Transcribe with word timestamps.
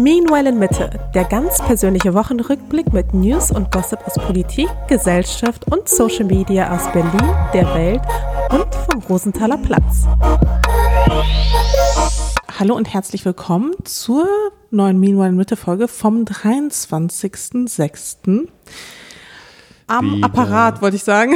Meanwhile 0.00 0.48
in 0.48 0.58
Mitte, 0.58 0.90
der 1.14 1.24
ganz 1.24 1.58
persönliche 1.58 2.14
Wochenrückblick 2.14 2.90
mit 2.90 3.12
News 3.12 3.50
und 3.50 3.70
Gossip 3.70 3.98
aus 4.06 4.14
Politik, 4.14 4.66
Gesellschaft 4.88 5.70
und 5.70 5.90
Social 5.90 6.24
Media 6.24 6.74
aus 6.74 6.90
Berlin, 6.90 7.36
der 7.52 7.66
Welt 7.74 8.00
und 8.50 8.74
vom 8.74 9.02
Rosenthaler 9.02 9.58
Platz. 9.58 10.06
Hallo 12.58 12.76
und 12.76 12.94
herzlich 12.94 13.26
willkommen 13.26 13.74
zur 13.84 14.26
neuen 14.70 14.98
Meanwhile 14.98 15.28
in 15.28 15.36
Mitte 15.36 15.56
Folge 15.56 15.86
vom 15.86 16.24
23.06. 16.24 18.48
Am 19.86 20.16
Wieder. 20.16 20.24
Apparat, 20.24 20.80
wollte 20.80 20.96
ich 20.96 21.04
sagen. 21.04 21.34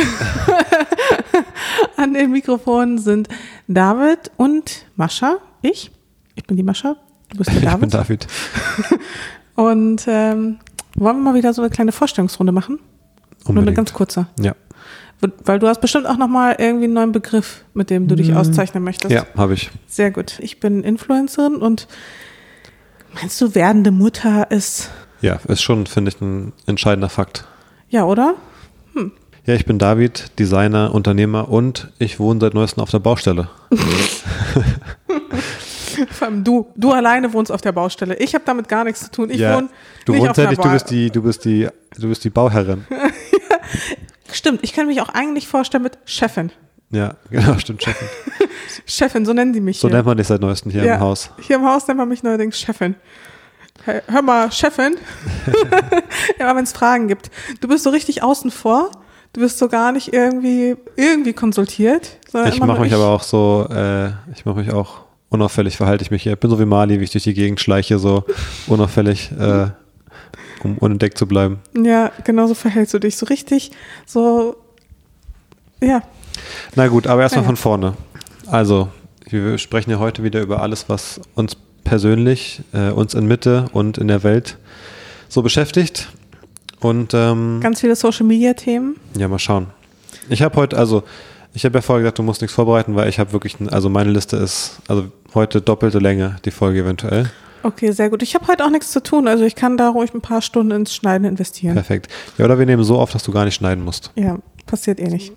An 1.98 2.14
den 2.14 2.30
Mikrofonen 2.30 2.96
sind 2.96 3.28
David 3.68 4.30
und 4.38 4.86
Mascha. 4.96 5.36
Ich. 5.60 5.90
Ich 6.34 6.44
bin 6.44 6.56
die 6.56 6.62
Mascha. 6.62 6.96
Du 7.34 7.38
bist 7.38 7.50
der 7.50 7.56
Ich 7.74 7.76
bin 7.78 7.90
David. 7.90 8.26
David. 8.26 9.00
Und 9.56 10.04
ähm, 10.08 10.58
wollen 10.96 11.16
wir 11.18 11.22
mal 11.22 11.34
wieder 11.34 11.52
so 11.52 11.62
eine 11.62 11.70
kleine 11.70 11.92
Vorstellungsrunde 11.92 12.52
machen? 12.52 12.78
Nur 12.78 13.50
eine 13.50 13.58
Unbedingt. 13.60 13.76
ganz 13.76 13.92
kurze. 13.92 14.26
Ja, 14.40 14.54
Weil 15.44 15.58
du 15.58 15.68
hast 15.68 15.80
bestimmt 15.80 16.06
auch 16.06 16.16
nochmal 16.16 16.56
irgendwie 16.58 16.84
einen 16.84 16.94
neuen 16.94 17.12
Begriff, 17.12 17.62
mit 17.74 17.90
dem 17.90 18.08
du 18.08 18.14
dich 18.16 18.34
auszeichnen 18.34 18.82
möchtest. 18.82 19.12
ja 19.12 19.26
habe 19.36 19.54
ich. 19.54 19.70
Sehr 19.86 20.10
gut. 20.10 20.38
Ich 20.40 20.60
bin 20.60 20.82
Influencerin 20.82 21.56
und 21.56 21.86
meinst 23.14 23.40
du, 23.40 23.54
werdende 23.54 23.90
Mutter 23.90 24.50
ist, 24.50 24.90
Ja, 25.20 25.38
ist 25.46 25.62
schon, 25.62 25.86
finde 25.86 26.10
ich, 26.10 26.20
ein 26.20 26.52
entscheidender 26.66 27.08
Fakt. 27.10 27.44
ja, 27.90 28.04
oder? 28.04 28.34
Ja, 29.46 29.52
ich 29.54 29.66
bin 29.66 29.78
David, 29.78 30.30
Designer, 30.38 30.94
Unternehmer 30.94 31.50
und 31.50 31.88
ich 31.98 32.18
wohne 32.18 32.40
seit 32.40 32.54
neuestem 32.54 32.82
auf 32.82 32.90
der 32.90 32.98
Baustelle. 33.00 33.50
Vor 36.10 36.28
allem 36.28 36.44
du, 36.44 36.66
du 36.76 36.92
alleine 36.92 37.32
wohnst 37.32 37.50
auf 37.52 37.60
der 37.60 37.72
Baustelle. 37.72 38.16
Ich 38.16 38.34
habe 38.34 38.44
damit 38.46 38.68
gar 38.68 38.84
nichts 38.84 39.00
zu 39.04 39.10
tun. 39.10 39.30
Ich 39.30 39.38
ja, 39.40 39.56
wohne 39.56 39.68
du 40.04 40.12
nicht 40.12 40.20
wohnst 40.22 40.30
auf 40.32 40.36
ja 40.38 40.42
einer 40.44 40.50
nicht, 40.50 40.64
du 40.64 40.70
bist 40.70 40.90
die, 40.90 41.10
du 41.10 41.22
bist 41.22 41.44
die, 41.44 41.68
du 41.98 42.08
bist 42.08 42.24
die 42.24 42.30
Bauherrin. 42.30 42.86
Stimmt, 44.32 44.60
ich 44.62 44.72
kann 44.72 44.86
mich 44.86 45.00
auch 45.00 45.08
eigentlich 45.10 45.46
vorstellen 45.48 45.82
mit 45.82 45.98
Chefin. 46.04 46.50
Ja, 46.90 47.14
genau, 47.30 47.58
stimmt, 47.58 47.82
Chefin. 47.82 48.08
Chefin, 48.86 49.24
so 49.24 49.32
nennen 49.32 49.52
die 49.52 49.60
mich 49.60 49.78
So 49.78 49.88
hier. 49.88 49.96
nennt 49.96 50.06
man 50.06 50.16
dich 50.16 50.26
seit 50.26 50.40
neuestem 50.40 50.70
hier 50.70 50.84
Ja. 50.84 50.94
im 50.96 51.00
Haus. 51.00 51.30
Hier 51.40 51.56
im 51.56 51.64
Haus 51.64 51.86
nennt 51.86 51.98
man 51.98 52.08
mich 52.08 52.22
neuerdings 52.22 52.58
Chefin. 52.58 52.94
Hey, 53.84 54.00
hör 54.08 54.22
mal, 54.22 54.50
Chefin. 54.52 54.96
ja, 56.38 56.54
wenn 56.54 56.64
es 56.64 56.72
Fragen 56.72 57.08
gibt. 57.08 57.30
Du 57.60 57.68
bist 57.68 57.84
so 57.84 57.90
richtig 57.90 58.22
außen 58.22 58.50
vor. 58.50 58.90
Du 59.32 59.40
wirst 59.40 59.58
so 59.58 59.68
gar 59.68 59.90
nicht 59.90 60.12
irgendwie, 60.12 60.76
irgendwie 60.96 61.32
konsultiert. 61.32 62.18
Ich 62.46 62.60
mache 62.60 62.80
mich 62.80 62.94
aber 62.94 63.08
auch 63.08 63.22
so, 63.24 63.66
äh, 63.70 64.10
ich 64.32 64.44
mache 64.44 64.58
mich 64.60 64.72
auch 64.72 65.03
unauffällig, 65.34 65.76
verhalte 65.76 66.02
ich 66.02 66.10
mich 66.10 66.22
hier. 66.22 66.32
Ich 66.32 66.38
bin 66.40 66.50
so 66.50 66.58
wie 66.58 66.64
Mali, 66.64 66.98
wie 67.00 67.04
ich 67.04 67.10
durch 67.10 67.24
die 67.24 67.34
Gegend 67.34 67.60
schleiche, 67.60 67.98
so 67.98 68.24
unauffällig, 68.66 69.30
äh, 69.38 69.66
um 70.62 70.78
unentdeckt 70.78 71.18
zu 71.18 71.26
bleiben. 71.26 71.58
Ja, 71.80 72.10
genau 72.24 72.46
so 72.46 72.54
verhältst 72.54 72.94
du 72.94 72.98
dich. 72.98 73.16
So 73.16 73.26
richtig, 73.26 73.70
so, 74.06 74.56
ja. 75.82 76.02
Na 76.74 76.88
gut, 76.88 77.06
aber 77.06 77.22
erstmal 77.22 77.42
Naja. 77.42 77.48
von 77.48 77.56
vorne. 77.56 77.94
Also, 78.46 78.88
wir 79.28 79.58
sprechen 79.58 79.90
ja 79.90 79.98
heute 79.98 80.22
wieder 80.22 80.40
über 80.40 80.60
alles, 80.62 80.88
was 80.88 81.20
uns 81.34 81.56
persönlich, 81.84 82.62
äh, 82.72 82.90
uns 82.90 83.14
in 83.14 83.26
Mitte 83.26 83.66
und 83.72 83.98
in 83.98 84.08
der 84.08 84.22
Welt 84.22 84.56
so 85.28 85.42
beschäftigt. 85.42 86.08
Und 86.80 87.14
ähm, 87.14 87.60
Ganz 87.62 87.80
viele 87.80 87.96
Social 87.96 88.26
Media 88.26 88.54
Themen. 88.54 88.96
ja, 89.16 89.28
mal 89.28 89.38
schauen. 89.38 89.68
Ich 90.28 90.42
habe 90.42 90.56
heute, 90.56 90.76
also, 90.76 91.02
ich 91.54 91.64
habe 91.64 91.76
ja 91.78 91.82
vorher 91.82 92.02
gesagt, 92.02 92.18
du 92.18 92.22
musst 92.22 92.40
nichts 92.40 92.54
vorbereiten, 92.54 92.94
weil 92.96 93.08
ich 93.08 93.18
habe 93.18 93.32
wirklich, 93.32 93.56
also 93.70 93.88
meine 93.88 94.10
Liste 94.10 94.36
ist, 94.36 94.78
also 94.88 95.06
heute 95.34 95.60
doppelte 95.60 95.98
Länge, 95.98 96.36
die 96.44 96.50
Folge 96.50 96.80
eventuell. 96.80 97.30
Okay, 97.62 97.92
sehr 97.92 98.10
gut. 98.10 98.22
Ich 98.22 98.34
habe 98.34 98.46
heute 98.46 98.64
auch 98.64 98.70
nichts 98.70 98.92
zu 98.92 99.02
tun, 99.02 99.26
also 99.26 99.44
ich 99.44 99.54
kann 99.54 99.76
da 99.76 99.88
ruhig 99.88 100.12
ein 100.14 100.20
paar 100.20 100.42
Stunden 100.42 100.72
ins 100.72 100.94
Schneiden 100.94 101.26
investieren. 101.26 101.74
Perfekt. 101.74 102.08
Ja, 102.36 102.44
oder 102.44 102.58
wir 102.58 102.66
nehmen 102.66 102.84
so 102.84 102.98
auf, 102.98 103.10
dass 103.10 103.22
du 103.22 103.32
gar 103.32 103.44
nicht 103.44 103.54
schneiden 103.54 103.84
musst. 103.84 104.12
Ja, 104.16 104.38
passiert 104.66 105.00
eh 105.00 105.08
nicht. 105.08 105.32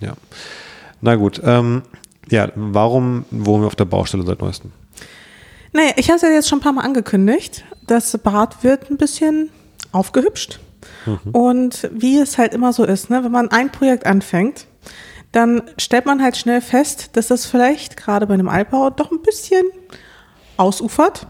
Ja. 0.00 0.12
Na 1.00 1.14
gut, 1.16 1.40
ähm, 1.44 1.82
ja, 2.30 2.50
warum 2.54 3.24
wohnen 3.30 3.62
wir 3.62 3.66
auf 3.66 3.76
der 3.76 3.86
Baustelle 3.86 4.24
seit 4.24 4.40
neuestem? 4.40 4.72
Naja, 5.72 5.92
ich 5.96 6.08
habe 6.08 6.16
es 6.16 6.22
ja 6.22 6.28
jetzt 6.28 6.48
schon 6.48 6.58
ein 6.58 6.62
paar 6.62 6.72
Mal 6.72 6.82
angekündigt. 6.82 7.64
Das 7.86 8.16
Bad 8.18 8.62
wird 8.62 8.90
ein 8.90 8.96
bisschen 8.96 9.50
aufgehübscht. 9.92 10.60
Und 11.32 11.88
wie 11.92 12.18
es 12.18 12.38
halt 12.38 12.54
immer 12.54 12.72
so 12.72 12.84
ist, 12.84 13.10
ne, 13.10 13.24
wenn 13.24 13.32
man 13.32 13.50
ein 13.50 13.70
Projekt 13.70 14.06
anfängt, 14.06 14.66
dann 15.34 15.62
stellt 15.78 16.06
man 16.06 16.22
halt 16.22 16.36
schnell 16.36 16.60
fest, 16.60 17.10
dass 17.16 17.26
das 17.26 17.44
vielleicht 17.44 17.96
gerade 17.96 18.26
bei 18.26 18.34
einem 18.34 18.48
Altbau 18.48 18.90
doch 18.90 19.10
ein 19.10 19.20
bisschen 19.20 19.64
ausufert. 20.56 21.26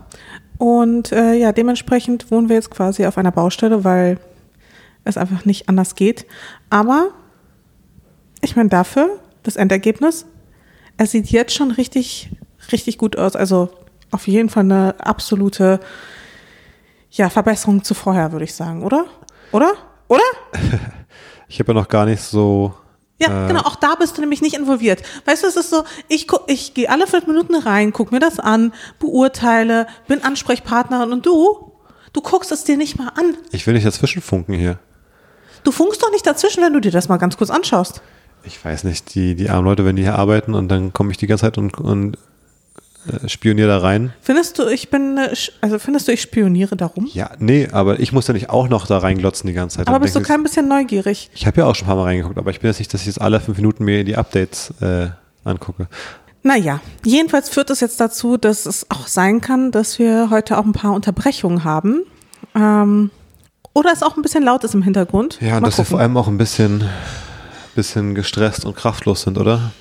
Und 0.59 1.11
äh, 1.11 1.35
ja, 1.35 1.53
dementsprechend 1.53 2.31
wohnen 2.31 2.51
wir 2.51 2.57
jetzt 2.57 2.71
quasi 2.71 3.07
auf 3.07 3.17
einer 3.17 3.33
Baustelle, 3.33 3.83
weil 3.83 4.19
es 5.05 5.17
einfach 5.17 5.47
nicht 5.47 5.71
anders 5.71 5.95
geht. 5.95 6.27
Aber 6.69 7.13
ich 8.43 8.57
meine, 8.57 8.69
dafür, 8.69 9.09
das 9.43 9.57
Endergebnis, 9.57 10.27
es 10.99 11.13
sieht 11.13 11.31
jetzt 11.31 11.55
schon 11.55 11.71
richtig, 11.71 12.31
richtig 12.73 12.99
gut 12.99 13.17
aus. 13.17 13.37
Also 13.37 13.71
auf 14.11 14.29
jeden 14.29 14.51
Fall 14.51 14.65
eine 14.65 14.97
absolute 14.99 15.81
ja, 17.11 17.31
Verbesserung 17.31 17.85
zu 17.85 17.95
vorher, 17.95 18.33
würde 18.33 18.45
ich 18.45 18.55
sagen, 18.55 18.83
oder? 18.83 19.07
Oder? 19.51 19.73
Oder? 20.07 20.21
Ich 21.49 21.59
habe 21.59 21.73
ja 21.73 21.81
noch 21.81 21.89
gar 21.89 22.05
nicht 22.05 22.21
so 22.21 22.75
Ja, 23.29 23.45
Äh. 23.45 23.49
genau, 23.49 23.61
auch 23.63 23.77
da 23.77 23.95
bist 23.95 24.17
du 24.17 24.21
nämlich 24.21 24.43
nicht 24.43 24.55
involviert. 24.57 25.03
Weißt 25.25 25.43
du, 25.43 25.47
es 25.47 25.57
ist 25.57 25.71
so, 25.71 25.85
ich, 26.09 26.27
guck- 26.29 26.45
ich 26.49 26.75
gehe 26.75 26.89
alle 26.91 27.07
fünf 27.07 27.27
Minuten 27.27 27.55
rein, 27.57 27.93
guck 27.93 28.13
mir 28.13 28.21
das 28.21 28.39
an, 28.39 28.73
beurteile, 28.99 29.87
bin 30.09 30.23
Ansprechpartnerin 30.23 31.13
und 31.13 31.25
du, 31.27 31.73
du 32.13 32.21
guckst 32.21 32.53
es 32.53 32.65
dir 32.65 32.77
nicht 32.77 32.99
mal 32.99 33.09
an. 33.09 33.37
Ich 33.53 33.67
will 33.67 33.75
nicht 33.75 33.87
dazwischenfunken 33.87 34.55
hier. 34.55 34.79
Du 35.63 35.73
funkst 35.73 36.03
doch 36.03 36.11
nicht 36.11 36.27
dazwischen, 36.27 36.63
wenn 36.63 36.73
du 36.73 36.81
dir 36.81 36.91
das 36.91 37.09
mal 37.09 37.17
ganz 37.17 37.37
kurz 37.37 37.51
anschaust. 37.51 38.03
Ich 38.43 38.63
weiß 38.63 38.85
nicht, 38.85 39.15
die, 39.15 39.35
die 39.35 39.49
armen 39.49 39.65
Leute, 39.65 39.85
wenn 39.87 39.97
die 39.97 40.03
hier 40.03 40.17
arbeiten 40.19 40.53
und 40.55 40.69
dann 40.69 40.93
komme 40.93 41.11
ich 41.11 41.17
die 41.17 41.27
ganze 41.27 41.43
Zeit 41.47 41.57
und, 41.57 41.79
und 41.79 42.19
äh, 43.07 43.29
spioniere 43.29 43.69
da 43.69 43.79
rein. 43.79 44.13
Findest 44.21 44.59
du, 44.59 44.67
ich 44.69 44.91
bin, 44.91 45.19
äh, 45.19 45.35
also 45.61 45.79
findest 45.79 46.09
du, 46.09 46.13
ich 46.13 46.23
spioniere 46.23 46.77
darum? 46.77 47.09
Ja, 47.13 47.31
nee, 47.39 47.69
aber 47.71 48.01
ich 48.01 48.13
muss 48.13 48.27
ja 48.29 48.35
nicht 48.35 48.51
auch 48.51 48.69
noch 48.69 48.87
da 48.87 48.99
reinglotzen 48.99 49.47
die 49.47 49.53
ganze 49.53 49.79
Zeit. 49.79 49.89
Aber 49.89 50.01
bist 50.01 50.17
du 50.17 50.23
kein 50.23 50.43
bisschen 50.43 50.69
neugierig? 50.69 51.31
Ich 51.35 51.47
habe 51.47 51.61
ja 51.61 51.67
auch 51.67 51.75
schon 51.75 51.87
ein 51.87 51.89
paar 51.89 51.97
Mal 51.97 52.05
reingeguckt, 52.05 52.39
aber 52.39 52.51
ich 52.51 52.61
bin 52.61 52.71
jetzt 52.71 52.79
nicht, 52.79 52.93
dass 52.95 53.03
ich 53.03 53.07
jetzt 53.09 53.21
alle 53.21 53.41
fünf 53.41 53.59
Minuten 53.59 53.85
mir 53.85 54.05
die 54.05 54.17
Updates 54.17 54.73
äh, 54.81 55.09
angucke. 55.45 55.89
Naja, 56.43 56.81
jedenfalls 57.05 57.49
führt 57.49 57.71
es 57.71 57.81
jetzt 57.81 57.99
dazu, 58.01 58.37
dass 58.37 58.67
es 58.67 58.91
auch 58.91 59.07
sein 59.07 59.41
kann, 59.41 59.71
dass 59.71 59.99
wir 59.99 60.29
heute 60.31 60.59
auch 60.59 60.65
ein 60.65 60.73
paar 60.73 60.93
Unterbrechungen 60.93 61.65
haben. 61.65 62.03
Ähm, 62.55 63.11
oder 63.73 63.91
es 63.93 64.03
auch 64.03 64.17
ein 64.17 64.23
bisschen 64.23 64.43
laut 64.45 64.63
ist 64.63 64.75
im 64.75 64.83
Hintergrund. 64.83 65.39
Ja, 65.41 65.57
und 65.57 65.63
Mal 65.63 65.69
dass 65.69 65.79
wir 65.79 65.85
gucken. 65.85 65.91
vor 65.91 66.01
allem 66.01 66.17
auch 66.17 66.29
ein 66.29 66.37
bisschen, 66.39 66.85
bisschen 67.75 68.15
gestresst 68.15 68.65
und 68.65 68.77
kraftlos 68.77 69.23
sind, 69.23 69.39
oder? 69.39 69.73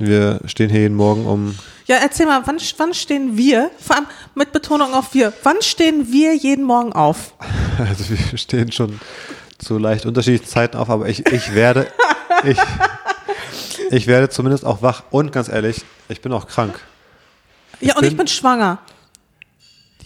Wir 0.00 0.40
stehen 0.46 0.70
hier 0.70 0.80
jeden 0.82 0.96
Morgen 0.96 1.26
um. 1.26 1.56
Ja, 1.86 1.96
erzähl 1.96 2.26
mal, 2.26 2.42
wann, 2.46 2.58
wann 2.78 2.94
stehen 2.94 3.36
wir, 3.36 3.70
vor 3.80 3.96
allem 3.96 4.06
mit 4.34 4.52
Betonung 4.52 4.94
auf 4.94 5.12
wir, 5.14 5.32
wann 5.42 5.60
stehen 5.60 6.10
wir 6.12 6.34
jeden 6.34 6.64
Morgen 6.64 6.92
auf? 6.92 7.34
Also 7.78 8.10
wir 8.10 8.36
stehen 8.38 8.70
schon 8.72 9.00
zu 9.58 9.78
leicht 9.78 10.04
unterschiedlichen 10.04 10.46
Zeiten 10.46 10.76
auf, 10.76 10.90
aber 10.90 11.08
ich, 11.08 11.24
ich 11.32 11.54
werde, 11.54 11.86
ich, 12.44 12.58
ich 13.90 14.06
werde 14.06 14.28
zumindest 14.28 14.66
auch 14.66 14.82
wach 14.82 15.04
und 15.10 15.32
ganz 15.32 15.48
ehrlich, 15.48 15.82
ich 16.10 16.20
bin 16.20 16.30
auch 16.34 16.46
krank. 16.46 16.78
Ja, 17.80 17.96
und 17.96 18.02
ich 18.04 18.10
bin- 18.10 18.18
bin 18.18 18.26
schwanger. 18.26 18.78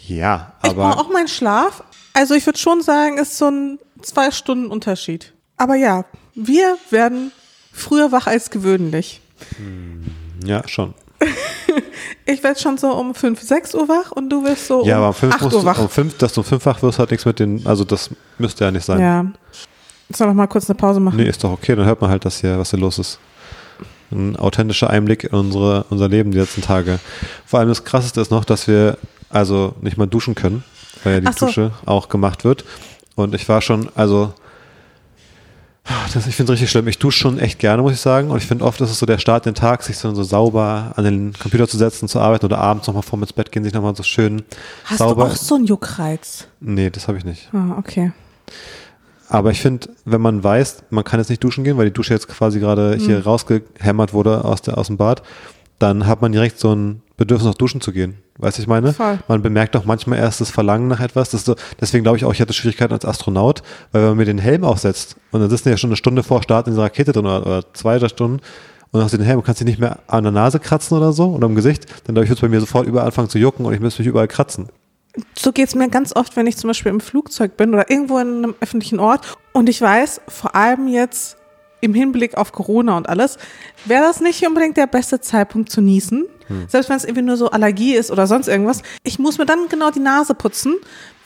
Ja, 0.07 0.53
Ich 0.63 0.71
brauche 0.73 0.81
aber 0.85 1.01
auch 1.01 1.11
meinen 1.13 1.27
Schlaf. 1.29 1.83
Also 2.13 2.35
ich 2.35 2.47
würde 2.47 2.59
schon 2.61 2.81
sagen, 2.83 3.19
ist 3.19 3.39
so 3.39 3.51
ein 3.51 3.79
zwei 4.03 4.31
Stunden 4.31 4.67
Unterschied. 4.67 5.33
Aber 5.57 5.75
ja, 5.75 6.05
wir 6.37 6.77
werden 6.91 7.33
früher 7.73 8.13
wach 8.13 8.27
als 8.29 8.51
gewöhnlich. 8.51 9.21
Ja 10.45 10.67
schon. 10.69 10.95
Ich 12.27 12.43
werde 12.43 12.59
schon 12.59 12.79
so 12.79 12.91
um 12.95 13.15
5, 13.15 13.41
6 13.43 13.75
Uhr 13.75 13.87
wach 13.89 14.11
und 14.13 14.31
du 14.31 14.45
wirst 14.45 14.67
so 14.67 14.83
Ja, 14.85 14.97
um 14.97 15.03
aber 15.03 15.09
um 15.09 15.15
fünf 15.15 15.35
8 15.35 15.43
musst 15.43 15.55
Uhr 15.57 15.61
du, 15.61 15.67
wach. 15.67 15.79
um 15.79 15.89
fünf, 15.91 16.17
dass 16.17 16.33
du 16.33 16.41
um 16.41 16.45
fünf 16.47 16.65
wach 16.65 16.83
wirst, 16.83 16.99
hat 16.99 17.11
nichts 17.11 17.27
mit 17.27 17.39
den, 17.39 17.67
also 17.67 17.85
das 17.85 18.09
müsste 18.39 18.65
ja 18.65 18.71
nicht 18.71 18.85
sein. 18.85 18.99
Ja. 19.01 19.27
Sollen 20.11 20.31
wir 20.31 20.35
mal 20.35 20.47
kurz 20.47 20.69
eine 20.71 20.77
Pause 20.77 21.01
machen? 21.01 21.17
Nee, 21.17 21.29
ist 21.29 21.45
doch 21.45 21.51
okay, 21.53 21.77
dann 21.77 21.85
hört 21.85 22.01
man 22.01 22.09
halt 22.11 22.25
das 22.25 22.41
hier, 22.41 22.59
was 22.59 22.71
hier 22.71 22.79
los 22.79 22.99
ist. 22.99 23.19
Ein 24.11 24.37
authentischer 24.37 24.89
Einblick 24.89 25.25
in 25.25 25.35
unsere, 25.35 25.85
unser 25.91 26.09
Leben 26.09 26.31
die 26.31 26.39
letzten 26.39 26.63
Tage. 26.63 26.99
Vor 27.45 27.59
allem 27.61 27.69
das 27.69 27.85
Krasseste 27.85 28.21
ist 28.23 28.31
noch, 28.31 28.45
dass 28.47 28.69
wir 28.69 28.97
also 29.29 29.75
nicht 29.83 29.97
mal 29.99 30.07
duschen 30.07 30.35
können, 30.35 30.65
weil 31.03 31.15
ja 31.15 31.31
die 31.31 31.39
so. 31.39 31.47
Dusche 31.47 31.73
auch 31.85 32.09
gemacht 32.09 32.45
wird. 32.45 32.65
Und 33.17 33.35
ich 33.35 33.49
war 33.49 33.61
schon, 33.61 33.89
also, 33.95 34.33
das, 36.15 36.27
ich 36.27 36.35
finde 36.35 36.53
es 36.53 36.55
richtig 36.55 36.71
schlimm. 36.71 36.89
Ich 36.89 36.99
dusche 36.99 37.19
schon 37.19 37.39
echt 37.39 37.59
gerne, 37.59 37.83
muss 37.83 37.93
ich 37.93 38.01
sagen. 38.01 38.31
Und 38.31 38.39
ich 38.39 38.47
finde 38.47 38.65
oft, 38.65 38.81
ist 38.81 38.91
es 38.91 38.99
so 38.99 39.07
der 39.07 39.19
Start 39.19 39.47
in 39.47 39.53
den 39.53 39.59
Tag, 39.61 39.83
sich 39.83 39.99
so, 39.99 40.15
so 40.15 40.23
sauber 40.23 40.93
an 40.97 41.05
den 41.05 41.33
Computer 41.35 41.69
zu 41.69 41.77
setzen, 41.77 42.09
zu 42.09 42.21
arbeiten 42.21 42.47
oder 42.47 42.59
abends 42.59 42.87
nochmal 42.87 43.03
vorm 43.03 43.23
ins 43.23 43.33
Bett 43.33 43.53
gehen, 43.53 43.65
sich 43.65 43.75
nochmal 43.75 43.95
so 43.95 44.03
schön 44.03 44.43
Hast 44.85 44.99
sauber. 44.99 45.27
du 45.27 45.31
auch 45.33 45.37
so 45.37 45.57
einen 45.57 45.65
Juckreiz? 45.67 46.47
nee, 46.61 46.91
das 46.91 47.09
habe 47.09 47.19
ich 47.19 47.25
nicht. 47.25 47.49
Ah, 47.53 47.77
okay. 47.79 48.13
Aber 49.29 49.51
ich 49.51 49.61
finde, 49.61 49.89
wenn 50.05 50.21
man 50.21 50.45
weiß, 50.45 50.85
man 50.91 51.05
kann 51.05 51.19
jetzt 51.19 51.29
nicht 51.31 51.43
duschen 51.43 51.65
gehen, 51.65 51.77
weil 51.77 51.87
die 51.87 51.93
Dusche 51.93 52.15
jetzt 52.15 52.29
quasi 52.29 52.61
gerade 52.61 52.97
hier 52.97 53.25
rausgehämmert 53.25 54.13
wurde 54.13 54.45
aus, 54.45 54.63
der, 54.63 54.79
aus 54.79 54.87
dem 54.89 54.97
Bad, 54.97 55.23
dann 55.79 56.07
hat 56.07 56.23
man 56.23 56.33
direkt 56.33 56.61
so 56.61 56.75
ein 56.75 57.03
Bedürfnis, 57.17 57.49
nach 57.49 57.55
duschen 57.55 57.81
zu 57.81 57.93
gehen. 57.93 58.19
Weißt 58.39 58.59
du, 58.59 58.63
ich 58.63 58.69
meine? 58.69 58.93
Voll. 58.93 59.19
Man 59.29 59.43
bemerkt 59.43 59.77
auch 59.77 59.85
manchmal 59.85 60.19
erst 60.19 60.41
das 60.41 60.51
Verlangen 60.51 60.89
nach 60.89 61.01
etwas. 61.01 61.31
So, 61.31 61.55
deswegen 61.81 62.03
glaube 62.03 62.19
ich 62.19 62.25
auch, 62.25 62.33
ich 62.33 62.41
hatte 62.41 62.53
Schwierigkeiten 62.53 62.93
als 62.93 63.05
Astronaut, 63.05 63.63
weil 63.93 64.03
wenn 64.03 64.09
man 64.11 64.19
mir 64.19 64.25
den 64.25 64.39
Helm 64.39 64.65
aufsetzt 64.65 65.17
und 65.31 65.41
dann 65.41 65.51
sitzen 65.51 65.69
ja 65.69 65.77
schon 65.77 65.91
eine 65.91 65.97
Stunde 65.97 66.23
vor 66.25 66.43
Start 66.43 66.67
in 66.67 66.73
dieser 66.73 66.85
Rakete 66.85 67.13
drin 67.13 67.27
oder, 67.27 67.47
oder 67.47 67.75
zwei, 67.75 67.99
drei 67.99 68.09
Stunden 68.09 68.41
und 68.91 69.03
hast 69.03 69.13
den 69.13 69.23
Helm 69.23 69.39
und 69.39 69.45
kannst 69.45 69.61
dich 69.61 69.67
nicht 69.67 69.79
mehr 69.79 70.01
an 70.09 70.25
der 70.25 70.33
Nase 70.33 70.59
kratzen 70.59 70.97
oder 70.97 71.13
so 71.13 71.31
oder 71.31 71.47
am 71.47 71.55
Gesicht, 71.55 71.87
dann 72.07 72.15
glaube 72.15 72.25
ich, 72.25 72.31
wird 72.31 72.39
es 72.39 72.43
bei 72.43 72.49
mir 72.49 72.61
sofort 72.61 72.87
überall 72.87 73.07
anfangen 73.07 73.29
zu 73.29 73.39
jucken 73.39 73.67
und 73.67 73.73
ich 73.73 73.81
müsste 73.81 74.03
mich 74.03 74.09
überall 74.09 74.29
kratzen. 74.29 74.69
So 75.39 75.53
geht's 75.53 75.77
mir 75.77 75.89
ganz 75.89 76.15
oft, 76.17 76.37
wenn 76.37 76.49
ich 76.49 76.57
zum 76.57 76.69
Beispiel 76.69 76.91
im 76.91 77.01
Flugzeug 77.01 77.57
bin 77.57 77.73
oder 77.73 77.89
irgendwo 77.89 78.19
in 78.19 78.39
einem 78.39 78.55
öffentlichen 78.61 78.99
Ort 78.99 79.37
und 79.53 79.69
ich 79.69 79.81
weiß, 79.81 80.21
vor 80.27 80.57
allem 80.57 80.89
jetzt 80.89 81.37
im 81.85 81.95
Hinblick 81.95 82.37
auf 82.37 82.53
Corona 82.53 82.97
und 82.97 83.09
alles, 83.09 83.39
wäre 83.85 84.03
das 84.03 84.21
nicht 84.21 84.47
unbedingt 84.47 84.77
der 84.77 84.87
beste 84.87 85.21
Zeitpunkt 85.21 85.71
zu 85.71 85.81
niesen. 85.81 86.27
Selbst 86.69 86.91
wenn 86.91 86.97
es 86.97 87.05
irgendwie 87.05 87.23
nur 87.23 87.37
so 87.37 87.51
Allergie 87.51 87.95
ist 87.95 88.11
oder 88.11 88.27
sonst 88.27 88.49
irgendwas. 88.49 88.83
Ich 89.03 89.19
muss 89.19 89.39
mir 89.39 89.47
dann 89.47 89.69
genau 89.71 89.91
die 89.91 90.01
Nase 90.01 90.35
putzen, 90.35 90.77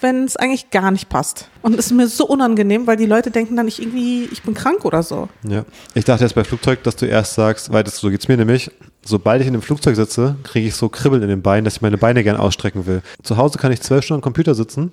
wenn 0.00 0.24
es 0.24 0.36
eigentlich 0.36 0.70
gar 0.70 0.92
nicht 0.92 1.08
passt. 1.08 1.48
Und 1.62 1.74
es 1.74 1.86
ist 1.86 1.92
mir 1.92 2.06
so 2.06 2.26
unangenehm, 2.26 2.86
weil 2.86 2.96
die 2.96 3.06
Leute 3.06 3.32
denken 3.32 3.56
dann, 3.56 3.66
ich 3.66 3.82
irgendwie, 3.82 4.28
ich 4.30 4.42
bin 4.42 4.54
krank 4.54 4.84
oder 4.84 5.02
so. 5.02 5.28
Ja. 5.42 5.64
Ich 5.94 6.04
dachte 6.04 6.22
jetzt 6.22 6.34
bei 6.34 6.44
Flugzeug, 6.44 6.84
dass 6.84 6.94
du 6.94 7.06
erst 7.06 7.34
sagst, 7.34 7.72
weil 7.72 7.82
das 7.82 7.98
so 7.98 8.10
geht's 8.10 8.28
mir 8.28 8.36
nämlich, 8.36 8.70
sobald 9.04 9.40
ich 9.40 9.48
in 9.48 9.54
einem 9.54 9.62
Flugzeug 9.62 9.96
sitze, 9.96 10.36
kriege 10.44 10.68
ich 10.68 10.76
so 10.76 10.88
Kribbeln 10.88 11.22
in 11.22 11.28
den 11.28 11.42
Beinen, 11.42 11.64
dass 11.64 11.76
ich 11.76 11.82
meine 11.82 11.98
Beine 11.98 12.22
gern 12.22 12.36
ausstrecken 12.36 12.86
will. 12.86 13.02
Zu 13.22 13.36
Hause 13.36 13.58
kann 13.58 13.72
ich 13.72 13.80
zwölf 13.80 14.04
Stunden 14.04 14.18
am 14.18 14.22
Computer 14.22 14.54
sitzen 14.54 14.92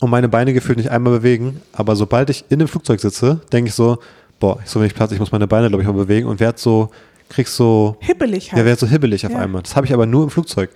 und 0.00 0.10
meine 0.10 0.30
Beine 0.30 0.54
gefühlt 0.54 0.78
nicht 0.78 0.90
einmal 0.90 1.12
bewegen, 1.12 1.60
aber 1.72 1.96
sobald 1.96 2.30
ich 2.30 2.46
in 2.48 2.60
einem 2.60 2.68
Flugzeug 2.68 3.00
sitze, 3.00 3.40
denke 3.52 3.68
ich 3.68 3.74
so, 3.74 3.98
boah, 4.44 4.58
ich 4.62 4.68
so 4.70 4.78
wenig 4.78 4.94
Platz, 4.94 5.10
ich 5.10 5.18
muss 5.18 5.32
meine 5.32 5.46
Beine, 5.46 5.68
glaube 5.68 5.82
ich, 5.82 5.88
mal 5.88 5.94
bewegen 5.94 6.28
und 6.28 6.38
werd 6.38 6.58
so, 6.58 6.90
kriegst 7.30 7.56
so, 7.56 7.96
Hibbelig 8.00 8.52
halt. 8.52 8.58
ja, 8.60 8.66
werd 8.66 8.78
so 8.78 8.86
hibbelig 8.86 9.24
auf 9.24 9.32
Ja. 9.32 9.38
einmal. 9.38 9.62
Das 9.62 9.74
habe 9.74 9.86
ich 9.86 9.94
aber 9.94 10.04
nur 10.04 10.24
im 10.24 10.28
Flugzeug. 10.30 10.68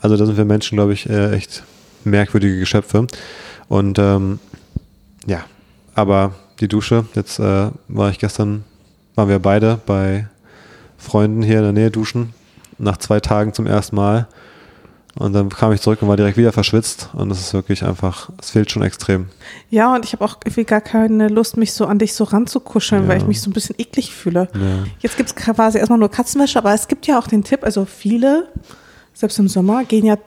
Also 0.00 0.16
da 0.16 0.24
sind 0.26 0.36
wir 0.36 0.44
Menschen, 0.44 0.76
glaube 0.76 0.92
ich, 0.92 1.10
äh, 1.10 1.32
echt 1.32 1.64
merkwürdige 2.04 2.56
Geschöpfe. 2.60 3.08
Und 3.66 3.98
ähm, 3.98 4.38
ja, 5.26 5.44
aber 5.96 6.34
die 6.60 6.68
Dusche, 6.68 7.06
jetzt 7.14 7.40
äh, 7.40 7.70
war 7.88 8.10
ich 8.10 8.20
gestern, 8.20 8.62
waren 9.16 9.28
wir 9.28 9.40
beide 9.40 9.80
bei 9.86 10.28
Freunden 10.96 11.42
hier 11.42 11.56
in 11.58 11.64
der 11.64 11.72
Nähe 11.72 11.90
duschen, 11.90 12.32
nach 12.78 12.96
zwei 12.98 13.18
Tagen 13.18 13.54
zum 13.54 13.66
ersten 13.66 13.96
Mal. 13.96 14.28
Und 15.18 15.32
dann 15.32 15.48
kam 15.48 15.72
ich 15.72 15.80
zurück 15.80 16.02
und 16.02 16.08
war 16.08 16.16
direkt 16.16 16.36
wieder 16.36 16.52
verschwitzt. 16.52 17.08
Und 17.14 17.30
das 17.30 17.40
ist 17.40 17.54
wirklich 17.54 17.82
einfach, 17.82 18.28
es 18.38 18.50
fehlt 18.50 18.70
schon 18.70 18.82
extrem. 18.82 19.28
Ja, 19.70 19.94
und 19.94 20.04
ich 20.04 20.12
habe 20.12 20.22
auch 20.24 20.36
irgendwie 20.44 20.64
gar 20.64 20.82
keine 20.82 21.28
Lust, 21.28 21.56
mich 21.56 21.72
so 21.72 21.86
an 21.86 21.98
dich 21.98 22.12
so 22.14 22.24
ranzukuscheln, 22.24 23.04
Ja. 23.04 23.08
weil 23.08 23.18
ich 23.18 23.26
mich 23.26 23.40
so 23.40 23.48
ein 23.48 23.54
bisschen 23.54 23.76
eklig 23.78 24.12
fühle. 24.14 24.48
Ja. 24.54 24.84
Jetzt 25.00 25.16
gibt's 25.16 25.34
quasi 25.34 25.78
erstmal 25.78 25.98
nur 25.98 26.10
Katzenwäsche, 26.10 26.58
aber 26.58 26.74
es 26.74 26.86
gibt 26.86 27.06
ja 27.06 27.18
auch 27.18 27.28
den 27.28 27.44
Tipp, 27.44 27.64
also 27.64 27.86
viele, 27.86 28.48
selbst 29.14 29.38
im 29.38 29.48
Sommer, 29.48 29.84
gehen 29.84 30.04
ja 30.04 30.18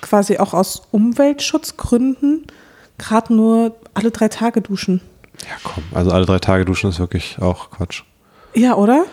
quasi 0.00 0.38
auch 0.38 0.54
aus 0.54 0.82
Umweltschutzgründen 0.90 2.46
gerade 2.96 3.34
nur 3.34 3.74
alle 3.94 4.10
drei 4.10 4.28
Tage 4.28 4.60
duschen. 4.62 5.00
Ja, 5.42 5.54
komm. 5.64 5.82
Also 5.92 6.10
alle 6.12 6.26
drei 6.26 6.38
Tage 6.38 6.64
duschen 6.64 6.90
ist 6.90 6.98
wirklich 6.98 7.38
auch 7.40 7.70
Quatsch. 7.70 8.02
Ja, 8.54 8.74
oder? 8.74 9.04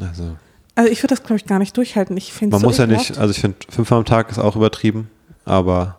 Also 0.00 0.36
Also 0.80 0.90
ich 0.90 1.02
würde 1.02 1.14
das, 1.14 1.22
glaube 1.22 1.36
ich, 1.36 1.44
gar 1.44 1.58
nicht 1.58 1.76
durchhalten. 1.76 2.16
Ich 2.16 2.32
finde 2.32 2.54
man 2.54 2.62
so 2.62 2.66
muss 2.68 2.78
ja 2.78 2.86
nicht, 2.86 3.18
also 3.18 3.30
ich 3.32 3.38
finde 3.40 3.58
fünfmal 3.68 3.98
am 3.98 4.06
Tag 4.06 4.30
ist 4.30 4.38
auch 4.38 4.56
übertrieben, 4.56 5.10
aber 5.44 5.98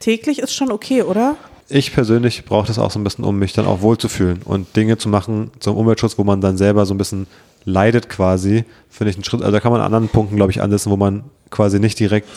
Täglich 0.00 0.40
ist 0.40 0.52
schon 0.52 0.72
okay, 0.72 1.02
oder? 1.02 1.36
ich 1.68 1.92
persönlich 1.94 2.44
brauche 2.44 2.66
das 2.66 2.80
auch 2.80 2.90
so 2.90 2.98
ein 2.98 3.04
bisschen, 3.04 3.24
um 3.24 3.38
mich 3.38 3.52
dann 3.52 3.66
auch 3.66 3.82
wohlzufühlen 3.82 4.40
und 4.44 4.74
Dinge 4.74 4.98
zu 4.98 5.08
machen 5.08 5.52
zum 5.60 5.76
Umweltschutz, 5.76 6.18
wo 6.18 6.24
man 6.24 6.40
dann 6.40 6.56
selber 6.56 6.86
so 6.86 6.92
ein 6.94 6.98
bisschen 6.98 7.28
leidet 7.64 8.08
quasi, 8.08 8.64
finde 8.88 9.10
ich 9.12 9.16
einen 9.16 9.22
Schritt, 9.22 9.42
also 9.42 9.52
da 9.52 9.60
kann 9.60 9.70
man 9.70 9.80
an 9.80 9.86
anderen 9.86 10.08
Punkten, 10.08 10.34
glaube 10.34 10.50
ich, 10.50 10.60
ansetzen, 10.60 10.90
wo 10.90 10.96
man 10.96 11.22
quasi 11.50 11.78
nicht 11.78 12.00
direkt 12.00 12.28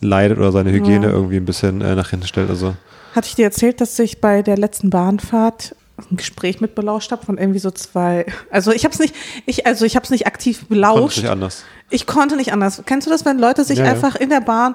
leidet 0.00 0.38
oder 0.38 0.52
seine 0.52 0.72
Hygiene 0.72 1.04
Ja. 1.08 1.12
irgendwie 1.12 1.36
ein 1.36 1.44
bisschen 1.44 1.82
äh, 1.82 1.94
nach 1.94 2.08
hinten 2.08 2.26
stellt. 2.26 2.48
Also 2.48 2.74
Hatte 3.14 3.28
ich 3.28 3.34
dir 3.34 3.44
erzählt, 3.44 3.82
dass 3.82 3.98
ich 3.98 4.22
bei 4.22 4.40
der 4.40 4.56
letzten 4.56 4.88
Bahnfahrt 4.88 5.76
ein 6.10 6.16
Gespräch 6.16 6.60
mit 6.60 6.74
belauscht 6.74 7.12
habe 7.12 7.24
von 7.24 7.38
irgendwie 7.38 7.60
so 7.60 7.70
zwei. 7.70 8.26
Also 8.50 8.72
ich 8.72 8.84
habe 8.84 8.92
es 8.92 8.98
nicht, 8.98 9.14
ich 9.46 9.66
also 9.66 9.84
ich 9.84 9.96
habe 9.96 10.04
es 10.04 10.10
nicht 10.10 10.26
aktiv 10.26 10.66
belauscht. 10.66 11.18
nicht 11.18 11.30
anders. 11.30 11.64
Ich 11.90 12.06
konnte 12.06 12.36
nicht 12.36 12.52
anders. 12.52 12.82
Kennst 12.86 13.06
du 13.06 13.10
das, 13.10 13.24
wenn 13.24 13.38
Leute 13.38 13.64
sich 13.64 13.78
Ja, 13.78 13.84
ja. 13.84 13.90
einfach 13.92 14.16
in 14.16 14.28
der 14.30 14.40
Bahn, 14.40 14.74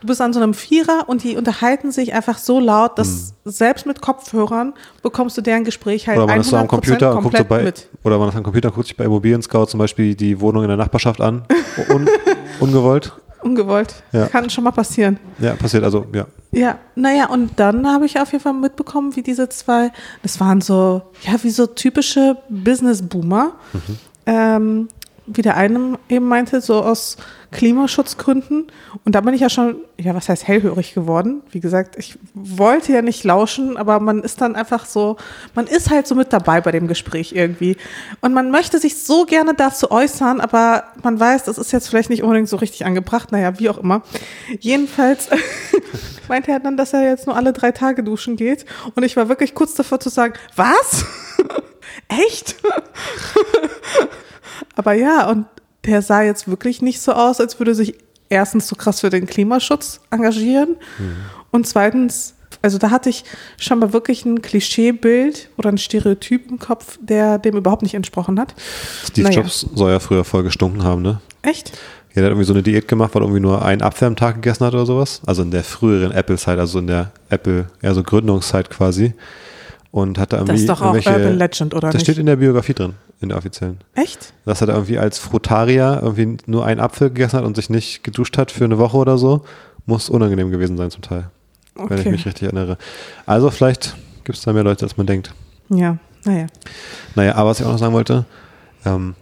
du 0.00 0.06
bist 0.08 0.20
an 0.20 0.32
so 0.32 0.40
einem 0.40 0.52
Vierer 0.52 1.04
und 1.08 1.24
die 1.24 1.36
unterhalten 1.36 1.90
sich 1.90 2.12
einfach 2.12 2.38
so 2.38 2.60
laut, 2.60 2.98
dass 2.98 3.34
selbst 3.44 3.86
mit 3.86 4.02
Kopfhörern 4.02 4.74
bekommst 5.02 5.38
du 5.38 5.40
deren 5.40 5.64
Gespräch 5.64 6.06
halt 6.06 6.18
Oder 6.18 6.26
man 6.26 6.40
ist 6.40 6.50
so 6.50 6.56
am 6.56 6.66
100% 6.66 6.68
Computer 6.68 7.16
und 7.16 7.22
guckt 7.22 7.38
so 7.38 7.44
bei, 7.44 7.62
mit. 7.62 7.88
oder 8.04 8.18
man 8.18 8.28
ist 8.28 8.36
am 8.36 8.42
Computer 8.42 8.68
und 8.68 8.74
guckt 8.74 8.88
sich 8.88 8.96
bei 8.96 9.04
Immobilien 9.04 9.42
Scout 9.42 9.66
zum 9.66 9.78
Beispiel 9.78 10.14
die 10.14 10.38
Wohnung 10.40 10.62
in 10.62 10.68
der 10.68 10.76
Nachbarschaft 10.76 11.20
an, 11.20 11.44
un, 11.88 12.08
ungewollt. 12.60 13.12
Ungewollt. 13.46 14.02
Ja. 14.12 14.26
Kann 14.26 14.50
schon 14.50 14.64
mal 14.64 14.72
passieren. 14.72 15.18
Ja, 15.38 15.54
passiert, 15.54 15.84
also 15.84 16.06
ja. 16.12 16.26
Ja, 16.52 16.78
naja, 16.94 17.28
und 17.28 17.52
dann 17.56 17.86
habe 17.86 18.06
ich 18.06 18.18
auf 18.18 18.32
jeden 18.32 18.42
Fall 18.42 18.54
mitbekommen, 18.54 19.14
wie 19.14 19.22
diese 19.22 19.48
zwei, 19.48 19.92
das 20.22 20.40
waren 20.40 20.60
so, 20.60 21.02
ja, 21.22 21.34
wie 21.42 21.50
so 21.50 21.66
typische 21.66 22.38
Business-Boomer, 22.48 23.52
ähm, 24.24 24.88
wie 25.26 25.42
der 25.42 25.56
eine 25.56 25.98
eben 26.08 26.28
meinte, 26.28 26.60
so 26.60 26.82
aus 26.82 27.16
Klimaschutzgründen. 27.50 28.66
Und 29.04 29.14
da 29.14 29.20
bin 29.20 29.34
ich 29.34 29.40
ja 29.40 29.48
schon, 29.48 29.76
ja, 29.98 30.14
was 30.14 30.28
heißt 30.28 30.46
hellhörig 30.46 30.94
geworden? 30.94 31.42
Wie 31.50 31.60
gesagt, 31.60 31.96
ich 31.96 32.18
wollte 32.34 32.92
ja 32.92 33.02
nicht 33.02 33.24
lauschen, 33.24 33.76
aber 33.76 34.00
man 34.00 34.22
ist 34.22 34.40
dann 34.40 34.56
einfach 34.56 34.84
so, 34.86 35.16
man 35.54 35.66
ist 35.66 35.90
halt 35.90 36.06
so 36.06 36.14
mit 36.14 36.32
dabei 36.32 36.60
bei 36.60 36.72
dem 36.72 36.86
Gespräch 36.88 37.32
irgendwie. 37.32 37.76
Und 38.20 38.34
man 38.34 38.50
möchte 38.50 38.78
sich 38.78 39.02
so 39.02 39.24
gerne 39.24 39.54
dazu 39.54 39.90
äußern, 39.90 40.40
aber 40.40 40.84
man 41.02 41.18
weiß, 41.18 41.44
das 41.44 41.58
ist 41.58 41.72
jetzt 41.72 41.88
vielleicht 41.88 42.10
nicht 42.10 42.22
unbedingt 42.22 42.48
so 42.48 42.56
richtig 42.56 42.84
angebracht. 42.84 43.32
Naja, 43.32 43.58
wie 43.58 43.68
auch 43.68 43.78
immer. 43.78 44.02
Jedenfalls 44.60 45.28
meinte 46.28 46.50
er 46.50 46.60
dann, 46.60 46.76
dass 46.76 46.92
er 46.92 47.02
jetzt 47.02 47.26
nur 47.26 47.36
alle 47.36 47.52
drei 47.52 47.72
Tage 47.72 48.02
duschen 48.02 48.36
geht. 48.36 48.66
Und 48.94 49.02
ich 49.02 49.16
war 49.16 49.28
wirklich 49.28 49.54
kurz 49.54 49.74
davor 49.74 50.00
zu 50.00 50.08
sagen, 50.08 50.34
was? 50.54 51.04
Echt? 52.08 52.56
Aber 54.74 54.92
ja, 54.94 55.28
und 55.28 55.46
der 55.84 56.02
sah 56.02 56.22
jetzt 56.22 56.48
wirklich 56.48 56.82
nicht 56.82 57.00
so 57.00 57.12
aus, 57.12 57.40
als 57.40 57.58
würde 57.58 57.74
sich 57.74 57.94
erstens 58.28 58.66
so 58.66 58.76
krass 58.76 59.00
für 59.00 59.10
den 59.10 59.26
Klimaschutz 59.26 60.00
engagieren 60.10 60.76
und 61.50 61.66
zweitens, 61.66 62.34
also 62.62 62.78
da 62.78 62.90
hatte 62.90 63.08
ich 63.08 63.24
schon 63.58 63.78
mal 63.78 63.92
wirklich 63.92 64.24
ein 64.24 64.42
Klischeebild 64.42 65.48
oder 65.56 65.70
ein 65.70 65.78
Stereotyp 65.78 66.50
im 66.50 66.58
Kopf, 66.58 66.98
der 67.00 67.38
dem 67.38 67.56
überhaupt 67.56 67.82
nicht 67.82 67.94
entsprochen 67.94 68.40
hat. 68.40 68.54
Steve 69.04 69.28
Naja. 69.28 69.40
Jobs 69.40 69.66
soll 69.74 69.90
ja 69.90 70.00
früher 70.00 70.24
voll 70.24 70.42
gestunken 70.42 70.82
haben, 70.82 71.02
ne? 71.02 71.20
Echt? 71.42 71.72
Ja, 72.10 72.22
der 72.22 72.24
hat 72.24 72.30
irgendwie 72.30 72.46
so 72.46 72.54
eine 72.54 72.62
Diät 72.62 72.88
gemacht, 72.88 73.14
weil 73.14 73.22
er 73.22 73.26
irgendwie 73.26 73.40
nur 73.40 73.64
einen 73.64 73.82
Apfel 73.82 74.08
am 74.08 74.16
Tag 74.16 74.36
gegessen 74.36 74.64
hat 74.66 74.74
oder 74.74 74.86
sowas. 74.86 75.20
Also 75.26 75.42
in 75.42 75.50
der 75.50 75.64
früheren 75.64 76.12
Apple-Zeit, 76.12 76.58
also 76.58 76.78
in 76.78 76.86
der 76.86 77.12
Apple, 77.28 77.66
ja 77.82 77.94
so 77.94 78.02
Gründungszeit 78.02 78.70
quasi. 78.70 79.14
Und 79.90 80.18
hat 80.18 80.32
da 80.32 80.38
irgendwie 80.38 80.52
Das 80.52 80.60
ist 80.60 80.68
doch 80.68 80.82
auch 80.82 80.94
Urban 80.94 81.38
Legend, 81.38 81.72
oder 81.74 81.88
Das 81.88 81.94
nicht? 81.94 82.02
steht 82.04 82.18
in 82.18 82.26
der 82.26 82.36
Biografie 82.36 82.74
drin, 82.74 82.94
in 83.20 83.28
der 83.30 83.38
offiziellen. 83.38 83.78
Echt? 83.94 84.32
Dass 84.44 84.60
er 84.60 84.66
da 84.66 84.74
irgendwie 84.74 84.98
als 84.98 85.18
Frutarier 85.18 86.00
irgendwie 86.02 86.36
nur 86.46 86.66
einen 86.66 86.80
Apfel 86.80 87.08
gegessen 87.08 87.38
hat 87.38 87.44
und 87.44 87.56
sich 87.56 87.70
nicht 87.70 88.04
geduscht 88.04 88.36
hat 88.36 88.50
für 88.50 88.64
eine 88.64 88.78
Woche 88.78 88.96
oder 88.96 89.16
so, 89.16 89.44
muss 89.86 90.10
unangenehm 90.10 90.50
gewesen 90.50 90.76
sein 90.76 90.90
zum 90.90 91.02
Teil. 91.02 91.30
Wenn 91.76 91.84
ich 91.98 92.00
Okay. 92.00 92.10
mich 92.10 92.26
richtig 92.26 92.42
erinnere. 92.44 92.76
Also 93.26 93.50
vielleicht 93.50 93.96
gibt 94.24 94.36
es 94.38 94.44
da 94.44 94.52
mehr 94.52 94.64
Leute, 94.64 94.84
als 94.84 94.96
man 94.96 95.06
denkt. 95.06 95.32
Ja, 95.68 95.96
naja. 96.24 96.46
Naja, 97.14 97.34
aber 97.36 97.50
was 97.50 97.60
ich 97.60 97.66
auch 97.66 97.72
noch 97.72 97.78
sagen 97.78 97.92
wollte, 97.94 98.24
ähm, 98.84 99.14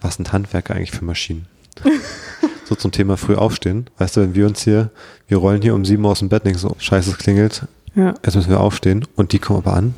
was 0.00 0.16
sind 0.16 0.32
Handwerker 0.32 0.74
eigentlich 0.74 0.90
für 0.92 1.04
Maschinen? 1.04 1.46
so 2.64 2.74
zum 2.74 2.92
Thema 2.92 3.16
früh 3.16 3.34
aufstehen. 3.34 3.86
Weißt 3.98 4.16
du, 4.16 4.20
wenn 4.20 4.34
wir 4.34 4.46
uns 4.46 4.62
hier, 4.62 4.90
wir 5.28 5.38
rollen 5.38 5.62
hier 5.62 5.74
um 5.74 5.84
sieben 5.84 6.04
Uhr 6.04 6.10
aus 6.12 6.18
dem 6.20 6.28
Bett, 6.28 6.44
denken 6.44 6.58
so, 6.58 6.74
scheiße, 6.78 7.10
es 7.10 7.18
klingelt, 7.18 7.62
Ja. 7.94 8.14
jetzt 8.24 8.34
müssen 8.36 8.50
wir 8.50 8.60
aufstehen 8.60 9.04
und 9.16 9.32
die 9.32 9.38
kommen 9.38 9.60
aber 9.60 9.74
an 9.74 9.94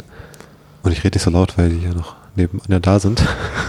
und 0.82 0.92
ich 0.92 1.04
rede 1.04 1.16
nicht 1.16 1.24
so 1.24 1.30
laut, 1.30 1.56
weil 1.58 1.70
die 1.70 1.82
ja 1.84 1.92
noch 1.94 2.14
nebenan 2.36 2.66
ja 2.68 2.80
da 2.80 2.98
sind. 3.00 3.22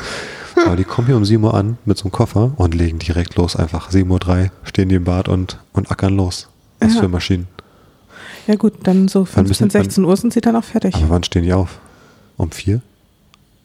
aber 0.65 0.75
die 0.75 0.83
kommen 0.83 1.07
hier 1.07 1.17
um 1.17 1.25
sieben 1.25 1.43
Uhr 1.43 1.53
an 1.53 1.77
mit 1.85 1.97
so 1.97 2.05
einem 2.05 2.11
Koffer 2.11 2.51
und 2.57 2.73
legen 2.73 2.99
direkt 2.99 3.35
los, 3.35 3.55
einfach 3.55 3.91
sieben 3.91 4.11
Uhr 4.11 4.19
drei, 4.19 4.51
stehen 4.63 4.89
die 4.89 4.95
im 4.95 5.03
Bad 5.03 5.27
und, 5.29 5.59
und 5.73 5.91
ackern 5.91 6.15
los. 6.15 6.47
Was 6.79 6.95
Ja. 6.95 7.01
für 7.01 7.07
Maschinen. 7.07 7.47
Ja 8.47 8.55
gut, 8.55 8.73
dann 8.83 9.07
so 9.07 9.21
Wann 9.21 9.45
15, 9.45 9.47
müssen- 9.67 9.73
wann- 9.73 9.83
16 9.83 10.03
Uhr 10.05 10.17
sind 10.17 10.33
sie 10.33 10.41
dann 10.41 10.55
auch 10.55 10.63
fertig. 10.63 10.95
Aber 10.95 11.09
wann 11.09 11.23
stehen 11.23 11.43
die 11.43 11.53
auf? 11.53 11.79
Um 12.37 12.51
vier? 12.51 12.81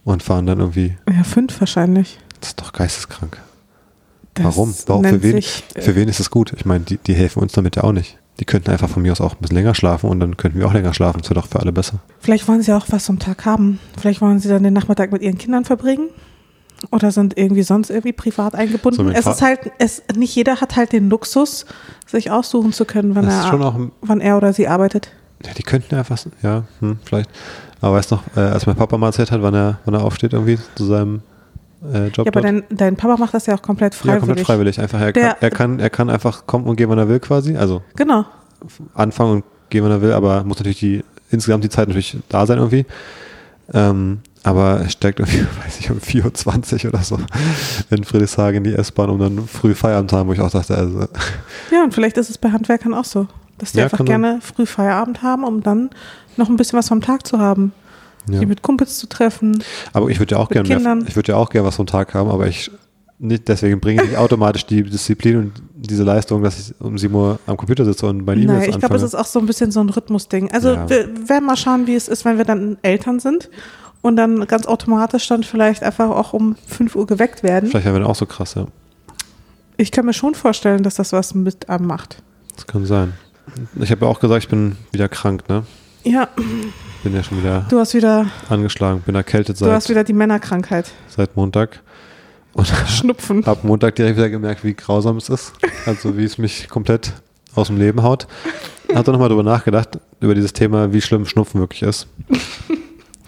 Und 0.05 0.23
fahren 0.23 0.47
dann 0.47 0.61
irgendwie, 0.61 0.97
Ja, 1.11 1.25
fünf 1.25 1.59
wahrscheinlich. 1.61 2.19
das 2.40 2.50
ist 2.50 2.61
doch 2.61 2.73
geisteskrank. 2.73 3.38
Das 4.35 4.45
Warum? 4.45 4.73
Warum? 4.87 5.05
Für 5.05 5.23
wen, 5.23 5.33
sich, 5.33 5.64
äh, 5.75 5.83
für 5.83 5.97
wen 5.97 6.09
ist 6.09 6.21
es 6.21 6.31
gut? 6.31 6.52
Ich 6.57 6.64
meine, 6.64 6.85
die, 6.85 6.97
die 6.99 7.14
helfen 7.14 7.40
uns 7.43 7.52
damit 7.52 7.75
ja 7.76 7.83
auch 7.85 7.93
nicht. 7.93 8.17
Die 8.40 8.45
könnten 8.45 8.71
einfach 8.71 8.88
von 8.88 9.02
mir 9.02 9.12
aus 9.12 9.21
auch 9.21 9.33
ein 9.35 9.38
bisschen 9.40 9.57
länger 9.57 9.75
schlafen 9.75 10.09
und 10.09 10.21
dann 10.21 10.37
könnten 10.37 10.59
wir 10.61 10.66
auch 10.66 10.73
länger 10.73 10.95
schlafen. 10.95 11.21
Das 11.21 11.30
wäre 11.30 11.40
doch 11.40 11.49
für 11.49 11.59
alle 11.61 11.73
besser. 11.73 11.99
Vielleicht 12.21 12.47
wollen 12.47 12.62
sie 12.62 12.73
auch 12.73 12.87
was 12.90 13.09
am 13.11 13.18
Tag 13.18 13.45
haben. 13.45 13.80
Vielleicht 14.00 14.21
wollen 14.21 14.38
sie 14.38 14.49
dann 14.49 14.62
den 14.62 14.75
Nachmittag 14.75 15.11
mit 15.11 15.23
ihren 15.23 15.38
Kindern 15.38 15.64
verbringen. 15.64 16.09
Oder 16.92 17.11
sind 17.11 17.37
irgendwie 17.37 17.64
sonst 17.64 17.90
irgendwie 17.90 18.12
privat 18.12 18.52
So 18.52 18.59
eingebunden. 18.59 19.07
mit 19.07 19.16
es 19.16 19.26
ist 19.26 19.42
halt, 19.42 19.73
es, 19.80 20.00
nicht 20.16 20.37
jeder 20.37 20.61
hat 20.61 20.76
halt 20.76 20.92
den 20.92 21.11
Luxus, 21.11 21.66
sich 22.07 22.30
aussuchen 22.30 22.73
zu 22.73 22.85
können, 22.85 23.16
wann, 23.16 23.26
er, 23.26 23.52
auch, 23.66 23.75
ein- 23.75 23.90
wann 24.02 24.21
er 24.21 24.37
oder 24.37 24.52
sie 24.52 24.68
arbeitet. 24.68 25.11
ja, 25.45 25.52
die 25.54 25.64
könnten 25.64 25.97
einfach, 25.97 26.16
ja, 26.40 26.62
hm, 26.78 27.00
vielleicht. 27.04 27.30
Aber 27.80 27.97
weißt 27.97 28.12
noch, 28.12 28.23
äh, 28.37 28.40
als 28.40 28.66
mein 28.66 28.76
Papa 28.76 28.97
mal 28.97 29.09
erzählt 29.09 29.33
hat, 29.33 29.42
wann 29.42 29.54
er, 29.54 29.80
wann 29.85 29.95
er 29.95 30.04
aufsteht 30.04 30.33
irgendwie 30.35 30.59
zu 30.76 30.85
seinem 30.85 31.23
äh, 31.92 32.08
Job. 32.08 32.26
Ja, 32.26 32.32
aber 32.32 32.40
dein, 32.40 32.62
dein 32.70 32.97
Papa 32.97 33.16
macht 33.16 33.35
das 33.35 33.47
ja 33.47 33.54
auch 33.54 33.62
komplett 33.62 33.94
ja, 33.94 34.00
freiwillig. 34.00 34.20
komplett 34.20 34.47
freiwillig. 34.47 34.80
Einfach, 34.80 35.00
er, 35.00 35.12
Der- 35.12 35.23
kann, 35.30 35.37
er, 35.40 35.50
kann, 35.50 35.78
er 35.80 35.90
kann 35.90 36.11
einfach 36.11 36.47
kommen 36.47 36.66
und 36.66 36.76
gehen, 36.76 36.88
wann 36.90 36.99
er 36.99 37.08
will 37.08 37.20
quasi. 37.20 37.56
Also 37.56 37.82
Genau. 37.97 38.25
anfangen 38.94 39.32
und 39.32 39.44
gehen, 39.70 39.85
wann 39.85 39.90
er 39.92 40.00
will, 40.02 40.12
aber 40.12 40.44
muss 40.44 40.58
natürlich 40.58 40.80
die, 40.80 41.04
insgesamt 41.30 41.64
die 41.64 41.68
Zeit 41.68 41.88
natürlich 41.88 42.16
da 42.28 42.47
sein 42.47 42.58
irgendwie. 42.58 42.87
Ähm, 43.75 44.20
aber 44.44 44.80
er 44.80 44.88
steigt 44.88 45.20
irgendwie, 45.20 45.40
weiß 45.64 45.80
ich, 45.80 45.90
um 45.90 45.99
4.20 45.99 46.85
Uhr 46.87 46.94
oder 46.94 47.02
so 47.02 47.18
in 47.90 48.04
Friedrichshagen 48.04 48.56
in 48.58 48.64
die 48.64 48.75
S-Bahn, 48.75 49.11
um 49.11 49.18
dann 49.18 49.47
früh 49.47 49.75
Feierabend 49.75 50.11
zu 50.11 50.16
haben, 50.16 50.28
wo 50.28 50.32
ich 50.32 50.40
auch 50.40 50.50
dachte, 50.50 50.76
also, 50.76 51.00
Ja, 51.70 51.85
und 51.85 51.92
vielleicht 51.92 52.16
ist 52.16 52.30
es 52.30 52.38
bei 52.38 52.50
Handwerkern 52.50 52.94
auch 52.94 53.04
so, 53.04 53.26
dass 53.58 53.73
die 53.73 53.78
Ja, 53.78 53.85
einfach 53.85 54.04
gerne 54.04 54.38
früh 54.40 54.64
Feierabend 54.64 55.23
haben, 55.23 55.44
um 55.44 55.62
dann 55.62 55.90
noch 56.37 56.49
ein 56.49 56.56
bisschen 56.56 56.78
was 56.78 56.88
vom 56.88 57.00
Tag 57.02 57.26
zu 57.26 57.38
haben. 57.38 57.73
Ja. 58.32 58.40
Die 58.40 58.47
mit 58.47 58.62
Kumpels 58.62 58.99
zu 58.99 59.06
treffen. 59.08 59.62
Aber 59.92 60.08
ich 60.08 60.18
würde 60.18 60.35
ja 60.35 60.40
auch 60.40 60.49
gerne 60.49 61.04
ich 61.06 61.16
würde 61.16 61.32
ja 61.32 61.38
auch 61.38 61.50
gerne 61.50 61.66
was 61.66 61.76
vom 61.76 61.87
Tag 61.87 62.14
haben, 62.14 62.30
aber 62.30 62.47
ich 62.47 62.70
nicht, 63.20 63.49
deswegen 63.49 63.80
bringe 63.80 64.04
ich 64.04 64.16
automatisch 64.16 64.64
die 64.66 64.82
Disziplin 64.82 65.37
und 65.38 65.52
diese 65.75 66.04
Leistung, 66.04 66.42
dass 66.42 66.58
ich 66.70 66.80
um 66.80 66.97
7 66.97 67.12
Uhr 67.12 67.40
am 67.47 67.56
Computer 67.56 67.85
sitze 67.85 68.06
und 68.06 68.25
meine 68.25 68.40
E-Mails 68.40 68.61
Nein, 68.61 68.61
ich 68.61 68.78
glaube, 68.78 68.94
anfange. 68.94 68.97
es 68.97 69.02
ist 69.02 69.14
auch 69.16 69.26
so 69.26 69.40
ein 69.40 69.47
bisschen 69.47 69.73
so 69.73 69.80
ein 69.80 69.88
Rhythmusding. 69.90 70.52
Also 70.52 70.75
Ja. 70.75 70.88
wir 70.88 71.28
werden 71.28 71.44
mal 71.47 71.56
schauen, 71.56 71.87
wie 71.88 71.97
es 71.97 72.06
ist, 72.06 72.25
wenn 72.25 72.38
wir 72.38 72.44
dann 72.44 72.78
Eltern 72.82 73.18
sind 73.18 73.50
und 74.02 74.16
dann 74.16 74.47
ganz 74.47 74.66
automatisch 74.66 75.26
dann 75.26 75.42
vielleicht 75.42 75.82
einfach 75.82 76.11
auch 76.11 76.32
um 76.32 76.54
5 76.66 76.94
Uhr 76.94 77.06
geweckt 77.06 77.42
werden. 77.42 77.68
Vielleicht 77.70 77.87
werden 77.87 77.97
wir 77.97 78.00
dann 78.00 78.11
auch 78.11 78.14
so 78.16 78.26
krass, 78.26 78.54
ja. 78.54 78.66
Ich 79.76 79.90
kann 79.90 80.06
mir 80.06 80.12
schon 80.12 80.35
vorstellen, 80.35 80.82
dass 80.82 80.94
das 80.94 81.12
was 81.12 81.35
mit 81.35 81.68
einem 81.68 81.87
macht. 81.87 82.23
Das 82.54 82.66
kann 82.66 82.85
sein. 82.87 83.14
Ich 83.80 83.90
habe 83.90 84.04
ja 84.04 84.11
auch 84.11 84.20
gesagt, 84.20 84.44
ich 84.44 84.49
bin 84.49 84.76
wieder 84.92 85.08
krank, 85.08 85.49
ne? 85.49 85.64
Ja, 86.05 86.28
Bin 87.02 87.14
ja 87.14 87.23
schon 87.23 87.38
wieder 87.38 87.67
du 87.69 87.78
hast 87.78 87.95
wieder, 87.95 88.26
angeschlagen, 88.49 89.00
bin 89.02 89.14
erkältet 89.14 89.61
du 89.61 89.67
hast 89.71 89.85
seit, 89.85 89.90
wieder 89.90 90.05
die 90.05 90.12
Männerkrankheit. 90.12 90.90
seit 91.09 91.37
Montag. 91.37 91.81
Und 92.55 92.67
Schnupfen. 92.88 93.45
habe 93.47 93.67
Montag 93.67 93.95
direkt 93.97 94.17
wieder 94.17 94.31
gemerkt, 94.31 94.64
wie 94.64 94.75
grausam 94.75 95.17
es 95.17 95.28
ist. 95.28 95.52
Also 95.87 96.17
wie 96.17 96.25
es 96.25 96.38
mich 96.38 96.69
komplett 96.69 97.12
aus 97.55 97.69
dem 97.69 97.76
Leben 97.78 98.02
haut. 98.02 98.26
Hab 98.95 99.05
dann 99.05 99.12
nochmal 99.12 99.28
drüber 99.28 99.43
nachgedacht, 99.43 99.99
über 100.21 100.35
dieses 100.35 100.52
Thema, 100.55 100.93
wie 100.93 101.00
schlimm 101.00 101.26
Schnupfen 101.26 101.61
wirklich 101.61 101.83
ist. 101.83 102.07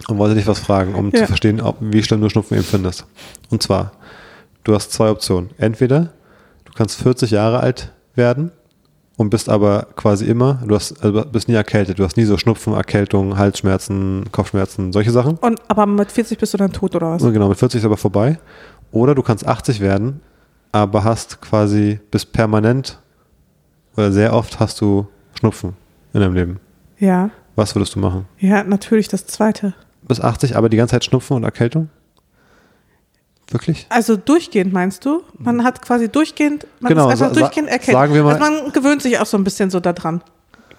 Und 0.08 0.18
wollte 0.18 0.34
dich 0.34 0.46
was 0.46 0.58
fragen, 0.58 0.94
um 0.94 1.10
Ja. 1.10 1.20
zu 1.20 1.26
verstehen, 1.26 1.60
ob, 1.60 1.76
wie 1.80 2.02
schlimm 2.02 2.20
du 2.22 2.28
Schnupfen 2.30 2.56
empfindest. 2.56 3.04
Und 3.50 3.62
zwar, 3.62 3.92
du 4.64 4.74
hast 4.74 4.90
zwei 4.92 5.10
Optionen. 5.10 5.50
Entweder 5.58 6.12
du 6.64 6.72
kannst 6.74 7.00
40 7.02 7.30
Jahre 7.32 7.60
alt 7.60 7.92
werden 8.14 8.50
und 9.20 9.28
bist 9.28 9.50
aber 9.50 9.88
quasi 9.96 10.24
immer, 10.24 10.62
du 10.66 10.74
hast, 10.74 11.04
also 11.04 11.22
bist 11.26 11.46
nie 11.46 11.54
erkältet, 11.54 11.98
du 11.98 12.04
hast 12.04 12.16
nie 12.16 12.24
so 12.24 12.38
Schnupfen, 12.38 12.72
Erkältung, 12.72 13.36
Halsschmerzen, 13.36 14.24
Kopfschmerzen, 14.32 14.94
solche 14.94 15.10
Sachen. 15.10 15.36
Und 15.36 15.60
aber 15.68 15.84
mit 15.84 16.10
40 16.10 16.38
bist 16.38 16.54
du 16.54 16.56
dann 16.56 16.72
tot 16.72 16.96
oder 16.96 17.10
was? 17.10 17.22
Genau, 17.22 17.46
mit 17.50 17.58
40 17.58 17.80
ist 17.80 17.84
aber 17.84 17.98
vorbei. 17.98 18.38
Oder 18.92 19.14
du 19.14 19.20
kannst 19.20 19.46
80 19.46 19.80
werden, 19.80 20.22
aber 20.72 21.04
hast 21.04 21.42
quasi 21.42 22.00
bis 22.10 22.24
permanent 22.24 22.98
oder 23.94 24.10
sehr 24.10 24.32
oft 24.32 24.58
hast 24.58 24.80
du 24.80 25.06
Schnupfen 25.38 25.74
in 26.14 26.20
deinem 26.20 26.34
Leben. 26.34 26.60
Ja. 26.98 27.28
Was 27.56 27.74
würdest 27.74 27.94
du 27.96 27.98
machen? 27.98 28.24
Ja, 28.38 28.64
natürlich 28.64 29.08
das 29.08 29.26
zweite. 29.26 29.74
Bis 30.00 30.22
80, 30.22 30.56
aber 30.56 30.70
die 30.70 30.78
ganze 30.78 30.92
Zeit 30.92 31.04
Schnupfen 31.04 31.36
und 31.36 31.44
Erkältung? 31.44 31.90
Wirklich? 33.50 33.86
Also 33.88 34.16
durchgehend 34.16 34.72
meinst 34.72 35.04
du? 35.04 35.22
Man 35.38 35.64
hat 35.64 35.82
quasi 35.82 36.08
durchgehend, 36.08 36.66
man 36.80 36.90
Genau, 36.90 37.10
ist 37.10 37.20
einfach 37.20 37.36
durchgehend 37.36 37.68
erkennt. 37.68 37.92
sagen 37.96 38.14
wir 38.14 38.22
mal- 38.22 38.36
also 38.40 38.62
man 38.62 38.72
gewöhnt 38.72 39.02
sich 39.02 39.18
auch 39.18 39.26
so 39.26 39.36
ein 39.36 39.44
bisschen 39.44 39.70
so 39.70 39.80
daran. 39.80 40.22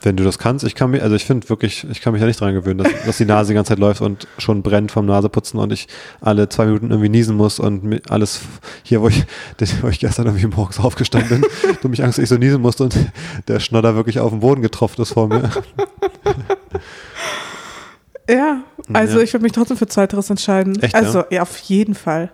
Wenn 0.04 0.16
du 0.18 0.24
das 0.24 0.40
kannst, 0.40 0.66
ich 0.66 0.74
kann 0.74 0.90
mich, 0.90 1.04
also 1.04 1.16
ich 1.16 1.25
finde 1.25 1.48
wirklich, 1.50 1.86
ich 1.92 2.01
kann 2.01 2.13
mich 2.13 2.22
da 2.22 2.25
nicht 2.25 2.40
dran 2.40 2.56
gewöhnen, 2.56 2.80
dass, 2.80 2.88
dass 3.06 3.18
die 3.18 3.25
Nase 3.25 3.50
die 3.50 3.54
ganze 3.54 3.70
Zeit 3.70 3.78
läuft 3.78 4.01
und 4.01 4.28
schon 4.40 4.63
brennt 4.63 4.92
vom 4.92 5.06
Naseputzen 5.06 5.60
und 5.60 5.72
ich 5.72 5.88
alle 6.22 6.50
zwei 6.50 6.66
Minuten 6.66 6.90
irgendwie 6.90 7.10
niesen 7.10 7.36
muss 7.38 7.60
und 7.60 8.01
alles 8.10 8.40
hier, 8.82 9.01
wo 9.01 9.10
ich, 9.10 9.24
wo 9.82 9.90
ich 9.90 10.00
gestern 10.00 10.25
irgendwie 10.25 10.48
morgens 10.48 10.80
aufgestanden 10.80 11.42
bin, 11.42 11.50
du 11.84 11.90
mich 11.90 12.01
Angst, 12.04 12.18
dass 12.18 12.24
ich 12.24 12.30
so 12.30 12.38
niesen 12.38 12.62
musste 12.62 12.86
und 12.86 12.96
der 13.48 13.60
Schnodder 13.60 13.96
wirklich 13.96 14.20
auf 14.20 14.32
den 14.32 14.40
Boden 14.40 14.62
getroffen 14.63 15.01
ist 15.04 15.12
vor 15.13 15.28
mir. 15.28 15.50
Ja, 18.30 18.62
also 18.94 19.18
Ja. 19.18 19.24
ich 19.24 19.34
würde 19.34 19.44
mich 19.44 19.51
trotzdem 19.51 19.75
für 19.78 19.88
Zweiteres 19.88 20.30
entscheiden. 20.30 20.82
Echt, 20.82 20.96
also 20.96 21.24
ja? 21.32 21.42
auf 21.42 21.58
jeden 21.58 21.96
Fall. 21.96 22.32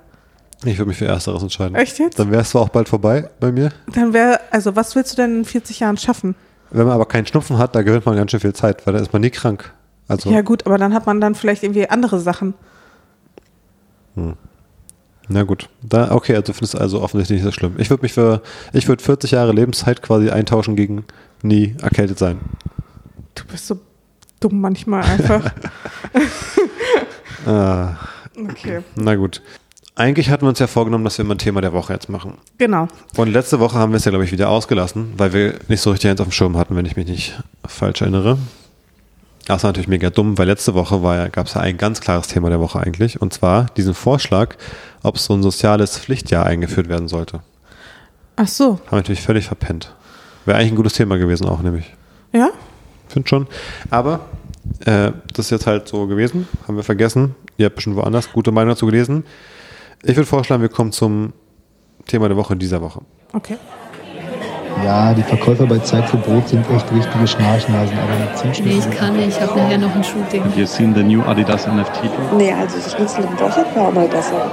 Ich 0.65 0.77
würde 0.77 0.89
mich 0.89 0.97
für 0.97 1.05
Ersteres 1.05 1.41
entscheiden. 1.43 1.75
Echt 1.75 1.99
jetzt? 1.99 2.17
Dann 2.19 2.31
wäre 2.31 2.41
es 2.41 2.49
zwar 2.49 2.63
auch 2.63 2.69
bald 2.69 2.89
vorbei 2.89 3.29
bei 3.39 3.51
mir. 3.51 3.71
Dann 3.93 4.13
wäre, 4.13 4.39
also 4.51 4.75
was 4.75 4.95
willst 4.95 5.13
du 5.13 5.15
denn 5.17 5.39
in 5.39 5.45
40 5.45 5.79
Jahren 5.81 5.97
schaffen? 5.97 6.35
Wenn 6.71 6.85
man 6.85 6.95
aber 6.95 7.05
keinen 7.05 7.25
Schnupfen 7.27 7.57
hat, 7.59 7.75
da 7.75 7.83
gewinnt 7.83 8.05
man 8.05 8.15
ganz 8.15 8.31
schön 8.31 8.39
viel 8.39 8.53
Zeit, 8.53 8.85
weil 8.85 8.93
da 8.93 8.99
ist 8.99 9.13
man 9.13 9.21
nie 9.21 9.29
krank. 9.29 9.71
Also, 10.07 10.31
Ja 10.31 10.41
gut, 10.41 10.65
aber 10.65 10.77
dann 10.77 10.93
hat 10.93 11.05
man 11.05 11.21
dann 11.21 11.35
vielleicht 11.35 11.63
irgendwie 11.63 11.87
andere 11.89 12.19
Sachen. 12.19 12.53
na 15.29 15.43
gut. 15.43 15.69
Da, 15.83 16.11
okay, 16.11 16.35
also 16.35 16.53
findest 16.53 16.73
du 16.73 16.77
also 16.79 17.01
offensichtlich 17.01 17.43
nicht 17.43 17.45
so 17.45 17.51
schlimm. 17.57 17.75
Ich 17.77 17.89
würde 17.89 18.01
mich 18.01 18.13
für, 18.13 18.41
ich 18.73 18.87
würde 18.87 19.03
40 19.03 19.31
Jahre 19.31 19.51
Lebenszeit 19.51 20.01
quasi 20.01 20.29
eintauschen 20.29 20.75
gegen 20.75 21.05
nie 21.43 21.75
erkältet 21.81 22.17
sein. 22.17 22.39
Du 23.35 23.43
bist 23.45 23.67
so 23.67 23.79
dumm 24.39 24.59
manchmal 24.61 25.03
einfach. 25.03 25.51
Ah, 27.45 27.95
Okay. 28.37 28.81
na 28.95 29.15
gut. 29.15 29.41
Eigentlich 29.97 30.29
hatten 30.29 30.43
wir 30.43 30.49
uns 30.49 30.59
ja 30.59 30.67
vorgenommen, 30.67 31.03
dass 31.03 31.17
wir 31.17 31.25
mal 31.25 31.33
ein 31.33 31.39
Thema 31.39 31.59
der 31.59 31.73
Woche 31.73 31.91
jetzt 31.91 32.07
machen. 32.07 32.35
Genau. 32.59 32.87
Und 33.15 33.29
letzte 33.29 33.59
Woche 33.59 33.79
haben 33.79 33.93
wir 33.93 33.97
es 33.97 34.05
ja, 34.05 34.11
glaube 34.11 34.25
ich, 34.25 34.31
wieder 34.31 34.49
ausgelassen, 34.49 35.13
weil 35.17 35.33
wir 35.33 35.55
nicht 35.69 35.81
so 35.81 35.89
richtig 35.89 36.11
eins 36.11 36.21
auf 36.21 36.27
dem 36.27 36.31
Schirm 36.31 36.55
hatten, 36.55 36.75
wenn 36.75 36.85
ich 36.85 36.95
mich 36.95 37.07
nicht 37.07 37.41
falsch 37.65 38.01
erinnere. 38.01 38.37
Das 39.47 39.63
war 39.63 39.69
natürlich 39.69 39.87
mega 39.87 40.11
dumm, 40.11 40.37
weil 40.37 40.45
letzte 40.45 40.75
Woche 40.75 41.01
ja, 41.01 41.29
gab 41.29 41.47
es 41.47 41.55
ja 41.55 41.61
ein 41.61 41.77
ganz 41.77 41.99
klares 41.99 42.27
Thema 42.27 42.51
der 42.51 42.59
Woche 42.59 42.79
eigentlich. 42.79 43.19
Und 43.19 43.33
zwar 43.33 43.65
diesen 43.75 43.95
Vorschlag, 43.95 44.55
ob 45.01 45.17
so 45.17 45.33
ein 45.33 45.41
soziales 45.41 45.97
Pflichtjahr 45.97 46.45
eingeführt 46.45 46.89
werden 46.89 47.07
sollte. 47.07 47.39
Ach 48.35 48.47
so. 48.47 48.73
Haben 48.73 48.91
wir 48.91 48.97
natürlich 48.97 49.21
völlig 49.21 49.47
verpennt. 49.47 49.95
Wäre 50.45 50.59
eigentlich 50.59 50.73
ein 50.73 50.75
gutes 50.75 50.93
Thema 50.93 51.17
gewesen 51.17 51.47
auch, 51.47 51.63
nämlich. 51.63 51.91
Ja? 52.33 52.49
Finde 53.07 53.27
schon. 53.27 53.47
Aber 53.89 54.19
äh, 54.85 55.11
das 55.33 55.45
ist 55.47 55.49
jetzt 55.49 55.65
halt 55.65 55.87
so 55.87 56.05
gewesen. 56.05 56.47
Haben 56.67 56.75
wir 56.75 56.83
vergessen. 56.83 57.33
Ihr 57.57 57.65
habt 57.65 57.77
bestimmt 57.77 57.95
woanders 57.95 58.31
gute 58.31 58.51
Meinung 58.51 58.75
dazu 58.75 58.85
gelesen. 58.85 59.23
Ich 60.03 60.15
würde 60.15 60.25
vorschlagen, 60.25 60.61
wir 60.61 60.69
kommen 60.69 60.91
zum 60.91 61.33
Thema 62.05 62.27
der 62.27 62.37
Woche 62.37 62.55
dieser 62.55 62.81
Woche. 62.81 63.01
Okay. 63.33 63.57
Ja, 64.83 65.13
die 65.13 65.23
Verkäufer 65.23 65.65
bei 65.65 65.79
Zeit 65.79 66.07
für 66.07 66.17
Brot 66.17 66.49
sind 66.49 66.69
echt 66.69 66.91
richtige 66.91 67.27
Schnarchnasen, 67.27 67.97
aber 67.97 68.19
mit 68.19 68.37
Zimtschnitzel. 68.37 68.79
Nee, 68.79 68.93
ich 68.93 68.97
kann 68.97 69.15
nicht. 69.15 69.29
Ich 69.29 69.41
habe 69.41 69.59
nachher 69.59 69.77
noch 69.79 69.93
ein 69.95 70.03
Shooting. 70.03 70.43
Have 70.43 70.59
you 70.59 70.67
seen 70.67 70.93
the 70.93 71.03
new 71.03 71.21
Adidas 71.23 71.65
NFT? 71.65 72.03
Nee, 72.37 72.53
also 72.53 72.77
Schnitzel 72.89 73.23
im 73.23 73.39
Woche 73.39 73.65
war 73.75 73.87
auch 73.87 73.93
mal 73.93 74.07
besser. 74.07 74.49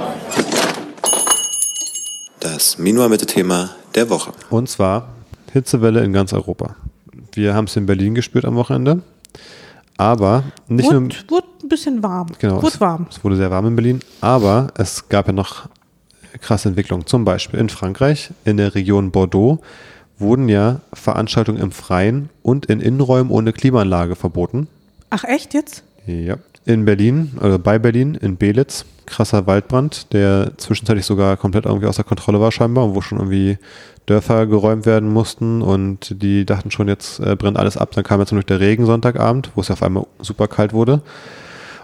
Das 2.39 2.77
Minua-Mitte-Thema 2.79 3.69
der 3.93 4.09
Woche. 4.09 4.31
Und 4.49 4.67
zwar 4.67 5.09
Hitzewelle 5.53 6.03
in 6.03 6.11
ganz 6.11 6.33
Europa. 6.33 6.75
Wir 7.33 7.53
haben 7.53 7.65
es 7.65 7.75
in 7.75 7.85
Berlin 7.85 8.15
gespürt 8.15 8.45
am 8.45 8.55
Wochenende. 8.55 9.03
Aber 9.97 10.43
nicht 10.67 10.91
nur. 10.91 11.03
Wurde, 11.03 11.15
wurde 11.29 11.47
ein 11.65 11.69
bisschen 11.69 12.03
warm. 12.03 12.27
Genau, 12.39 12.57
Wurde 12.57 12.67
es, 12.67 12.81
warm. 12.81 13.07
es 13.09 13.23
wurde 13.23 13.35
sehr 13.35 13.51
warm 13.51 13.67
in 13.67 13.75
Berlin, 13.75 13.99
aber 14.21 14.67
es 14.77 15.09
gab 15.09 15.27
ja 15.27 15.33
noch 15.33 15.67
krasse 16.41 16.69
Entwicklungen. 16.69 17.05
Zum 17.05 17.25
Beispiel 17.25 17.59
in 17.59 17.69
Frankreich, 17.69 18.31
in 18.45 18.57
der 18.57 18.75
Region 18.75 19.11
Bordeaux, 19.11 19.59
wurden 20.17 20.47
ja 20.47 20.79
Veranstaltungen 20.93 21.59
im 21.61 21.71
Freien 21.71 22.29
und 22.41 22.67
in 22.67 22.79
Innenräumen 22.79 23.31
ohne 23.31 23.51
Klimaanlage 23.51 24.15
verboten. 24.15 24.67
Ach 25.09 25.23
echt 25.23 25.53
jetzt? 25.53 25.83
Ja. 26.05 26.37
In 26.65 26.85
Berlin, 26.85 27.33
oder 27.41 27.59
bei 27.59 27.77
Berlin, 27.77 28.15
in 28.15 28.37
Belitz, 28.37 28.85
krasser 29.05 29.45
Waldbrand, 29.45 30.13
der 30.13 30.53
zwischenzeitlich 30.57 31.05
sogar 31.05 31.37
komplett 31.37 31.65
irgendwie 31.65 31.85
außer 31.85 32.03
Kontrolle 32.03 32.39
war 32.39 32.51
scheinbar 32.51 32.85
und 32.85 32.95
wo 32.95 33.01
schon 33.01 33.19
irgendwie 33.19 33.57
Dörfer 34.07 34.47
geräumt 34.47 34.85
werden 34.85 35.09
mussten 35.11 35.61
und 35.61 36.21
die 36.23 36.45
dachten 36.45 36.71
schon, 36.71 36.87
jetzt 36.87 37.19
äh, 37.19 37.35
brennt 37.35 37.57
alles 37.57 37.77
ab. 37.77 37.91
Dann 37.93 38.03
kam 38.03 38.19
jetzt 38.19 38.31
noch 38.31 38.43
der 38.43 38.59
Regen 38.59 38.85
Sonntagabend, 38.85 39.51
wo 39.55 39.61
es 39.61 39.67
ja 39.67 39.73
auf 39.73 39.83
einmal 39.83 40.07
super 40.19 40.47
kalt 40.47 40.73
wurde. 40.73 41.01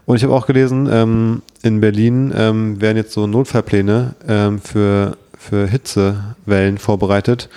Und 0.05 0.15
ich 0.15 0.23
habe 0.23 0.33
auch 0.33 0.47
gelesen, 0.47 0.89
ähm, 0.91 1.41
in 1.61 1.79
Berlin 1.79 2.33
ähm, 2.35 2.81
werden 2.81 2.97
jetzt 2.97 3.13
so 3.13 3.27
Notfallpläne 3.27 4.15
ähm, 4.27 4.59
für, 4.59 5.17
für 5.37 5.67
Hitzewellen 5.67 6.77
vorbereitet, 6.77 7.49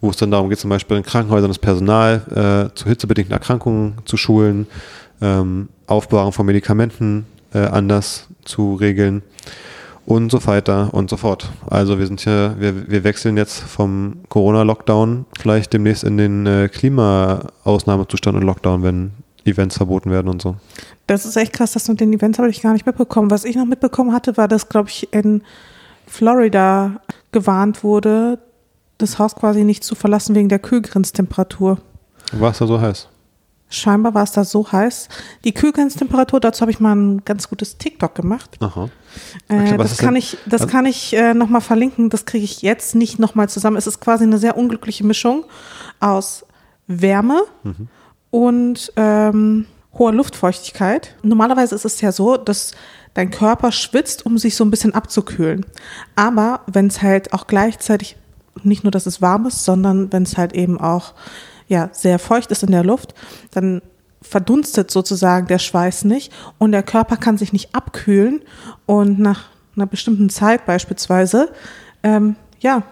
wo 0.00 0.10
es 0.10 0.16
dann 0.16 0.30
darum 0.30 0.50
geht, 0.50 0.58
zum 0.58 0.70
Beispiel 0.70 0.96
in 0.96 1.04
Krankenhäusern 1.04 1.50
das 1.50 1.58
Personal 1.58 2.70
äh, 2.72 2.74
zu 2.76 2.88
hitzebedingten 2.88 3.32
Erkrankungen 3.32 3.94
zu 4.04 4.16
schulen, 4.16 4.66
ähm, 5.20 5.68
Aufbewahrung 5.86 6.32
von 6.32 6.46
Medikamenten 6.46 7.26
äh, 7.54 7.58
anders 7.58 8.26
zu 8.44 8.74
regeln 8.74 9.22
und 10.04 10.30
so 10.30 10.44
weiter 10.46 10.92
und 10.92 11.08
so 11.08 11.16
fort. 11.16 11.50
Also 11.70 11.98
wir 11.98 12.06
sind 12.06 12.20
hier, 12.20 12.56
wir, 12.58 12.90
wir 12.90 13.04
wechseln 13.04 13.36
jetzt 13.36 13.60
vom 13.60 14.16
Corona-Lockdown 14.28 15.26
vielleicht 15.38 15.72
demnächst 15.72 16.04
in 16.04 16.16
den 16.16 16.46
äh, 16.46 16.68
Klima-Ausnahmezustand 16.68 18.36
und 18.36 18.42
Lockdown, 18.42 18.82
wenn 18.82 19.12
Events 19.44 19.76
verboten 19.76 20.10
werden 20.10 20.28
und 20.28 20.42
so. 20.42 20.56
Das 21.06 21.24
ist 21.24 21.36
echt 21.36 21.52
krass, 21.52 21.72
das 21.72 21.88
mit 21.88 22.00
den 22.00 22.12
Events 22.12 22.38
habe 22.38 22.50
ich 22.50 22.62
gar 22.62 22.72
nicht 22.72 22.86
mitbekommen. 22.86 23.30
Was 23.30 23.44
ich 23.44 23.56
noch 23.56 23.66
mitbekommen 23.66 24.12
hatte, 24.12 24.36
war, 24.36 24.48
dass, 24.48 24.68
glaube 24.68 24.88
ich, 24.88 25.12
in 25.12 25.42
Florida 26.06 27.00
gewarnt 27.32 27.82
wurde, 27.84 28.38
das 28.98 29.18
Haus 29.18 29.34
quasi 29.34 29.64
nicht 29.64 29.84
zu 29.84 29.94
verlassen 29.94 30.34
wegen 30.34 30.48
der 30.48 30.58
Kühlgrenztemperatur. 30.58 31.78
War 32.32 32.50
es 32.50 32.58
da 32.58 32.66
so 32.66 32.80
heiß? 32.80 33.08
scheinbar 33.74 34.14
war 34.14 34.22
es 34.22 34.32
da 34.32 34.44
so 34.44 34.70
heiß. 34.70 35.08
Die 35.44 35.52
Kühlgrenztemperatur, 35.52 36.40
dazu 36.40 36.60
habe 36.62 36.70
ich 36.70 36.80
mal 36.80 36.94
ein 36.94 37.24
ganz 37.24 37.48
gutes 37.48 37.78
TikTok 37.78 38.14
gemacht. 38.14 38.56
Aha. 38.60 38.88
Äh, 39.48 39.76
das 39.76 39.98
kann 39.98 40.16
ich, 40.16 40.36
das 40.46 40.68
kann 40.68 40.86
ich 40.86 41.14
äh, 41.14 41.34
nochmal 41.34 41.60
verlinken. 41.60 42.10
Das 42.10 42.24
kriege 42.24 42.44
ich 42.44 42.62
jetzt 42.62 42.94
nicht 42.94 43.18
nochmal 43.18 43.48
zusammen. 43.48 43.76
Es 43.76 43.86
ist 43.86 44.00
quasi 44.00 44.24
eine 44.24 44.38
sehr 44.38 44.56
unglückliche 44.56 45.04
Mischung 45.04 45.44
aus 46.00 46.44
Wärme 46.86 47.42
Mhm. 47.62 47.88
Und 48.32 48.92
ähm, 48.96 49.66
hoher 49.96 50.12
Luftfeuchtigkeit. 50.12 51.14
Normalerweise 51.22 51.76
ist 51.76 51.84
es 51.84 52.00
ja 52.00 52.10
so, 52.10 52.36
dass 52.36 52.72
dein 53.14 53.30
Körper 53.30 53.70
schwitzt, 53.70 54.26
um 54.26 54.38
sich 54.38 54.56
so 54.56 54.64
ein 54.64 54.70
bisschen 54.70 54.94
abzukühlen. 54.94 55.66
Aber 56.16 56.62
wenn 56.66 56.88
es 56.88 57.02
halt 57.02 57.32
auch 57.34 57.46
gleichzeitig 57.46 58.16
nicht 58.64 58.84
nur, 58.84 58.90
dass 58.90 59.06
es 59.06 59.22
warm 59.22 59.46
ist, 59.46 59.64
sondern 59.64 60.12
wenn 60.12 60.22
es 60.22 60.38
halt 60.38 60.54
eben 60.54 60.80
auch 60.80 61.12
ja, 61.68 61.90
sehr 61.92 62.18
feucht 62.18 62.50
ist 62.50 62.62
in 62.62 62.72
der 62.72 62.84
Luft, 62.84 63.14
dann 63.50 63.82
verdunstet 64.22 64.90
sozusagen 64.90 65.46
der 65.46 65.58
Schweiß 65.58 66.04
nicht 66.04 66.32
und 66.58 66.72
der 66.72 66.82
Körper 66.82 67.16
kann 67.16 67.36
sich 67.36 67.52
nicht 67.52 67.74
abkühlen 67.74 68.40
und 68.86 69.18
nach 69.18 69.50
einer 69.76 69.86
bestimmten 69.86 70.30
Zeit 70.30 70.64
beispielsweise, 70.64 71.50
ähm, 72.02 72.36
ja, 72.60 72.82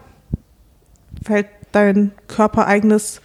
fällt 1.25 1.47
dein 1.73 2.13
körpereigenes 2.27 3.23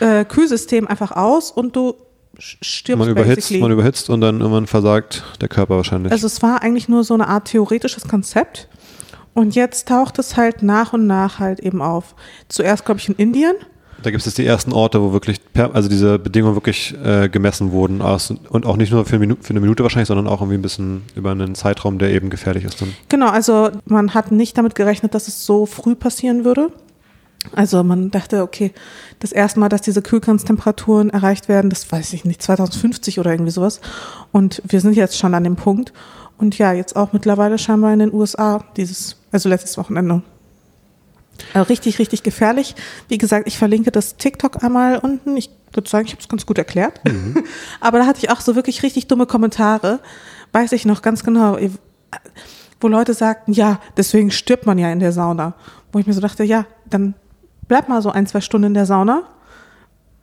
äh, 0.00 0.24
Kühlsystem 0.24 0.86
einfach 0.86 1.12
aus 1.12 1.50
und 1.50 1.76
du 1.76 1.94
stirbst 2.38 2.98
Man 2.98 3.08
überhitzt, 3.08 3.36
basically. 3.36 3.60
man 3.60 3.72
überhitzt 3.72 4.10
und 4.10 4.20
dann 4.20 4.40
irgendwann 4.40 4.66
versagt 4.66 5.24
der 5.40 5.48
Körper 5.48 5.76
wahrscheinlich. 5.76 6.12
Also 6.12 6.26
es 6.26 6.42
war 6.42 6.62
eigentlich 6.62 6.88
nur 6.88 7.04
so 7.04 7.14
eine 7.14 7.28
Art 7.28 7.46
theoretisches 7.46 8.06
Konzept. 8.06 8.68
Und 9.34 9.54
jetzt 9.54 9.88
taucht 9.88 10.18
es 10.18 10.38
halt 10.38 10.62
nach 10.62 10.94
und 10.94 11.06
nach 11.06 11.38
halt 11.38 11.60
eben 11.60 11.82
auf. 11.82 12.14
Zuerst, 12.48 12.86
glaube 12.86 13.00
ich, 13.00 13.08
in 13.10 13.16
Indien. 13.16 13.54
Da 14.02 14.10
gibt 14.10 14.20
es 14.20 14.26
jetzt 14.26 14.38
die 14.38 14.46
ersten 14.46 14.72
Orte, 14.72 15.02
wo 15.02 15.12
wirklich, 15.12 15.40
per, 15.52 15.74
also 15.74 15.90
diese 15.90 16.18
Bedingungen 16.18 16.54
wirklich 16.54 16.94
äh, 17.04 17.28
gemessen 17.28 17.70
wurden. 17.70 18.00
Aus, 18.00 18.32
und 18.48 18.64
auch 18.64 18.78
nicht 18.78 18.92
nur 18.92 19.04
für 19.04 19.16
eine, 19.16 19.20
Minute, 19.20 19.42
für 19.42 19.50
eine 19.50 19.60
Minute 19.60 19.82
wahrscheinlich, 19.82 20.08
sondern 20.08 20.26
auch 20.26 20.40
irgendwie 20.40 20.56
ein 20.56 20.62
bisschen 20.62 21.02
über 21.14 21.32
einen 21.32 21.54
Zeitraum, 21.54 21.98
der 21.98 22.12
eben 22.12 22.30
gefährlich 22.30 22.64
ist. 22.64 22.80
Dann. 22.80 22.94
Genau, 23.10 23.28
also 23.28 23.70
man 23.84 24.14
hat 24.14 24.32
nicht 24.32 24.56
damit 24.56 24.74
gerechnet, 24.74 25.14
dass 25.14 25.28
es 25.28 25.44
so 25.44 25.66
früh 25.66 25.94
passieren 25.94 26.46
würde. 26.46 26.70
Also 27.54 27.82
man 27.82 28.10
dachte, 28.10 28.42
okay, 28.42 28.72
das 29.18 29.32
erste 29.32 29.60
Mal, 29.60 29.68
dass 29.68 29.82
diese 29.82 30.02
Kühlgrenztemperaturen 30.02 31.10
erreicht 31.10 31.48
werden, 31.48 31.70
das 31.70 31.90
weiß 31.90 32.12
ich 32.12 32.24
nicht, 32.24 32.42
2050 32.42 33.18
oder 33.18 33.30
irgendwie 33.30 33.52
sowas. 33.52 33.80
Und 34.32 34.62
wir 34.66 34.80
sind 34.80 34.94
jetzt 34.96 35.18
schon 35.18 35.34
an 35.34 35.44
dem 35.44 35.56
Punkt. 35.56 35.92
Und 36.38 36.58
ja, 36.58 36.72
jetzt 36.72 36.96
auch 36.96 37.12
mittlerweile 37.12 37.58
scheinbar 37.58 37.92
in 37.92 37.98
den 37.98 38.12
USA, 38.12 38.64
dieses, 38.76 39.16
also 39.32 39.48
letztes 39.48 39.78
Wochenende. 39.78 40.22
Äh, 41.54 41.60
richtig, 41.60 41.98
richtig 41.98 42.22
gefährlich. 42.22 42.74
Wie 43.08 43.18
gesagt, 43.18 43.46
ich 43.46 43.58
verlinke 43.58 43.90
das 43.90 44.16
TikTok 44.16 44.62
einmal 44.62 44.98
unten. 44.98 45.36
Ich 45.36 45.50
würde 45.72 45.88
sagen, 45.88 46.06
ich 46.06 46.12
habe 46.12 46.22
es 46.22 46.28
ganz 46.28 46.46
gut 46.46 46.58
erklärt. 46.58 47.00
Aber 47.80 47.98
da 47.98 48.06
hatte 48.06 48.20
ich 48.22 48.30
auch 48.30 48.40
so 48.40 48.54
wirklich 48.54 48.82
richtig 48.82 49.06
dumme 49.08 49.26
Kommentare. 49.26 50.00
Weiß 50.52 50.72
ich 50.72 50.84
noch 50.84 51.02
ganz 51.02 51.24
genau, 51.24 51.58
wo 52.80 52.88
Leute 52.88 53.14
sagten, 53.14 53.52
ja, 53.52 53.80
deswegen 53.96 54.30
stirbt 54.30 54.66
man 54.66 54.78
ja 54.78 54.90
in 54.90 55.00
der 55.00 55.12
Sauna. 55.12 55.54
Wo 55.92 55.98
ich 55.98 56.06
mir 56.06 56.12
so 56.12 56.20
dachte, 56.20 56.44
ja, 56.44 56.66
dann 56.88 57.14
bleib 57.68 57.88
mal 57.88 58.02
so 58.02 58.10
ein, 58.10 58.26
zwei 58.26 58.40
Stunden 58.40 58.68
in 58.68 58.74
der 58.74 58.86
Sauna. 58.86 59.22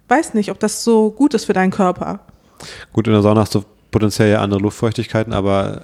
Weiß 0.10 0.34
nicht, 0.34 0.52
ob 0.52 0.60
das 0.60 0.84
so 0.84 1.12
gut 1.12 1.34
ist 1.34 1.46
für 1.46 1.54
deinen 1.54 1.72
Körper. 1.72 2.20
Gut, 2.92 3.08
in 3.08 3.14
der 3.14 3.22
Sauna 3.22 3.42
hast 3.42 3.56
du 3.56 3.64
potenziell 3.92 4.32
ja 4.32 4.42
andere 4.42 4.60
Luftfeuchtigkeiten, 4.60 5.34
aber 5.34 5.82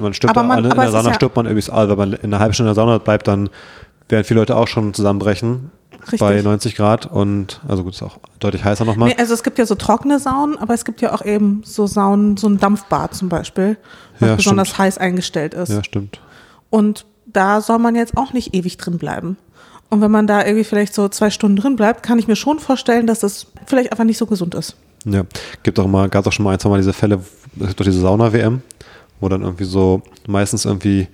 man 0.00 0.14
stirbt 0.14 0.36
Aber 0.36 0.46
man- 0.46 0.58
alle, 0.58 0.66
in 0.66 0.72
aber 0.72 0.82
der 0.82 0.84
es 0.84 0.88
ist 0.90 0.92
Sauna 0.98 1.08
ja- 1.10 1.14
stirbt 1.14 1.36
man 1.36 1.46
irgendwie, 1.46 1.70
also 1.70 1.90
wenn 1.90 1.98
man 2.10 2.12
in 2.20 2.32
einer 2.32 2.38
halben 2.40 2.54
Stunde 2.54 2.70
in 2.70 2.74
der 2.76 2.82
Sauna 2.82 2.98
bleibt, 2.98 3.26
dann 3.28 3.50
werden 4.08 4.24
viele 4.24 4.40
Leute 4.40 4.56
auch 4.56 4.68
schon 4.68 4.94
zusammenbrechen 4.94 5.70
Richtig. 6.02 6.20
bei 6.20 6.40
90 6.40 6.76
Grad 6.76 7.06
und 7.06 7.60
also 7.68 7.84
gut, 7.84 7.94
ist 7.94 8.02
auch 8.02 8.18
deutlich 8.38 8.64
heißer 8.64 8.84
nochmal. 8.84 9.08
Nee, 9.10 9.16
also 9.18 9.34
es 9.34 9.42
gibt 9.42 9.58
ja 9.58 9.66
so 9.66 9.74
trockene 9.74 10.18
Saunen, 10.18 10.56
aber 10.56 10.72
es 10.74 10.84
gibt 10.84 11.00
ja 11.00 11.12
auch 11.14 11.24
eben 11.24 11.62
so 11.64 11.86
Saunen, 11.86 12.36
so 12.36 12.48
ein 12.48 12.58
Dampfbad 12.58 13.14
zum 13.14 13.28
Beispiel, 13.28 13.76
was 14.20 14.28
Ja, 14.30 14.36
besonders 14.36 14.68
stimmt. 14.68 14.78
heiß 14.78 14.98
eingestellt 14.98 15.54
ist. 15.54 15.70
Ja, 15.70 15.82
stimmt. 15.84 16.20
Und 16.70 17.06
da 17.26 17.60
soll 17.60 17.78
man 17.78 17.94
jetzt 17.96 18.16
auch 18.16 18.32
nicht 18.32 18.54
ewig 18.54 18.76
drin 18.78 18.98
bleiben. 18.98 19.36
Und 19.90 20.00
wenn 20.02 20.10
man 20.10 20.26
da 20.26 20.44
irgendwie 20.44 20.64
vielleicht 20.64 20.94
so 20.94 21.08
zwei 21.08 21.30
Stunden 21.30 21.56
drin 21.56 21.76
bleibt, 21.76 22.02
kann 22.02 22.18
ich 22.18 22.28
mir 22.28 22.36
schon 22.36 22.58
vorstellen, 22.58 23.06
dass 23.06 23.20
das 23.20 23.46
vielleicht 23.66 23.90
einfach 23.92 24.04
nicht 24.04 24.18
so 24.18 24.26
gesund 24.26 24.54
ist. 24.54 24.76
Ja, 25.04 25.22
gibt 25.62 25.78
auch 25.78 25.86
mal, 25.86 26.08
gab 26.08 26.22
es 26.24 26.28
auch 26.28 26.32
schon 26.32 26.44
mal 26.44 26.52
ein, 26.52 26.58
zwei 26.58 26.68
Mal 26.70 26.76
diese 26.78 26.92
Fälle 26.92 27.20
durch 27.54 27.74
diese 27.76 28.00
Sauna-WM, 28.00 28.60
wo 29.20 29.28
dann 29.28 29.42
irgendwie 29.42 29.64
so 29.64 30.02
meistens 30.26 30.64
irgendwie 30.64 31.08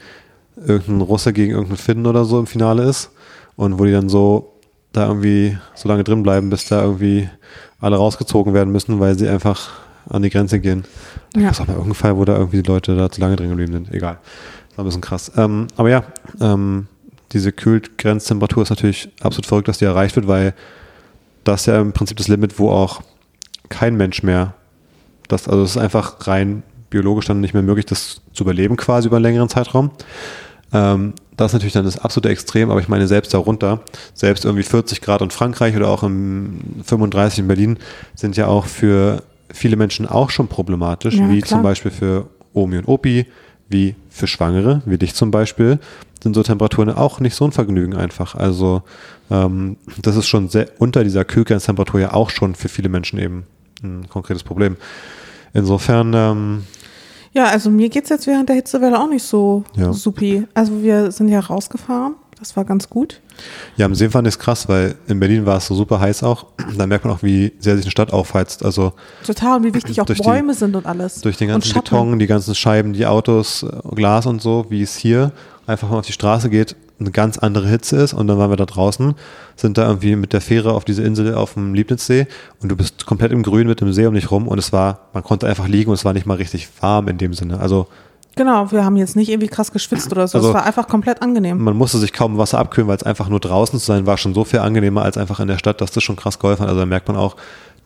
irgendein 0.57 1.03
Russe 1.03 1.33
gegen 1.33 1.53
irgendeinen 1.53 1.77
Finnen 1.79 2.07
oder 2.07 2.25
so 2.25 2.39
im 2.41 2.47
Finale 2.47 2.83
ist 2.85 3.11
und 3.57 3.79
wo 3.79 3.85
die 3.85 3.93
dann 3.93 4.09
so 4.09 4.53
da 4.93 5.09
irgendwie 5.09 5.57
so 5.75 5.89
lange 5.89 6.05
drin 6.05 6.23
bleiben, 6.23 6.51
bis 6.51 6.67
da 6.67 6.83
irgendwie 6.83 7.29
alle 7.81 7.97
rausgezogen 7.97 8.55
werden 8.55 8.73
müssen, 8.73 8.99
weil 9.01 9.19
sie 9.19 9.29
einfach 9.29 9.71
an 10.09 10.23
die 10.23 10.31
Grenze 10.31 10.61
gehen. 10.61 10.85
Da 11.33 11.41
Ja. 11.41 11.47
gab 11.47 11.55
es 11.55 11.61
auch 11.61 11.67
mal 11.67 11.73
irgendeinen 11.75 11.95
Fall, 11.95 12.17
wo 12.17 12.25
da 12.25 12.37
irgendwie 12.37 12.63
die 12.63 12.69
Leute 12.69 12.97
da 12.97 13.11
zu 13.11 13.21
lange 13.21 13.37
drin 13.37 13.49
geblieben 13.51 13.73
sind. 13.73 13.93
Egal. 13.93 14.19
Das 14.69 14.79
war 14.79 14.85
ein 14.85 14.87
bisschen 14.87 15.01
krass. 15.01 15.33
Ähm, 15.37 15.67
aber 15.77 15.91
ja, 15.91 16.05
ähm, 16.41 16.87
diese 17.33 17.53
Kühlgrenztemperatur 17.53 18.63
ist 18.63 18.71
natürlich 18.71 19.09
absolut 19.21 19.47
verrückt, 19.47 19.69
dass 19.69 19.79
die 19.79 19.85
erreicht 19.85 20.17
wird, 20.17 20.29
weil 20.29 20.55
das 21.45 21.63
ist 21.63 21.67
ja 21.67 21.81
im 21.81 21.93
Prinzip 21.93 22.17
das 22.17 22.29
Limit, 22.29 22.59
wo 22.59 22.71
auch 22.71 23.03
kein 23.69 23.97
Mensch 23.97 24.23
mehr, 24.23 24.55
das, 25.29 25.49
also 25.49 25.63
es 25.63 25.71
ist 25.73 25.77
einfach 25.79 26.27
rein 26.27 26.63
biologisch 26.91 27.27
dann 27.27 27.41
nicht 27.41 27.55
mehr 27.55 27.63
möglich, 27.63 27.87
das 27.87 28.21
zu 28.33 28.45
überleben 28.45 28.77
quasi 28.77 29.09
über 29.09 29.17
einen 29.17 29.25
längeren 29.25 29.49
Zeitraum. 29.49 29.91
Ähm, 30.73 31.15
das 31.37 31.51
ist 31.51 31.55
natürlich 31.55 31.73
dann 31.73 31.85
das 31.85 31.99
absolute 31.99 32.29
Extrem, 32.29 32.71
aber 32.71 32.81
ich 32.81 32.89
meine 32.89 33.09
selbst 33.09 33.35
darunter, 33.35 33.81
selbst 34.13 34.45
irgendwie 34.45 34.63
40 34.63 35.01
Grad 35.01 35.21
in 35.21 35.31
Frankreich 35.31 35.75
oder 35.77 35.89
auch 35.89 36.03
im 36.05 36.61
35 36.85 37.41
in 37.41 37.49
Berlin 37.49 37.79
sind 38.15 38.37
ja 38.37 38.47
auch 38.47 38.67
für 38.67 39.23
viele 39.53 39.77
Menschen 39.77 40.07
auch 40.07 40.31
schon 40.31 40.47
problematisch, 40.49 41.15
Ja, 41.17 41.29
wie 41.31 41.41
klar. 41.41 41.49
zum 41.59 41.63
Beispiel 41.63 41.91
für 41.91 42.29
Omi 42.53 42.79
und 42.79 42.87
Opi, 42.87 43.27
wie 43.69 43.97
für 44.11 44.27
Schwangere, 44.27 44.83
wie 44.87 44.99
dich 44.99 45.15
zum 45.15 45.31
Beispiel, 45.31 45.79
sind 46.25 46.35
so 46.35 46.43
Temperaturen 46.43 46.91
auch 46.91 47.21
nicht 47.21 47.37
so 47.37 47.45
ein 47.45 47.53
Vergnügen 47.53 47.95
einfach. 47.95 48.35
Also 48.35 48.83
ähm, 49.31 49.77
das 50.03 50.17
ist 50.17 50.27
schon 50.27 50.49
sehr 50.49 50.67
unter 50.79 51.05
dieser 51.05 51.25
Kühlgrenztemperatur 51.25 52.01
ja 52.01 52.13
auch 52.15 52.31
schon 52.31 52.57
für 52.57 52.69
viele 52.69 52.89
Menschen 52.89 53.21
eben 53.21 53.45
ein 53.85 54.09
konkretes 54.09 54.43
Problem. 54.43 54.77
Insofern, 55.53 56.13
ähm, 56.15 56.65
Ja, 57.33 57.45
also 57.47 57.71
mir 57.71 57.89
geht's 57.89 58.11
jetzt 58.11 58.27
während 58.27 58.49
der 58.49 58.57
Hitzewelle 58.57 58.99
auch 58.99 59.09
nicht 59.09 59.25
so 59.25 59.65
Ja. 59.77 59.93
supi. 59.93 60.47
Also 60.55 60.83
wir 60.83 61.11
sind 61.13 61.29
ja 61.29 61.41
rausgefahren, 61.41 62.15
das 62.39 62.57
war 62.57 62.65
ganz 62.65 62.89
gut. 62.89 63.21
ja, 63.77 63.87
im 63.87 63.95
Sehen 63.97 64.13
fand 64.13 64.29
ich 64.29 64.35
es 64.35 64.39
krass, 64.39 64.69
weil 64.69 64.95
in 65.09 65.19
Berlin 65.19 65.45
war 65.45 65.57
es 65.57 65.67
so 65.67 65.75
super 65.75 65.99
heiß 65.99 66.23
auch. 66.23 66.47
Da 66.79 66.87
merkt 66.87 67.05
man 67.05 67.13
auch, 67.15 67.23
wie 67.25 67.53
sehr 67.59 67.75
sich 67.77 67.85
eine 67.87 67.91
Stadt 67.91 68.13
aufheizt. 68.13 68.65
Also 68.65 68.93
Total, 69.27 69.57
und 69.59 69.65
wie 69.65 69.75
wichtig 69.75 70.01
auch 70.01 70.07
Durch 70.07 70.21
die- 70.21 70.25
Bäume 70.29 70.55
sind 70.55 70.77
und 70.77 70.87
alles. 70.87 71.21
durch 71.23 71.37
den 71.37 71.49
ganzen. 71.49 71.75
Beton, 71.75 72.19
die 72.21 72.29
ganzen 72.29 72.55
Scheiben, 72.55 72.93
die 72.93 73.07
Autos, 73.07 73.65
äh, 73.65 73.95
Glas 73.97 74.27
und 74.27 74.41
so, 74.41 74.67
wie 74.69 74.83
es 74.83 74.97
hier 74.97 75.33
einfach 75.67 75.89
mal 75.91 75.99
auf 75.99 76.07
die 76.07 76.13
Straße 76.13 76.51
geht, 76.51 76.77
eine 77.01 77.11
ganz 77.11 77.39
andere 77.39 77.67
Hitze 77.69 77.97
ist 77.97 78.13
und 78.13 78.27
dann 78.29 78.39
waren 78.39 78.51
wir 78.51 78.57
da 78.57 78.67
draußen, 78.67 79.15
sind 79.57 79.79
da 79.79 79.87
irgendwie 79.89 80.17
mit 80.17 80.33
der 80.33 80.41
Fähre 80.41 80.73
auf 80.73 80.85
diese 80.85 81.03
Insel 81.03 81.35
auf 81.35 81.55
dem 81.55 81.75
Lieblitssee 81.75 82.27
und 82.63 82.69
du 82.69 82.77
bist 82.77 83.05
komplett 83.07 83.33
im 83.33 83.43
Grün 83.43 83.67
mit 83.67 83.81
dem 83.81 83.93
See 83.93 84.07
um 84.07 84.15
dich 84.15 84.31
rum 84.31 84.47
und 84.49 84.59
es 84.59 84.73
war, 84.73 85.01
man 85.13 85.25
konnte 85.25 85.47
einfach 85.49 85.67
liegen 85.69 85.91
und 85.91 85.95
es 85.95 86.05
war 86.05 86.13
nicht 86.13 86.27
mal 86.27 86.35
richtig 86.37 86.69
warm 86.81 87.09
in 87.09 87.19
dem 87.19 87.35
Sinne. 87.35 87.59
Also 87.61 87.89
Genau, 88.37 88.73
wir 88.73 88.85
haben 88.85 88.97
jetzt 88.97 89.15
nicht 89.15 89.29
irgendwie 89.29 89.47
krass 89.47 89.71
geschwitzt 89.71 90.11
oder 90.11 90.27
so. 90.27 90.39
Also- 90.39 90.49
es 90.49 90.55
war 90.55 90.67
einfach 90.67 90.89
komplett 90.89 91.23
angenehm. 91.23 91.63
man 91.63 91.77
musste 91.77 91.99
sich 91.99 92.13
kaum 92.13 92.37
Wasser 92.37 92.59
abkühlen, 92.59 92.89
weil 92.89 92.97
es 92.97 93.05
einfach 93.05 93.29
nur 93.29 93.39
draußen 93.39 93.79
zu 93.79 93.87
sein 93.87 94.07
war 94.07 94.19
schon 94.19 94.35
so 94.35 94.45
viel 94.45 94.59
angenehmer 94.59 95.03
als 95.03 95.17
einfach 95.17 95.39
in 95.39 95.47
der 95.47 95.59
Stadt, 95.59 95.81
dass 95.81 95.93
das 95.93 96.03
schon 96.03 96.17
krass 96.17 96.41
geholfen. 96.41 96.67
Also 96.67 96.81
da 96.81 96.85
merkt 96.87 97.07
man 97.07 97.17
auch 97.17 97.37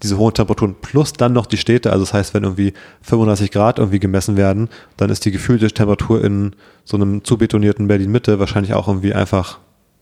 diese 0.03 0.17
hohen 0.19 0.35
Temperaturen 0.35 0.75
plus 0.81 1.13
dann 1.13 1.33
noch 1.33 1.47
die 1.47 1.57
Städte. 1.57 1.91
Also 1.93 2.05
das 2.05 2.15
heißt, 2.15 2.35
wenn 2.35 2.45
irgendwie 2.45 2.73
35 3.03 3.51
Grad 3.51 3.79
irgendwie 3.79 3.99
gemessen 3.99 4.37
werden, 4.37 4.69
dann 4.97 5.11
ist 5.11 5.25
die 5.25 5.31
gefühlte 5.33 5.69
Temperatur 5.71 6.23
in 6.25 6.55
so 6.85 6.97
einem 6.97 7.25
zubetonierten 7.25 7.89
Berlin-Mitte 7.89 8.39
wahrscheinlich 8.39 8.75
auch 8.75 8.89
irgendwie 8.89 9.15
einfach 9.15 9.59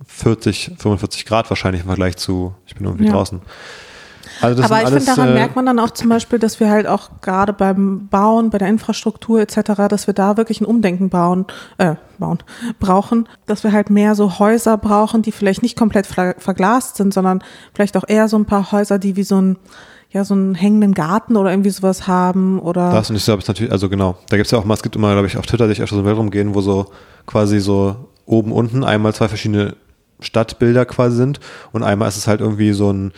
40, 0.07 0.73
45 0.79 1.25
Grad 1.25 1.49
wahrscheinlich 1.51 1.83
im 1.83 1.87
Vergleich 1.89 2.17
zu, 2.17 2.55
ich 2.67 2.75
bin 2.75 2.85
irgendwie 2.87 3.07
Ja. 3.07 3.13
draußen. 3.13 3.41
Also 4.41 4.62
Aber 4.62 4.83
ich 4.83 4.89
finde, 4.89 5.05
daran 5.05 5.29
äh, 5.29 5.35
merkt 5.35 5.57
man 5.57 5.67
dann 5.67 5.79
auch 5.79 5.91
zum 5.91 6.09
Beispiel, 6.09 6.39
dass 6.39 6.61
wir 6.61 6.71
halt 6.71 6.87
auch 6.87 7.09
gerade 7.21 7.53
beim 7.53 8.09
Bauen, 8.09 8.51
bei 8.51 8.59
der 8.59 8.69
Infrastruktur 8.69 9.41
etc., 9.41 9.61
dass 9.89 10.07
wir 10.07 10.15
da 10.15 10.37
wirklich 10.37 10.61
ein 10.61 10.65
Umdenken 10.65 11.09
bauen, 11.11 11.47
äh, 11.79 11.95
bauen, 12.19 12.39
brauchen, 12.79 13.29
dass 13.47 13.65
wir 13.65 13.73
halt 13.73 13.91
mehr 13.91 14.15
so 14.15 14.39
Häuser 14.39 14.77
brauchen, 14.79 15.23
die 15.23 15.33
vielleicht 15.33 15.62
nicht 15.62 15.79
komplett 15.79 16.07
ver- 16.07 16.35
verglast 16.39 16.97
sind, 16.97 17.12
sondern 17.15 17.43
vielleicht 17.75 17.97
auch 17.97 18.05
eher 18.07 18.29
so 18.29 18.39
ein 18.39 18.45
paar 18.47 18.73
Häuser, 18.73 18.99
die 18.99 19.17
wie 19.17 19.23
so 19.23 19.41
ein, 19.41 19.57
ja, 20.11 20.25
so 20.25 20.35
einen 20.35 20.55
hängenden 20.55 20.95
Garten 20.95 21.37
oder 21.37 21.51
irgendwie 21.51 21.71
sowas 21.71 22.07
haben 22.07 22.59
oder. 22.59 22.91
Das 22.91 23.11
und 23.11 23.17
ich 23.17 23.25
glaube, 23.25 23.43
es 23.43 23.49
natürlich, 23.49 23.73
also 23.73 23.89
genau, 23.89 24.17
da 24.29 24.37
gibt 24.37 24.47
es 24.47 24.51
ja 24.51 24.59
auch 24.59 24.65
mal, 24.65 24.75
es 24.75 24.83
gibt 24.83 24.97
immer, 24.97 25.12
glaube 25.12 25.27
ich, 25.27 25.37
auf 25.37 25.47
Twitter 25.47 25.69
sich 25.69 25.83
auch 25.83 25.87
schon 25.89 25.99
so 25.99 26.05
Welt 26.05 26.17
rumgehen, 26.17 26.55
wo 26.55 26.61
so 26.61 26.87
quasi 27.27 27.61
so 27.61 27.97
oben, 28.25 28.53
unten 28.53 28.83
einmal 28.85 29.15
zwei 29.15 29.29
verschiedene 29.29 29.77
Stadtbilder 30.21 30.87
quasi 30.87 31.17
sind 31.17 31.41
und 31.73 31.83
einmal 31.83 32.09
ist 32.09 32.17
es 32.17 32.27
halt 32.27 32.41
irgendwie 32.41 32.73
so 32.73 32.91
ein 32.91 33.12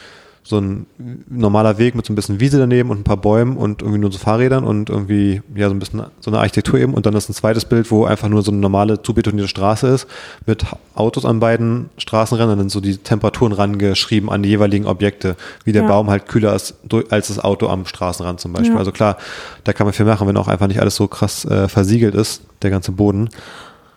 so 0.48 0.58
ein 0.58 0.86
normaler 1.28 1.76
Weg 1.76 1.94
mit 1.94 2.06
so 2.06 2.12
ein 2.12 2.16
bisschen 2.16 2.40
Wiese 2.40 2.58
daneben 2.58 2.88
und 2.90 3.00
ein 3.00 3.04
paar 3.04 3.18
Bäumen 3.18 3.58
und 3.58 3.82
irgendwie 3.82 4.00
nur 4.00 4.10
so 4.10 4.18
Fahrrädern 4.18 4.64
und 4.64 4.88
irgendwie, 4.88 5.42
ja, 5.54 5.68
so 5.68 5.74
ein 5.74 5.78
bisschen 5.78 6.04
so 6.20 6.30
eine 6.30 6.38
Architektur 6.38 6.78
eben. 6.78 6.94
Und 6.94 7.04
dann 7.04 7.14
ist 7.14 7.28
ein 7.28 7.34
zweites 7.34 7.66
Bild, 7.66 7.90
wo 7.90 8.06
einfach 8.06 8.28
nur 8.28 8.40
so 8.42 8.50
eine 8.50 8.60
normale 8.60 9.02
zubetonierte 9.02 9.48
Straße 9.48 9.86
ist, 9.88 10.06
mit 10.46 10.64
Autos 10.94 11.26
an 11.26 11.38
beiden 11.38 11.90
Straßenrändern 11.98 12.54
und 12.54 12.64
dann 12.64 12.68
so 12.70 12.80
die 12.80 12.96
Temperaturen 12.96 13.52
rangeschrieben 13.52 14.30
an 14.30 14.42
die 14.42 14.48
jeweiligen 14.48 14.86
Objekte, 14.86 15.36
wie 15.64 15.72
der 15.72 15.82
Ja. 15.82 15.88
Baum 15.88 16.08
halt 16.08 16.26
kühler 16.28 16.54
ist 16.54 16.74
als 17.10 17.28
das 17.28 17.38
Auto 17.38 17.68
am 17.68 17.84
Straßenrand 17.84 18.40
zum 18.40 18.54
Beispiel. 18.54 18.72
Ja. 18.72 18.78
Also 18.78 18.90
klar, 18.90 19.18
da 19.64 19.74
kann 19.74 19.86
man 19.86 19.92
viel 19.92 20.06
machen, 20.06 20.26
wenn 20.26 20.36
auch 20.38 20.48
einfach 20.48 20.66
nicht 20.68 20.80
alles 20.80 20.96
so 20.96 21.08
krass 21.08 21.44
äh, 21.44 21.68
versiegelt 21.68 22.14
ist, 22.14 22.42
der 22.62 22.70
ganze 22.70 22.92
Boden. 22.92 23.26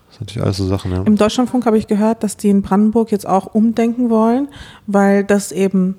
Das 0.10 0.18
sind 0.18 0.28
natürlich 0.28 0.44
alles 0.44 0.58
so 0.58 0.68
Sachen, 0.68 0.92
ja. 0.92 1.02
Im 1.04 1.16
Deutschlandfunk 1.16 1.66
habe 1.66 1.78
ich 1.78 1.88
gehört, 1.88 2.24
dass 2.24 2.36
die 2.36 2.50
in 2.50 2.62
Brandenburg 2.62 3.12
jetzt 3.12 3.26
auch 3.26 3.46
umdenken 3.54 4.10
wollen, 4.10 4.50
weil 4.86 5.24
das 5.24 5.54
eben, 5.54 5.96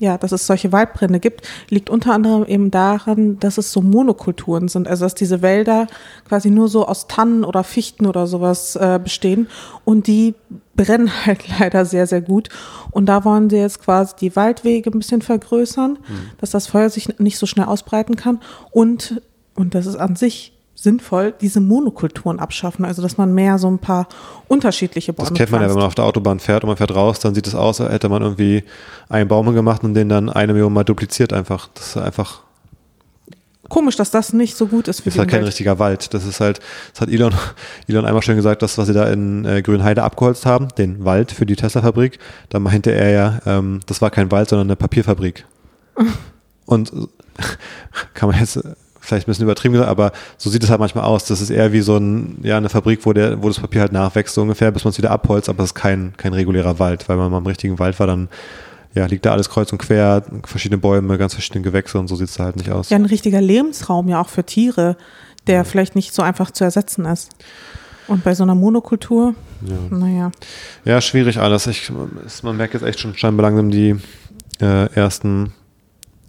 ja, 0.00 0.16
dass 0.16 0.32
es 0.32 0.46
solche 0.46 0.72
Waldbrände 0.72 1.20
gibt, 1.20 1.46
liegt 1.68 1.90
unter 1.90 2.14
anderem 2.14 2.44
eben 2.46 2.70
daran, 2.70 3.38
dass 3.38 3.58
es 3.58 3.70
so 3.70 3.82
Monokulturen 3.82 4.66
sind. 4.68 4.88
Also 4.88 5.04
dass 5.04 5.14
diese 5.14 5.42
Wälder 5.42 5.86
quasi 6.26 6.50
nur 6.50 6.68
so 6.68 6.86
aus 6.86 7.06
Tannen 7.06 7.44
oder 7.44 7.62
Fichten 7.62 8.06
oder 8.06 8.26
sowas 8.26 8.76
äh, 8.76 8.98
bestehen 9.02 9.48
und 9.84 10.06
die 10.06 10.34
brennen 10.74 11.10
halt 11.26 11.44
leider 11.60 11.84
sehr, 11.84 12.06
sehr 12.06 12.22
gut. 12.22 12.48
Und 12.90 13.06
da 13.06 13.24
wollen 13.24 13.50
sie 13.50 13.58
jetzt 13.58 13.82
quasi 13.82 14.14
die 14.18 14.34
Waldwege 14.34 14.90
ein 14.90 14.98
bisschen 14.98 15.22
vergrößern, 15.22 15.98
dass 16.38 16.50
das 16.50 16.66
Feuer 16.66 16.88
sich 16.88 17.18
nicht 17.18 17.38
so 17.38 17.46
schnell 17.46 17.66
ausbreiten 17.66 18.16
kann 18.16 18.40
und, 18.72 19.20
und 19.54 19.74
das 19.74 19.86
ist 19.86 19.96
an 19.96 20.16
sich 20.16 20.52
sinnvoll, 20.82 21.34
diese 21.40 21.60
Monokulturen 21.60 22.38
abschaffen. 22.38 22.84
Also, 22.84 23.02
dass 23.02 23.18
man 23.18 23.34
mehr 23.34 23.58
so 23.58 23.70
ein 23.70 23.78
paar 23.78 24.08
unterschiedliche 24.48 25.12
Bäume 25.12 25.28
Das 25.28 25.36
kennt 25.36 25.50
man 25.50 25.60
ja, 25.60 25.68
wenn 25.68 25.74
man 25.74 25.82
pflanzt. 25.82 25.86
auf 25.88 25.94
der 25.96 26.04
Autobahn 26.06 26.40
fährt 26.40 26.64
und 26.64 26.68
man 26.68 26.76
fährt 26.76 26.94
raus, 26.94 27.18
dann 27.20 27.34
sieht 27.34 27.46
es 27.46 27.54
aus, 27.54 27.80
als 27.80 27.92
hätte 27.92 28.08
man 28.08 28.22
irgendwie 28.22 28.64
einen 29.08 29.28
Baum 29.28 29.52
gemacht 29.54 29.84
und 29.84 29.94
den 29.94 30.08
dann 30.08 30.30
eine 30.30 30.52
Million 30.52 30.72
Mal 30.72 30.84
dupliziert 30.84 31.32
einfach. 31.32 31.68
Das 31.74 31.88
ist 31.88 31.96
einfach, 31.96 32.42
Komisch, 33.70 33.94
dass 33.94 34.10
das 34.10 34.32
nicht 34.32 34.56
so 34.56 34.66
gut 34.66 34.88
ist 34.88 34.98
für 34.98 35.04
das 35.04 35.06
ist 35.06 35.14
die 35.14 35.18
halt 35.20 35.30
kein 35.30 35.38
Umwelt. 35.38 35.48
richtiger 35.52 35.78
Wald. 35.78 36.12
Das 36.12 36.26
ist 36.26 36.40
halt, 36.40 36.58
das 36.92 37.02
hat 37.02 37.08
Elon, 37.08 37.32
Elon 37.86 38.04
einmal 38.04 38.20
schön 38.20 38.34
gesagt, 38.34 38.62
das, 38.62 38.76
was 38.78 38.88
sie 38.88 38.92
da 38.92 39.08
in 39.08 39.44
äh, 39.44 39.62
Grünheide 39.62 40.02
abgeholzt 40.02 40.44
haben, 40.44 40.68
den 40.76 41.04
Wald 41.04 41.30
für 41.30 41.46
die 41.46 41.54
Tesla-Fabrik, 41.54 42.18
da 42.48 42.58
meinte 42.58 42.90
er 42.90 43.10
ja, 43.10 43.40
ähm, 43.46 43.78
das 43.86 44.02
war 44.02 44.10
kein 44.10 44.32
Wald, 44.32 44.48
sondern 44.48 44.66
eine 44.66 44.76
Papierfabrik. 44.76 45.46
und 46.66 46.90
kann 48.14 48.28
man 48.28 48.40
jetzt 48.40 48.58
vielleicht 49.10 49.28
ein 49.28 49.30
bisschen 49.30 49.44
übertrieben 49.44 49.74
gesagt, 49.74 49.90
aber 49.90 50.12
so 50.38 50.48
sieht 50.48 50.64
es 50.64 50.70
halt 50.70 50.80
manchmal 50.80 51.04
aus. 51.04 51.24
Das 51.26 51.40
ist 51.40 51.50
eher 51.50 51.72
wie 51.72 51.80
so 51.80 51.96
ein, 51.96 52.38
ja, 52.42 52.56
eine 52.56 52.68
Fabrik, 52.68 53.04
wo 53.04 53.12
der, 53.12 53.42
wo 53.42 53.48
das 53.48 53.58
Papier 53.58 53.82
halt 53.82 53.92
nachwächst, 53.92 54.34
so 54.34 54.42
ungefähr, 54.42 54.70
bis 54.70 54.84
man 54.84 54.90
es 54.90 54.98
wieder 54.98 55.10
abholzt, 55.10 55.48
aber 55.48 55.62
es 55.62 55.70
ist 55.70 55.74
kein, 55.74 56.14
kein 56.16 56.32
regulärer 56.32 56.78
Wald, 56.78 57.08
weil 57.08 57.16
wenn 57.16 57.24
man 57.24 57.32
mal 57.32 57.38
im 57.38 57.46
richtigen 57.46 57.78
Wald 57.78 57.98
war, 58.00 58.06
dann 58.06 58.28
ja, 58.94 59.06
liegt 59.06 59.26
da 59.26 59.32
alles 59.32 59.48
kreuz 59.48 59.70
und 59.72 59.78
quer, 59.78 60.24
verschiedene 60.44 60.78
Bäume, 60.78 61.16
ganz 61.18 61.34
verschiedene 61.34 61.62
Gewächse 61.62 61.98
und 61.98 62.08
so 62.08 62.16
sieht 62.16 62.28
es 62.28 62.34
da 62.34 62.44
halt 62.44 62.56
nicht 62.56 62.70
aus. 62.70 62.90
Ja, 62.90 62.96
ein 62.96 63.04
richtiger 63.04 63.40
Lebensraum 63.40 64.08
ja 64.08 64.20
auch 64.20 64.28
für 64.28 64.44
Tiere, 64.44 64.96
der 65.46 65.64
vielleicht 65.64 65.94
nicht 65.94 66.14
so 66.14 66.22
einfach 66.22 66.50
zu 66.50 66.64
ersetzen 66.64 67.04
ist. 67.04 67.30
Und 68.08 68.24
bei 68.24 68.34
so 68.34 68.42
einer 68.42 68.56
Monokultur, 68.56 69.34
naja. 69.90 70.32
Ja, 70.84 71.00
schwierig 71.00 71.38
alles. 71.38 71.68
Ich, 71.68 71.92
man 72.42 72.56
merkt 72.56 72.74
jetzt 72.74 72.82
echt 72.82 72.98
schon 72.98 73.16
scheinbar 73.16 73.46
langsam 73.46 73.70
die 73.70 73.96
äh, 74.60 74.92
ersten 74.94 75.52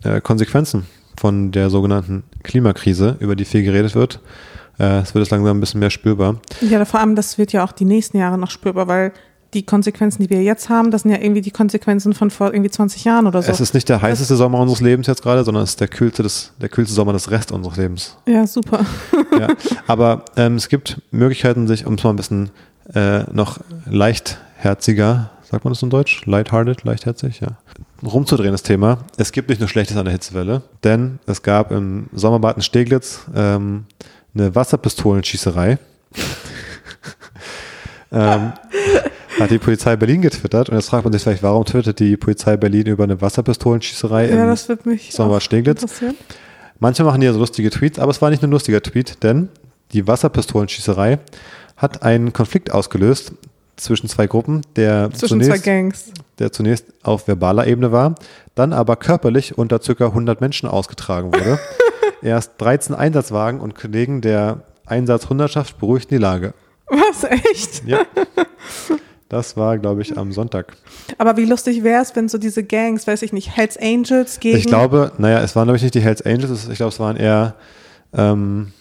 äh, 0.04 0.22
Konsequenzen 0.22 0.86
von 1.22 1.52
der 1.52 1.70
sogenannten 1.70 2.24
Klimakrise, 2.42 3.16
über 3.20 3.36
die 3.36 3.46
viel 3.46 3.62
geredet 3.62 3.94
wird. 3.94 4.20
Äh, 4.80 5.02
es 5.02 5.14
wird 5.14 5.24
jetzt 5.24 5.30
langsam 5.30 5.56
ein 5.56 5.60
bisschen 5.60 5.80
mehr 5.80 5.92
spürbar. 5.92 6.42
Ja, 6.62 6.84
vor 6.84 7.00
allem, 7.00 7.16
das 7.16 7.38
wird 7.38 7.54
ja 7.54 7.64
auch 7.64 7.72
die 7.72 7.86
nächsten 7.86 8.18
Jahre 8.18 8.40
noch 8.40 8.50
spürbar, 8.50 8.88
weil 8.88 9.14
die 9.54 9.62
Konsequenzen, 9.64 10.24
die 10.24 10.32
wir 10.32 10.42
jetzt 10.42 10.70
haben, 10.70 10.90
das 10.90 11.04
sind 11.04 11.12
ja 11.12 11.20
irgendwie 11.20 11.42
die 11.42 11.52
Konsequenzen 11.52 12.14
von 12.14 12.32
vor 12.32 12.52
irgendwie 12.52 12.72
20 12.72 13.04
Jahren 13.04 13.28
oder 13.28 13.44
so. 13.44 13.52
Es 13.52 13.60
ist 13.60 13.76
nicht 13.76 13.88
der 13.88 14.02
heißeste 14.02 14.36
Sommer 14.36 14.58
unseres 14.58 14.82
Lebens 14.82 15.06
jetzt 15.06 15.22
gerade, 15.22 15.44
sondern 15.44 15.62
es 15.62 15.72
ist 15.72 15.80
der 15.80 15.90
kühlste, 15.90 16.24
des, 16.24 16.54
der 16.60 16.70
kühlste 16.70 16.96
Sommer 16.96 17.14
des 17.14 17.30
Rest 17.30 17.52
unseres 17.52 17.78
Lebens. 17.78 18.18
ja, 18.26 18.48
super. 18.48 18.84
ja. 19.40 19.50
Aber 19.86 20.26
ähm, 20.38 20.56
es 20.56 20.70
gibt 20.70 21.04
Möglichkeiten, 21.12 21.68
sich, 21.68 21.86
um 21.86 21.94
es 21.94 22.04
mal 22.04 22.10
ein 22.10 22.16
bisschen 22.16 22.50
äh, 22.96 23.32
noch 23.32 23.60
leichtherziger, 23.86 25.30
sagt 25.44 25.66
man 25.66 25.74
das 25.74 25.84
in 25.84 25.92
Deutsch? 25.92 26.26
Lighthearted, 26.26 26.84
leichtherzig, 26.84 27.42
ja. 27.42 27.50
Rumzudrehen 28.04 28.52
das 28.52 28.64
Thema. 28.64 29.00
Es 29.18 29.32
gibt 29.32 29.50
nicht 29.50 29.60
nur 29.60 29.70
Schlechtes 29.70 29.98
an 29.98 30.06
der 30.06 30.14
Hitzewelle, 30.14 30.64
denn 30.84 31.20
es 31.26 31.44
gab 31.44 31.72
im 31.72 32.08
Sommerbad 32.14 32.58
in 32.58 32.64
Steglitz 32.64 33.22
ähm, 33.36 33.86
eine 34.34 34.56
Wasserpistolenschießerei. 34.56 35.78
ähm, 38.12 38.54
hat 39.40 39.52
die 39.52 39.60
Polizei 39.60 39.96
Berlin 39.96 40.22
getwittert 40.22 40.70
und 40.70 40.76
jetzt 40.76 40.90
fragt 40.90 41.04
man 41.04 41.14
sich 41.14 41.24
vielleicht, 41.24 41.44
warum 41.44 41.66
twittert 41.66 42.00
die 42.00 42.18
Polizei 42.18 42.58
Berlin 42.58 42.88
über 42.88 43.04
eine 43.04 43.22
Wasserpistolenschießerei 43.22 44.30
Ja, 44.30 44.44
im 44.44 44.48
das 44.48 44.68
wird 44.68 44.86
mich 44.86 45.12
Sommer 45.12 45.38
auch 45.38 45.42
Steglitz? 45.42 45.86
Manche 46.80 47.04
machen 47.04 47.22
ja 47.22 47.32
so 47.32 47.40
lustige 47.40 47.70
Tweets, 47.70 48.00
aber 48.00 48.12
es 48.12 48.22
war 48.22 48.30
nicht 48.30 48.42
nur 48.42 48.50
ein 48.50 48.54
lustiger 48.54 48.82
Tweet, 48.82 49.24
denn 49.24 49.50
die 49.94 50.08
Wasserpistolenschießerei 50.08 51.20
hat 51.78 52.04
einen 52.04 52.34
Konflikt 52.34 52.72
ausgelöst 52.72 53.34
zwischen 53.78 54.08
zwei 54.10 54.28
Gruppen, 54.28 54.62
der, 54.76 55.10
Zwischen 55.12 55.42
zwei 55.42 55.58
zunächst, 55.58 55.64
Gangs. 55.64 56.06
Der 56.42 56.52
zunächst 56.52 56.88
auf 57.04 57.28
verbaler 57.28 57.68
Ebene 57.68 57.92
war, 57.92 58.16
dann 58.56 58.74
aber 58.74 58.96
körperlich 58.98 59.58
unter 59.58 59.80
ca. 59.80 60.06
100 60.06 60.42
Menschen 60.42 60.68
ausgetragen 60.68 61.34
wurde. 61.34 61.60
Erst 62.22 62.54
13 62.58 62.96
Einsatzwagen 62.96 63.62
und 63.62 63.76
Kollegen 63.76 64.22
der 64.22 64.62
Einsatzhundertschaft 64.86 65.80
beruhigten 65.80 66.16
die 66.16 66.22
Lage. 66.22 66.54
Was, 66.88 67.24
echt? 67.24 67.86
Ja. 67.86 68.02
Das 69.30 69.56
war, 69.56 69.78
glaube 69.78 70.02
ich, 70.02 70.18
am 70.18 70.34
Sonntag. 70.34 70.76
Aber 71.18 71.38
wie 71.38 71.46
lustig 71.46 71.86
wäre 71.86 72.02
es, 72.02 72.14
wenn 72.18 72.28
so 72.28 72.38
diese 72.38 72.66
Gangs, 72.66 73.08
weiß 73.08 73.22
ich 73.22 73.32
nicht, 73.32 73.56
Hells 73.56 73.78
Angels 73.78 74.42
gegen. 74.42 74.58
Ich 74.58 74.66
glaube, 74.66 75.14
naja, 75.20 75.40
es 75.40 75.56
waren, 75.56 75.68
glaube 75.68 75.78
ich, 75.78 75.84
nicht 75.84 75.96
die 75.96 76.02
Hells 76.02 76.22
Angels, 76.22 76.68
ich 76.68 76.76
glaube, 76.76 76.90
es 76.90 77.00
waren 77.00 77.16
eher, 77.16 77.56
ähm, 78.12 78.74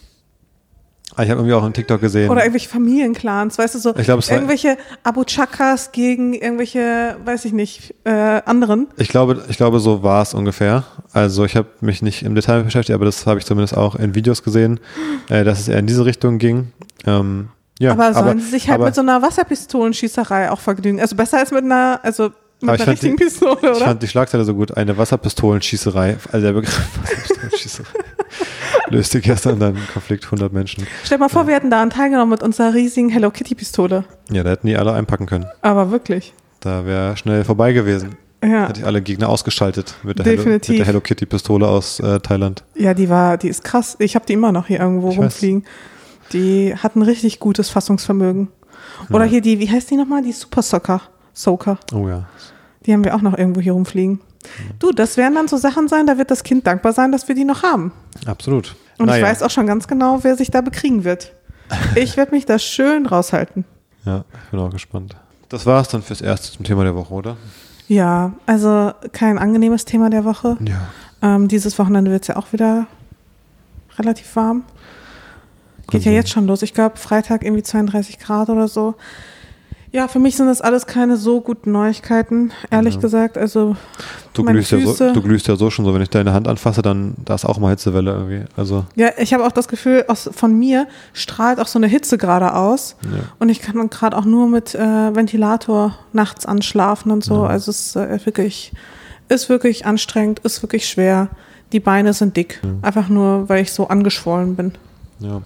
ich 1.13 1.29
habe 1.29 1.41
irgendwie 1.41 1.53
auch 1.53 1.63
einen 1.63 1.73
TikTok 1.73 1.99
gesehen. 2.01 2.29
Oder 2.29 2.41
irgendwelche 2.41 2.69
Familienclans, 2.69 3.57
weißt 3.57 3.75
du, 3.75 3.79
so 3.79 3.95
Ich 3.95 4.03
glaube, 4.05 4.19
es 4.19 4.29
war- 4.29 4.37
irgendwelche 4.37 4.77
Abu 5.03 5.23
Chakas 5.25 5.91
gegen 5.91 6.33
irgendwelche, 6.33 7.17
weiß 7.25 7.45
ich 7.45 7.53
nicht, 7.53 7.93
äh, 8.05 8.41
anderen. 8.45 8.87
Ich 8.97 9.09
glaube, 9.09 9.43
ich 9.49 9.57
glaube, 9.57 9.79
so 9.79 10.03
war 10.03 10.21
es 10.21 10.33
ungefähr. 10.33 10.83
Also 11.13 11.43
ich 11.45 11.55
habe 11.55 11.67
mich 11.81 12.01
nicht 12.01 12.23
im 12.23 12.33
Detail 12.35 12.63
beschäftigt, 12.63 12.95
aber 12.95 13.05
das 13.05 13.25
habe 13.25 13.39
ich 13.39 13.45
zumindest 13.45 13.75
auch 13.75 13.95
in 13.95 14.15
Videos 14.15 14.43
gesehen, 14.43 14.79
äh, 15.29 15.43
dass 15.43 15.59
es 15.59 15.67
eher 15.67 15.79
in 15.79 15.87
diese 15.87 16.05
Richtung 16.05 16.37
ging. 16.37 16.71
Ähm, 17.05 17.49
ja, 17.79 17.91
aber 17.91 18.13
sollen 18.13 18.39
sie 18.39 18.49
sich 18.51 18.67
halt 18.69 18.75
aber, 18.75 18.85
mit 18.85 18.95
so 18.95 19.01
einer 19.01 19.21
Wasserpistolenschießerei 19.21 20.51
auch 20.51 20.59
vergnügen? 20.59 20.99
Also 21.01 21.15
besser 21.15 21.39
als 21.39 21.51
mit 21.51 21.63
einer, 21.63 21.99
also 22.03 22.25
mit 22.61 22.69
Aber 22.69 22.75
ich 22.75 22.81
einer 22.81 22.85
fand 22.91 23.01
die- 23.01 23.07
richtigen 23.07 23.15
Pistole, 23.15 23.57
Ich 23.61 23.63
oder? 23.77 23.85
fand 23.85 24.03
die 24.03 24.07
Schlagzeile 24.07 24.45
so 24.45 24.53
gut. 24.53 24.77
Eine 24.77 24.95
Wasserpistolenschießerei, 24.97 26.17
also 26.31 26.45
der 26.45 26.53
Begriff 26.53 26.79
Wasserpistolenschießerei, 27.01 27.89
löste 28.89 29.21
gestern 29.21 29.59
dann 29.59 29.77
Konflikt 29.93 30.25
100 30.25 30.51
Menschen. 30.53 30.85
Stell 31.03 31.17
dir 31.17 31.23
mal 31.23 31.29
vor, 31.29 31.47
wir 31.47 31.55
hätten 31.55 31.69
daran 31.69 31.89
teilgenommen 31.89 32.29
mit 32.31 32.43
unserer 32.43 32.73
riesigen 32.73 33.09
Hello 33.09 33.31
Kitty 33.31 33.55
Pistole. 33.55 34.03
Ja, 34.29 34.43
da 34.43 34.51
hätten 34.51 34.67
die 34.67 34.75
alle 34.77 34.93
einpacken 34.93 35.25
können. 35.25 35.45
Aber 35.61 35.91
wirklich. 35.91 36.33
Da 36.59 36.85
wäre 36.85 37.17
schnell 37.17 37.43
vorbei 37.43 37.73
gewesen. 37.73 38.17
Ja. 38.43 38.67
Hätte 38.67 38.81
ich 38.81 38.85
alle 38.85 39.01
Gegner 39.01 39.29
ausgeschaltet 39.29 39.95
mit 40.03 40.17
der, 40.17 40.25
Hello, 40.25 40.43
mit 40.45 40.67
der 40.67 40.85
Hello 40.85 40.99
Kitty 40.99 41.25
Pistole 41.27 41.67
aus 41.67 41.99
äh, 41.99 42.19
Thailand. 42.19 42.63
Ja, 42.75 42.93
die 42.93 43.07
war, 43.09 43.37
die 43.37 43.49
ist 43.49 43.63
krass. 43.63 43.95
Ich 43.99 44.15
habe 44.15 44.25
die 44.25 44.33
immer 44.33 44.51
noch 44.51 44.67
hier 44.67 44.79
irgendwo 44.79 45.09
Ich 45.09 45.17
weiß. 45.17 45.23
rumfliegen. 45.25 45.65
Die 46.33 46.73
hat 46.75 46.95
ein 46.95 47.01
richtig 47.03 47.39
gutes 47.39 47.69
Fassungsvermögen. 47.69 48.47
Oder 49.11 49.25
hier 49.25 49.41
die, 49.41 49.59
wie 49.59 49.69
heißt 49.69 49.91
die 49.91 49.95
nochmal? 49.95 50.23
Die 50.23 50.31
Super 50.31 50.61
Socker. 50.61 51.01
Soaker. 51.33 51.77
Oh 51.93 52.07
ja. 52.07 52.25
Die 52.85 52.93
haben 52.93 53.03
wir 53.03 53.15
auch 53.15 53.21
noch 53.21 53.37
irgendwo 53.37 53.61
hier 53.61 53.73
rumfliegen. 53.73 54.21
Du, 54.79 54.91
das 54.91 55.17
werden 55.17 55.35
dann 55.35 55.47
so 55.47 55.57
Sachen 55.57 55.87
sein, 55.87 56.07
da 56.07 56.17
wird 56.17 56.31
das 56.31 56.43
Kind 56.43 56.65
dankbar 56.67 56.93
sein, 56.93 57.11
dass 57.11 57.27
wir 57.27 57.35
die 57.35 57.45
noch 57.45 57.63
haben. 57.63 57.91
Absolut. 58.25 58.75
Und 58.97 59.05
ich 59.07 59.11
Naja. 59.13 59.25
weiß 59.25 59.43
auch 59.43 59.49
schon 59.49 59.67
ganz 59.67 59.87
genau, 59.87 60.19
wer 60.23 60.35
sich 60.35 60.51
da 60.51 60.61
bekriegen 60.61 61.03
wird. 61.03 61.33
Ich 61.95 62.17
werde 62.17 62.31
mich 62.31 62.45
da 62.45 62.59
schön 62.59 63.05
raushalten. 63.05 63.65
Ja, 64.05 64.25
ich 64.45 64.49
bin 64.51 64.59
auch 64.59 64.69
gespannt. 64.69 65.15
Das 65.49 65.65
war's 65.65 65.89
dann 65.89 66.01
fürs 66.01 66.21
Erste 66.21 66.51
zum 66.55 66.65
Thema 66.65 66.83
der 66.83 66.95
Woche, 66.95 67.13
oder? 67.13 67.37
Ja, 67.87 68.33
also 68.45 68.91
kein 69.11 69.37
angenehmes 69.37 69.85
Thema 69.85 70.09
der 70.09 70.23
Woche. 70.25 70.57
Ja. 70.61 70.81
Ähm, 71.35 71.47
dieses 71.47 71.77
Wochenende 71.77 72.09
wird 72.11 72.23
es 72.23 72.27
ja 72.29 72.35
auch 72.37 72.51
wieder 72.53 72.87
relativ 73.97 74.35
warm. 74.35 74.63
Geht 75.89 76.05
ja 76.05 76.11
jetzt 76.13 76.29
schon 76.29 76.47
los. 76.47 76.61
Ich 76.61 76.73
glaube, 76.73 76.97
Freitag 76.97 77.43
irgendwie 77.43 77.63
32 77.63 78.17
Grad 78.19 78.49
oder 78.49 78.67
so. 78.69 78.95
Ja, 79.93 80.07
für 80.07 80.19
mich 80.19 80.37
sind 80.37 80.47
das 80.47 80.61
alles 80.61 80.85
keine 80.85 81.17
so 81.17 81.41
guten 81.41 81.73
Neuigkeiten, 81.73 82.53
ehrlich 82.69 82.95
Ja. 82.95 83.01
gesagt. 83.01 83.37
Also, 83.37 83.75
Du 84.33 84.43
meine 84.43 84.59
glühst, 84.59 84.71
ja 84.71 84.79
so, 84.79 85.11
du 85.13 85.21
glühst 85.21 85.47
ja 85.49 85.57
so 85.57 85.69
schon 85.69 85.83
so, 85.83 85.93
wenn 85.93 86.01
ich 86.01 86.09
deine 86.09 86.31
Hand 86.31 86.47
anfasse, 86.47 86.81
dann 86.81 87.15
da 87.25 87.35
ist 87.35 87.43
auch 87.43 87.57
mal 87.59 87.71
Hitzewelle 87.71 88.11
irgendwie. 88.11 88.43
Also, 88.55 88.85
ja, 88.95 89.09
ich 89.17 89.33
habe 89.33 89.45
auch 89.45 89.51
das 89.51 89.67
Gefühl, 89.67 90.05
aus, 90.07 90.29
von 90.33 90.57
mir 90.57 90.87
strahlt 91.11 91.59
auch 91.59 91.67
so 91.67 91.77
eine 91.77 91.87
Hitze 91.87 92.17
gerade 92.17 92.53
aus. 92.55 92.95
ja. 93.03 93.19
Und 93.39 93.49
ich 93.49 93.61
kann 93.61 93.75
dann 93.75 93.89
gerade 93.89 94.15
auch 94.17 94.23
nur 94.23 94.47
mit 94.47 94.73
äh, 94.75 94.79
Ventilator 95.13 95.97
nachts 96.13 96.45
anschlafen 96.45 97.11
und 97.11 97.21
so. 97.25 97.43
Also 97.43 97.71
es 97.71 97.87
ist 97.87 97.95
äh, 97.97 98.25
wirklich, 98.25 98.71
ist 99.27 99.49
wirklich 99.49 99.85
anstrengend, 99.85 100.39
ist 100.39 100.61
wirklich 100.63 100.87
schwer. 100.87 101.27
Die 101.73 101.81
Beine 101.81 102.13
sind 102.13 102.37
dick. 102.37 102.61
Einfach 102.81 103.09
nur, 103.09 103.49
weil 103.49 103.61
ich 103.61 103.73
so 103.73 103.87
angeschwollen 103.89 104.55
bin. 104.55 104.71
ja. 105.19 105.41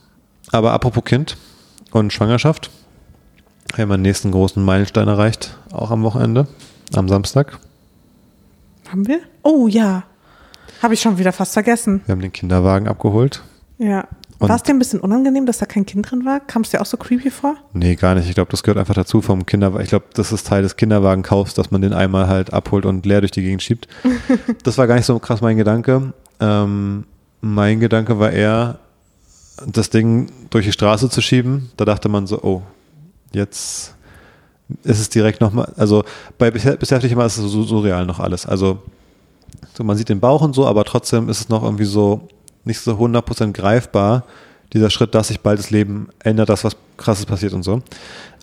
Aber 0.52 0.74
apropos 0.74 1.04
Kind 1.04 1.38
und 1.92 2.14
Schwangerschaft, 2.14 2.70
wir 3.74 3.82
haben 3.82 3.90
den 3.90 4.02
nächsten 4.02 4.32
großen 4.32 4.64
Meilenstein 4.64 5.08
erreicht, 5.08 5.58
auch 5.72 5.92
am 5.92 6.04
Wochenende, 6.04 6.48
am 6.94 7.10
Samstag. 7.10 7.60
Haben 8.90 9.08
wir? 9.08 9.20
Oh 9.44 9.68
ja. 9.68 10.04
Habe 10.82 10.94
ich 10.94 11.02
schon 11.02 11.18
wieder 11.18 11.32
fast 11.32 11.54
vergessen. 11.54 12.02
Wir 12.06 12.14
haben 12.14 12.22
den 12.22 12.32
Kinderwagen 12.32 12.88
abgeholt. 12.88 13.42
Ja. 13.78 14.08
War 14.40 14.56
es 14.56 14.64
dir 14.64 14.74
ein 14.74 14.80
bisschen 14.80 15.00
unangenehm, 15.00 15.46
dass 15.46 15.60
da 15.60 15.66
kein 15.66 15.86
Kind 15.86 16.12
drin 16.12 16.26
war? 16.26 16.40
Kam 16.40 16.62
es 16.62 16.70
dir 16.70 16.82
auch 16.82 16.86
so 16.86 16.98
creepy 16.98 17.32
vor? 17.32 17.56
Nee, 17.74 17.96
gar 17.96 18.16
nicht. 18.16 18.28
Ich 18.28 18.36
glaube, 18.36 18.52
das 18.52 18.64
gehört 18.64 18.78
einfach 18.78 18.94
dazu 18.94 19.22
vom 19.22 19.46
Kinderwagen. 19.46 19.84
Ich 19.84 19.90
glaube, 19.90 20.06
das 20.14 20.32
ist 20.32 20.48
Teil 20.48 20.62
des 20.62 20.76
Kinderwagenkaufs, 20.76 21.54
dass 21.54 21.72
man 21.72 21.82
den 21.82 21.94
einmal 21.94 22.28
halt 22.28 22.54
abholt 22.54 22.86
und 22.86 23.06
leer 23.06 23.22
durch 23.22 23.32
die 23.32 23.42
Gegend 23.42 23.64
schiebt. 23.64 23.88
das 24.64 24.78
war 24.78 24.88
gar 24.88 24.96
nicht 24.96 25.06
so 25.06 25.18
krass 25.20 25.42
mein 25.42 25.58
Gedanke. 25.58 26.14
Ähm, 26.40 27.06
mein 27.42 27.80
Gedanke 27.80 28.20
war 28.20 28.32
eher, 28.32 28.80
das 29.66 29.90
Ding 29.90 30.28
durch 30.50 30.66
die 30.66 30.74
Straße 30.74 31.10
zu 31.10 31.22
schieben. 31.22 31.72
Da 31.78 31.86
dachte 31.86 32.10
man 32.10 32.28
so, 32.28 32.42
oh, 32.42 32.62
jetzt 33.36 33.94
ist 34.84 35.00
es 35.00 35.10
direkt 35.10 35.42
nochmal, 35.42 35.72
also 35.78 36.04
bei 36.38 36.48
immer, 36.50 37.26
ist 37.26 37.38
es 37.38 37.52
so 37.52 37.64
surreal 37.64 38.06
noch 38.06 38.20
alles. 38.20 38.46
Also 38.46 38.80
so, 39.76 39.84
man 39.84 39.98
sieht 39.98 40.10
den 40.10 40.20
Bauch 40.20 40.42
und 40.42 40.54
so, 40.54 40.66
aber 40.66 40.84
trotzdem 40.86 41.30
ist 41.30 41.42
es 41.42 41.50
noch 41.50 41.64
irgendwie 41.64 41.86
so 41.86 42.28
nicht 42.64 42.80
so 42.80 42.94
100% 42.94 43.52
greifbar, 43.52 44.24
dieser 44.74 44.90
Schritt, 44.90 45.14
dass 45.14 45.28
sich 45.28 45.42
bald 45.42 45.60
das 45.60 45.70
Leben 45.70 46.10
ändert, 46.24 46.50
dass 46.50 46.64
was 46.64 46.76
krasses 46.98 47.26
passiert 47.26 47.54
und 47.54 47.64
so. 47.64 47.82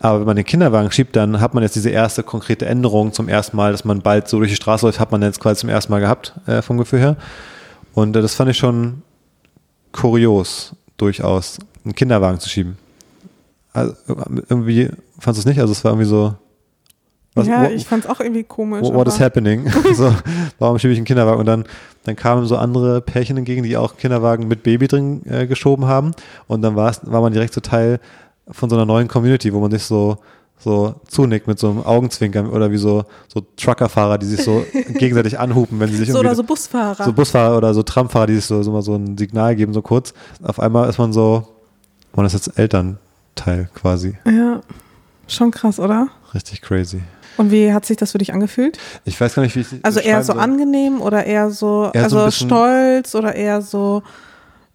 Aber 0.00 0.20
wenn 0.20 0.26
man 0.26 0.37
den 0.37 0.44
Kinderwagen 0.44 0.90
schiebt, 0.90 1.16
dann 1.16 1.40
hat 1.40 1.55
man 1.55 1.62
jetzt 1.62 1.74
diese 1.74 1.90
erste 1.90 2.22
konkrete 2.22 2.66
Änderung 2.66 3.12
zum 3.12 3.28
ersten 3.28 3.57
Mal, 3.57 3.72
dass 3.72 3.85
man 3.85 4.00
bald 4.00 4.28
so 4.28 4.38
durch 4.38 4.50
die 4.50 4.57
Straße 4.57 4.87
läuft, 4.87 5.00
hat 5.00 5.12
man 5.12 5.22
jetzt 5.22 5.40
quasi 5.40 5.61
zum 5.61 5.68
ersten 5.68 5.92
Mal 5.92 6.00
gehabt, 6.00 6.35
äh, 6.46 6.62
vom 6.62 6.78
Gefühl 6.78 7.00
her. 7.00 7.16
Und 7.92 8.16
äh, 8.16 8.22
das 8.22 8.35
fand 8.35 8.50
ich 8.50 8.57
schon 8.57 9.02
kurios, 9.92 10.74
durchaus, 10.96 11.59
einen 11.85 11.94
Kinderwagen 11.94 12.38
zu 12.40 12.48
schieben. 12.48 12.78
Also, 13.72 13.94
irgendwie, 14.48 14.90
fandest 15.18 15.44
du 15.44 15.48
es 15.50 15.54
nicht? 15.54 15.61
Also 15.61 15.72
es 15.72 15.82
war 15.85 15.92
irgendwie 15.92 16.08
so, 16.08 16.35
was- 17.35 17.46
ja, 17.46 17.70
ich 17.70 17.87
fand 17.87 18.04
es 18.04 18.11
auch 18.11 18.20
irgendwie 18.20 18.42
komisch. 18.44 18.82
What, 18.82 18.94
what 18.94 19.08
is 19.08 19.18
happening? 19.18 19.70
so, 19.94 20.14
warum 20.58 20.78
schiebe 20.78 20.92
ich 20.92 20.98
einen 20.98 21.06
Kinderwagen? 21.06 21.40
Und 21.40 21.46
dann, 21.46 21.64
dann 22.04 22.16
kamen 22.16 22.44
so 22.46 22.56
andere 22.56 23.00
Pärchen 23.00 23.37
entgegen, 23.38 23.62
die 23.62 23.76
auch 23.76 23.96
Kinderwagen 23.96 24.48
mit 24.48 24.62
Baby 24.62 24.88
drin 24.88 25.22
äh, 25.26 25.46
geschoben 25.46 25.87
haben. 25.87 26.12
Und 26.48 26.61
dann 26.62 26.76
war 26.76 26.92
man 27.02 27.32
direkt 27.32 27.54
so 27.54 27.61
Teil 27.62 28.00
von 28.50 28.68
so 28.68 28.76
einer 28.76 28.85
neuen 28.85 29.08
Community, 29.08 29.54
wo 29.54 29.61
man 29.61 29.70
sich 29.70 29.85
so, 29.85 30.18
so 30.58 30.96
zunickt 31.08 31.46
mit 31.46 31.58
so 31.58 31.70
einem 31.70 31.82
Augenzwinkern 31.87 32.50
oder 32.50 32.70
wie 32.70 32.76
so, 32.76 33.04
so 33.32 33.40
Truckerfahrer, 33.56 34.18
die 34.18 34.26
sich 34.26 34.42
so 34.44 34.66
gegenseitig 34.98 35.38
anhupen, 35.38 35.80
wenn 35.80 35.88
sie 35.88 35.96
sich 35.96 36.08
So 36.08 36.18
irgendwie 36.18 36.26
oder 36.26 36.35
so 36.37 36.42
Busfahrer. 36.42 37.04
so 37.04 37.12
Busfahrer 37.14 37.56
oder 37.56 37.72
so 37.72 37.82
Tramfahrer, 37.82 38.26
die 38.26 38.35
sich 38.35 38.44
so, 38.44 38.62
so 38.62 38.70
mal 38.72 38.82
so 38.82 38.94
ein 38.96 39.16
Signal 39.16 39.56
geben, 39.56 39.72
so 39.72 39.80
kurz. 39.80 40.12
Auf 40.42 40.61
einmal 40.61 40.90
ist 40.90 40.98
man 40.98 41.12
so, 41.14 41.44
man 42.14 42.26
ist 42.26 42.35
jetzt 42.35 42.58
Elternteil 43.46 43.68
quasi. 43.74 44.14
ja, 44.26 44.61
schon 45.28 45.50
krass, 45.50 45.78
oder? 45.78 46.09
Richtig 46.35 46.62
crazy. 46.62 47.02
Und 47.38 47.50
wie 47.50 47.72
hat 47.72 47.87
sich 47.87 47.96
das 47.96 48.12
für 48.12 48.18
dich 48.18 48.33
angefühlt? 48.35 48.78
Ich 49.05 49.18
weiß 49.20 49.35
gar 49.35 49.42
nicht, 49.42 49.57
wie 49.57 49.61
ich 49.61 49.66
Also 49.83 50.00
eher 50.00 50.22
so 50.22 50.33
soll. 50.35 50.42
angenehm 50.42 51.00
oder 51.00 51.24
eher 51.24 51.50
so, 51.50 51.90
Eher 51.94 52.09
so 52.11 52.18
also 52.18 52.26
bisschen- 52.26 52.48
stolz 52.48 53.14
oder 53.14 53.35
eher 53.35 53.62
so 53.62 54.02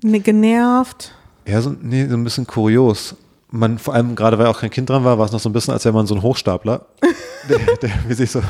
ne, 0.02 0.20
genervt? 0.20 1.14
Ja, 1.46 1.62
so, 1.62 1.74
nee, 1.80 2.06
so 2.08 2.16
ein 2.16 2.24
bisschen 2.24 2.48
kurios. 2.48 3.16
Man, 3.50 3.78
vor 3.78 3.94
allem 3.94 4.16
gerade 4.16 4.38
weil 4.38 4.48
auch 4.48 4.60
kein 4.60 4.70
Kind 4.72 4.90
dran 4.90 5.06
war, 5.06 5.18
war 5.18 5.26
es 5.26 5.32
noch 5.32 5.40
so 5.40 5.48
ein 5.50 5.54
bisschen, 5.54 5.74
als 5.74 5.86
wäre 5.86 5.94
man 5.94 6.06
so 6.08 6.16
ein 6.16 6.22
Hochstapler. 6.22 6.86
der, 7.50 7.60
der 7.78 7.90
wie 8.08 8.14
sich 8.14 8.30
so, 8.30 8.42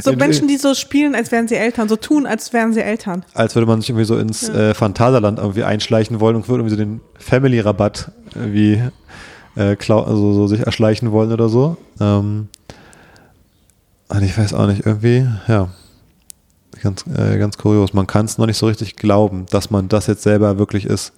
So 0.00 0.12
Menschen, 0.14 0.48
die 0.48 0.56
so 0.56 0.72
spielen, 0.74 1.14
als 1.14 1.30
wären 1.32 1.48
sie 1.48 1.56
Eltern, 1.56 1.88
so 1.88 1.96
tun, 1.96 2.24
als 2.26 2.52
wären 2.54 2.72
sie 2.72 2.80
Eltern. 2.80 3.24
als 3.34 3.54
würde 3.54 3.66
man 3.66 3.80
sich 3.82 3.90
irgendwie 3.90 4.06
so 4.06 4.16
ins 4.16 4.48
äh, 4.48 4.72
Phantasialand 4.72 5.38
irgendwie 5.38 5.64
einschleichen 5.64 6.18
wollen 6.20 6.36
und 6.36 6.48
würde 6.48 6.62
irgendwie 6.62 6.76
so 6.76 6.82
den 6.82 7.00
Family-Rabatt 7.18 8.10
irgendwie 8.34 8.82
äh, 9.56 9.76
also 9.78 10.32
so 10.32 10.46
sich 10.46 10.60
erschleichen 10.60 11.12
wollen 11.12 11.32
oder 11.32 11.48
so. 11.48 11.76
Ähm, 12.00 12.48
und 14.08 14.22
ich 14.22 14.36
weiß 14.36 14.54
auch 14.54 14.66
nicht, 14.66 14.84
irgendwie, 14.84 15.26
ja, 15.48 15.68
ganz, 16.82 17.04
äh, 17.06 17.38
ganz 17.38 17.56
kurios. 17.56 17.94
Man 17.94 18.06
kann 18.06 18.26
es 18.26 18.38
noch 18.38 18.46
nicht 18.46 18.58
so 18.58 18.66
richtig 18.66 18.96
glauben, 18.96 19.46
dass 19.50 19.70
man 19.70 19.88
das 19.88 20.06
jetzt 20.06 20.22
selber 20.22 20.58
wirklich 20.58 20.84
ist. 20.84 21.12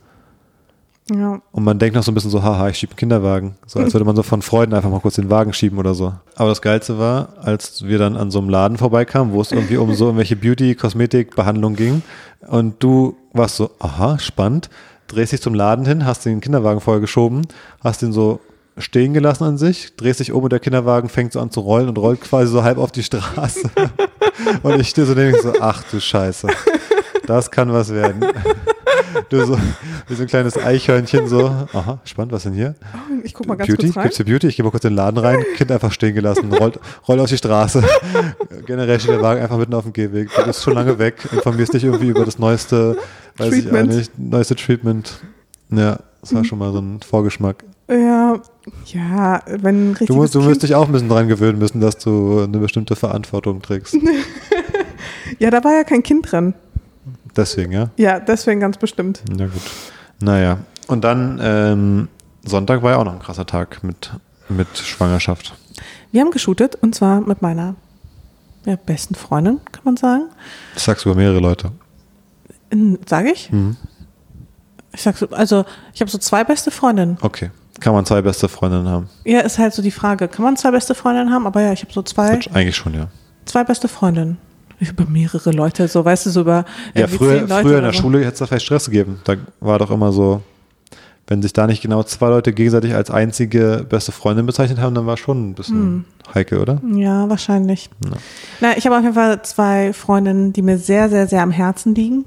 Ja. 1.11 1.43
Und 1.53 1.65
man 1.65 1.79
denkt 1.79 1.97
noch 1.97 2.03
so 2.03 2.11
ein 2.11 2.15
bisschen 2.15 2.31
so, 2.31 2.43
haha, 2.43 2.69
ich 2.69 2.79
schiebe 2.79 2.93
einen 2.93 2.97
Kinderwagen. 2.97 3.57
So 3.67 3.79
als 3.79 3.93
würde 3.93 4.07
man 4.07 4.17
so 4.17 4.23
von 4.23 4.41
Freuden 4.41 4.75
einfach 4.75 4.89
mal 4.89 5.01
kurz 5.01 5.17
den 5.17 5.29
Wagen 5.29 5.53
schieben 5.53 5.79
oder 5.79 5.95
so. 5.95 6.15
Aber 6.37 6.49
das 6.49 6.63
Geilste 6.63 6.99
war, 6.99 7.35
als 7.43 7.85
wir 7.85 7.99
dann 7.99 8.17
an 8.17 8.31
so 8.31 8.39
einem 8.39 8.49
Laden 8.49 8.79
vorbeikamen, 8.79 9.35
wo 9.35 9.41
es 9.43 9.53
irgendwie 9.53 9.77
um 9.77 9.95
so 9.95 10.07
irgendwelche 10.07 10.37
Beauty-Kosmetik-Behandlung 10.37 11.77
ging. 11.77 12.03
Und 12.49 12.83
du 12.83 13.17
warst 13.33 13.57
so, 13.57 13.71
aha, 13.81 14.19
spannend. 14.19 14.71
Drehst 15.07 15.33
dich 15.33 15.43
zum 15.43 15.55
Laden 15.55 15.85
hin, 15.85 16.05
hast 16.05 16.25
den 16.25 16.41
Kinderwagen 16.41 16.81
vorher 16.81 17.01
geschoben, 17.01 17.47
hast 17.83 18.03
ihn 18.03 18.13
so 18.13 18.41
stehen 18.79 19.15
gelassen 19.15 19.45
an 19.45 19.59
sich, 19.59 19.95
drehst 19.97 20.21
dich 20.21 20.33
um 20.33 20.43
und 20.43 20.53
der 20.53 20.61
Kinderwagen 20.61 21.09
fängt 21.09 21.33
so 21.33 21.41
an 21.41 21.51
zu 21.51 21.61
rollen 21.61 21.89
und 21.89 21.99
rollt 21.99 22.21
quasi 22.21 22.51
so 22.51 22.65
halb 22.65 22.79
auf 22.79 22.93
die 22.93 23.03
Straße. 23.03 23.71
und 24.63 24.81
ich 24.81 24.89
stehe 24.89 25.07
so 25.07 25.15
neben 25.15 25.41
so, 25.41 25.53
ach 25.61 25.83
du 25.91 26.01
Scheiße. 26.01 26.49
Das 27.27 27.51
kann 27.51 27.73
was 27.73 27.93
werden. 27.93 28.25
Du 29.29 29.45
so, 29.45 29.57
wie 30.09 30.15
so 30.15 30.23
ein 30.23 30.29
kleines 30.29 30.57
Eichhörnchen 30.57 31.29
so, 31.29 31.47
aha, 31.73 32.01
spannend, 32.05 32.33
was 32.33 32.43
denn 32.43 32.53
hier? 32.53 32.75
Ich 33.23 33.33
guck 33.33 33.47
mal 33.47 33.55
ganz 33.57 33.69
Beauty? 33.69 33.87
kurz 33.87 33.97
rein. 33.97 34.03
Gibt's 34.05 34.17
hier 34.17 34.27
Beauty? 34.27 34.49
Ich 34.49 34.57
gehe 34.57 34.65
mal 34.65 34.71
kurz 34.71 34.85
in 34.85 34.91
den 34.91 34.97
Laden 34.97 35.19
rein, 35.19 35.45
Kind 35.57 35.71
einfach 35.71 35.93
stehen 35.93 36.15
gelassen, 36.15 36.53
rollt, 36.53 36.81
rollt 37.07 37.21
auf 37.21 37.29
die 37.29 37.37
Straße. 37.37 37.83
Generell 38.67 38.99
steht 38.99 39.13
der 39.13 39.23
Wagen 39.23 39.41
einfach 39.41 39.57
mitten 39.57 39.75
auf 39.75 39.85
dem 39.85 39.93
Gehweg. 39.93 40.31
Du 40.35 40.45
bist 40.45 40.63
schon 40.63 40.75
lange 40.75 40.99
weg, 40.99 41.17
informierst 41.31 41.75
dich 41.75 41.85
irgendwie 41.85 42.09
über 42.09 42.25
das 42.25 42.39
neueste, 42.39 42.97
weiß 43.37 43.51
Treatment. 43.51 43.91
ich 43.91 43.93
auch 43.93 43.99
nicht, 43.99 44.19
neueste 44.19 44.57
Treatment. 44.57 45.21
Ja, 45.71 45.99
das 46.21 46.35
war 46.35 46.45
schon 46.45 46.59
mal 46.59 46.73
so 46.73 46.79
ein 46.79 47.01
Vorgeschmack. 47.01 47.65
Ja, 47.89 48.41
ja, 48.87 49.43
wenn 49.47 49.91
ein 49.91 49.91
richtiges 49.91 50.07
Du, 50.07 50.15
musst, 50.15 50.35
du 50.35 50.45
wirst 50.47 50.63
dich 50.63 50.75
auch 50.75 50.87
ein 50.87 50.93
bisschen 50.93 51.09
dran 51.09 51.29
gewöhnen 51.29 51.59
müssen, 51.59 51.81
dass 51.81 51.99
du 51.99 52.41
eine 52.43 52.59
bestimmte 52.59 52.97
Verantwortung 52.97 53.63
trägst. 53.63 53.97
Ja, 55.39 55.51
da 55.51 55.63
war 55.65 55.73
ja 55.73 55.85
kein 55.85 56.03
Kind 56.03 56.31
drin. 56.31 56.55
Deswegen, 57.37 57.73
ja. 57.73 57.91
Ja, 57.97 58.21
deswegen 58.21 58.61
ganz 58.61 58.79
bestimmt. 58.79 59.23
Na 59.29 59.47
gut. 59.47 59.63
Naja. 60.21 60.59
Und 60.87 61.03
dann 61.03 61.41
ähm, 61.43 62.09
Sonntag 62.45 62.83
war 62.83 62.93
ja 62.93 62.97
auch 62.99 63.05
noch 63.05 63.15
ein 63.15 63.19
krasser 63.19 63.47
Tag 63.47 63.83
mit, 63.83 64.13
mit 64.49 64.69
Schwangerschaft. 64.77 65.55
Wir 66.13 66.21
haben 66.21 66.31
geshootet 66.31 66.77
und 66.77 66.95
zwar 66.95 67.21
mit 67.21 67.43
meiner 67.43 67.75
ja, 68.65 68.77
besten 68.77 69.15
Freundin, 69.15 69.61
kann 69.73 69.83
man 69.85 69.97
sagen. 69.97 70.25
Das 70.75 70.85
sagst 70.85 71.05
du 71.05 71.11
über 71.11 71.19
mehrere 71.19 71.41
Leute. 71.41 71.73
Sage 73.07 73.31
ich? 73.33 73.51
Mhm. 73.51 73.77
Ich 74.93 75.03
sag 75.03 75.17
so, 75.17 75.29
also 75.31 75.65
ich 75.93 76.01
habe 76.01 76.11
so 76.11 76.19
zwei 76.19 76.45
beste 76.45 76.71
Freundinnen. 76.71 77.19
Okay. 77.21 77.51
Kann 77.81 77.93
man 77.93 78.07
zwei 78.07 78.23
beste 78.23 78.49
Freundinnen 78.49 78.89
haben? 78.89 79.09
Ja, 79.25 79.41
ist 79.41 79.59
halt 79.59 79.75
so 79.75 79.83
die 79.83 79.91
Frage. 79.91 80.29
Kann 80.29 80.45
man 80.45 80.57
zwei 80.57 80.71
beste 80.71 80.95
Freundinnen 80.95 81.33
haben? 81.33 81.47
Aber 81.47 81.61
ja, 81.61 81.73
ich 81.73 81.83
habe 81.83 81.93
so 81.93 82.03
zwei, 82.03 82.39
eigentlich 82.53 82.77
schon, 82.77 82.95
ja. 82.95 83.09
zwei 83.45 83.65
beste 83.65 83.89
Freundinnen. 83.89 84.39
Über 84.81 85.05
mehrere 85.07 85.51
Leute, 85.51 85.89
so 85.89 86.05
weißt 86.05 86.27
du, 86.27 86.31
so 86.31 86.41
über 86.43 86.65
Ja, 86.95 87.07
früher, 87.07 87.47
früher 87.47 87.79
in 87.79 87.85
der 87.85 87.93
so. 87.93 88.01
Schule 88.03 88.19
hätte 88.21 88.33
es 88.33 88.39
da 88.39 88.47
vielleicht 88.47 88.67
Stress 88.67 88.87
gegeben. 88.87 89.21
Da 89.25 89.37
war 89.61 89.79
doch 89.79 89.91
immer 89.91 90.13
so, 90.13 90.43
wenn 91.27 91.41
sich 91.41 91.53
da 91.55 91.67
nicht 91.67 91.81
genau 91.83 92.03
zwei 92.03 92.29
Leute 92.29 92.53
gegenseitig 92.53 92.95
als 92.95 93.11
einzige 93.11 93.87
beste 93.89 94.13
Freundin 94.13 94.45
bezeichnet 94.45 94.79
haben, 94.79 94.95
dann 94.95 95.07
war 95.07 95.17
schon 95.17 95.51
ein 95.51 95.55
bisschen 95.55 95.77
Hm. 95.77 96.05
heikel, 96.35 96.59
oder? 96.59 96.83
Ja, 96.93 97.29
wahrscheinlich. 97.31 97.89
Na, 98.61 98.77
ich 98.77 98.85
habe 98.85 98.97
auf 98.97 99.03
jeden 99.03 99.15
Fall 99.15 99.41
zwei 99.43 99.93
Freundinnen, 99.95 100.53
die 100.53 100.61
mir 100.63 100.77
sehr, 100.77 101.09
sehr, 101.09 101.27
sehr 101.27 101.43
am 101.43 101.51
Herzen 101.51 101.95
liegen. 101.95 102.27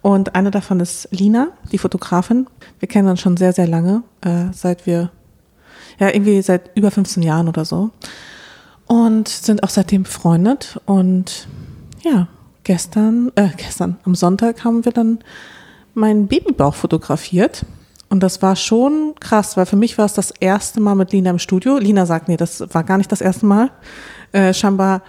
Und 0.00 0.34
eine 0.34 0.50
davon 0.50 0.80
ist 0.80 1.08
Lina, 1.10 1.48
die 1.72 1.78
Fotografin. 1.78 2.46
Wir 2.78 2.88
kennen 2.88 3.08
uns 3.08 3.20
schon 3.20 3.36
sehr, 3.36 3.52
sehr 3.52 3.66
lange, 3.68 4.02
äh, 4.22 4.46
seit 4.52 4.86
wir, 4.86 5.10
ja, 5.98 6.08
irgendwie 6.08 6.40
seit 6.40 6.70
über 6.74 6.90
15 6.90 7.22
Jahren 7.22 7.48
oder 7.48 7.66
so. 7.66 7.90
Und 8.86 9.28
sind 9.28 9.62
auch 9.62 9.68
seitdem 9.68 10.04
befreundet. 10.04 10.80
Und 10.86 11.48
ja, 12.02 12.28
gestern, 12.64 13.30
äh, 13.34 13.48
gestern, 13.58 13.98
am 14.04 14.14
Sonntag 14.14 14.64
haben 14.64 14.86
wir 14.86 14.92
dann 14.92 15.18
meinen 15.92 16.28
Babybauch 16.28 16.74
fotografiert. 16.74 17.66
Und 18.08 18.22
das 18.22 18.40
war 18.40 18.56
schon 18.56 19.14
krass, 19.20 19.56
weil 19.56 19.66
für 19.66 19.76
mich 19.76 19.98
war 19.98 20.06
es 20.06 20.14
das 20.14 20.30
erste 20.30 20.80
Mal 20.80 20.94
mit 20.94 21.12
Lina 21.12 21.30
im 21.30 21.38
Studio. 21.38 21.76
Lina 21.76 22.06
sagt, 22.06 22.28
nee, 22.28 22.36
das 22.36 22.64
war 22.72 22.84
gar 22.84 22.98
nicht 22.98 23.12
das 23.12 23.20
erste 23.20 23.46
Mal. 23.46 23.70
Äh, 24.32 24.54
scheinbar 24.54 25.02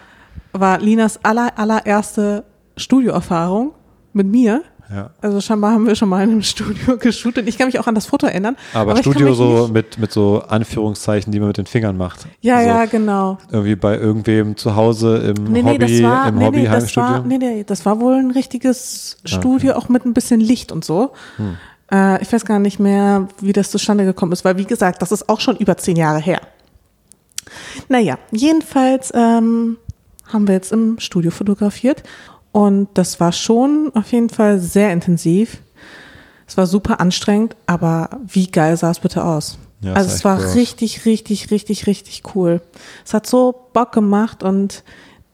war 0.51 0.79
Linas 0.79 1.23
aller, 1.23 1.57
allererste 1.57 2.43
Studioerfahrung 2.75 3.73
mit 4.13 4.27
mir. 4.27 4.63
Ja. 4.91 5.11
Also 5.21 5.39
scheinbar 5.39 5.73
haben 5.73 5.85
wir 5.85 5.95
schon 5.95 6.09
mal 6.09 6.23
in 6.23 6.31
einem 6.31 6.41
Studio 6.41 6.97
geshootet. 6.99 7.47
Ich 7.47 7.57
kann 7.57 7.67
mich 7.67 7.79
auch 7.79 7.85
an 7.85 7.93
das 7.93 8.07
Foto 8.07 8.25
erinnern. 8.25 8.57
Aber, 8.73 8.95
kann 8.95 9.03
Studio 9.03 9.33
so 9.33 9.69
mit, 9.71 9.99
mit 9.99 10.11
so 10.11 10.41
Anführungszeichen, 10.47 11.31
die 11.31 11.39
man 11.39 11.49
mit 11.49 11.57
den 11.57 11.67
Fingern 11.67 11.95
macht. 11.95 12.27
Ja, 12.41 12.59
so 12.59 12.67
ja, 12.67 12.85
genau. 12.85 13.37
Irgendwie 13.51 13.75
bei 13.75 13.97
irgendwem 13.97 14.57
zu 14.57 14.75
Hause 14.75 15.17
im 15.17 15.43
Nee, 15.43 15.61
nee, 15.61 15.69
Hobby, 15.69 15.77
das 15.77 16.03
war, 16.03 16.27
im 16.29 16.35
nee, 16.35 16.45
Hobby 16.45 16.57
nee, 16.61 16.67
das 16.67 16.97
war, 16.97 17.21
nee, 17.21 17.37
nee, 17.37 17.63
das 17.63 17.85
war 17.85 17.99
wohl 17.99 18.15
ein 18.15 18.31
richtiges 18.31 19.17
Studio, 19.25 19.73
auch 19.73 19.89
mit 19.89 20.05
ein 20.05 20.13
bisschen 20.13 20.39
Licht 20.39 20.71
und 20.71 20.83
so. 20.83 21.13
Hm. 21.37 21.57
Äh, 21.91 22.21
ich 22.21 22.31
weiß 22.31 22.45
gar 22.45 22.59
nicht 22.59 22.79
mehr, 22.79 23.27
wie 23.39 23.53
das 23.53 23.71
zustande 23.71 24.05
gekommen 24.05 24.31
ist, 24.31 24.45
weil 24.45 24.57
wie 24.57 24.65
gesagt, 24.65 25.01
das 25.01 25.11
ist 25.11 25.29
auch 25.29 25.39
schon 25.39 25.57
über 25.57 25.77
zehn 25.77 25.95
Jahre 25.95 26.19
her. 26.19 26.41
Naja, 27.87 28.17
jedenfalls 28.31 29.11
ähm, 29.15 29.77
haben 30.27 30.47
wir 30.47 30.55
jetzt 30.55 30.71
im 30.71 30.99
Studio 30.99 31.31
fotografiert 31.31 32.03
und 32.51 32.89
das 32.93 33.19
war 33.19 33.31
schon 33.31 33.91
auf 33.95 34.11
jeden 34.11 34.29
Fall 34.29 34.59
sehr 34.59 34.91
intensiv. 34.91 35.59
Es 36.47 36.57
war 36.57 36.65
super 36.65 36.99
anstrengend, 36.99 37.55
aber 37.67 38.09
wie 38.25 38.47
geil 38.47 38.75
sah 38.77 38.91
es 38.91 38.99
bitte 38.99 39.23
aus? 39.23 39.57
Ja, 39.81 39.93
also 39.93 40.13
es 40.13 40.25
war 40.25 40.37
aus. 40.37 40.55
richtig, 40.55 41.05
richtig, 41.05 41.51
richtig, 41.51 41.87
richtig 41.87 42.23
cool. 42.35 42.61
Es 43.05 43.13
hat 43.13 43.27
so 43.27 43.67
Bock 43.73 43.91
gemacht 43.91 44.43
und 44.43 44.83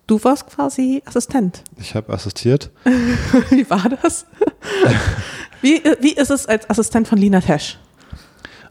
du 0.07 0.23
warst 0.23 0.47
quasi 0.47 1.01
Assistent. 1.05 1.63
Ich 1.77 1.95
habe 1.95 2.13
assistiert. 2.13 2.71
wie 3.49 3.69
war 3.69 3.89
das? 4.01 4.25
wie, 5.61 5.81
wie 6.01 6.13
ist 6.13 6.31
es 6.31 6.45
als 6.45 6.69
Assistent 6.69 7.07
von 7.07 7.17
Lina 7.17 7.41
Tesch? 7.41 7.77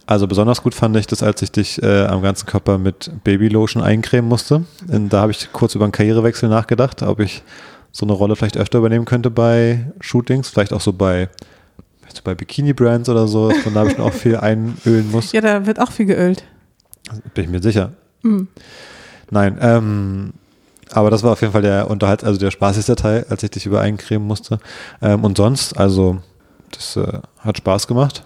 Also 0.07 0.27
besonders 0.27 0.63
gut 0.63 0.75
fand 0.75 0.97
ich 0.97 1.07
das, 1.07 1.23
als 1.23 1.41
ich 1.41 1.51
dich 1.51 1.83
äh, 1.83 2.05
am 2.05 2.21
ganzen 2.21 2.47
Körper 2.47 2.77
mit 2.77 3.11
Babylotion 3.25 3.83
eincremen 3.83 4.29
musste. 4.29 4.65
Und 4.89 5.09
da 5.11 5.23
habe 5.23 5.33
ich 5.33 5.51
kurz 5.53 5.75
über 5.75 5.85
einen 5.85 5.93
Karrierewechsel 5.93 6.49
nachgedacht, 6.49 7.03
ob 7.03 7.21
ich 7.21 7.43
so 7.91 8.05
eine 8.05 8.13
Rolle 8.13 8.37
vielleicht 8.37 8.59
öfter 8.59 8.79
übernehmen 8.79 9.07
könnte 9.07 9.31
bei 9.31 9.93
Shootings, 10.01 10.51
vielleicht 10.51 10.75
auch 10.75 10.83
so 10.83 10.93
bei, 10.93 11.31
bei 12.23 12.35
Bikini-Brands 12.35 13.09
oder 13.09 13.27
so, 13.27 13.51
man 13.65 13.75
da 13.75 13.85
bestimmt 13.85 14.07
auch 14.07 14.13
viel 14.13 14.37
einölen 14.37 15.11
muss. 15.11 15.33
Ja, 15.33 15.41
da 15.41 15.65
wird 15.65 15.81
auch 15.81 15.93
viel 15.93 16.07
geölt. 16.07 16.45
Bin 17.33 17.45
ich 17.45 17.51
mir 17.51 17.63
sicher. 17.63 17.93
Mhm. 18.23 18.49
Nein, 19.31 19.57
ähm, 19.61 20.33
aber 20.95 21.11
das 21.11 21.23
war 21.23 21.33
auf 21.33 21.41
jeden 21.41 21.53
Fall 21.53 21.63
der 21.63 21.91
Unterhalt, 21.91 22.25
also 22.25 22.39
der 22.39 22.51
spaßigste 22.51 22.95
Teil, 22.97 23.27
als 23.29 23.43
ich 23.43 23.51
dich 23.51 23.67
über 23.67 23.81
eincremen 23.81 24.27
musste. 24.27 24.61
Ähm, 25.03 25.25
und 25.25 25.37
sonst, 25.37 25.77
also, 25.77 26.19
das 26.71 26.97
äh, 26.97 27.21
hat 27.41 27.59
Spaß 27.59 27.87
gemacht, 27.87 28.25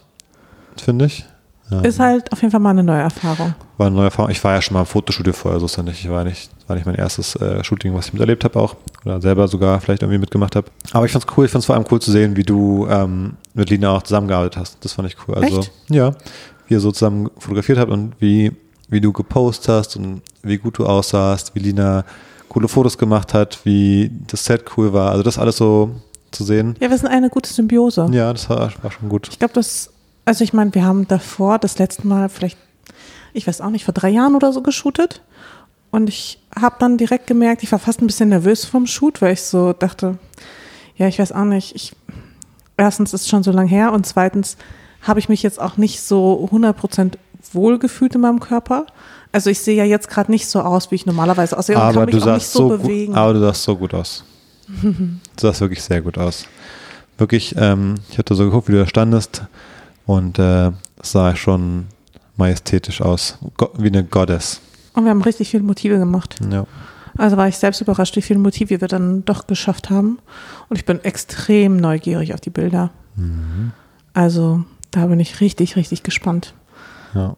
finde 0.76 1.07
ich. 1.07 1.24
Ähm, 1.70 1.85
Ist 1.85 2.00
halt 2.00 2.33
auf 2.33 2.40
jeden 2.40 2.50
Fall 2.50 2.61
mal 2.61 2.70
eine 2.70 2.83
neue 2.83 3.00
Erfahrung. 3.00 3.54
war 3.76 3.87
eine 3.87 3.96
neue 3.96 4.07
Erfahrung. 4.07 4.31
Ich 4.31 4.42
war 4.42 4.54
ja 4.54 4.62
schon 4.62 4.74
mal 4.74 4.81
im 4.81 4.87
Fotostudio 4.87 5.33
vorher, 5.33 5.61
so 5.61 5.66
ist 5.66 5.76
ja 5.76 5.83
nicht. 5.83 6.02
Ich 6.02 6.11
war 6.11 6.24
nicht, 6.24 6.50
war 6.66 6.76
nicht 6.76 6.87
mein 6.87 6.94
erstes 6.94 7.37
äh, 7.37 7.62
Shooting, 7.62 7.94
was 7.94 8.07
ich 8.07 8.12
miterlebt 8.12 8.44
habe 8.44 8.59
auch. 8.59 8.76
Oder 9.04 9.20
selber 9.20 9.48
sogar 9.48 9.81
vielleicht 9.81 10.02
irgendwie 10.02 10.18
mitgemacht 10.18 10.57
habe. 10.57 10.68
Aber 10.92 11.04
ich 11.04 11.12
fand's 11.12 11.26
cool, 11.37 11.44
ich 11.44 11.50
fand's 11.50 11.66
vor 11.66 11.74
allem 11.74 11.85
cool 11.90 12.00
zu 12.00 12.11
sehen, 12.11 12.37
wie 12.37 12.42
du 12.42 12.87
ähm, 12.88 13.35
mit 13.54 13.70
Lina 13.70 13.90
auch 13.90 14.02
zusammengearbeitet 14.02 14.59
hast. 14.59 14.85
Das 14.85 14.92
fand 14.92 15.09
ich 15.09 15.16
cool. 15.26 15.35
Also 15.35 15.61
Echt? 15.61 15.72
ja, 15.90 16.12
wie 16.66 16.74
ihr 16.74 16.81
so 16.81 16.92
zusammen 16.92 17.31
fotografiert 17.38 17.78
habt 17.78 17.90
und 17.90 18.14
wie, 18.18 18.52
wie 18.88 19.00
du 19.00 19.12
gepostet 19.12 19.68
hast 19.68 19.96
und 19.96 20.22
wie 20.42 20.59
gut 20.59 20.78
du 20.78 20.87
aussahst, 20.87 21.54
wie 21.54 21.61
Lina 21.61 22.04
coole 22.48 22.68
Fotos 22.68 22.98
gemacht 22.98 23.34
hat, 23.34 23.61
wie 23.64 24.11
das 24.26 24.44
Set 24.44 24.64
cool 24.76 24.92
war. 24.92 25.11
Also 25.11 25.22
das 25.22 25.38
alles 25.38 25.56
so 25.56 25.90
zu 26.30 26.44
sehen. 26.44 26.76
Ja, 26.80 26.90
wir 26.90 26.98
sind 26.98 27.08
eine 27.08 27.30
gute 27.30 27.52
Symbiose. 27.52 28.08
Ja, 28.12 28.32
das 28.32 28.48
war, 28.50 28.72
war 28.82 28.90
schon 28.90 29.08
gut. 29.08 29.28
Ich 29.30 29.38
glaube, 29.38 29.54
das, 29.54 29.90
also 30.24 30.44
ich 30.44 30.52
meine, 30.52 30.74
wir 30.74 30.84
haben 30.84 31.08
davor 31.08 31.58
das 31.58 31.78
letzte 31.78 32.06
Mal 32.06 32.28
vielleicht, 32.28 32.58
ich 33.32 33.46
weiß 33.46 33.61
auch 33.61 33.70
nicht, 33.70 33.84
vor 33.84 33.94
drei 33.94 34.11
Jahren 34.11 34.34
oder 34.34 34.52
so 34.52 34.62
geshootet. 34.62 35.22
Und 35.90 36.08
ich 36.08 36.38
habe 36.54 36.76
dann 36.78 36.98
direkt 36.98 37.26
gemerkt, 37.26 37.62
ich 37.62 37.72
war 37.72 37.78
fast 37.78 38.02
ein 38.02 38.06
bisschen 38.06 38.28
nervös 38.28 38.64
vom 38.64 38.87
Shoot, 38.87 39.22
weil 39.22 39.32
ich 39.32 39.42
so 39.42 39.72
dachte, 39.72 40.18
ja, 40.96 41.08
ich 41.08 41.18
weiß 41.18 41.32
auch 41.32 41.44
nicht, 41.44 41.74
ich, 41.74 41.94
erstens 42.76 43.14
ist 43.14 43.22
es 43.22 43.28
schon 43.28 43.42
so 43.42 43.52
lang 43.52 43.68
her 43.68 43.92
und 43.92 44.04
zweitens 44.04 44.58
habe 45.02 45.20
ich 45.20 45.28
mich 45.28 45.42
jetzt 45.42 45.61
auch 45.61 45.76
nicht 45.76 46.02
so 46.02 46.48
100% 46.52 47.14
wohl 47.52 47.78
gefühlt 47.78 48.14
in 48.14 48.20
meinem 48.20 48.40
Körper. 48.40 48.87
Also 49.38 49.51
ich 49.51 49.61
sehe 49.61 49.77
ja 49.77 49.85
jetzt 49.85 50.11
gerade 50.11 50.33
nicht 50.33 50.48
so 50.48 50.61
aus, 50.62 50.90
wie 50.90 50.96
ich 50.96 51.07
normalerweise 51.07 51.57
aussehe 51.57 51.77
und 51.77 51.83
aber 51.83 51.94
kann 52.01 52.07
mich 52.07 52.24
du 52.24 52.29
auch 52.29 52.35
nicht 52.35 52.48
so, 52.48 52.70
so 52.70 52.77
bewegen. 52.77 53.12
gut, 53.12 53.16
aber 53.16 53.35
du 53.35 53.38
sahst 53.38 53.62
so 53.62 53.77
gut 53.77 53.94
aus. 53.94 54.24
du 54.83 55.20
sahst 55.37 55.61
wirklich 55.61 55.81
sehr 55.81 56.03
gut 56.03 56.18
aus. 56.18 56.44
Wirklich, 57.18 57.55
ähm, 57.57 57.94
ich 58.11 58.18
hatte 58.18 58.35
so 58.35 58.46
geguckt, 58.46 58.66
wie 58.66 58.72
du 58.72 58.81
da 58.81 58.88
standest 58.88 59.44
und 60.07 60.40
äh, 60.40 60.72
es 61.01 61.12
sah 61.12 61.37
schon 61.37 61.87
majestätisch 62.37 63.01
aus, 63.01 63.38
wie 63.77 63.87
eine 63.87 64.03
Goddess. 64.03 64.61
und 64.94 65.05
wir 65.05 65.11
haben 65.12 65.22
richtig 65.22 65.51
viele 65.51 65.62
Motive 65.62 65.98
gemacht. 65.98 66.35
Ja. 66.51 66.66
Also 67.16 67.37
war 67.37 67.46
ich 67.46 67.59
selbst 67.59 67.81
überrascht, 67.81 68.16
wie 68.16 68.22
viele 68.22 68.40
Motive 68.40 68.81
wir 68.81 68.88
dann 68.88 69.24
doch 69.24 69.46
geschafft 69.46 69.88
haben. 69.88 70.18
Und 70.68 70.79
ich 70.79 70.85
bin 70.85 70.98
extrem 71.05 71.77
neugierig 71.77 72.35
auf 72.35 72.40
die 72.40 72.51
Bilder. 72.51 72.90
Mhm. 73.14 73.70
Also 74.14 74.64
da 74.90 75.07
bin 75.07 75.20
ich 75.20 75.40
richtig, 75.40 75.77
richtig 75.77 76.03
gespannt. 76.03 76.55
ja. 77.14 77.37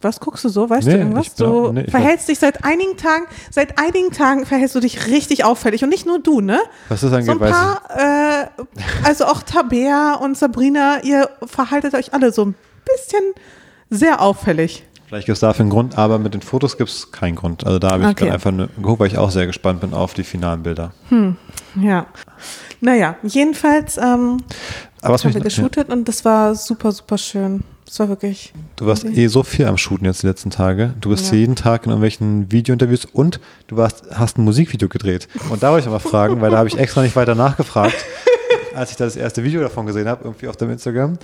Was 0.00 0.20
guckst 0.20 0.44
du 0.44 0.48
so? 0.48 0.70
Weißt 0.70 0.86
Nee, 0.86 0.92
du 0.94 0.98
irgendwas? 1.00 1.30
bin 1.30 1.46
Du 1.46 1.72
nee, 1.72 1.90
verhältst 1.90 2.28
dich 2.28 2.38
seit 2.38 2.64
einigen 2.64 2.96
Tagen, 2.96 3.26
seit 3.50 3.78
einigen 3.80 4.12
Tagen 4.12 4.46
verhältst 4.46 4.76
du 4.76 4.80
dich 4.80 5.08
richtig 5.08 5.44
auffällig. 5.44 5.82
Und 5.82 5.88
nicht 5.90 6.06
nur 6.06 6.20
du, 6.20 6.40
ne? 6.40 6.60
Was 6.88 7.00
das 7.00 7.12
angeht, 7.12 7.26
So 7.26 7.32
ein 7.32 7.38
paar, 7.38 7.80
äh, 7.96 8.46
also 9.04 9.24
auch 9.24 9.42
Tabea 9.42 10.14
und 10.14 10.38
Sabrina, 10.38 11.02
ihr 11.02 11.28
verhaltet 11.44 11.94
euch 11.94 12.14
alle 12.14 12.30
so 12.32 12.44
ein 12.44 12.54
bisschen 12.84 13.24
sehr 13.90 14.20
auffällig. 14.20 14.84
ich. 14.84 14.84
Vielleicht 15.08 15.26
gibt 15.26 15.36
es 15.36 15.40
dafür 15.40 15.62
einen 15.62 15.70
Grund, 15.70 15.96
aber 15.98 16.18
mit 16.18 16.34
den 16.34 16.42
Fotos 16.42 16.76
gibt 16.76 16.90
es 16.90 17.10
keinen 17.10 17.34
Grund. 17.34 17.66
Also 17.66 17.78
da 17.78 17.92
habe 17.92 18.02
ich 18.02 18.08
Okay. 18.10 18.14
gerade 18.24 18.34
einfach 18.34 18.50
nur 18.52 18.68
geguckt, 18.76 19.00
weil 19.00 19.06
ich 19.08 19.16
auch 19.18 19.30
sehr 19.30 19.46
gespannt 19.46 19.80
bin 19.80 19.94
auf 19.94 20.12
die 20.14 20.22
finalen 20.22 20.62
Bilder. 20.62 20.92
Ja. 21.80 22.06
Naja, 22.80 23.16
jedenfalls 23.22 23.96
ähm, 23.96 24.42
Aber 25.00 25.14
was 25.14 25.24
haben 25.24 25.32
wir 25.34 25.40
geshootet 25.40 25.88
und 25.88 26.06
das 26.06 26.24
war 26.24 26.54
super, 26.54 26.92
super 26.92 27.16
schön. 27.18 27.64
Das 27.88 27.98
war 28.00 28.10
wirklich. 28.10 28.52
Du 28.76 28.86
warst 28.86 29.04
eh 29.06 29.26
so 29.28 29.42
viel 29.42 29.66
am 29.66 29.78
Shooten 29.78 30.04
jetzt 30.04 30.22
die 30.22 30.26
letzten 30.26 30.50
Tage. 30.50 30.92
Du 31.00 31.08
bist 31.08 31.32
Ja. 31.32 31.38
jeden 31.38 31.56
Tag 31.56 31.84
in 31.86 31.90
irgendwelchen 31.90 32.52
Videointerviews 32.52 33.06
und 33.06 33.40
du 33.66 33.78
warst, 33.78 34.04
hast 34.12 34.36
ein 34.36 34.44
Musikvideo 34.44 34.88
gedreht. 34.90 35.26
Und 35.48 35.62
da 35.62 35.72
wollte 35.72 35.86
ich 35.86 35.90
mal 35.90 35.98
fragen, 35.98 36.40
weil 36.42 36.50
da 36.50 36.58
habe 36.58 36.68
ich 36.68 36.76
extra 36.78 37.00
nicht 37.02 37.16
weiter 37.16 37.34
nachgefragt, 37.34 37.96
als 38.74 38.90
ich 38.90 38.96
da 38.98 39.06
das 39.06 39.16
erste 39.16 39.42
Video 39.42 39.62
davon 39.62 39.86
gesehen 39.86 40.06
habe, 40.06 40.24
irgendwie 40.24 40.48
auf 40.48 40.56
dem 40.58 40.70
Instagram, 40.70 41.18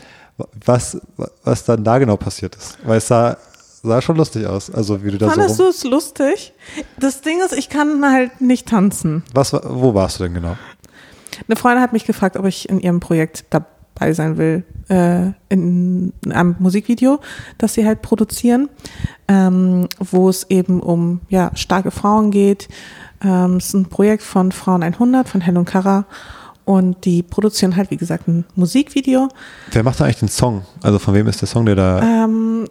was, 0.64 0.98
was 1.44 1.64
dann 1.66 1.84
da 1.84 1.98
genau 1.98 2.16
passiert 2.16 2.56
ist. 2.56 2.78
Weil 2.82 2.96
es 2.96 3.08
sah, 3.08 3.36
sah 3.82 4.00
schon 4.00 4.16
lustig 4.16 4.46
aus. 4.46 4.70
Also 4.72 5.04
wie 5.04 5.10
du 5.10 5.18
da 5.18 5.28
Fandest 5.28 5.56
so 5.56 5.64
du 5.64 5.68
rum, 5.68 5.74
es 5.76 5.84
lustig? 5.84 6.52
Das 6.98 7.20
Ding 7.20 7.40
ist, 7.44 7.52
ich 7.52 7.68
kann 7.68 8.02
halt 8.10 8.40
nicht 8.40 8.68
tanzen. 8.68 9.22
was, 9.34 9.52
Wo 9.52 9.92
warst 9.92 10.18
du 10.18 10.24
denn 10.24 10.32
genau? 10.34 10.56
Eine 11.46 11.56
Freundin 11.56 11.82
hat 11.82 11.92
mich 11.92 12.06
gefragt, 12.06 12.36
ob 12.38 12.46
ich 12.46 12.68
in 12.70 12.80
ihrem 12.80 13.00
Projekt 13.00 13.44
dabei 13.94 14.12
sein 14.12 14.36
will, 14.38 14.64
äh, 14.88 15.32
in 15.48 16.12
einem 16.30 16.56
Musikvideo, 16.58 17.20
das 17.58 17.74
sie 17.74 17.86
halt 17.86 18.02
produzieren, 18.02 18.68
ähm, 19.28 19.88
wo 19.98 20.28
es 20.28 20.50
eben 20.50 20.80
um 20.80 21.20
ja, 21.28 21.50
starke 21.54 21.90
Frauen 21.90 22.30
geht. 22.30 22.68
Ähm, 23.22 23.56
es 23.56 23.66
ist 23.68 23.74
ein 23.74 23.86
Projekt 23.86 24.22
von 24.22 24.52
Frauen 24.52 24.82
100, 24.82 25.28
von 25.28 25.40
Helen 25.40 25.58
und 25.58 25.64
Kara. 25.66 26.04
Und 26.64 27.04
die 27.04 27.22
produzieren 27.22 27.76
halt, 27.76 27.90
wie 27.90 27.96
gesagt, 27.98 28.26
ein 28.26 28.44
Musikvideo. 28.56 29.28
Wer 29.70 29.82
macht 29.82 30.00
da 30.00 30.04
eigentlich 30.04 30.20
den 30.20 30.28
Song? 30.28 30.62
Also 30.82 30.98
von 30.98 31.14
wem 31.14 31.26
ist 31.28 31.40
der 31.40 31.48
Song, 31.48 31.66
der 31.66 31.74
da, 31.76 32.24
Ähm, 32.24 32.66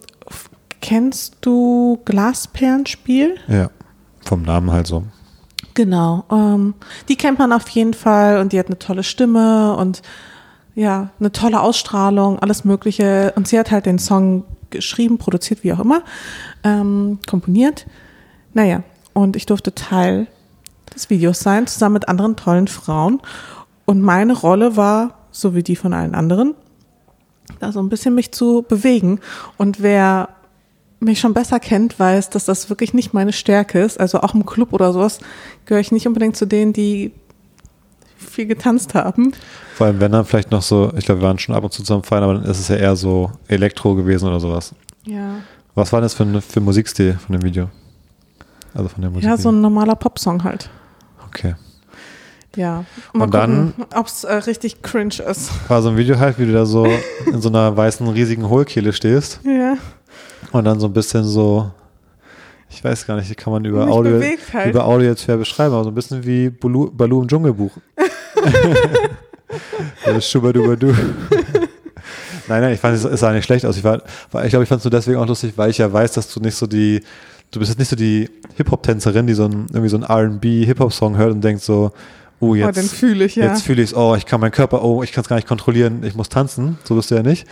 kennst 0.80 1.36
du 1.40 2.00
Glasperlenspiel? 2.04 3.36
ja, 3.48 3.70
vom 4.24 4.42
Namen 4.42 4.70
halt 4.72 4.86
so. 4.86 5.04
Genau. 5.74 6.24
Ähm, 6.30 6.74
die 7.08 7.16
kennt 7.16 7.38
man 7.38 7.52
auf 7.52 7.68
jeden 7.68 7.94
Fall 7.94 8.38
und 8.38 8.52
die 8.52 8.58
hat 8.58 8.66
eine 8.66 8.78
tolle 8.78 9.02
Stimme 9.02 9.76
und 9.76 10.02
ja, 10.74 11.10
eine 11.20 11.32
tolle 11.32 11.60
Ausstrahlung, 11.60 12.38
alles 12.38 12.64
Mögliche. 12.64 13.32
Und 13.36 13.48
sie 13.48 13.58
hat 13.58 13.70
halt 13.70 13.86
den 13.86 13.98
Song 13.98 14.44
geschrieben, 14.70 15.18
produziert, 15.18 15.62
wie 15.62 15.72
auch 15.72 15.80
immer, 15.80 16.02
ähm, 16.64 17.18
komponiert. 17.28 17.86
Naja, 18.52 18.82
und 19.12 19.36
ich 19.36 19.46
durfte 19.46 19.74
Teil 19.74 20.26
des 20.94 21.10
Videos 21.10 21.40
sein, 21.40 21.66
zusammen 21.66 21.94
mit 21.94 22.08
anderen 22.08 22.36
tollen 22.36 22.68
Frauen. 22.68 23.20
Und 23.84 24.00
meine 24.00 24.32
Rolle 24.32 24.76
war, 24.76 25.18
so 25.30 25.54
wie 25.54 25.62
die 25.62 25.76
von 25.76 25.92
allen 25.92 26.14
anderen, 26.14 26.54
da 27.60 27.72
so 27.72 27.80
ein 27.80 27.88
bisschen 27.88 28.14
mich 28.14 28.32
zu 28.32 28.64
bewegen. 28.66 29.20
Und 29.56 29.82
wer 29.82 30.30
mich 31.00 31.20
schon 31.20 31.34
besser 31.34 31.60
kennt, 31.60 31.98
weiß, 31.98 32.30
dass 32.30 32.46
das 32.46 32.70
wirklich 32.70 32.94
nicht 32.94 33.12
meine 33.12 33.32
Stärke 33.32 33.80
ist. 33.80 34.00
Also 34.00 34.20
auch 34.20 34.34
im 34.34 34.46
Club 34.46 34.72
oder 34.72 34.92
sowas 34.92 35.20
gehöre 35.66 35.80
ich 35.80 35.92
nicht 35.92 36.06
unbedingt 36.06 36.36
zu 36.36 36.46
denen, 36.46 36.72
die 36.72 37.12
viel 38.16 38.46
getanzt 38.46 38.94
haben. 38.94 39.32
Vor 39.74 39.86
allem, 39.88 40.00
wenn 40.00 40.12
dann 40.12 40.24
vielleicht 40.24 40.50
noch 40.50 40.62
so, 40.62 40.92
ich 40.96 41.04
glaube, 41.04 41.20
wir 41.20 41.28
waren 41.28 41.38
schon 41.38 41.54
ab 41.54 41.64
und 41.64 41.72
zu 41.72 41.82
zusammen 41.82 42.02
feiern, 42.04 42.24
aber 42.24 42.34
dann 42.34 42.44
ist 42.44 42.60
es 42.60 42.68
ja 42.68 42.76
eher 42.76 42.96
so 42.96 43.30
Elektro 43.48 43.94
gewesen 43.94 44.28
oder 44.28 44.40
sowas. 44.40 44.74
Ja. 45.04 45.36
Was 45.74 45.92
war 45.92 46.00
das 46.00 46.14
für 46.14 46.22
ein 46.24 46.40
für 46.40 46.60
Musikstil 46.60 47.14
von 47.14 47.32
dem 47.38 47.42
Video? 47.42 47.68
Also 48.74 48.88
von 48.88 49.02
der 49.02 49.10
Musik. 49.10 49.24
Ja, 49.28 49.36
so 49.36 49.50
ein 49.50 49.60
normaler 49.60 49.94
Popsong 49.96 50.42
halt. 50.44 50.70
Okay. 51.28 51.54
Ja. 52.56 52.84
Und 53.12 53.34
dann- 53.34 53.74
ob 53.94 54.06
es 54.06 54.22
äh, 54.24 54.32
richtig 54.34 54.82
cringe 54.82 55.14
ist. 55.28 55.50
War 55.68 55.82
so 55.82 55.88
ein 55.90 55.96
Video 55.96 56.18
halt, 56.18 56.38
wie 56.38 56.46
du 56.46 56.52
da 56.52 56.64
so 56.66 56.86
in 57.26 57.40
so 57.40 57.48
einer 57.48 57.76
weißen, 57.76 58.06
riesigen 58.08 58.48
Hohlkehle 58.48 58.92
stehst 58.92 59.40
Ja. 59.44 59.76
und 60.52 60.64
dann 60.64 60.78
so 60.78 60.86
ein 60.86 60.92
bisschen 60.92 61.24
so, 61.24 61.70
ich 62.74 62.84
weiß 62.84 63.06
gar 63.06 63.16
nicht, 63.16 63.36
kann 63.36 63.52
man 63.52 63.64
über 63.64 63.88
Audio, 63.88 64.20
halt. 64.52 64.70
über 64.70 64.84
Audio 64.84 65.08
jetzt 65.08 65.22
schwer 65.22 65.36
beschreiben, 65.36 65.74
aber 65.74 65.84
so 65.84 65.90
ein 65.90 65.94
bisschen 65.94 66.24
wie 66.24 66.50
Balu, 66.50 66.90
Balu 66.90 67.22
im 67.22 67.28
Dschungelbuch. 67.28 67.72
Schubadubadu. 70.20 70.88
Nein, 72.48 72.60
nein, 72.60 72.74
ich 72.74 72.80
fand 72.80 72.96
es 72.96 73.04
es 73.04 73.20
sah 73.20 73.32
nicht 73.32 73.44
schlecht 73.44 73.64
aus. 73.64 73.76
Ich, 73.76 73.84
war, 73.84 74.02
ich 74.44 74.50
glaube, 74.50 74.64
ich 74.64 74.68
fand 74.68 74.80
es 74.80 74.84
nur 74.84 74.90
deswegen 74.90 75.18
auch 75.18 75.26
lustig, 75.26 75.52
weil 75.56 75.70
ich 75.70 75.78
ja 75.78 75.90
weiß, 75.90 76.12
dass 76.12 76.32
du 76.32 76.40
nicht 76.40 76.56
so 76.56 76.66
die, 76.66 77.00
du 77.50 77.58
bist 77.58 77.70
jetzt 77.70 77.78
nicht 77.78 77.88
so 77.88 77.96
die 77.96 78.28
Hip-Hop-Tänzerin, 78.56 79.26
die 79.26 79.34
so 79.34 79.44
ein, 79.44 79.66
irgendwie 79.70 79.88
so 79.88 79.96
einen 79.96 80.04
R&B-Hip-Hop-Song 80.04 81.16
hört 81.16 81.32
und 81.32 81.42
denkt 81.42 81.62
so, 81.62 81.92
oh, 82.40 82.48
Oh, 82.50 82.54
jetzt, 82.54 82.76
den 82.76 82.84
fühle 82.84 83.24
ich, 83.24 83.36
ja. 83.36 83.46
jetzt 83.46 83.62
fühle 83.62 83.82
ich 83.82 83.90
es, 83.90 83.96
oh, 83.96 84.14
ich 84.16 84.26
kann 84.26 84.40
meinen 84.40 84.50
Körper, 84.50 84.84
oh, 84.84 85.02
ich 85.02 85.12
kann 85.12 85.22
es 85.22 85.28
gar 85.28 85.36
nicht 85.36 85.48
kontrollieren, 85.48 86.02
ich 86.04 86.14
muss 86.14 86.28
tanzen. 86.28 86.78
So 86.84 86.96
bist 86.96 87.10
du 87.10 87.14
ja 87.14 87.22
nicht. 87.22 87.46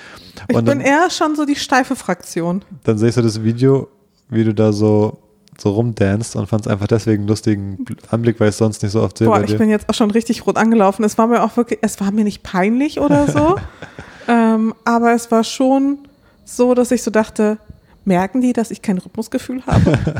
ich 0.48 0.56
Und 0.56 0.66
bin 0.66 0.78
dann, 0.78 0.80
eher 0.80 1.08
schon 1.10 1.36
so 1.36 1.46
die 1.46 1.56
steife 1.56 1.96
Fraktion. 1.96 2.62
dann 2.84 2.98
siehst 2.98 3.16
du 3.16 3.22
das 3.22 3.42
Video, 3.42 3.88
wie 4.28 4.44
du 4.44 4.52
da 4.52 4.72
so, 4.72 5.18
so 5.62 5.70
rumdanst 5.70 6.36
und 6.36 6.46
fand 6.48 6.66
es 6.66 6.70
einfach 6.70 6.88
deswegen 6.88 7.22
einen 7.22 7.28
lustigen 7.28 7.84
Anblick, 8.10 8.40
weil 8.40 8.48
ich 8.48 8.54
es 8.54 8.58
sonst 8.58 8.82
nicht 8.82 8.92
so 8.92 9.00
oft 9.02 9.16
sehe 9.16 9.28
Boah, 9.28 9.42
ich 9.42 9.56
bin 9.56 9.70
jetzt 9.70 9.88
auch 9.88 9.94
schon 9.94 10.10
richtig 10.10 10.46
rot 10.46 10.56
angelaufen. 10.56 11.04
Es 11.04 11.16
war 11.18 11.26
mir 11.26 11.42
auch 11.42 11.56
wirklich, 11.56 11.78
es 11.82 12.00
war 12.00 12.10
mir 12.10 12.24
nicht 12.24 12.42
peinlich 12.42 13.00
oder 13.00 13.28
so. 13.28 13.56
ähm, 14.28 14.74
aber 14.84 15.14
es 15.14 15.30
war 15.30 15.44
schon 15.44 15.98
so, 16.44 16.74
dass 16.74 16.90
ich 16.90 17.02
so 17.02 17.10
dachte, 17.10 17.58
merken 18.04 18.40
die, 18.40 18.52
dass 18.52 18.70
ich 18.70 18.82
kein 18.82 18.98
Rhythmusgefühl 18.98 19.62
habe? 19.66 19.98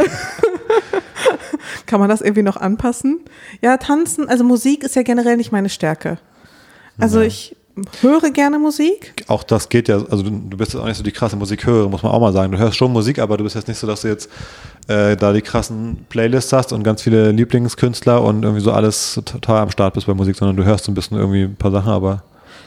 Kann 1.87 2.01
man 2.01 2.09
das 2.09 2.21
irgendwie 2.21 2.43
noch 2.43 2.57
anpassen? 2.57 3.21
Ja, 3.61 3.77
tanzen, 3.77 4.29
also 4.29 4.45
Musik 4.45 4.85
ist 4.85 4.97
ja 4.97 5.03
generell 5.03 5.37
nicht 5.37 5.53
meine 5.53 5.69
Stärke. 5.69 6.19
Also 6.99 7.21
ich 7.21 7.57
höre 8.01 8.31
gerne 8.31 8.59
Musik. 8.59 9.15
Auch 9.29 9.43
das 9.43 9.69
geht 9.69 9.89
ja, 9.89 9.97
also 9.97 10.23
du, 10.23 10.31
du 10.31 10.57
bist 10.57 10.75
jetzt 10.75 10.83
auch 10.83 10.87
nicht 10.87 10.97
so 10.97 11.03
die 11.03 11.13
krasse 11.13 11.37
Musikhörerin, 11.37 11.91
muss 11.91 12.03
man 12.03 12.13
auch 12.13 12.21
mal 12.21 12.33
sagen. 12.33 12.53
Du 12.53 12.59
hörst 12.59 12.77
schon 12.77 12.93
Musik, 12.93 13.19
aber 13.19 13.37
du 13.37 13.45
bist 13.45 13.57
jetzt 13.57 13.69
nicht 13.69 13.79
so, 13.79 13.87
dass 13.87 14.03
du 14.03 14.09
jetzt 14.09 14.29
äh, 14.89 15.17
da 15.17 15.33
die 15.33 15.43
krassen 15.43 16.07
Playlists 16.09 16.53
hast 16.53 16.73
und 16.73 16.83
ganz 16.83 17.03
viele 17.03 17.31
Lieblingskünstler 17.33 18.23
und 18.23 18.43
irgendwie 18.43 18.63
so 18.63 18.73
alles 18.73 19.21
total 19.25 19.63
am 19.63 19.71
Start 19.71 19.95
bist 19.95 20.07
bei 20.07 20.15
Musik, 20.15 20.37
sondern 20.37 20.57
du 20.57 20.65
hörst 20.65 20.85
so 20.85 20.93
ein 20.93 20.95
bisschen 20.95 21.19
irgendwie 21.19 21.43
ein 21.45 21.57
paar 21.57 21.71
Sachen, 21.71 21.91
aber 21.91 22.23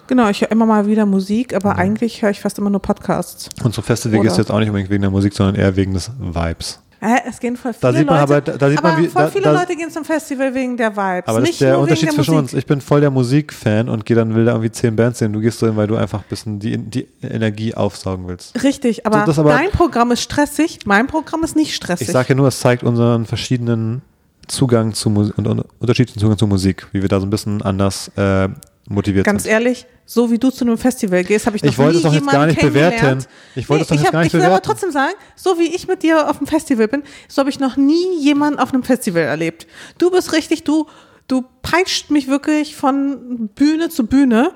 Genau, 0.08 0.30
ich 0.30 0.42
höre 0.42 0.52
immer 0.52 0.68
mal 0.68 0.86
wieder 0.86 1.08
Musik, 1.08 1.56
aber 1.56 1.78
eigentlich 1.78 2.22
höre 2.22 2.30
ich 2.30 2.40
fast 2.40 2.60
immer 2.60 2.70
nur 2.70 2.82
Podcasts. 2.82 3.50
und 3.64 3.74
zum 3.74 3.84
Festival 3.84 4.20
Oder? 4.20 4.28
gehst 4.28 4.38
du 4.38 4.42
jetzt 4.42 4.52
auch 4.52 4.60
nicht 4.60 4.68
unbedingt 4.70 4.92
wegen 4.92 5.02
der 5.02 5.10
Musik, 5.10 5.34
sondern 5.34 5.56
eher 5.56 5.76
wegen 5.76 5.94
des 5.94 6.12
Vibes. 6.20 6.80
Es 7.28 7.40
gehen 7.40 7.56
voll 7.58 7.74
Da 7.80 7.90
viele 7.90 8.00
sieht 8.00 8.08
man 8.08 8.20
Leute, 8.22 8.34
aber- 8.34 8.42
da- 8.42 8.58
da 8.58 8.70
sieht 8.70 8.82
man, 8.82 8.94
aber 8.94 9.02
wie- 9.04 9.08
voll 9.08 9.24
da- 9.24 9.30
viele 9.30 9.44
da- 9.44 9.52
Leute 9.52 9.76
gehen 9.76 9.92
zum 9.92 10.06
Festival 10.06 10.54
wegen 10.56 10.76
der 10.78 10.92
Vibes. 10.96 11.28
Aber 11.28 11.40
das 11.42 11.50
ist 11.50 11.62
der 11.62 11.78
Unterschied 11.80 12.08
der 12.08 12.14
zwischen 12.16 12.32
Musik. 12.36 12.44
uns. 12.52 12.54
Ich 12.54 12.66
bin 12.66 12.82
voll 12.82 13.02
der 13.02 13.12
Musikfan 13.12 13.90
und 13.90 14.06
gehe 14.06 14.16
dann 14.16 14.34
will 14.34 14.46
da 14.46 14.52
irgendwie 14.54 14.72
zehn 14.72 14.96
Bands 14.96 15.20
sehen. 15.20 15.34
Du 15.34 15.40
gehst 15.40 15.60
so 15.60 15.68
hin, 15.68 15.76
weil 15.76 15.88
du 15.88 15.96
einfach 15.98 16.20
ein 16.20 16.26
bisschen 16.30 16.60
die, 16.60 16.78
die 16.78 17.08
Energie 17.22 17.74
aufsaugen 17.76 18.28
willst. 18.28 18.62
Richtig, 18.64 19.06
aber, 19.06 19.32
So, 19.32 19.42
aber- 19.42 19.52
dein 19.52 19.70
Programm 19.72 20.12
ist 20.12 20.22
stressig, 20.22 20.80
mein 20.86 21.08
Programm 21.08 21.44
ist 21.44 21.56
nicht 21.56 21.76
stressig. 21.76 22.08
Ich 22.08 22.14
sage 22.14 22.30
ja 22.30 22.36
nur, 22.36 22.48
es 22.48 22.60
zeigt 22.60 22.84
unseren 22.84 23.26
verschiedenen 23.26 24.02
Zugang 24.48 24.94
zu 24.94 25.10
Musik 25.10 25.38
und 25.38 25.48
unterschiedlichen 25.80 26.20
Zugang 26.20 26.38
zu 26.38 26.48
Musik, 26.48 26.88
wie 26.92 27.02
wir 27.02 27.10
da 27.10 27.20
so 27.20 27.26
ein 27.26 27.30
bisschen 27.32 27.62
anders 27.62 28.12
äh, 28.16 28.48
motiviert 28.88 29.26
Ganz 29.26 29.44
sind. 29.44 29.52
ehrlich, 29.52 29.86
so 30.06 30.30
wie 30.30 30.38
du 30.38 30.52
zu 30.52 30.66
einem 30.66 30.78
Festival 30.78 31.24
gehst, 31.24 31.48
habe 31.48 31.58
ich 31.58 31.64
noch 31.64 31.72
Ich 31.72 31.78
wollte 31.78 31.94
nie 31.94 31.98
es 31.98 32.04
doch 32.04 32.14
jetzt 32.14 32.22
jemanden 32.22 32.40
gar 32.40 32.46
nicht 32.48 32.62
bewerten. 32.62 33.26
Ich 33.56 33.70
wollte 33.70 33.84
es 33.84 33.88
doch 33.88 33.96
jetzt 33.96 34.06
hab, 34.06 34.12
gar 34.14 34.20
nicht 34.20 34.34
ich 34.34 34.40
will 34.40 34.46
aber 34.46 34.62
trotzdem 34.62 34.92
sagen, 34.92 35.14
so 35.36 35.58
wie 35.58 35.76
ich 35.76 35.88
mit 35.88 36.04
dir 36.04 36.30
auf 36.30 36.38
dem 36.38 36.48
Festival 36.48 36.88
bin, 36.88 37.04
so 37.28 37.40
habe 37.40 37.50
ich 37.50 37.60
noch 37.60 37.76
nie 37.76 38.20
jemanden 38.20 38.60
auf 38.60 38.74
einem 38.74 38.84
Festival 38.84 39.24
erlebt. 39.24 39.68
Du 39.98 40.12
bist 40.12 40.34
richtig, 40.34 40.64
du, 40.64 40.88
du 41.28 41.44
peitscht 41.64 42.12
mich 42.12 42.28
wirklich 42.28 42.76
von 42.76 43.50
Bühne 43.56 43.90
zu 43.90 44.06
Bühne 44.06 44.52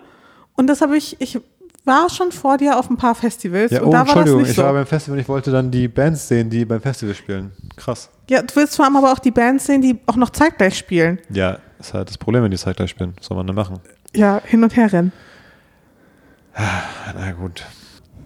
und 0.56 0.68
das 0.68 0.82
habe 0.82 0.98
ich, 0.98 1.20
ich 1.20 1.40
war 1.86 2.10
schon 2.10 2.32
vor 2.32 2.58
dir 2.58 2.78
auf 2.78 2.90
ein 2.90 2.98
paar 2.98 3.16
Festivals 3.16 3.72
Ja, 3.72 3.82
und 3.82 3.88
oh, 3.88 3.92
da 3.92 4.00
war 4.00 4.06
das 4.06 4.16
Entschuldigung, 4.16 4.42
nicht 4.42 4.52
ich 4.52 4.56
so. 4.56 4.64
war 4.64 4.74
beim 4.74 4.86
Festival 4.86 5.18
und 5.18 5.22
ich 5.22 5.30
wollte 5.30 5.52
dann 5.52 5.72
die 5.72 5.88
Bands 5.88 6.28
sehen, 6.28 6.50
die 6.50 6.64
beim 6.66 6.82
Festival 6.82 7.16
spielen. 7.16 7.52
Krass. 7.76 8.10
Ja, 8.30 8.44
du 8.44 8.56
willst 8.56 8.76
vor 8.76 8.86
allem 8.86 8.96
aber 8.96 9.12
auch 9.12 9.20
die 9.20 9.32
Bands 9.32 9.66
sehen, 9.66 9.82
die 9.82 9.98
auch 10.06 10.16
noch 10.16 10.30
zeitgleich 10.30 10.78
spielen. 10.78 11.20
Ja, 11.32 11.58
ist 11.80 11.94
halt 11.94 12.10
das 12.10 12.18
Problem, 12.18 12.44
wenn 12.44 12.52
die 12.52 12.58
zeitgleich 12.58 12.92
spielen. 12.92 13.14
Was 13.18 13.26
soll 13.26 13.38
man 13.38 13.48
denn 13.48 13.56
machen? 13.56 13.80
Ja, 14.14 14.42
hin 14.46 14.64
und 14.64 14.76
her 14.76 14.92
rennen. 14.92 15.12
Na 17.16 17.32
gut. 17.32 17.66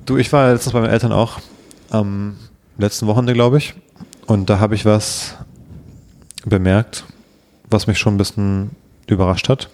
Du, 0.06 0.18
ich 0.18 0.32
war 0.34 0.52
letztens 0.52 0.74
bei 0.74 0.82
meinen 0.82 0.92
Eltern 0.92 1.12
auch 1.12 1.40
am 1.90 2.36
letzten 2.78 3.08
Wochenende, 3.08 3.34
glaube 3.34 3.58
ich. 3.58 3.76
Und 4.26 4.50
da 4.50 4.60
habe 4.60 4.76
ich 4.76 4.86
was 4.86 5.36
bemerkt, 6.46 7.06
was 7.70 7.88
mich 7.88 8.00
schon 8.00 8.16
ein 8.16 8.18
bisschen 8.18 8.72
überrascht 9.08 9.50
hat. 9.50 9.70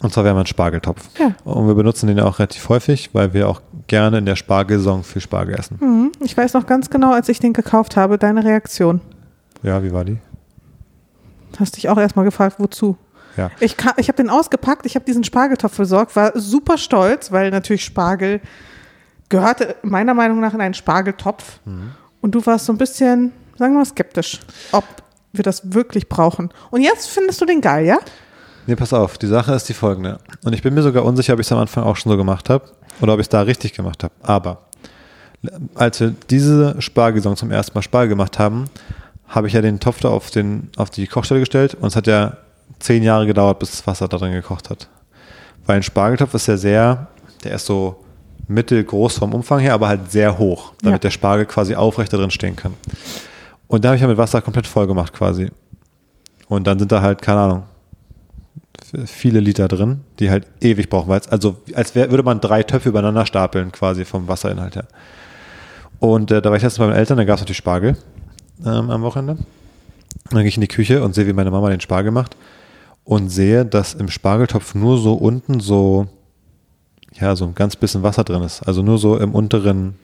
Und 0.00 0.12
zwar, 0.12 0.24
wir 0.24 0.30
haben 0.30 0.38
einen 0.38 0.46
Spargeltopf. 0.46 1.08
Ja. 1.18 1.34
Und 1.44 1.68
wir 1.68 1.74
benutzen 1.74 2.08
den 2.08 2.18
ja 2.18 2.24
auch 2.24 2.38
relativ 2.38 2.68
häufig, 2.68 3.10
weil 3.12 3.34
wir 3.34 3.48
auch 3.48 3.60
gerne 3.86 4.18
in 4.18 4.26
der 4.26 4.36
Spargelsaison 4.36 5.04
viel 5.04 5.22
Spargel 5.22 5.54
essen. 5.54 5.78
Mhm. 5.80 6.12
Ich 6.20 6.36
weiß 6.36 6.54
noch 6.54 6.66
ganz 6.66 6.90
genau, 6.90 7.12
als 7.12 7.28
ich 7.28 7.38
den 7.38 7.52
gekauft 7.52 7.96
habe, 7.96 8.18
deine 8.18 8.44
Reaktion. 8.44 9.00
Ja, 9.62 9.82
wie 9.82 9.92
war 9.92 10.04
die? 10.04 10.18
Hast 11.58 11.76
dich 11.76 11.88
auch 11.88 11.98
erstmal 11.98 12.24
gefragt, 12.24 12.56
wozu? 12.58 12.96
Ja. 13.36 13.50
Ich, 13.60 13.76
ich 13.96 14.08
habe 14.08 14.16
den 14.16 14.30
ausgepackt, 14.30 14.86
ich 14.86 14.94
habe 14.94 15.04
diesen 15.04 15.24
Spargeltopf 15.24 15.76
besorgt, 15.76 16.16
war 16.16 16.32
super 16.38 16.78
stolz, 16.78 17.32
weil 17.32 17.50
natürlich 17.50 17.84
Spargel 17.84 18.40
gehörte 19.28 19.76
meiner 19.82 20.14
Meinung 20.14 20.40
nach 20.40 20.54
in 20.54 20.60
einen 20.60 20.74
Spargeltopf. 20.74 21.60
Mhm. 21.64 21.92
Und 22.20 22.34
du 22.34 22.44
warst 22.46 22.66
so 22.66 22.72
ein 22.72 22.78
bisschen, 22.78 23.32
sagen 23.58 23.74
wir 23.74 23.78
mal, 23.78 23.84
skeptisch, 23.84 24.40
ob 24.72 24.84
wir 25.32 25.42
das 25.42 25.72
wirklich 25.72 26.08
brauchen. 26.08 26.50
Und 26.70 26.82
jetzt 26.82 27.08
findest 27.08 27.40
du 27.40 27.46
den 27.46 27.60
geil, 27.60 27.86
ja? 27.86 27.98
Nee, 28.66 28.76
pass 28.76 28.92
auf, 28.92 29.18
die 29.18 29.26
Sache 29.26 29.54
ist 29.54 29.68
die 29.68 29.74
folgende. 29.74 30.18
Und 30.44 30.52
ich 30.52 30.62
bin 30.62 30.74
mir 30.74 30.82
sogar 30.82 31.04
unsicher, 31.04 31.32
ob 31.32 31.40
ich 31.40 31.46
es 31.46 31.52
am 31.52 31.58
Anfang 31.58 31.84
auch 31.84 31.96
schon 31.96 32.12
so 32.12 32.18
gemacht 32.18 32.48
habe 32.48 32.70
oder 33.00 33.14
ob 33.14 33.18
ich 33.18 33.24
es 33.24 33.30
da 33.30 33.42
richtig 33.42 33.72
gemacht 33.72 34.04
habe. 34.04 34.14
Aber 34.22 34.66
als 35.74 35.98
wir 35.98 36.14
diese 36.30 36.80
Spargelsaison 36.80 37.36
zum 37.36 37.50
ersten 37.50 37.76
Mal 37.76 37.82
Spargel 37.82 38.10
gemacht 38.10 38.38
haben, 38.38 38.66
habe 39.26 39.48
ich 39.48 39.54
ja 39.54 39.62
den 39.62 39.80
Topf 39.80 40.00
da 40.00 40.10
auf, 40.10 40.30
den, 40.30 40.70
auf 40.76 40.90
die 40.90 41.06
Kochstelle 41.06 41.40
gestellt 41.40 41.74
und 41.74 41.88
es 41.88 41.96
hat 41.96 42.06
ja 42.06 42.36
zehn 42.78 43.02
Jahre 43.02 43.26
gedauert, 43.26 43.58
bis 43.58 43.70
das 43.70 43.86
Wasser 43.86 44.08
da 44.08 44.16
drin 44.18 44.32
gekocht 44.32 44.70
hat. 44.70 44.88
Weil 45.66 45.76
ein 45.76 45.82
Spargeltopf 45.82 46.34
ist 46.34 46.46
ja 46.48 46.56
sehr, 46.56 47.06
der 47.44 47.54
ist 47.54 47.66
so 47.66 47.96
mittelgroß 48.48 49.18
vom 49.18 49.34
Umfang 49.34 49.60
her, 49.60 49.74
aber 49.74 49.88
halt 49.88 50.10
sehr 50.10 50.36
hoch, 50.38 50.72
damit 50.82 50.94
Ja. 50.96 51.08
der 51.08 51.10
Spargel 51.10 51.46
quasi 51.46 51.74
aufrecht 51.74 52.12
da 52.12 52.16
drin 52.16 52.30
stehen 52.30 52.56
kann. 52.56 52.74
Und 53.68 53.84
da 53.84 53.88
habe 53.90 53.96
ich 53.96 54.02
ja 54.02 54.08
mit 54.08 54.18
Wasser 54.18 54.42
komplett 54.42 54.66
voll 54.66 54.86
gemacht 54.86 55.12
quasi. 55.12 55.50
Und 56.48 56.66
dann 56.66 56.78
sind 56.78 56.92
da 56.92 57.00
halt, 57.00 57.22
keine 57.22 57.40
Ahnung, 57.40 57.62
viele 59.06 59.40
Liter 59.40 59.68
drin, 59.68 60.00
die 60.18 60.28
halt 60.30 60.46
ewig 60.60 60.90
brauchen, 60.90 61.08
weil 61.08 61.20
es, 61.20 61.28
also 61.28 61.56
als 61.74 61.94
wär, 61.94 62.10
würde 62.10 62.24
man 62.24 62.40
drei 62.40 62.62
Töpfe 62.62 62.88
übereinander 62.90 63.24
stapeln, 63.24 63.72
quasi 63.72 64.04
vom 64.04 64.28
Wasserinhalt 64.28 64.74
her. 64.76 64.86
Und 66.00 66.30
äh, 66.32 66.42
da 66.42 66.50
war 66.50 66.56
ich 66.56 66.62
letztens 66.62 66.80
bei 66.80 66.86
meinen 66.88 66.96
Eltern, 66.98 67.16
da 67.16 67.24
gab 67.24 67.36
es 67.36 67.42
natürlich 67.42 67.56
Spargel 67.58 67.96
ähm, 68.66 68.90
am 68.90 69.02
Wochenende. 69.02 69.38
Dann 70.30 70.40
gehe 70.40 70.48
ich 70.48 70.56
in 70.56 70.62
die 70.62 70.68
Küche 70.68 71.02
und 71.02 71.14
sehe, 71.14 71.26
wie 71.26 71.32
meine 71.32 71.50
Mama 71.50 71.70
den 71.70 71.80
Spargel 71.80 72.12
macht 72.12 72.36
und 73.04 73.28
sehe, 73.28 73.64
dass 73.64 73.94
im 73.94 74.08
Spargeltopf 74.08 74.74
nur 74.74 74.98
so 74.98 75.14
unten 75.14 75.60
so, 75.60 76.06
ja, 77.12 77.36
so 77.36 77.44
ein 77.44 77.54
ganz 77.54 77.76
bisschen 77.76 78.02
Wasser 78.02 78.24
drin 78.24 78.42
ist. 78.42 78.62
Also 78.62 78.82
nur 78.82 78.98
so 78.98 79.18
im 79.18 79.34
unteren 79.34 79.94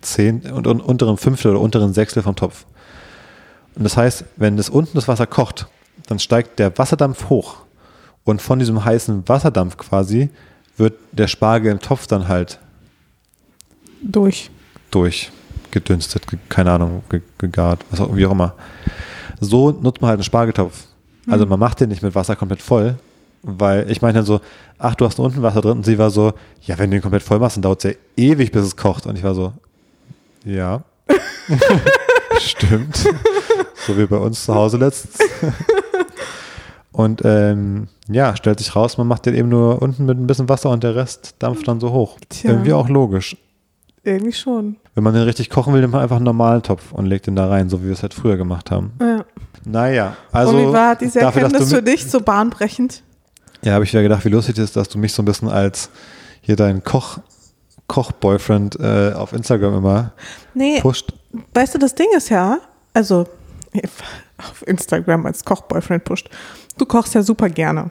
Zehn, 0.00 0.40
und, 0.50 0.66
und 0.66 0.80
unteren 0.80 1.16
Fünftel 1.16 1.52
oder 1.52 1.60
unteren 1.60 1.92
Sechstel 1.92 2.22
vom 2.22 2.34
Topf. 2.34 2.66
Und 3.76 3.84
das 3.84 3.96
heißt, 3.96 4.24
wenn 4.36 4.56
das 4.56 4.68
unten 4.68 4.94
das 4.94 5.08
Wasser 5.08 5.26
kocht, 5.26 5.68
dann 6.08 6.18
steigt 6.18 6.58
der 6.58 6.76
Wasserdampf 6.76 7.28
hoch. 7.28 7.58
Und 8.24 8.42
von 8.42 8.58
diesem 8.58 8.84
heißen 8.84 9.28
Wasserdampf 9.28 9.76
quasi 9.76 10.30
wird 10.76 10.94
der 11.12 11.28
Spargel 11.28 11.72
im 11.72 11.80
Topf 11.80 12.06
dann 12.06 12.28
halt 12.28 12.58
Durch. 14.02 14.50
durchgedünstet, 14.90 15.32
ge- 15.72 16.38
keine 16.48 16.70
Ahnung, 16.72 17.02
ge- 17.08 17.22
gegart, 17.38 17.84
was 17.90 18.00
auch, 18.00 18.14
wie 18.14 18.24
auch 18.26 18.32
immer. 18.32 18.54
So 19.40 19.70
nutzt 19.72 20.00
man 20.00 20.10
halt 20.10 20.18
einen 20.18 20.24
Spargeltopf. 20.24 20.84
Also 21.28 21.46
man 21.46 21.58
macht 21.58 21.80
den 21.80 21.88
nicht 21.88 22.02
mit 22.02 22.14
Wasser 22.14 22.36
komplett 22.36 22.60
voll, 22.62 22.96
weil 23.42 23.90
ich 23.90 24.02
meine 24.02 24.14
dann 24.14 24.24
so, 24.24 24.40
ach, 24.78 24.94
du 24.94 25.04
hast 25.06 25.18
unten 25.18 25.42
Wasser 25.42 25.60
drin 25.60 25.78
und 25.78 25.84
sie 25.84 25.98
war 25.98 26.10
so, 26.10 26.32
ja, 26.62 26.78
wenn 26.78 26.90
du 26.90 26.96
den 26.96 27.02
komplett 27.02 27.22
voll 27.22 27.38
machst, 27.38 27.56
dann 27.56 27.62
dauert 27.62 27.84
es 27.84 27.92
ja 27.92 27.96
ewig, 28.16 28.52
bis 28.52 28.62
es 28.64 28.76
kocht. 28.76 29.06
Und 29.06 29.16
ich 29.16 29.24
war 29.24 29.34
so, 29.34 29.52
ja, 30.44 30.82
stimmt. 32.38 32.96
so 33.86 33.96
wie 33.98 34.06
bei 34.06 34.16
uns 34.16 34.44
zu 34.44 34.54
Hause 34.54 34.76
letztens. 34.78 35.18
Und 36.92 37.22
ähm, 37.24 37.88
ja, 38.08 38.36
stellt 38.36 38.58
sich 38.58 38.76
raus, 38.76 38.98
man 38.98 39.06
macht 39.06 39.24
den 39.24 39.34
eben 39.34 39.48
nur 39.48 39.80
unten 39.80 40.04
mit 40.04 40.18
ein 40.18 40.26
bisschen 40.26 40.48
Wasser 40.50 40.68
und 40.68 40.84
der 40.84 40.94
Rest 40.94 41.36
dampft 41.38 41.66
dann 41.66 41.80
so 41.80 41.90
hoch. 41.90 42.18
Tja. 42.28 42.50
Irgendwie 42.50 42.74
auch 42.74 42.88
logisch. 42.90 43.34
Irgendwie 44.04 44.32
schon. 44.34 44.76
Wenn 44.94 45.04
man 45.04 45.14
den 45.14 45.22
richtig 45.22 45.48
kochen 45.48 45.72
will, 45.72 45.80
nimmt 45.80 45.94
man 45.94 46.02
einfach 46.02 46.16
einen 46.16 46.26
normalen 46.26 46.62
Topf 46.62 46.92
und 46.92 47.06
legt 47.06 47.26
den 47.26 47.36
da 47.36 47.48
rein, 47.48 47.70
so 47.70 47.80
wie 47.80 47.86
wir 47.86 47.92
es 47.92 48.02
halt 48.02 48.12
früher 48.12 48.36
gemacht 48.36 48.70
haben. 48.70 48.92
Ja. 49.00 49.24
Naja, 49.64 50.16
also. 50.32 50.56
und 50.56 50.68
wie 50.68 50.72
war 50.72 50.96
diese 50.96 51.20
Erkenntnis 51.20 51.72
für 51.72 51.82
dich 51.82 52.10
so 52.10 52.20
bahnbrechend? 52.20 53.02
Ja, 53.62 53.74
habe 53.74 53.84
ich 53.84 53.92
wieder 53.92 54.02
gedacht, 54.02 54.24
wie 54.24 54.28
lustig 54.28 54.58
ist, 54.58 54.76
dass 54.76 54.88
du 54.88 54.98
mich 54.98 55.12
so 55.12 55.22
ein 55.22 55.24
bisschen 55.24 55.48
als 55.48 55.88
hier 56.40 56.56
dein 56.56 56.82
Koch, 56.82 57.18
Koch-Boyfriend 57.86 58.78
äh, 58.80 59.12
auf 59.14 59.32
Instagram 59.32 59.76
immer 59.76 60.12
Nee, 60.52 60.80
pusht. 60.80 61.12
weißt 61.54 61.74
du, 61.74 61.78
das 61.78 61.94
Ding 61.94 62.08
ist 62.16 62.28
ja, 62.28 62.58
also 62.92 63.28
auf 64.38 64.66
Instagram 64.66 65.26
als 65.26 65.44
Kochboyfriend 65.44 66.04
pusht. 66.04 66.28
Du 66.76 66.84
kochst 66.84 67.14
ja 67.14 67.22
super 67.22 67.48
gerne. 67.48 67.90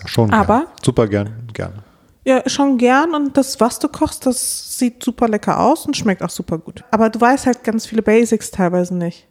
Ja, 0.00 0.08
schon. 0.08 0.32
Aber? 0.32 0.58
Gern. 0.60 0.68
Super 0.82 1.06
gern, 1.08 1.48
gerne. 1.52 1.82
Ja, 2.26 2.42
schon 2.48 2.76
gern 2.76 3.14
und 3.14 3.36
das, 3.36 3.60
was 3.60 3.78
du 3.78 3.86
kochst, 3.86 4.26
das 4.26 4.76
sieht 4.76 5.00
super 5.00 5.28
lecker 5.28 5.60
aus 5.60 5.86
und 5.86 5.96
schmeckt 5.96 6.24
auch 6.24 6.30
super 6.30 6.58
gut. 6.58 6.82
Aber 6.90 7.08
du 7.08 7.20
weißt 7.20 7.46
halt 7.46 7.62
ganz 7.62 7.86
viele 7.86 8.02
Basics 8.02 8.50
teilweise 8.50 8.96
nicht. 8.96 9.28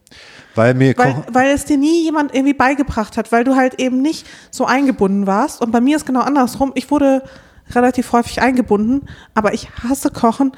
Weil 0.54 0.72
mir 0.72 0.96
Weil, 0.96 1.12
Kochen. 1.12 1.34
weil 1.34 1.50
es 1.50 1.66
dir 1.66 1.76
nie 1.76 2.04
jemand 2.04 2.34
irgendwie 2.34 2.54
beigebracht 2.54 3.18
hat, 3.18 3.32
weil 3.32 3.44
du 3.44 3.54
halt 3.54 3.78
eben 3.80 4.00
nicht 4.00 4.26
so 4.50 4.64
eingebunden 4.64 5.26
warst. 5.26 5.60
Und 5.60 5.72
bei 5.72 5.82
mir 5.82 5.96
ist 5.96 6.06
genau 6.06 6.20
andersrum. 6.20 6.72
Ich 6.74 6.90
wurde 6.90 7.22
relativ 7.74 8.12
häufig 8.12 8.40
eingebunden, 8.40 9.06
aber 9.34 9.52
ich 9.52 9.68
hasse 9.82 10.10
Kochen. 10.10 10.52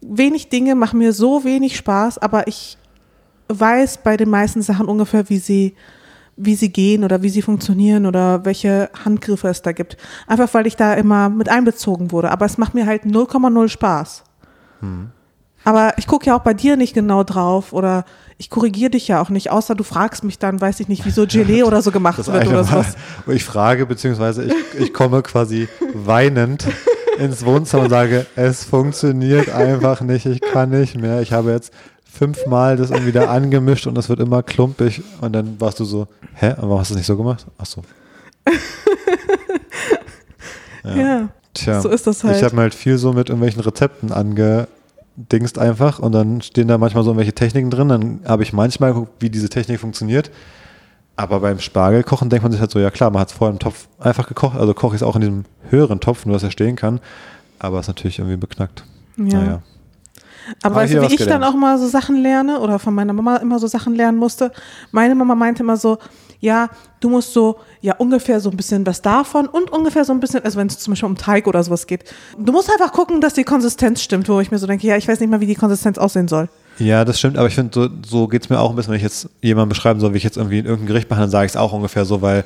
Wenig 0.00 0.48
Dinge 0.48 0.74
machen 0.74 0.98
mir 0.98 1.12
so 1.12 1.44
wenig 1.44 1.76
Spaß, 1.76 2.18
aber 2.18 2.48
ich 2.48 2.76
weiß 3.46 3.98
bei 3.98 4.16
den 4.16 4.30
meisten 4.30 4.62
Sachen 4.62 4.86
ungefähr, 4.86 5.28
wie 5.28 5.38
sie, 5.38 5.76
wie 6.38 6.54
sie 6.54 6.70
gehen 6.70 7.04
oder 7.04 7.22
wie 7.22 7.28
sie 7.28 7.42
funktionieren 7.42 8.06
oder 8.06 8.44
welche 8.44 8.90
Handgriffe 9.04 9.48
es 9.48 9.60
da 9.62 9.72
gibt. 9.72 9.96
Einfach 10.26 10.52
weil 10.54 10.66
ich 10.66 10.76
da 10.76 10.94
immer 10.94 11.28
mit 11.28 11.48
einbezogen 11.48 12.12
wurde. 12.12 12.30
Aber 12.30 12.46
es 12.46 12.56
macht 12.58 12.74
mir 12.74 12.86
halt 12.86 13.02
0,0 13.04 13.68
Spaß. 13.68 14.24
Aber 15.64 15.92
ich 15.98 16.06
gucke 16.06 16.26
ja 16.26 16.36
auch 16.36 16.42
bei 16.42 16.54
dir 16.54 16.76
nicht 16.76 16.94
genau 16.94 17.24
drauf 17.24 17.72
oder 17.72 18.04
ich 18.38 18.48
korrigiere 18.48 18.90
dich 18.90 19.08
ja 19.08 19.20
auch 19.20 19.28
nicht, 19.28 19.50
außer 19.50 19.74
du 19.74 19.82
fragst 19.82 20.22
mich 20.22 20.38
dann, 20.38 20.60
weiß 20.60 20.78
ich 20.80 20.88
nicht, 20.88 21.04
wieso 21.04 21.26
Gelee 21.26 21.62
oder 21.64 21.82
so 21.82 21.90
gemacht 21.90 22.18
Das 22.20 22.32
wird 22.32 22.46
oder 22.46 22.62
sowas. 22.64 22.96
ich 23.26 23.44
frage, 23.44 23.84
beziehungsweise 23.84 24.44
ich, 24.44 24.54
ich 24.78 24.94
komme 24.94 25.22
quasi 25.22 25.68
weinend 25.92 26.64
ins 27.18 27.44
Wohnzimmer 27.44 27.82
und 27.84 27.90
sage, 27.90 28.26
es 28.36 28.62
funktioniert 28.64 29.50
einfach 29.50 30.00
nicht, 30.00 30.24
ich 30.26 30.40
kann 30.40 30.70
nicht 30.70 30.96
mehr. 30.96 31.20
Ich 31.20 31.32
habe 31.32 31.50
jetzt 31.50 31.72
fünfmal 32.10 32.76
das 32.76 32.90
irgendwie 32.90 33.12
da 33.12 33.26
angemischt 33.30 33.86
und 33.86 33.94
das 33.94 34.08
wird 34.08 34.20
immer 34.20 34.42
klumpig 34.42 35.02
und 35.20 35.32
dann 35.32 35.60
warst 35.60 35.78
du 35.80 35.84
so, 35.84 36.08
hä, 36.34 36.52
aber 36.52 36.62
warum 36.68 36.80
hast 36.80 36.90
du 36.90 36.94
das 36.94 36.98
nicht 37.00 37.06
so 37.06 37.16
gemacht? 37.16 37.46
Ach 37.58 37.66
so. 37.66 37.82
Ja. 40.84 41.28
Tja, 41.54 41.80
So 41.80 41.88
ist 41.88 42.06
das 42.06 42.24
halt. 42.24 42.36
Ich 42.36 42.42
habe 42.42 42.54
mir 42.54 42.62
halt 42.62 42.74
viel 42.74 42.98
so 42.98 43.12
mit 43.12 43.28
irgendwelchen 43.28 43.60
Rezepten 43.60 44.12
angedingst 44.12 45.58
einfach 45.58 45.98
und 45.98 46.12
dann 46.12 46.40
stehen 46.40 46.68
da 46.68 46.78
manchmal 46.78 47.04
so 47.04 47.10
irgendwelche 47.10 47.34
Techniken 47.34 47.70
drin. 47.70 47.88
Dann 47.88 48.20
habe 48.26 48.42
ich 48.42 48.52
manchmal 48.52 48.92
geguckt, 48.92 49.12
wie 49.20 49.30
diese 49.30 49.48
Technik 49.48 49.80
funktioniert. 49.80 50.30
Aber 51.16 51.40
beim 51.40 51.58
Spargelkochen 51.58 52.30
denkt 52.30 52.44
man 52.44 52.52
sich 52.52 52.60
halt 52.60 52.70
so, 52.70 52.78
ja 52.78 52.90
klar, 52.90 53.10
man 53.10 53.20
hat 53.20 53.28
es 53.30 53.34
vorher 53.36 53.52
im 53.52 53.58
Topf 53.58 53.88
einfach 53.98 54.28
gekocht. 54.28 54.56
Also 54.56 54.72
koche 54.72 54.94
ich 54.94 55.02
es 55.02 55.06
auch 55.06 55.16
in 55.16 55.20
diesem 55.20 55.44
höheren 55.68 55.98
Topf, 56.00 56.26
nur 56.26 56.34
dass 56.34 56.44
er 56.44 56.52
stehen 56.52 56.76
kann. 56.76 57.00
Aber 57.58 57.80
es 57.80 57.84
ist 57.84 57.88
natürlich 57.88 58.20
irgendwie 58.20 58.36
beknackt. 58.36 58.84
Ja. 59.16 59.24
Naja. 59.24 59.62
Aber 60.62 60.76
weißt 60.76 60.94
du, 60.94 61.02
wie 61.02 61.14
ich 61.14 61.26
dann 61.26 61.44
auch 61.44 61.54
mal 61.54 61.78
so 61.78 61.86
Sachen 61.86 62.16
lerne 62.16 62.60
oder 62.60 62.78
von 62.78 62.94
meiner 62.94 63.12
Mama 63.12 63.36
immer 63.36 63.58
so 63.58 63.66
Sachen 63.66 63.94
lernen 63.94 64.18
musste? 64.18 64.52
Meine 64.92 65.14
Mama 65.14 65.34
meinte 65.34 65.62
immer 65.62 65.76
so, 65.76 65.98
ja, 66.40 66.70
du 67.00 67.08
musst 67.08 67.32
so, 67.32 67.58
ja, 67.80 67.94
ungefähr 67.96 68.40
so 68.40 68.50
ein 68.50 68.56
bisschen 68.56 68.86
was 68.86 69.02
davon 69.02 69.46
und 69.46 69.70
ungefähr 69.70 70.04
so 70.04 70.12
ein 70.12 70.20
bisschen, 70.20 70.44
also 70.44 70.58
wenn 70.58 70.68
es 70.68 70.78
zum 70.78 70.92
Beispiel 70.92 71.08
um 71.08 71.16
Teig 71.16 71.46
oder 71.46 71.62
sowas 71.62 71.86
geht. 71.86 72.04
Du 72.38 72.52
musst 72.52 72.70
einfach 72.70 72.92
gucken, 72.92 73.20
dass 73.20 73.34
die 73.34 73.44
Konsistenz 73.44 74.02
stimmt, 74.02 74.28
wo 74.28 74.40
ich 74.40 74.50
mir 74.50 74.58
so 74.58 74.66
denke, 74.66 74.86
ja, 74.86 74.96
ich 74.96 75.08
weiß 75.08 75.20
nicht 75.20 75.30
mal, 75.30 75.40
wie 75.40 75.46
die 75.46 75.56
Konsistenz 75.56 75.98
aussehen 75.98 76.28
soll. 76.28 76.48
Ja, 76.78 77.04
das 77.04 77.18
stimmt, 77.18 77.36
aber 77.36 77.48
ich 77.48 77.56
finde, 77.56 77.74
so, 77.74 77.88
so 78.06 78.28
geht 78.28 78.44
es 78.44 78.50
mir 78.50 78.60
auch 78.60 78.70
ein 78.70 78.76
bisschen, 78.76 78.92
wenn 78.92 78.98
ich 78.98 79.02
jetzt 79.02 79.28
jemanden 79.42 79.70
beschreiben 79.70 79.98
soll, 79.98 80.12
wie 80.12 80.18
ich 80.18 80.24
jetzt 80.24 80.36
irgendwie 80.36 80.58
irgendein 80.58 80.86
Gericht 80.86 81.10
mache, 81.10 81.20
dann 81.20 81.30
sage 81.30 81.46
ich 81.46 81.52
es 81.52 81.56
auch 81.56 81.72
ungefähr 81.72 82.04
so, 82.04 82.22
weil 82.22 82.44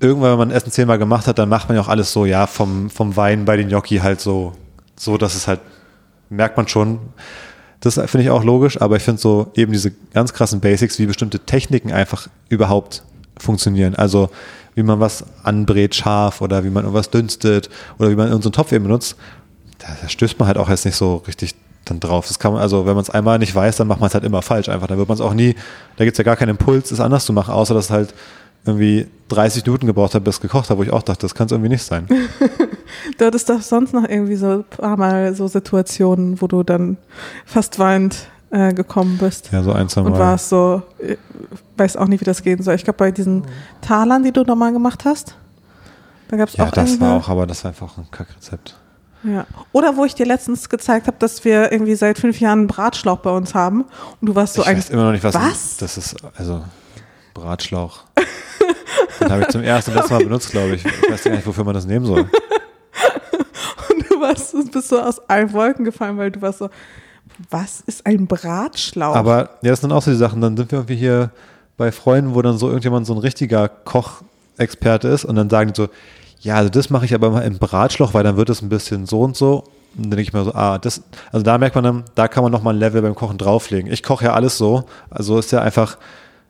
irgendwann, 0.00 0.32
wenn 0.32 0.38
man 0.38 0.50
Essen 0.50 0.72
zehnmal 0.72 0.98
gemacht 0.98 1.28
hat, 1.28 1.38
dann 1.38 1.48
macht 1.48 1.68
man 1.68 1.76
ja 1.76 1.82
auch 1.82 1.88
alles 1.88 2.12
so, 2.12 2.26
ja, 2.26 2.48
vom, 2.48 2.90
vom 2.90 3.16
Wein 3.16 3.44
bei 3.44 3.56
den 3.56 3.68
Gnocchi 3.68 3.98
halt 3.98 4.20
so, 4.20 4.54
so, 4.96 5.16
dass 5.18 5.36
es 5.36 5.46
halt, 5.46 5.60
merkt 6.30 6.56
man 6.56 6.66
schon. 6.66 6.98
Das 7.80 7.94
finde 7.94 8.22
ich 8.22 8.30
auch 8.30 8.44
logisch, 8.44 8.80
aber 8.80 8.96
ich 8.96 9.02
finde 9.02 9.20
so 9.20 9.50
eben 9.54 9.72
diese 9.72 9.90
ganz 10.12 10.32
krassen 10.32 10.60
Basics, 10.60 10.98
wie 10.98 11.06
bestimmte 11.06 11.40
Techniken 11.40 11.92
einfach 11.92 12.28
überhaupt 12.48 13.02
funktionieren. 13.38 13.94
Also 13.94 14.30
wie 14.74 14.82
man 14.82 15.00
was 15.00 15.24
anbrät 15.42 15.94
scharf 15.94 16.40
oder 16.40 16.64
wie 16.64 16.70
man 16.70 16.84
irgendwas 16.84 17.10
dünstet 17.10 17.70
oder 17.98 18.10
wie 18.10 18.14
man 18.14 18.32
unseren 18.32 18.52
Topf 18.52 18.72
eben 18.72 18.84
benutzt, 18.84 19.16
da, 19.78 20.08
stößt 20.08 20.38
man 20.38 20.46
halt 20.46 20.58
auch 20.58 20.68
jetzt 20.68 20.84
nicht 20.84 20.96
so 20.96 21.16
richtig 21.26 21.54
dann 21.86 22.00
drauf. 22.00 22.28
Das 22.28 22.38
kann 22.38 22.52
man, 22.52 22.60
also 22.60 22.86
wenn 22.86 22.94
man 22.94 23.02
es 23.02 23.10
einmal 23.10 23.38
nicht 23.38 23.54
weiß, 23.54 23.76
dann 23.76 23.88
macht 23.88 24.00
man 24.00 24.08
es 24.08 24.14
halt 24.14 24.24
immer 24.24 24.42
falsch 24.42 24.68
einfach. 24.68 24.86
Dann 24.86 24.98
wird 24.98 25.08
man 25.08 25.16
es 25.16 25.22
auch 25.22 25.34
nie, 25.34 25.54
da 25.96 26.04
gibt 26.04 26.14
es 26.14 26.18
ja 26.18 26.24
gar 26.24 26.36
keinen 26.36 26.50
Impuls, 26.50 26.90
es 26.90 27.00
anders 27.00 27.24
zu 27.24 27.32
machen, 27.32 27.52
außer 27.52 27.74
dass 27.74 27.90
halt 27.90 28.14
irgendwie 28.64 29.06
30 29.28 29.64
Minuten 29.64 29.86
gebraucht 29.86 30.14
hat, 30.14 30.24
bis 30.24 30.36
es 30.36 30.40
gekocht 30.40 30.70
hat, 30.70 30.76
wo 30.78 30.82
ich 30.82 30.92
auch 30.92 31.02
dachte, 31.02 31.22
das 31.22 31.34
kann 31.34 31.46
es 31.46 31.52
irgendwie 31.52 31.70
nicht 31.70 31.82
sein. 31.84 32.06
Du 33.18 33.24
hattest 33.24 33.48
doch 33.48 33.62
sonst 33.62 33.92
noch 33.94 34.02
irgendwie 34.08 34.34
so 34.34 34.46
ein 34.48 34.64
paar 34.64 34.96
Mal 34.96 35.34
so 35.34 35.46
Situationen, 35.46 36.40
wo 36.40 36.46
du 36.48 36.62
dann 36.64 36.96
fast 37.46 37.78
weinend 37.78 38.16
äh, 38.50 38.72
gekommen 38.74 39.16
bist. 39.18 39.50
Ja, 39.52 39.62
so 39.62 39.72
ein, 39.72 39.88
zwei 39.88 40.00
Und 40.02 40.12
Mal. 40.12 40.18
warst 40.18 40.48
so, 40.48 40.82
äh, 40.98 41.16
weiß 41.76 41.96
auch 41.96 42.06
nicht, 42.08 42.20
wie 42.20 42.24
das 42.24 42.42
gehen 42.42 42.62
soll. 42.62 42.74
Ich 42.74 42.82
glaube, 42.84 42.96
bei 42.98 43.10
diesen 43.12 43.44
Talern, 43.80 44.24
die 44.24 44.32
du 44.32 44.42
nochmal 44.42 44.72
gemacht 44.72 45.04
hast, 45.04 45.36
da 46.28 46.36
gab 46.36 46.48
es 46.48 46.56
Ja, 46.56 46.66
auch 46.66 46.70
das 46.72 46.90
irgendwo- 46.90 47.06
war 47.06 47.16
auch, 47.16 47.28
aber 47.28 47.46
das 47.46 47.62
war 47.64 47.70
einfach 47.70 47.96
ein 47.96 48.06
Kackrezept. 48.10 48.76
Ja. 49.22 49.46
Oder 49.72 49.96
wo 49.96 50.04
ich 50.04 50.14
dir 50.16 50.26
letztens 50.26 50.68
gezeigt 50.68 51.06
habe, 51.06 51.16
dass 51.20 51.44
wir 51.44 51.70
irgendwie 51.70 51.94
seit 51.94 52.18
fünf 52.18 52.40
Jahren 52.40 52.60
einen 52.60 52.68
Bratschlauch 52.68 53.18
bei 53.18 53.30
uns 53.30 53.54
haben 53.54 53.84
und 54.20 54.28
du 54.28 54.34
warst 54.34 54.54
so 54.54 54.62
ich 54.62 54.68
ein. 54.68 54.76
weiß 54.78 54.90
immer 54.90 55.04
noch 55.04 55.12
nicht, 55.12 55.22
was, 55.24 55.34
Was? 55.34 55.76
das 55.76 55.96
ist. 55.96 56.16
Also 56.36 56.62
Bratschlauch. 57.34 58.04
Den 59.20 59.30
habe 59.30 59.42
ich 59.42 59.48
zum 59.48 59.62
ersten 59.62 59.90
und 59.90 59.96
letzten 59.98 60.14
Mal 60.14 60.24
benutzt, 60.24 60.50
glaube 60.50 60.74
ich. 60.74 60.84
Ich 60.84 61.10
weiß 61.10 61.24
gar 61.24 61.32
nicht, 61.32 61.46
wofür 61.46 61.64
man 61.64 61.74
das 61.74 61.86
nehmen 61.86 62.06
soll. 62.06 62.20
Und 63.90 64.10
du 64.10 64.20
warst, 64.20 64.54
bist 64.72 64.88
so 64.88 65.00
aus 65.00 65.18
allen 65.28 65.52
Wolken 65.52 65.84
gefallen, 65.84 66.16
weil 66.16 66.30
du 66.30 66.40
warst 66.40 66.58
so, 66.58 66.70
was 67.50 67.80
ist 67.82 68.06
ein 68.06 68.26
Bratschlauch? 68.26 69.14
Aber 69.14 69.50
ja, 69.62 69.70
das 69.70 69.80
sind 69.80 69.92
auch 69.92 70.02
so 70.02 70.10
die 70.10 70.16
Sachen. 70.16 70.40
Dann 70.40 70.56
sind 70.56 70.70
wir 70.72 70.78
irgendwie 70.78 70.96
hier 70.96 71.30
bei 71.76 71.92
Freunden, 71.92 72.34
wo 72.34 72.42
dann 72.42 72.58
so 72.58 72.68
irgendjemand 72.68 73.06
so 73.06 73.14
ein 73.14 73.18
richtiger 73.18 73.68
Kochexperte 73.68 75.08
ist 75.08 75.24
und 75.24 75.36
dann 75.36 75.48
sagen 75.48 75.72
die 75.72 75.80
so, 75.80 75.88
ja, 76.40 76.56
also 76.56 76.70
das 76.70 76.90
mache 76.90 77.04
ich 77.04 77.14
aber 77.14 77.30
mal 77.30 77.42
im 77.42 77.58
Bratschlauch, 77.58 78.14
weil 78.14 78.24
dann 78.24 78.36
wird 78.36 78.50
es 78.50 78.62
ein 78.62 78.68
bisschen 78.68 79.06
so 79.06 79.22
und 79.22 79.36
so. 79.36 79.64
Und 79.96 80.04
dann 80.04 80.10
denke 80.10 80.22
ich 80.22 80.32
mir 80.32 80.44
so, 80.44 80.54
ah, 80.54 80.78
das, 80.78 81.02
also 81.32 81.42
da 81.42 81.58
merkt 81.58 81.74
man 81.74 81.84
dann, 81.84 82.04
da 82.14 82.28
kann 82.28 82.42
man 82.42 82.52
nochmal 82.52 82.74
ein 82.74 82.80
Level 82.80 83.02
beim 83.02 83.14
Kochen 83.14 83.38
drauflegen. 83.38 83.90
Ich 83.92 84.02
koche 84.02 84.26
ja 84.26 84.32
alles 84.34 84.56
so. 84.56 84.84
Also 85.10 85.38
ist 85.38 85.52
ja 85.52 85.60
einfach, 85.60 85.98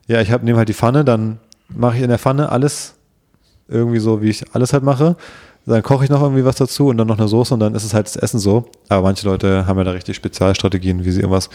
ja, 0.07 0.21
ich 0.21 0.29
nehme 0.41 0.57
halt 0.57 0.69
die 0.69 0.73
Pfanne, 0.73 1.05
dann 1.05 1.39
mache 1.69 1.97
ich 1.97 2.03
in 2.03 2.09
der 2.09 2.19
Pfanne 2.19 2.49
alles 2.51 2.95
irgendwie 3.67 3.99
so, 3.99 4.21
wie 4.21 4.29
ich 4.29 4.43
alles 4.53 4.73
halt 4.73 4.83
mache. 4.83 5.15
Dann 5.65 5.83
koche 5.83 6.03
ich 6.03 6.09
noch 6.09 6.21
irgendwie 6.21 6.43
was 6.43 6.55
dazu 6.55 6.87
und 6.87 6.97
dann 6.97 7.07
noch 7.07 7.19
eine 7.19 7.27
Soße 7.27 7.53
und 7.53 7.59
dann 7.59 7.75
ist 7.75 7.83
es 7.83 7.93
halt 7.93 8.07
das 8.07 8.15
Essen 8.15 8.39
so. 8.39 8.69
Aber 8.89 9.03
manche 9.03 9.27
Leute 9.27 9.67
haben 9.67 9.77
ja 9.77 9.83
da 9.83 9.91
richtig 9.91 10.15
Spezialstrategien, 10.15 11.05
wie 11.05 11.11
sie 11.11 11.21
irgendwas 11.21 11.49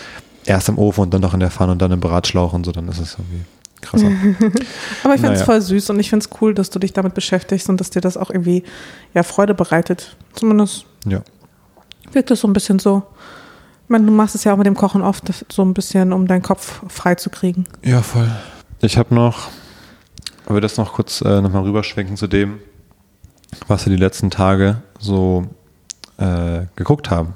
erst 0.44 0.68
im 0.68 0.78
Ofen 0.78 1.02
und 1.02 1.14
dann 1.14 1.20
noch 1.20 1.34
in 1.34 1.40
der 1.40 1.50
Pfanne 1.50 1.72
und 1.72 1.82
dann 1.82 1.90
im 1.90 2.00
Bratschlauch 2.00 2.52
und 2.52 2.64
so, 2.64 2.72
dann 2.72 2.88
ist 2.88 3.00
es 3.00 3.14
irgendwie 3.18 3.44
krasser. 3.80 4.06
Aber 5.04 5.14
ich 5.14 5.20
finde 5.20 5.34
es 5.34 5.40
Naja. 5.40 5.44
voll 5.44 5.60
süß 5.60 5.90
und 5.90 6.00
ich 6.00 6.08
finde 6.08 6.24
es 6.24 6.40
cool, 6.40 6.54
dass 6.54 6.70
du 6.70 6.78
dich 6.78 6.92
damit 6.92 7.14
beschäftigst 7.14 7.68
und 7.68 7.80
dass 7.80 7.90
dir 7.90 8.00
das 8.00 8.16
auch 8.16 8.30
irgendwie 8.30 8.62
ja, 9.12 9.22
Freude 9.22 9.54
bereitet. 9.54 10.16
Zumindest 10.34 10.86
ja. 11.04 11.22
wirkt 12.12 12.30
es 12.30 12.40
so 12.40 12.48
ein 12.48 12.52
bisschen 12.52 12.78
so. 12.78 13.02
Meine, 13.88 14.06
du 14.06 14.12
machst 14.12 14.34
es 14.34 14.44
ja 14.44 14.52
auch 14.52 14.56
mit 14.56 14.66
dem 14.66 14.74
Kochen 14.74 15.02
oft 15.02 15.24
so 15.50 15.62
ein 15.62 15.74
bisschen, 15.74 16.12
um 16.12 16.26
deinen 16.26 16.42
Kopf 16.42 16.82
frei 16.88 17.14
zu 17.14 17.30
kriegen. 17.30 17.66
Ja, 17.84 18.02
voll. 18.02 18.30
Ich 18.80 18.98
habe 18.98 19.14
noch, 19.14 19.48
aber 20.46 20.60
das 20.60 20.76
noch 20.76 20.92
kurz 20.94 21.20
äh, 21.20 21.40
nochmal 21.40 21.62
rüberschwenken 21.62 22.16
zu 22.16 22.26
dem, 22.26 22.58
was 23.68 23.86
wir 23.86 23.94
die 23.94 24.02
letzten 24.02 24.30
Tage 24.30 24.82
so 24.98 25.46
äh, 26.18 26.62
geguckt 26.74 27.10
haben 27.10 27.34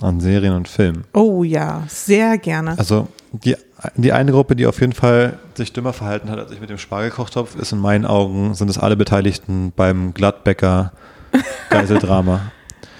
an 0.00 0.20
Serien 0.20 0.54
und 0.54 0.68
Filmen. 0.68 1.04
Oh 1.12 1.44
ja, 1.44 1.82
sehr 1.88 2.38
gerne. 2.38 2.78
Also 2.78 3.08
die, 3.32 3.56
die 3.96 4.12
eine 4.12 4.32
Gruppe, 4.32 4.56
die 4.56 4.66
auf 4.66 4.80
jeden 4.80 4.92
Fall 4.92 5.38
sich 5.54 5.72
dümmer 5.72 5.92
verhalten 5.92 6.30
hat 6.30 6.38
als 6.38 6.52
ich 6.52 6.60
mit 6.60 6.70
dem 6.70 6.78
Spargelkochtopf, 6.78 7.56
ist 7.56 7.72
in 7.72 7.78
meinen 7.78 8.06
Augen, 8.06 8.54
sind 8.54 8.70
es 8.70 8.78
alle 8.78 8.96
Beteiligten 8.96 9.72
beim 9.74 10.14
Gladbecker 10.14 10.92
Geiseldrama. 11.70 12.40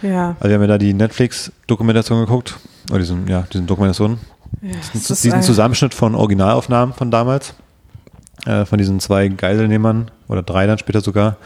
Ja. 0.02 0.36
Also 0.38 0.48
wir 0.48 0.54
haben 0.54 0.62
ja 0.62 0.66
da 0.68 0.78
die 0.78 0.94
Netflix-Dokumentation 0.94 2.20
geguckt, 2.20 2.58
oder 2.90 3.00
diesen, 3.00 3.26
ja, 3.28 3.42
diesen 3.52 3.66
Dokumentation, 3.66 4.18
ja 4.62 4.70
es 4.80 4.90
diesen, 4.92 5.16
diesen 5.22 5.42
Zusammenschnitt 5.42 5.94
von 5.94 6.14
Originalaufnahmen 6.14 6.94
von 6.94 7.10
damals, 7.10 7.54
äh, 8.46 8.64
von 8.64 8.78
diesen 8.78 9.00
zwei 9.00 9.28
Geiselnehmern 9.28 10.10
oder 10.28 10.42
drei 10.42 10.66
dann 10.66 10.78
später 10.78 11.00
sogar, 11.00 11.36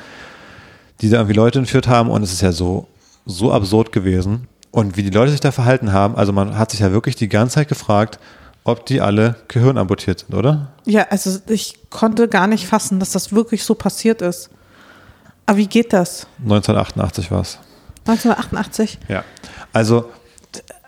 die 1.01 1.11
da 1.11 1.19
irgendwie 1.19 1.35
Leute 1.35 1.59
entführt 1.59 1.89
haben 1.89 2.11
und 2.11 2.23
es 2.23 2.33
ist 2.33 2.43
ja 2.43 2.53
so, 2.53 2.87
so 3.27 3.53
absurd 3.53 3.93
gewesen. 3.93 4.49
Und 4.71 4.97
wie 4.97 5.03
die 5.03 5.11
Leute 5.11 5.31
sich 5.31 5.41
da 5.41 5.53
verhalten 5.53 5.93
haben, 5.93 6.17
also 6.17 6.33
man 6.33 6.59
hat 6.59 6.71
sich 6.71 6.81
ja 6.81 6.91
wirklich 6.93 7.15
die 7.17 7.29
ganze 7.29 7.57
Zeit 7.57 7.69
gefragt, 7.69 8.19
ob 8.65 8.87
die 8.87 9.01
alle 9.01 9.37
Gehirn 9.49 9.79
amputiert 9.79 10.21
sind, 10.21 10.35
oder? 10.35 10.73
Ja, 10.85 11.07
also 11.11 11.39
ich 11.49 11.77
konnte 11.91 12.29
gar 12.29 12.47
nicht 12.47 12.67
fassen, 12.67 12.99
dass 12.99 13.13
das 13.13 13.33
wirklich 13.33 13.63
so 13.63 13.75
passiert 13.75 14.23
ist. 14.23 14.51
Aber 15.47 15.59
wie 15.59 15.67
geht 15.67 15.93
das? 15.93 16.27
1988 16.43 17.31
war 17.31 17.43
es. 17.43 17.59
1988? 18.07 18.99
Ja. 19.09 19.25
Also, 19.73 20.11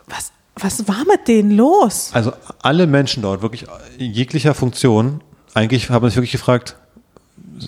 Was, 0.06 0.32
was 0.54 0.86
war 0.88 1.04
mit 1.06 1.26
denen 1.28 1.50
los? 1.52 2.10
also 2.12 2.32
alle 2.62 2.86
Menschen 2.86 3.22
dort, 3.22 3.42
wirklich 3.42 3.66
jeglicher 3.98 4.54
Funktion, 4.54 5.20
eigentlich 5.54 5.90
haben 5.90 6.06
sich 6.08 6.16
wirklich 6.16 6.32
gefragt, 6.32 6.76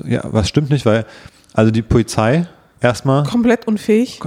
ja, 0.04 0.22
was 0.24 0.48
stimmt 0.48 0.70
nicht, 0.70 0.86
weil, 0.86 1.06
also 1.54 1.70
die 1.70 1.82
Polizei 1.82 2.46
erstmal 2.80 3.24
Komplett 3.24 3.66
unfähig. 3.66 4.20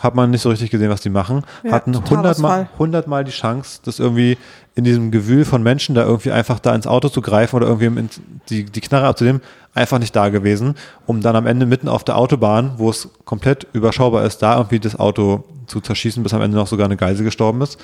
Hat 0.00 0.14
man 0.14 0.30
nicht 0.30 0.42
so 0.42 0.50
richtig 0.50 0.70
gesehen, 0.70 0.90
was 0.90 1.00
die 1.00 1.10
machen. 1.10 1.42
Ja, 1.62 1.72
Hatten 1.72 1.94
hundertmal, 2.08 2.68
hundertmal 2.78 3.24
die 3.24 3.30
Chance, 3.30 3.80
das 3.84 3.98
irgendwie 3.98 4.38
in 4.74 4.84
diesem 4.84 5.10
Gewühl 5.10 5.44
von 5.44 5.62
Menschen 5.62 5.94
da 5.94 6.04
irgendwie 6.04 6.32
einfach 6.32 6.58
da 6.58 6.74
ins 6.74 6.86
Auto 6.86 7.08
zu 7.08 7.20
greifen 7.22 7.56
oder 7.56 7.66
irgendwie 7.66 8.08
die, 8.48 8.64
die 8.64 8.80
Knarre 8.80 9.06
abzunehmen, 9.06 9.40
einfach 9.74 9.98
nicht 9.98 10.14
da 10.14 10.28
gewesen, 10.28 10.74
um 11.06 11.20
dann 11.22 11.34
am 11.36 11.46
Ende 11.46 11.64
mitten 11.66 11.88
auf 11.88 12.04
der 12.04 12.16
Autobahn, 12.16 12.72
wo 12.76 12.90
es 12.90 13.08
komplett 13.24 13.66
überschaubar 13.72 14.24
ist, 14.24 14.38
da 14.42 14.56
irgendwie 14.56 14.78
das 14.80 14.98
Auto 14.98 15.44
zu 15.66 15.80
zerschießen, 15.80 16.22
bis 16.22 16.34
am 16.34 16.42
Ende 16.42 16.56
noch 16.56 16.66
sogar 16.66 16.84
eine 16.86 16.96
Geisel 16.96 17.24
gestorben 17.24 17.62
ist. 17.62 17.78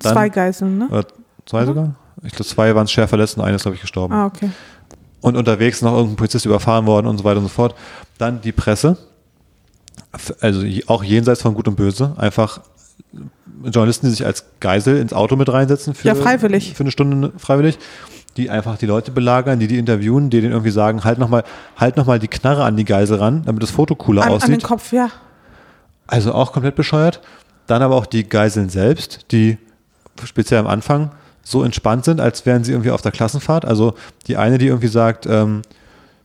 Dann, 0.00 0.12
Zwei 0.12 0.28
Geiseln, 0.28 0.78
ne? 0.78 0.88
Oder 0.88 1.04
zwei 1.46 1.64
sogar? 1.64 1.94
Ich 2.22 2.32
glaube, 2.32 2.44
zwei 2.44 2.74
waren 2.74 2.86
schwer 2.88 3.08
verletzt 3.08 3.36
und 3.38 3.44
einer 3.44 3.56
ist, 3.56 3.62
glaube 3.62 3.74
ich, 3.76 3.80
gestorben 3.80 4.12
Ah, 4.14 4.26
okay. 4.26 4.50
und 5.22 5.36
unterwegs 5.36 5.82
noch 5.82 5.92
irgendein 5.92 6.16
Polizist 6.16 6.44
überfahren 6.46 6.86
worden 6.86 7.06
und 7.06 7.18
so 7.18 7.24
weiter 7.24 7.38
und 7.38 7.44
so 7.44 7.48
fort. 7.50 7.74
Dann 8.18 8.40
die 8.40 8.52
Presse, 8.52 8.96
also 10.40 10.64
auch 10.86 11.02
jenseits 11.04 11.42
von 11.42 11.54
Gut 11.54 11.68
und 11.68 11.76
Böse, 11.76 12.14
einfach 12.16 12.60
Journalisten, 13.64 14.06
die 14.06 14.10
sich 14.12 14.24
als 14.26 14.44
Geisel 14.60 14.98
ins 14.98 15.12
Auto 15.12 15.36
mit 15.36 15.50
reinsetzen 15.52 15.94
für, 15.94 16.06
Ja, 16.08 16.14
freiwillig. 16.14 16.74
für 16.74 16.82
eine 16.82 16.90
Stunde 16.90 17.32
freiwillig, 17.38 17.78
die 18.36 18.50
einfach 18.50 18.76
die 18.78 18.86
Leute 18.86 19.10
belagern, 19.10 19.58
die 19.58 19.66
die 19.66 19.78
interviewen, 19.78 20.28
die 20.30 20.40
denen 20.40 20.52
irgendwie 20.52 20.70
sagen, 20.70 21.04
halt 21.04 21.18
nochmal 21.18 21.44
halt 21.76 21.96
noch 21.96 22.06
mal 22.06 22.18
die 22.18 22.28
Knarre 22.28 22.64
an 22.64 22.76
die 22.76 22.84
Geisel 22.84 23.18
ran, 23.18 23.42
damit 23.44 23.62
das 23.62 23.70
Foto 23.70 23.94
cooler 23.94 24.22
An, 24.22 24.28
an 24.28 24.34
aussieht. 24.36 24.50
den 24.50 24.62
Kopf, 24.62 24.92
ja. 24.92 25.08
Also 26.06 26.32
auch 26.32 26.52
komplett 26.52 26.76
bescheuert. 26.76 27.20
Dann 27.66 27.82
aber 27.82 27.96
auch 27.96 28.06
die 28.06 28.28
Geiseln 28.28 28.68
selbst, 28.68 29.26
die 29.32 29.58
speziell 30.22 30.60
am 30.60 30.66
Anfang 30.68 31.10
so 31.42 31.62
entspannt 31.64 32.04
sind, 32.04 32.20
als 32.20 32.44
wären 32.46 32.62
sie 32.62 32.72
irgendwie 32.72 32.90
auf 32.90 33.02
der 33.02 33.12
Klassenfahrt. 33.12 33.64
Also 33.64 33.94
die 34.26 34.36
eine, 34.36 34.58
die 34.58 34.66
irgendwie 34.66 34.88
sagt, 34.88 35.26
ähm, 35.26 35.62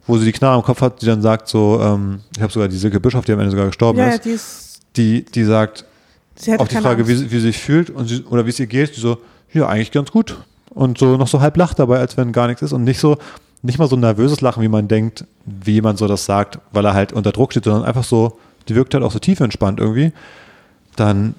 wo 0.08 0.18
sie 0.18 0.26
die 0.26 0.32
Knarre 0.32 0.56
am 0.56 0.64
Kopf 0.64 0.82
hat, 0.82 1.02
die 1.02 1.06
dann 1.06 1.22
sagt 1.22 1.47
so, 1.47 1.80
ähm, 1.82 2.22
ich 2.36 2.41
habe 2.41 2.52
sogar 2.52 2.68
die 2.68 2.78
Silke 2.78 2.99
Bischof, 2.99 3.26
die 3.26 3.32
am 3.34 3.39
Ende 3.39 3.52
sogar 3.52 3.68
gestorben 3.68 3.99
Ja, 3.99 4.08
ja, 4.08 4.14
ist, 4.16 4.26
die 4.26 4.30
ist. 4.32 4.80
die, 4.97 5.26
die 5.26 5.43
sagt 5.43 5.86
auf 6.58 6.68
die 6.68 6.76
Frage, 6.78 7.08
wie, 7.08 7.14
wie 7.20 7.36
sie 7.36 7.39
sich 7.39 7.58
fühlt 7.60 7.89
und 7.89 8.08
sie, 8.08 8.24
oder 8.24 8.45
wie 8.45 8.49
es 8.49 8.60
ihr 8.60 8.68
geht, 8.68 8.95
die 8.95 8.99
so, 8.99 9.18
ja, 9.54 9.68
eigentlich 9.68 9.91
ganz 9.91 10.12
gut. 10.12 10.38
Und 10.70 10.97
so 10.97 11.18
noch 11.18 11.28
so 11.28 11.41
halb 11.41 11.56
lacht 11.58 11.78
dabei, 11.80 11.99
als 11.99 12.18
wenn 12.18 12.32
gar 12.32 12.47
nichts 12.47 12.62
ist 12.62 12.72
und 12.74 12.84
nicht 12.84 12.99
so, 12.99 13.18
nicht 13.62 13.78
mal 13.78 13.88
so 13.88 13.95
ein 13.95 13.99
nervöses 13.99 14.41
Lachen, 14.41 14.64
wie 14.64 14.68
man 14.70 14.88
denkt, 14.88 15.26
wie 15.45 15.74
jemand 15.74 15.99
so 15.99 16.08
das 16.08 16.26
sagt, 16.26 16.58
weil 16.72 16.86
er 16.86 16.93
halt 16.93 17.14
unter 17.14 17.32
Druck 17.32 17.52
steht, 17.52 17.66
sondern 17.66 17.84
einfach 17.84 18.04
so, 18.04 18.39
die 18.70 18.76
wirkt 18.76 18.93
halt 18.93 19.04
auch 19.04 19.12
so 19.12 19.20
tief 19.20 19.39
entspannt 19.39 19.80
irgendwie. 19.80 20.14
Dann, 20.95 21.36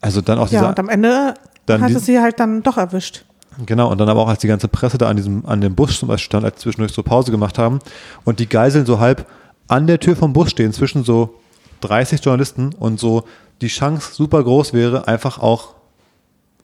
also 0.00 0.20
dann 0.20 0.38
auch 0.38 0.50
Ja, 0.50 0.58
dieser, 0.60 0.68
und 0.70 0.78
am 0.80 0.88
Ende 0.88 1.34
dann 1.66 1.80
hat 1.82 1.90
die- 1.90 1.94
es 1.94 2.04
sie 2.06 2.18
halt 2.20 2.38
dann 2.40 2.62
doch 2.62 2.76
erwischt. 2.76 3.24
Genau, 3.66 3.90
und 3.90 3.98
dann 3.98 4.08
aber 4.08 4.22
auch, 4.22 4.28
als 4.28 4.40
die 4.40 4.46
ganze 4.46 4.68
Presse 4.68 4.96
da 4.96 5.08
an 5.08 5.16
diesem, 5.16 5.44
an 5.44 5.60
dem 5.60 5.74
Bus 5.74 5.98
zum 5.98 6.08
Beispiel 6.08 6.26
stand, 6.26 6.44
als 6.44 6.56
sie 6.56 6.62
zwischendurch 6.62 6.92
so 6.92 7.02
Pause 7.02 7.30
gemacht 7.30 7.58
haben 7.58 7.80
und 8.24 8.38
die 8.38 8.48
Geiseln 8.48 8.86
so 8.86 9.00
halb 9.00 9.26
an 9.68 9.86
der 9.86 10.00
Tür 10.00 10.16
vom 10.16 10.32
Bus 10.32 10.50
stehen, 10.50 10.72
zwischen 10.72 11.04
so 11.04 11.34
30 11.80 12.24
Journalisten 12.24 12.74
und 12.78 13.00
so 13.00 13.24
die 13.60 13.68
Chance 13.68 14.14
super 14.14 14.42
groß 14.42 14.72
wäre, 14.72 15.08
einfach 15.08 15.38
auch 15.38 15.74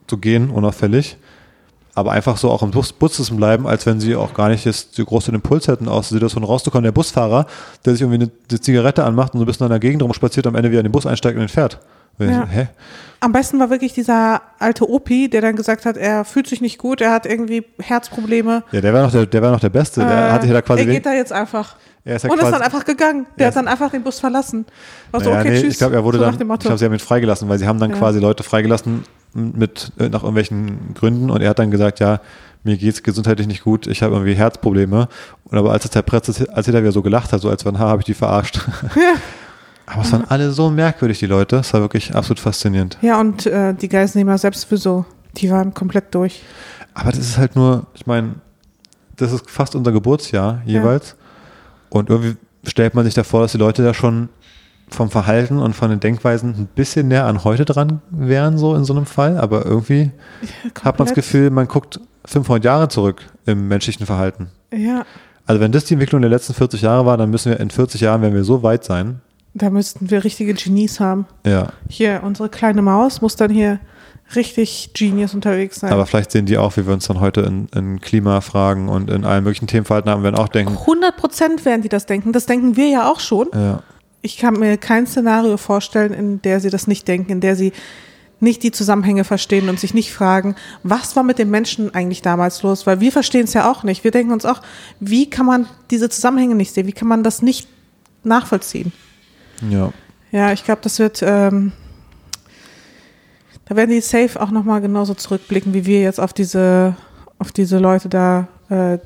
zu 0.07 0.19
gehen, 0.19 0.51
unauffällig. 0.51 1.17
Aber 1.95 2.13
einfach 2.13 2.37
so 2.37 2.51
auch 2.51 2.63
im 2.63 2.73
Bus, 2.73 2.93
Bus 2.93 3.15
zu 3.15 3.37
bleiben, 3.37 3.67
als 3.67 3.87
wenn 3.87 4.01
sie 4.01 4.17
auch 4.17 4.35
gar 4.35 4.51
nicht 4.51 4.67
jetzt 4.67 4.95
so 4.95 5.05
groß 5.05 5.27
den 5.27 5.37
Impuls 5.37 5.67
hätten, 5.67 5.89
aus 5.89 6.09
der 6.09 6.17
Situation 6.17 6.45
rauszukommen. 6.45 6.85
Der 6.85 6.93
Busfahrer, 6.93 7.47
der 7.85 7.95
sich 7.95 8.03
irgendwie 8.03 8.23
eine, 8.23 8.31
eine 8.51 8.61
Zigarette 8.61 9.05
anmacht 9.05 9.33
und 9.33 9.41
so 9.41 9.45
ein 9.45 9.47
bisschen 9.47 9.65
an 9.65 9.71
der 9.71 9.79
Gegend 9.79 10.03
rumspaziert, 10.03 10.47
am 10.47 10.55
Ende 10.55 10.71
wieder 10.71 10.81
in 10.81 10.87
den 10.87 10.93
Bus 10.93 11.07
einsteigt 11.07 11.37
und 11.37 11.41
den 11.41 11.49
fährt. 11.49 11.79
Ja. 12.19 12.47
Hä? 12.47 12.69
Am 13.21 13.33
besten 13.33 13.59
war 13.59 13.71
wirklich 13.71 13.93
dieser 13.95 14.43
alte 14.59 14.89
Opi, 14.89 15.29
der 15.29 15.41
dann 15.41 15.57
gesagt 15.57 15.87
hat, 15.87 15.97
er 15.97 16.25
fühlt 16.25 16.47
sich 16.47 16.61
nicht 16.61 16.79
gut, 16.79 17.01
er 17.01 17.11
hat 17.13 17.27
irgendwie 17.27 17.65
Herzprobleme. 17.81 18.63
Ja, 18.73 18.81
der 18.81 18.93
wäre 18.93 19.05
noch 19.05 19.11
der, 19.13 19.27
der, 19.27 19.43
wär 19.43 19.51
noch 19.51 19.61
der 19.61 19.71
Beste. 19.71 20.01
Der 20.01 20.29
Äh, 20.29 20.31
hatte 20.33 20.47
ja 20.47 20.53
da 20.53 20.63
quasi 20.63 20.81
er 20.83 20.87
geht 20.87 21.07
da 21.07 21.13
jetzt 21.15 21.33
einfach. 21.33 21.77
er 22.05 22.17
ist 22.17 22.23
ja 22.25 22.31
und 22.31 22.39
ist 22.41 22.51
dann 22.51 22.63
einfach 22.63 22.85
gegangen. 22.85 23.27
Der 23.39 23.45
Ja. 23.47 23.49
hat 23.49 23.57
dann 23.57 23.69
einfach 23.69 23.91
den 23.91 24.03
Bus 24.03 24.21
verlassen. 24.21 24.67
War 25.11 25.21
so, 25.23 25.31
Naja, 25.31 25.41
okay, 25.41 25.51
nee, 25.51 25.61
tschüss. 25.63 25.73
Ich 25.73 25.79
glaube, 25.79 25.95
er 25.95 26.05
wurde 26.05 26.19
so 26.19 26.25
dann, 26.25 26.35
ich 26.35 26.39
glaube, 26.61 26.79
sie 26.79 26.85
haben 26.85 26.93
ihn 26.93 26.99
freigelassen, 26.99 27.49
weil 27.49 27.59
sie 27.59 27.67
haben 27.67 27.81
dann 27.81 27.91
Ja. 27.91 27.97
quasi 27.97 28.21
Leute 28.21 28.43
freigelassen 28.43 29.05
mit 29.33 29.93
äh, 29.99 30.05
nach 30.09 30.23
irgendwelchen 30.23 30.95
Gründen 30.95 31.31
und 31.31 31.41
er 31.43 31.51
hat 31.51 31.59
dann 31.59 31.71
gesagt, 31.71 32.01
ja, 32.01 32.21
mir 32.65 32.77
geht's 32.77 33.03
gesundheitlich 33.03 33.47
nicht 33.47 33.63
gut, 33.65 33.87
ich 33.87 34.03
habe 34.03 34.15
irgendwie 34.15 34.35
Herzprobleme. 34.35 35.09
Und 35.45 35.59
aber 35.59 35.73
als 35.73 35.85
es 35.85 35.91
der 35.91 36.03
Presse, 36.03 36.47
als 36.53 36.69
er 36.69 36.75
wieder 36.75 36.93
so 36.93 37.03
gelacht 37.03 37.33
hat, 37.33 37.41
so 37.41 37.49
als 37.51 37.65
wenn, 37.65 37.79
ha, 37.79 37.89
habe 37.89 38.01
ich 38.03 38.07
die 38.07 38.15
verarscht. 38.15 38.61
aber 39.87 40.03
es 40.03 40.13
waren 40.13 40.25
alle 40.29 40.51
so 40.51 40.71
merkwürdig, 40.71 41.19
die 41.19 41.27
Leute. 41.27 41.57
Es 41.57 41.73
war 41.73 41.81
wirklich 41.81 42.15
absolut 42.15 42.41
faszinierend. 42.41 42.99
ja, 43.03 43.21
und 43.21 43.47
äh, 43.47 43.75
die 43.75 43.89
Geiselnehmer 43.89 44.37
selbst 44.39 44.65
für 44.65 44.77
so, 44.77 45.05
die 45.37 45.51
waren 45.51 45.73
komplett 45.75 46.15
durch. 46.15 46.43
Aber 46.95 47.11
das 47.11 47.21
ist 47.21 47.39
halt 47.39 47.57
nur, 47.57 47.87
ich 47.95 48.07
meine, 48.07 48.37
das 49.17 49.33
ist 49.33 49.51
fast 49.51 49.75
unser 49.75 49.93
Geburtsjahr 49.93 50.63
jeweils. 50.65 51.17
Und 51.91 52.11
irgendwie 52.11 52.37
stellt 52.67 52.95
man 52.95 53.05
sich 53.05 53.15
da 53.15 53.23
vor, 53.23 53.43
dass 53.43 53.53
die 53.53 53.59
Leute 53.59 53.83
da 53.83 53.95
schon 53.95 54.29
vom 54.89 55.11
Verhalten 55.11 55.59
und 55.59 55.75
von 55.75 55.91
den 55.91 56.01
Denkweisen 56.01 56.51
ein 56.57 56.69
bisschen 56.75 57.09
näher 57.09 57.27
an 57.27 57.45
heute 57.45 57.65
dran 57.65 58.01
wären, 58.11 58.57
so 58.57 58.75
in 58.75 58.85
so 58.85 58.95
einem 58.95 59.07
Fall. 59.07 59.37
Aber 59.39 59.67
irgendwie 59.67 60.11
hat 60.83 60.99
man 60.99 61.07
das. 61.09 61.15
Gefühl, 61.15 61.51
man 61.51 61.67
guckt 61.69 62.01
500 62.25 62.65
Jahre 62.65 62.89
zurück 62.89 63.23
im 63.47 63.69
menschlichen 63.69 64.07
Verhalten. 64.07 64.49
Ja, 64.73 65.05
Also 65.47 65.61
wenn 65.61 65.73
das 65.73 65.85
die 65.85 65.95
Entwicklung 65.95 66.21
der 66.23 66.31
letzten 66.31 66.55
40 66.55 66.83
Jahre 66.83 67.05
war, 67.07 67.17
dann 67.17 67.31
müssen 67.31 67.51
wir 67.51 67.61
in 67.61 67.71
40 67.71 68.01
Jahren, 68.01 68.23
wenn 68.23 68.35
wir 68.35 68.45
so 68.45 68.63
weit 68.63 68.85
sein. 68.85 69.21
Da 69.57 69.71
müssten 69.71 70.11
wir 70.11 70.25
richtige 70.25 70.55
Genies 70.55 71.01
haben. 71.01 71.27
Ja, 71.47 71.73
Hier, 71.89 72.21
unsere 72.23 72.49
kleine 72.49 72.83
Maus 72.83 73.21
muss 73.21 73.37
dann 73.37 73.51
hier 73.51 73.81
richtig 74.35 74.91
Genius 74.93 75.35
unterwegs 75.35 75.81
sein. 75.81 75.93
aber 75.93 76.05
vielleicht 76.05 76.33
sehen 76.33 76.47
die 76.47 76.59
auch, 76.59 76.77
wie 76.77 76.87
wir 76.87 76.93
uns 76.93 77.07
dann 77.07 77.21
heute 77.21 77.43
in, 77.43 77.69
in 77.75 78.01
Klimafragen 78.01 78.89
und 78.89 79.09
in 79.09 79.25
allen 79.25 79.45
möglichen 79.45 79.69
Themen 79.69 79.87
verhalten 79.87 80.11
haben, 80.11 80.23
werden 80.25 80.35
auch 80.37 80.49
denken, 80.49 80.77
100 80.77 81.17
Prozent 81.17 81.65
werden 81.65 81.83
die 81.83 81.89
das 81.89 82.07
denken. 82.07 82.33
Das 82.33 82.47
denken 82.47 82.77
wir 82.77 82.89
ja 82.89 83.11
auch 83.11 83.21
schon. 83.21 83.49
ja, 83.55 83.83
Ich 84.23 84.37
kann 84.39 84.55
mir 84.55 84.77
kein 84.79 85.07
Szenario 85.07 85.57
vorstellen, 85.57 86.13
in 86.13 86.43
der 86.43 86.59
sie 86.61 86.71
das 86.71 86.87
nicht 86.89 87.07
denken, 87.07 87.31
in 87.33 87.41
der 87.41 87.55
sie 87.55 87.73
nicht 88.41 88.63
die 88.65 88.73
Zusammenhänge 88.73 89.25
verstehen 89.25 89.69
und 89.71 89.81
sich 89.81 89.95
nicht 89.95 90.13
fragen, 90.13 90.57
was 90.83 91.17
war 91.17 91.23
mit 91.23 91.39
den 91.39 91.49
Menschen 91.51 91.95
eigentlich 91.95 92.21
damals 92.21 92.63
los? 92.63 92.87
Weil 92.87 93.01
wir 93.01 93.13
verstehen 93.13 93.45
es 93.45 93.55
ja 93.55 93.71
auch 93.71 93.83
nicht. 93.85 94.05
Wir 94.05 94.11
denken 94.11 94.33
uns 94.33 94.45
auch, 94.45 94.61
wie 95.01 95.31
kann 95.31 95.47
man 95.47 95.67
diese 95.91 96.11
Zusammenhänge 96.11 96.55
nicht 96.55 96.75
sehen? 96.75 96.87
Wie 96.87 96.93
kann 96.93 97.09
man 97.09 97.23
das 97.23 97.41
nicht 97.41 97.69
nachvollziehen? 98.25 98.93
Ja. 99.69 99.93
Ja, 100.33 100.53
ich 100.53 100.65
glaube, 100.65 100.81
das 100.83 100.99
wird, 100.99 101.23
ähm, 101.23 101.73
da 103.65 103.77
werden 103.77 103.91
die 103.91 104.01
safe 104.01 104.41
auch 104.41 104.51
nochmal 104.51 104.81
genauso 104.81 105.15
zurückblicken, 105.15 105.73
wie 105.73 105.87
wir 105.87 106.01
jetzt 106.03 106.21
auf 106.21 106.33
diese, 106.33 106.97
auf 107.39 107.53
diese 107.53 107.79
Leute 107.79 108.09
da 108.09 108.49
äh, 108.69 108.99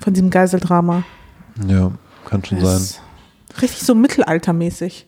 von 0.00 0.12
diesem 0.14 0.30
Geiseldrama. 0.30 1.02
Ja, 1.66 1.90
kann 2.24 2.44
schon 2.44 2.60
sein. 2.60 2.76
Ist 2.76 3.02
Richtig 3.60 3.80
so 3.82 3.94
mittelaltermäßig. 3.94 5.06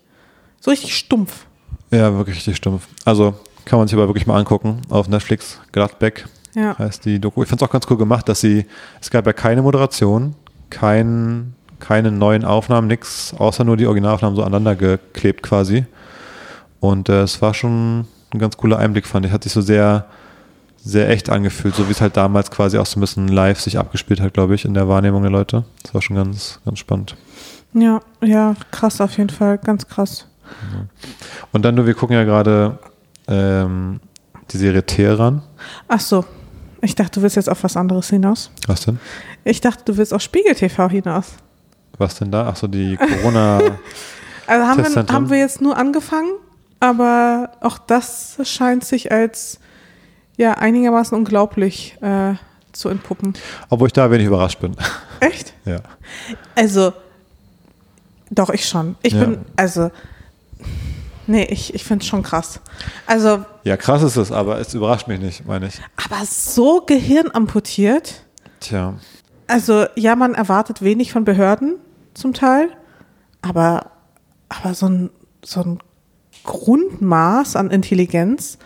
So 0.60 0.70
richtig 0.70 0.96
stumpf. 0.96 1.46
Ja, 1.90 2.14
wirklich 2.16 2.36
richtig 2.36 2.56
stumpf. 2.56 2.86
Also 3.04 3.34
kann 3.64 3.78
man 3.78 3.88
sich 3.88 3.96
aber 3.96 4.08
wirklich 4.08 4.26
mal 4.26 4.38
angucken 4.38 4.82
auf 4.88 5.08
Netflix. 5.08 5.60
Gladbeck 5.72 6.26
Ja. 6.54 6.76
heißt 6.78 7.04
die 7.04 7.18
Doku. 7.20 7.42
Ich 7.42 7.48
fand 7.48 7.62
es 7.62 7.68
auch 7.68 7.72
ganz 7.72 7.86
cool 7.88 7.96
gemacht, 7.96 8.28
dass 8.28 8.40
sie, 8.40 8.66
es 9.00 9.10
gab 9.10 9.26
ja 9.26 9.32
keine 9.32 9.62
Moderation, 9.62 10.34
kein, 10.70 11.54
keine 11.80 12.12
neuen 12.12 12.44
Aufnahmen, 12.44 12.86
nix, 12.86 13.34
außer 13.36 13.64
nur 13.64 13.76
die 13.76 13.86
Originalaufnahmen 13.86 14.36
so 14.36 14.42
aneinander 14.42 14.76
geklebt 14.76 15.42
quasi. 15.42 15.86
Und 16.78 17.08
äh, 17.08 17.22
es 17.22 17.42
war 17.42 17.54
schon 17.54 18.06
ein 18.32 18.38
ganz 18.38 18.56
cooler 18.56 18.78
Einblick, 18.78 19.06
fand 19.06 19.26
ich. 19.26 19.32
Hat 19.32 19.44
sich 19.44 19.52
so 19.52 19.60
sehr, 19.60 20.06
sehr 20.76 21.10
echt 21.10 21.28
angefühlt, 21.30 21.74
so 21.74 21.88
wie 21.88 21.92
es 21.92 22.00
halt 22.00 22.16
damals 22.16 22.50
quasi 22.50 22.78
auch 22.78 22.86
so 22.86 22.98
ein 22.98 23.02
bisschen 23.02 23.28
live 23.28 23.60
sich 23.60 23.78
abgespielt 23.78 24.20
hat, 24.20 24.34
glaube 24.34 24.54
ich, 24.54 24.64
in 24.64 24.74
der 24.74 24.88
Wahrnehmung 24.88 25.22
der 25.22 25.30
Leute. 25.30 25.64
Das 25.82 25.94
war 25.94 26.02
schon 26.02 26.16
ganz, 26.16 26.60
ganz 26.64 26.78
spannend. 26.78 27.16
Ja, 27.72 28.00
ja, 28.22 28.54
krass 28.70 29.00
auf 29.00 29.16
jeden 29.16 29.30
Fall, 29.30 29.58
ganz 29.58 29.86
krass. 29.86 30.26
Und 31.52 31.64
dann, 31.64 31.76
du, 31.76 31.86
wir 31.86 31.94
gucken 31.94 32.16
ja 32.16 32.24
gerade 32.24 32.78
ähm, 33.28 34.00
die 34.50 34.58
Serie 34.58 34.84
Teheran. 34.84 35.42
Ach 35.86 36.00
so, 36.00 36.24
ich 36.82 36.94
dachte, 36.94 37.20
du 37.20 37.22
willst 37.22 37.36
jetzt 37.36 37.48
auf 37.48 37.62
was 37.62 37.76
anderes 37.76 38.10
hinaus. 38.10 38.50
Was 38.66 38.84
denn? 38.84 38.98
Ich 39.44 39.60
dachte, 39.60 39.84
du 39.84 39.96
willst 39.96 40.12
auf 40.12 40.22
Spiegel 40.22 40.54
TV 40.54 40.88
hinaus. 40.88 41.34
Was 41.98 42.16
denn 42.18 42.30
da? 42.30 42.48
Ach 42.48 42.56
so, 42.56 42.66
die 42.66 42.96
Corona. 42.96 43.60
Also 44.46 44.66
haben 44.66 44.82
wir, 44.94 45.14
haben 45.14 45.30
wir 45.30 45.38
jetzt 45.38 45.60
nur 45.60 45.76
angefangen, 45.76 46.32
aber 46.80 47.52
auch 47.60 47.78
das 47.78 48.36
scheint 48.42 48.84
sich 48.84 49.12
als 49.12 49.60
ja 50.36 50.54
einigermaßen 50.54 51.16
unglaublich 51.16 51.96
äh, 52.02 52.34
zu 52.72 52.88
entpuppen. 52.88 53.34
Obwohl 53.68 53.86
ich 53.86 53.92
da 53.92 54.10
wenig 54.10 54.26
überrascht 54.26 54.58
bin. 54.58 54.74
Echt? 55.20 55.54
ja. 55.66 55.78
Also, 56.56 56.92
doch, 58.30 58.50
ich 58.50 58.66
schon. 58.68 58.96
Ich 59.02 59.12
Ja. 59.12 59.20
bin, 59.24 59.38
also, 59.54 59.92
nee, 61.28 61.44
ich, 61.44 61.72
ich 61.72 61.84
finde 61.84 62.02
es 62.02 62.08
schon 62.08 62.24
krass. 62.24 62.58
Also, 63.06 63.44
ja, 63.62 63.76
krass 63.76 64.02
ist 64.02 64.16
es, 64.16 64.32
aber 64.32 64.58
es 64.58 64.74
überrascht 64.74 65.06
mich 65.06 65.20
nicht, 65.20 65.46
meine 65.46 65.68
ich. 65.68 65.80
aber 66.10 66.24
so 66.26 66.80
gehirnamputiert. 66.84 68.24
Tja. 68.58 68.94
Also, 69.50 69.86
ja, 69.96 70.14
man 70.14 70.34
erwartet 70.34 70.80
wenig 70.80 71.12
von 71.12 71.24
Behörden 71.24 71.74
zum 72.14 72.34
Teil, 72.34 72.68
aber, 73.42 73.90
aber 74.48 74.74
so 74.74 74.86
ein, 74.86 75.10
so 75.44 75.60
ein 75.60 75.78
Grundmaß 76.44 77.56
an 77.56 77.72
Intelligenz 77.72 78.58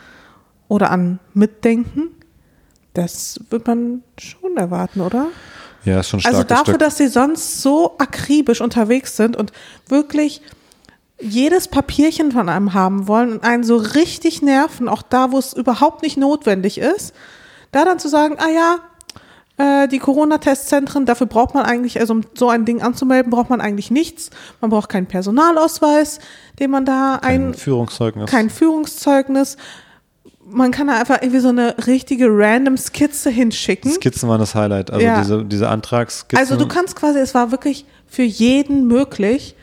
oder 0.68 0.90
an 0.90 1.20
Mitdenken, 1.32 2.10
das 2.92 3.40
wird 3.48 3.66
man 3.66 4.02
schon 4.18 4.58
erwarten, 4.58 5.00
oder? 5.00 5.28
Ja, 5.86 6.00
ist 6.00 6.10
schon 6.10 6.18
ein 6.18 6.20
starkes 6.20 6.38
Also 6.38 6.48
dafür, 6.48 6.64
Stück. 6.74 6.78
dass 6.80 6.98
sie 6.98 7.08
sonst 7.08 7.62
so 7.62 7.96
akribisch 7.96 8.60
unterwegs 8.60 9.16
sind 9.16 9.36
und 9.36 9.52
wirklich 9.88 10.42
jedes 11.18 11.68
Papierchen 11.68 12.30
von 12.30 12.50
einem 12.50 12.74
haben 12.74 13.08
wollen 13.08 13.32
und 13.32 13.42
einen 13.42 13.64
so 13.64 13.76
richtig 13.76 14.42
nerven, 14.42 14.90
auch 14.90 15.00
da, 15.00 15.32
wo 15.32 15.38
es 15.38 15.54
überhaupt 15.54 16.02
nicht 16.02 16.18
notwendig 16.18 16.76
ist, 16.76 17.14
da 17.72 17.86
dann 17.86 17.98
zu 17.98 18.08
sagen, 18.08 18.36
ah 18.38 18.50
ja, 18.50 18.76
äh, 19.56 19.86
die 19.88 19.98
Corona-Testzentren, 19.98 21.06
dafür 21.06 21.26
braucht 21.26 21.54
man 21.54 21.64
eigentlich, 21.64 22.00
also 22.00 22.14
um 22.14 22.22
so 22.34 22.48
ein 22.48 22.64
Ding 22.64 22.82
anzumelden, 22.82 23.30
braucht 23.30 23.50
man 23.50 23.60
eigentlich 23.60 23.90
nichts. 23.90 24.30
Man 24.60 24.70
braucht 24.70 24.88
keinen 24.88 25.06
Personalausweis, 25.06 26.18
den 26.58 26.70
man 26.70 26.84
da 26.84 27.16
ein, 27.22 27.52
Kein 27.52 27.54
Führungszeugnis. 27.54 28.30
kein 28.30 28.50
Führungszeugnis. 28.50 29.56
Man 30.46 30.72
kann 30.72 30.88
da 30.88 30.98
einfach 30.98 31.22
irgendwie 31.22 31.40
so 31.40 31.48
eine 31.48 31.74
richtige 31.86 32.26
random 32.28 32.76
Skizze 32.76 33.30
hinschicken. 33.30 33.90
Skizzen 33.92 34.28
waren 34.28 34.40
das 34.40 34.54
Highlight. 34.54 34.90
Also 34.90 35.04
Ja. 35.06 35.18
diese, 35.20 35.44
diese 35.44 35.68
Antragsskizzen. 35.68 36.38
Also 36.38 36.56
du 36.56 36.68
kannst 36.68 36.96
quasi, 36.96 37.18
es 37.18 37.34
war 37.34 37.50
wirklich 37.50 37.86
für 38.06 38.22
jeden 38.24 38.86
möglich, 38.86 39.54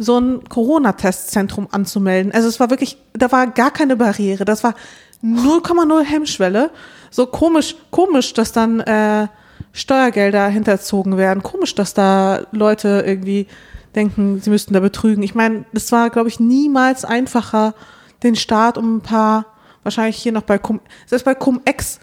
so 0.00 0.18
ein 0.18 0.48
Corona-Testzentrum 0.48 1.68
anzumelden. 1.70 2.32
Also 2.32 2.46
es 2.48 2.60
war 2.60 2.70
wirklich, 2.70 2.98
da 3.14 3.32
war 3.32 3.46
gar 3.48 3.70
keine 3.72 3.96
Barriere. 3.96 4.44
Das 4.44 4.62
war 4.62 4.74
0,0 5.22 6.02
Hemmschwelle. 6.04 6.70
So 7.10 7.26
komisch, 7.26 7.76
komisch, 7.90 8.34
dass 8.34 8.52
dann 8.52 8.80
äh, 8.80 9.28
Steuergelder 9.72 10.48
hinterzogen 10.48 11.16
werden. 11.16 11.42
Komisch, 11.42 11.74
dass 11.74 11.94
da 11.94 12.42
Leute 12.52 13.02
irgendwie 13.06 13.46
denken, 13.94 14.40
sie 14.40 14.50
müssten 14.50 14.74
da 14.74 14.80
betrügen. 14.80 15.22
Ich 15.22 15.34
meine, 15.34 15.64
es 15.72 15.90
war, 15.92 16.10
glaube 16.10 16.28
ich, 16.28 16.38
niemals 16.40 17.04
einfacher, 17.04 17.74
den 18.22 18.36
Staat 18.36 18.76
um 18.78 18.96
ein 18.96 19.00
paar, 19.00 19.46
wahrscheinlich 19.82 20.16
hier 20.16 20.32
noch 20.32 20.42
bei 20.42 20.58
Cum, 20.58 20.80
selbst 21.06 21.24
bei 21.24 21.34
Cum-Ex 21.34 22.00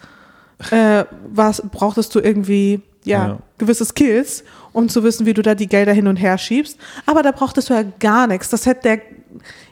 äh, 0.72 1.06
was, 1.30 1.62
brauchtest 1.72 2.16
du 2.16 2.20
irgendwie 2.20 2.82
ja, 3.04 3.28
Ja. 3.28 3.38
gewisse 3.58 3.86
Skills, 3.86 4.44
um 4.74 4.90
zu 4.90 5.04
wissen, 5.04 5.26
wie 5.26 5.34
du 5.34 5.42
da 5.42 5.54
die 5.54 5.68
Gelder 5.68 5.94
hin 5.94 6.08
und 6.08 6.16
her 6.16 6.38
schiebst. 6.38 6.80
Aber 7.06 7.22
da 7.24 7.32
brauchtest 7.32 7.70
du 7.70 7.74
ja 7.74 7.84
gar 8.00 8.26
nichts. 8.28 8.50
Das 8.50 8.66
hätte 8.66 8.82
der, 8.84 9.02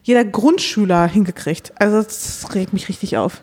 jeder 0.03 0.23
Grundschüler 0.25 1.07
hingekriegt. 1.07 1.73
Also 1.79 2.03
das 2.03 2.53
regt 2.53 2.73
mich 2.73 2.89
richtig 2.89 3.17
auf. 3.17 3.41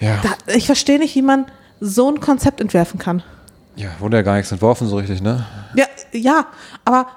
Ja. 0.00 0.20
Da, 0.22 0.52
ich 0.54 0.66
verstehe 0.66 0.98
nicht, 0.98 1.14
wie 1.14 1.22
man 1.22 1.46
so 1.80 2.10
ein 2.10 2.20
Konzept 2.20 2.60
entwerfen 2.60 2.98
kann. 2.98 3.22
Ja, 3.76 3.90
wurde 4.00 4.16
ja 4.16 4.22
gar 4.22 4.36
nichts 4.36 4.52
entworfen 4.52 4.88
so 4.88 4.96
richtig, 4.96 5.22
ne? 5.22 5.46
Ja, 5.74 5.86
ja, 6.12 6.46
aber 6.84 7.08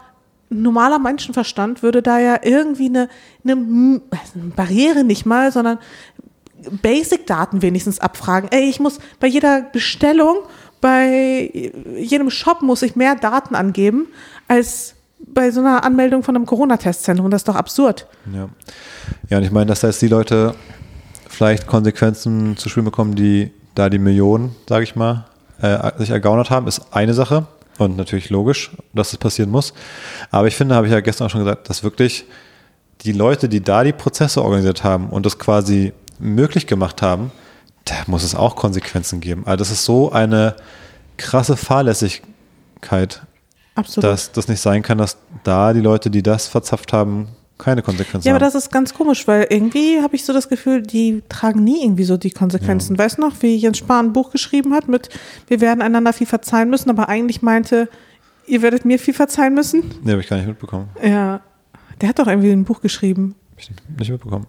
normaler 0.50 1.00
Menschenverstand 1.00 1.84
würde 1.84 2.02
da 2.02 2.20
ja 2.20 2.40
irgendwie 2.44 2.88
eine, 2.88 3.10
eine 3.44 3.56
Barriere 4.56 5.04
nicht 5.04 5.26
mal, 5.26 5.52
sondern 5.52 5.80
Basic-Daten 6.82 7.62
wenigstens 7.62 8.00
abfragen. 8.00 8.50
Ey, 8.52 8.70
ich 8.70 8.80
muss 8.80 9.00
bei 9.20 9.28
jeder 9.28 9.62
Bestellung, 9.62 10.38
bei 10.82 11.74
jedem 11.98 12.30
Shop 12.30 12.62
muss 12.62 12.82
ich 12.82 12.96
mehr 12.96 13.16
Daten 13.16 13.56
angeben 13.56 14.08
als 14.48 14.95
bei 15.28 15.52
so 15.52 15.60
einer 15.60 15.84
Anmeldung 15.84 16.24
von 16.24 16.36
einem 16.36 16.46
Corona-Testzentrum. 16.46 17.30
Das 17.30 17.42
ist 17.42 17.48
doch 17.48 17.56
absurd. 17.56 18.08
Ja. 18.34 18.50
Ja, 19.30 19.38
und 19.38 19.44
ich 19.44 19.52
meine, 19.52 19.68
dass 19.68 19.82
da 19.82 19.88
jetzt 19.88 20.02
die 20.02 20.08
Leute 20.08 20.56
vielleicht 21.28 21.68
Konsequenzen 21.68 22.58
zu 22.58 22.70
spüren 22.70 22.86
bekommen, 22.86 23.16
die 23.16 23.52
da 23.74 23.90
die 23.90 24.00
Millionen, 24.00 24.56
sage 24.68 24.84
ich 24.84 24.96
mal, 24.96 25.26
äh, 25.62 25.92
sich 25.98 26.10
ergaunert 26.10 26.50
haben, 26.50 26.68
ist 26.68 26.94
eine 26.94 27.14
Sache. 27.14 27.48
Und 27.78 27.98
natürlich 27.98 28.30
logisch, 28.30 28.72
dass 28.94 29.12
das 29.12 29.18
passieren 29.18 29.52
muss. 29.52 29.74
Aber 30.32 30.48
ich 30.48 30.56
finde, 30.56 30.76
habe 30.76 30.88
ich 30.88 30.94
ja 30.94 31.02
gestern 31.02 31.28
auch 31.28 31.32
schon 31.32 31.44
gesagt, 31.44 31.70
dass 31.70 31.84
wirklich 31.84 32.26
die 33.02 33.12
Leute, 33.12 33.50
die 33.50 33.62
da 33.62 33.84
die 33.84 33.92
Prozesse 33.92 34.42
organisiert 34.42 34.86
haben 34.86 35.10
und 35.10 35.26
das 35.26 35.38
quasi 35.38 35.92
möglich 36.18 36.68
gemacht 36.68 37.02
haben, 37.02 37.32
da 37.84 37.96
muss 38.08 38.24
es 38.24 38.34
auch 38.34 38.56
Konsequenzen 38.56 39.20
geben. 39.20 39.44
Also 39.46 39.58
das 39.58 39.72
ist 39.72 39.84
so 39.84 40.12
eine 40.12 40.56
krasse 41.18 41.58
Fahrlässigkeit, 41.58 43.22
Absolut. 43.76 44.04
dass 44.10 44.32
das 44.32 44.48
nicht 44.48 44.62
sein 44.62 44.82
kann, 44.82 44.98
dass 44.98 45.18
da 45.44 45.74
die 45.74 45.82
Leute, 45.82 46.10
die 46.10 46.24
das 46.24 46.48
verzapft 46.48 46.94
haben, 46.94 47.28
keine 47.58 47.82
Konsequenzen 47.82 48.28
Ja, 48.28 48.36
aber 48.36 48.44
haben. 48.46 48.54
das 48.54 48.64
ist 48.66 48.72
ganz 48.72 48.94
komisch, 48.94 49.28
weil 49.28 49.48
irgendwie 49.50 50.02
habe 50.02 50.16
ich 50.16 50.26
so 50.26 50.34
das 50.34 50.50
Gefühl, 50.50 50.82
die 50.82 51.24
tragen 51.30 51.64
nie 51.64 51.84
irgendwie 51.84 52.04
so 52.04 52.18
die 52.18 52.32
Konsequenzen. 52.32 52.98
Weißt 52.98 53.18
du 53.18 53.22
noch, 53.22 53.34
wie 53.42 53.56
Jens 53.56 53.78
Spahn 53.78 54.08
ein 54.08 54.14
Buch 54.14 54.32
geschrieben 54.32 54.74
hat 54.74 54.88
mit 54.90 55.10
Wir 55.48 55.62
werden 55.62 55.82
einander 55.82 56.12
viel 56.14 56.28
verzeihen 56.28 56.70
müssen, 56.70 56.90
aber 56.90 57.08
eigentlich 57.08 57.42
meinte, 57.42 57.88
ihr 58.46 58.62
werdet 58.62 58.84
mir 58.84 59.00
viel 59.00 59.14
verzeihen 59.14 59.54
müssen? 59.54 59.84
Nee, 60.04 60.12
habe 60.12 60.22
ich 60.22 60.28
gar 60.28 60.36
nicht 60.38 60.48
mitbekommen. 60.48 60.90
Ja. 61.02 61.40
Der 62.02 62.10
hat 62.10 62.20
doch 62.20 62.28
irgendwie 62.28 62.52
ein 62.52 62.66
Buch 62.66 62.82
geschrieben. 62.82 63.36
Hab 63.54 63.60
ich 63.62 63.70
nicht 64.00 64.10
mitbekommen. 64.12 64.48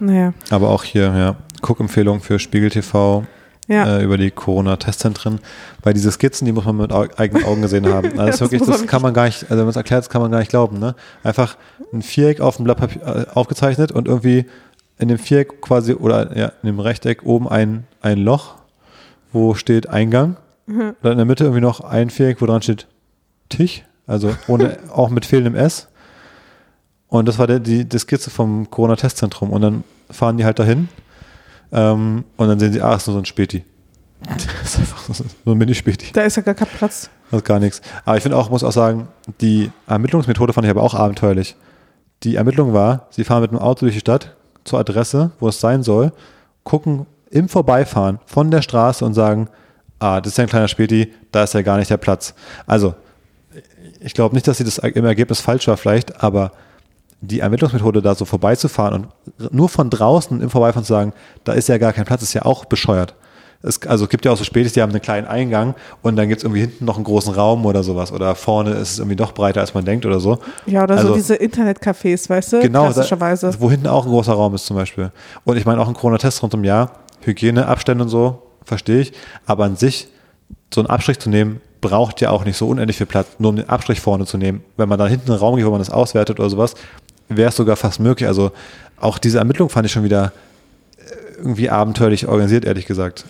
Naja. 0.00 0.34
Aber 0.50 0.70
auch 0.70 0.82
hier, 0.82 1.14
ja, 1.16 1.36
Guckempfehlung 1.60 2.20
für 2.20 2.40
Spiegel 2.40 2.70
TV 2.70 3.24
Ja. 3.72 3.98
äh, 3.98 4.04
über 4.04 4.18
die 4.18 4.30
Corona-Testzentren. 4.30 5.40
Weil 5.82 5.94
diese 5.94 6.10
Skizzen, 6.12 6.44
die 6.44 6.52
muss 6.52 6.64
man 6.64 6.76
mit 6.76 6.92
eigenen 6.92 7.44
Augen 7.44 7.62
gesehen 7.62 7.86
haben. 7.86 8.12
Also 8.18 8.26
das, 8.26 8.26
Das 8.26 8.34
ist 8.34 8.40
wirklich, 8.40 8.62
das 8.62 8.86
kann 8.86 9.02
man 9.02 9.14
gar 9.14 9.24
nicht, 9.24 9.44
also 9.44 9.50
wenn 9.50 9.64
man 9.64 9.68
es 9.70 9.76
erklärt, 9.76 10.02
das 10.02 10.10
kann 10.10 10.22
man 10.22 10.30
gar 10.30 10.38
nicht 10.38 10.50
glauben. 10.50 10.78
Ne? 10.78 10.94
Einfach 11.22 11.56
ein 11.92 12.02
Viereck 12.02 12.40
auf 12.40 12.56
dem 12.56 12.64
Blatt 12.64 12.78
Papier 12.78 13.02
äh, 13.02 13.26
aufgezeichnet 13.34 13.92
und 13.92 14.08
irgendwie 14.08 14.46
in 14.98 15.08
dem 15.08 15.18
Viereck 15.18 15.60
quasi 15.60 15.94
oder 15.94 16.36
ja, 16.36 16.52
in 16.62 16.66
dem 16.66 16.80
Rechteck 16.80 17.24
oben 17.24 17.48
ein, 17.48 17.84
ein 18.00 18.18
Loch, 18.18 18.56
wo 19.32 19.54
steht 19.54 19.88
Eingang. 19.88 20.36
Mhm. 20.66 20.94
Dann 21.02 21.12
in 21.12 21.18
der 21.18 21.26
Mitte 21.26 21.44
irgendwie 21.44 21.60
noch 21.62 21.80
ein 21.80 22.10
Viereck, 22.10 22.40
wo 22.40 22.46
dran 22.46 22.62
steht 22.62 22.86
Tisch, 23.48 23.82
also 24.06 24.34
ohne, 24.48 24.78
auch 24.92 25.08
mit 25.08 25.26
fehlendem 25.26 25.54
S. 25.54 25.88
Und 27.08 27.26
das 27.26 27.38
war 27.38 27.46
der, 27.46 27.60
die, 27.60 27.84
die 27.84 27.98
Skizze 27.98 28.30
vom 28.30 28.70
Corona-Testzentrum. 28.70 29.50
Und 29.50 29.60
dann 29.62 29.84
fahren 30.10 30.36
die 30.36 30.44
halt 30.44 30.58
dahin 30.58 30.88
ähm, 31.72 32.24
und 32.36 32.48
dann 32.48 32.60
sehen 32.60 32.72
sie, 32.72 32.80
ah, 32.80 32.94
ist 32.94 33.06
nur 33.06 33.14
so 33.14 33.20
ein 33.20 33.24
Späti. 33.24 33.64
Das 34.28 34.74
ist 34.74 34.78
einfach 34.78 35.14
so 35.14 35.24
ein 35.50 35.58
Mini-Späti. 35.58 36.12
Da 36.12 36.22
ist 36.22 36.36
ja 36.36 36.42
gar 36.42 36.54
kein 36.54 36.68
Platz. 36.68 37.10
Das 37.30 37.40
ist 37.40 37.44
gar 37.44 37.58
nichts. 37.58 37.82
Aber 38.04 38.16
ich 38.16 38.22
finde 38.22 38.36
auch, 38.36 38.50
muss 38.50 38.62
auch 38.62 38.72
sagen, 38.72 39.08
die 39.40 39.70
Ermittlungsmethode 39.88 40.52
fand 40.52 40.64
ich 40.64 40.70
aber 40.70 40.82
auch 40.82 40.94
abenteuerlich. 40.94 41.56
Die 42.22 42.36
Ermittlung 42.36 42.72
war, 42.72 43.08
sie 43.10 43.24
fahren 43.24 43.42
mit 43.42 43.50
dem 43.50 43.58
Auto 43.58 43.80
durch 43.80 43.94
die 43.94 44.00
Stadt 44.00 44.36
zur 44.64 44.78
Adresse, 44.78 45.32
wo 45.40 45.48
es 45.48 45.58
sein 45.58 45.82
soll, 45.82 46.12
gucken 46.62 47.06
im 47.30 47.48
Vorbeifahren 47.48 48.20
von 48.26 48.50
der 48.50 48.62
Straße 48.62 49.04
und 49.04 49.14
sagen, 49.14 49.48
ah, 49.98 50.20
das 50.20 50.32
ist 50.32 50.38
ja 50.38 50.44
ein 50.44 50.50
kleiner 50.50 50.68
Späti, 50.68 51.12
da 51.32 51.44
ist 51.44 51.54
ja 51.54 51.62
gar 51.62 51.78
nicht 51.78 51.90
der 51.90 51.96
Platz. 51.96 52.34
Also, 52.66 52.94
ich 54.00 54.14
glaube 54.14 54.34
nicht, 54.34 54.46
dass 54.46 54.58
sie 54.58 54.64
das 54.64 54.78
im 54.78 55.04
Ergebnis 55.04 55.40
falsch 55.40 55.66
war 55.66 55.76
vielleicht, 55.76 56.22
aber 56.22 56.52
die 57.22 57.40
Ermittlungsmethode 57.40 58.02
da 58.02 58.14
so 58.14 58.24
vorbeizufahren 58.24 59.06
und 59.38 59.52
nur 59.54 59.68
von 59.68 59.88
draußen 59.88 60.40
im 60.40 60.50
Vorbeifahren 60.50 60.84
zu 60.84 60.92
sagen, 60.92 61.12
da 61.44 61.52
ist 61.52 61.68
ja 61.68 61.78
gar 61.78 61.92
kein 61.92 62.04
Platz, 62.04 62.22
ist 62.22 62.34
ja 62.34 62.44
auch 62.44 62.64
bescheuert. 62.64 63.14
Es, 63.64 63.80
also 63.86 64.04
es 64.04 64.10
gibt 64.10 64.24
ja 64.24 64.32
auch 64.32 64.36
so 64.36 64.42
Spätis, 64.42 64.72
die 64.72 64.82
haben 64.82 64.90
einen 64.90 65.00
kleinen 65.00 65.28
Eingang 65.28 65.76
und 66.02 66.16
dann 66.16 66.28
gibt 66.28 66.38
es 66.40 66.44
irgendwie 66.44 66.62
hinten 66.62 66.84
noch 66.84 66.96
einen 66.96 67.04
großen 67.04 67.32
Raum 67.32 67.64
oder 67.64 67.84
sowas 67.84 68.10
oder 68.12 68.34
vorne 68.34 68.70
ist 68.72 68.90
es 68.92 68.98
irgendwie 68.98 69.14
doch 69.14 69.32
breiter, 69.32 69.60
als 69.60 69.72
man 69.72 69.84
denkt 69.84 70.04
oder 70.04 70.18
so. 70.18 70.38
Ja, 70.66 70.82
oder 70.82 70.96
so 70.98 71.02
Also- 71.08 71.14
diese 71.14 71.36
Internetcafés, 71.36 72.28
weißt 72.28 72.54
du? 72.54 72.60
Genau, 72.60 72.86
Klassischerweise. 72.90 73.52
Da, 73.52 73.60
wo 73.60 73.70
hinten 73.70 73.86
auch 73.86 74.04
ein 74.04 74.10
großer 74.10 74.32
Raum 74.32 74.54
ist 74.56 74.66
zum 74.66 74.76
Beispiel. 74.76 75.12
Und 75.44 75.56
ich 75.56 75.64
meine 75.64 75.80
auch 75.80 75.86
ein 75.86 75.94
Corona-Test 75.94 76.42
rund 76.42 76.54
um 76.54 76.64
Jahr, 76.64 76.90
Hygiene, 77.20 77.66
Abstände 77.68 78.02
und 78.02 78.10
so, 78.10 78.42
verstehe 78.64 78.98
ich. 78.98 79.12
Aber 79.46 79.64
an 79.64 79.76
sich, 79.76 80.08
so 80.74 80.80
einen 80.80 80.90
Abstrich 80.90 81.20
zu 81.20 81.30
nehmen, 81.30 81.60
braucht 81.80 82.20
ja 82.20 82.30
auch 82.30 82.44
nicht 82.44 82.56
so 82.56 82.66
unendlich 82.68 82.96
viel 82.96 83.06
Platz, 83.06 83.28
nur 83.38 83.50
um 83.50 83.56
den 83.56 83.68
Abstrich 83.68 84.00
vorne 84.00 84.26
zu 84.26 84.38
nehmen. 84.38 84.64
Wenn 84.76 84.88
man 84.88 84.98
da 84.98 85.06
hinten 85.06 85.30
einen 85.30 85.38
Raum 85.40 85.54
gibt, 85.54 85.66
wo 85.66 85.70
man 85.70 85.80
das 85.80 85.90
auswertet 85.90 86.40
oder 86.40 86.50
sowas, 86.50 86.74
wäre 87.28 87.48
es 87.50 87.56
sogar 87.56 87.76
fast 87.76 88.00
möglich. 88.00 88.28
Also 88.28 88.52
auch 88.98 89.18
diese 89.18 89.38
Ermittlung 89.38 89.68
fand 89.68 89.86
ich 89.86 89.92
schon 89.92 90.04
wieder 90.04 90.32
äh, 90.98 91.38
irgendwie 91.38 91.70
abenteuerlich 91.70 92.26
organisiert, 92.28 92.64
ehrlich 92.64 92.86
gesagt. 92.86 93.24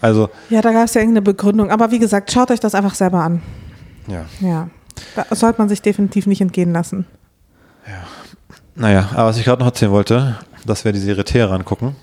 Also, 0.00 0.28
Ja, 0.50 0.60
da 0.60 0.72
gab 0.72 0.84
es 0.84 0.94
ja 0.94 1.00
irgendeine 1.00 1.22
Begründung. 1.22 1.70
Aber 1.70 1.90
wie 1.90 1.98
gesagt, 1.98 2.30
schaut 2.32 2.50
euch 2.50 2.60
das 2.60 2.74
einfach 2.74 2.94
selber 2.94 3.20
an. 3.20 3.42
ja. 4.06 4.24
Ja. 4.40 4.68
Da 5.14 5.26
sollte 5.34 5.60
man 5.60 5.68
sich 5.68 5.82
definitiv 5.82 6.26
nicht 6.26 6.40
entgehen 6.40 6.72
lassen. 6.72 7.04
Naja, 8.74 9.08
aber 9.14 9.28
was 9.28 9.38
ich 9.38 9.44
gerade 9.44 9.60
noch 9.60 9.66
erzählen 9.66 9.90
wollte, 9.92 10.38
dass 10.66 10.84
wir 10.84 10.92
die 10.92 10.98
Serie 10.98 11.24
Teheran 11.24 11.64
gucken. 11.64 11.96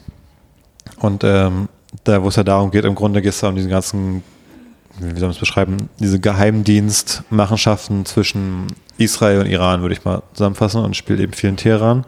Und 0.99 1.23
ähm, 1.23 1.69
da, 2.03 2.23
wo 2.23 2.29
es 2.29 2.35
ja 2.35 2.43
darum 2.43 2.71
geht, 2.71 2.85
im 2.85 2.95
Grunde 2.95 3.21
geht 3.21 3.33
es 3.33 3.43
um 3.43 3.55
diesen 3.55 3.69
ganzen, 3.69 4.23
wie 5.05 5.19
soll 5.19 5.27
man 5.27 5.31
es 5.31 5.39
beschreiben, 5.39 5.89
diese 5.99 6.19
Geheimdienstmachenschaften 6.19 8.05
zwischen 8.05 8.67
Israel 8.97 9.41
und 9.41 9.47
Iran, 9.47 9.81
würde 9.81 9.93
ich 9.93 10.05
mal 10.05 10.23
zusammenfassen, 10.33 10.83
und 10.83 10.95
spielt 10.95 11.19
eben 11.19 11.33
viel 11.33 11.49
in 11.49 11.57
Teheran. 11.57 12.05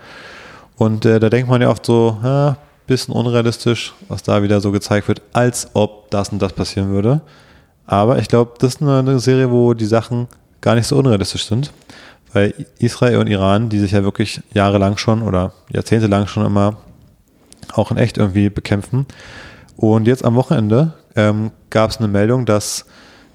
Und 0.78 1.06
äh, 1.06 1.20
da 1.20 1.30
denkt 1.30 1.50
man 1.50 1.62
ja 1.62 1.70
oft 1.70 1.86
so, 1.86 2.18
ja, 2.24 2.58
bisschen 2.88 3.14
unrealistisch, 3.14 3.94
was 4.08 4.24
da 4.24 4.44
wieder 4.44 4.62
so 4.62 4.72
gezeigt 4.72 5.08
wird, 5.08 5.22
als 5.34 5.70
ob 5.74 6.10
das 6.12 6.30
und 6.30 6.42
das 6.42 6.54
passieren 6.54 6.90
würde. 6.90 7.22
Aber 7.88 8.20
ich 8.20 8.28
glaube, 8.28 8.54
das 8.60 8.76
ist 8.76 8.82
eine, 8.82 9.00
eine 9.00 9.20
Serie, 9.20 9.52
wo 9.52 9.74
die 9.74 9.86
Sachen 9.86 10.28
gar 10.62 10.76
nicht 10.76 10.88
so 10.88 10.98
unrealistisch 10.98 11.46
sind. 11.46 11.72
Weil 12.34 12.54
Israel 12.80 13.18
und 13.18 13.28
Iran, 13.28 13.70
die 13.70 13.80
sich 13.80 13.92
ja 13.92 14.04
wirklich 14.04 14.42
jahrelang 14.54 14.98
schon 14.98 15.22
oder 15.22 15.54
jahrzehntelang 15.72 16.28
schon 16.28 16.46
immer 16.46 16.78
auch 17.74 17.92
in 17.92 17.98
echt 17.98 18.18
irgendwie 18.18 18.50
bekämpfen. 18.50 19.06
Und 19.78 20.08
jetzt 20.08 20.26
am 20.26 20.36
Wochenende 20.36 20.94
ähm, 21.16 21.52
gab 21.70 21.90
es 21.90 21.98
eine 21.98 22.08
Meldung, 22.08 22.46
dass 22.46 22.86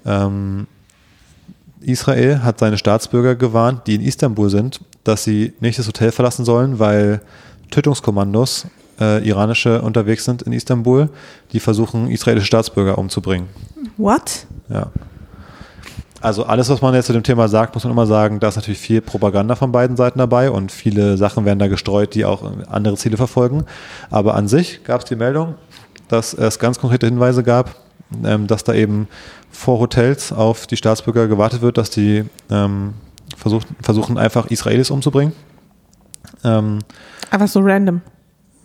ähm, 0.05 0.67
Israel 1.81 2.43
hat 2.43 2.59
seine 2.59 2.79
Staatsbürger 2.79 3.35
gewarnt, 3.35 3.87
die 3.87 3.95
in 3.95 4.03
Istanbul 4.03 4.51
sind, 4.51 4.81
dass 5.05 5.25
sie 5.25 5.55
nicht 5.61 5.79
das 5.79 5.87
Hotel 5.87 6.13
verlassen 6.13 6.45
sollen, 6.45 6.79
weil 6.79 7.21
Tötungskommandos, 7.71 8.67
äh, 9.01 9.27
iranische, 9.27 9.81
unterwegs 9.81 10.25
sind 10.25 10.43
in 10.43 10.53
Istanbul, 10.53 11.09
die 11.53 11.61
versuchen, 11.61 12.11
israelische 12.11 12.47
Staatsbürger 12.47 12.99
umzubringen. 12.99 13.49
What? 13.97 14.47
Ja. 14.69 14.89
Also 16.23 16.45
alles, 16.45 16.69
was 16.69 16.83
man 16.83 16.95
jetzt 16.95 17.07
zu 17.07 17.15
dem 17.15 17.23
Thema 17.23 17.49
sagt, 17.49 17.75
muss 17.75 17.85
man 17.85 17.93
immer 17.93 18.07
sagen, 18.07 18.41
da 18.41 18.49
ist 18.49 18.57
natürlich 18.57 18.79
viel 18.79 19.01
Propaganda 19.01 19.55
von 19.55 19.73
beiden 19.73 19.97
Seiten 19.97 20.19
dabei 20.19 20.51
und 20.51 20.71
viele 20.71 21.17
Sachen 21.17 21.47
werden 21.47 21.59
da 21.59 21.67
gestreut, 21.67 22.15
die 22.15 22.27
auch 22.27 22.43
andere 22.69 22.97
Ziele 22.97 23.17
verfolgen. 23.17 23.65
Aber 24.11 24.35
an 24.35 24.47
sich 24.47 24.85
gab 24.85 25.01
es 25.01 25.07
die 25.07 25.17
Meldung, 25.17 25.55
dass 26.11 26.35
es 26.35 26.59
ganz 26.59 26.79
konkrete 26.79 27.07
Hinweise 27.07 27.43
gab, 27.43 27.77
ähm, 28.25 28.47
dass 28.47 28.65
da 28.65 28.75
eben 28.75 29.09
vor 29.51 29.79
Hotels 29.79 30.33
auf 30.33 30.67
die 30.67 30.77
Staatsbürger 30.77 31.29
gewartet 31.29 31.63
wird, 31.63 31.79
dass 31.79 31.91
die 31.91 32.25
ähm, 32.51 32.95
versucht, 33.37 33.67
versuchen 33.81 34.19
einfach 34.19 34.47
Israelis 34.47 34.91
umzubringen. 34.91 35.33
Ähm, 36.45 36.81
Einfach 37.31 37.49
so 37.49 37.61
random. 37.61 38.01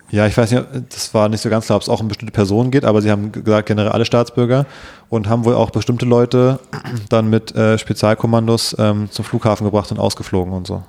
ja, 0.10 0.26
ich 0.28 0.36
weiß 0.36 0.52
nicht, 0.52 0.64
das 0.90 1.14
war 1.14 1.30
nicht 1.30 1.42
so 1.42 1.50
ganz 1.50 1.66
klar, 1.66 1.76
ob 1.78 1.84
es 1.84 1.90
auch 1.90 2.02
um 2.02 2.08
bestimmte 2.08 2.32
Personen 2.34 2.72
geht, 2.72 2.86
aber 2.86 3.02
sie 3.02 3.12
haben 3.12 3.32
gesagt, 3.32 3.68
generell 3.68 3.92
alle 3.92 4.06
Staatsbürger 4.06 4.66
und 5.10 5.30
haben 5.30 5.46
wohl 5.46 5.56
auch 5.56 5.70
bestimmte 5.70 6.06
Leute 6.06 6.60
dann 7.10 7.30
mit 7.30 7.56
äh, 7.56 7.78
Spezialkommandos 7.78 8.76
ähm, 8.80 9.10
zum 9.12 9.26
Flughafen 9.26 9.66
gebracht 9.66 9.92
und 9.92 10.00
ausgeflogen 10.00 10.54
und 10.54 10.68
so. 10.68 10.84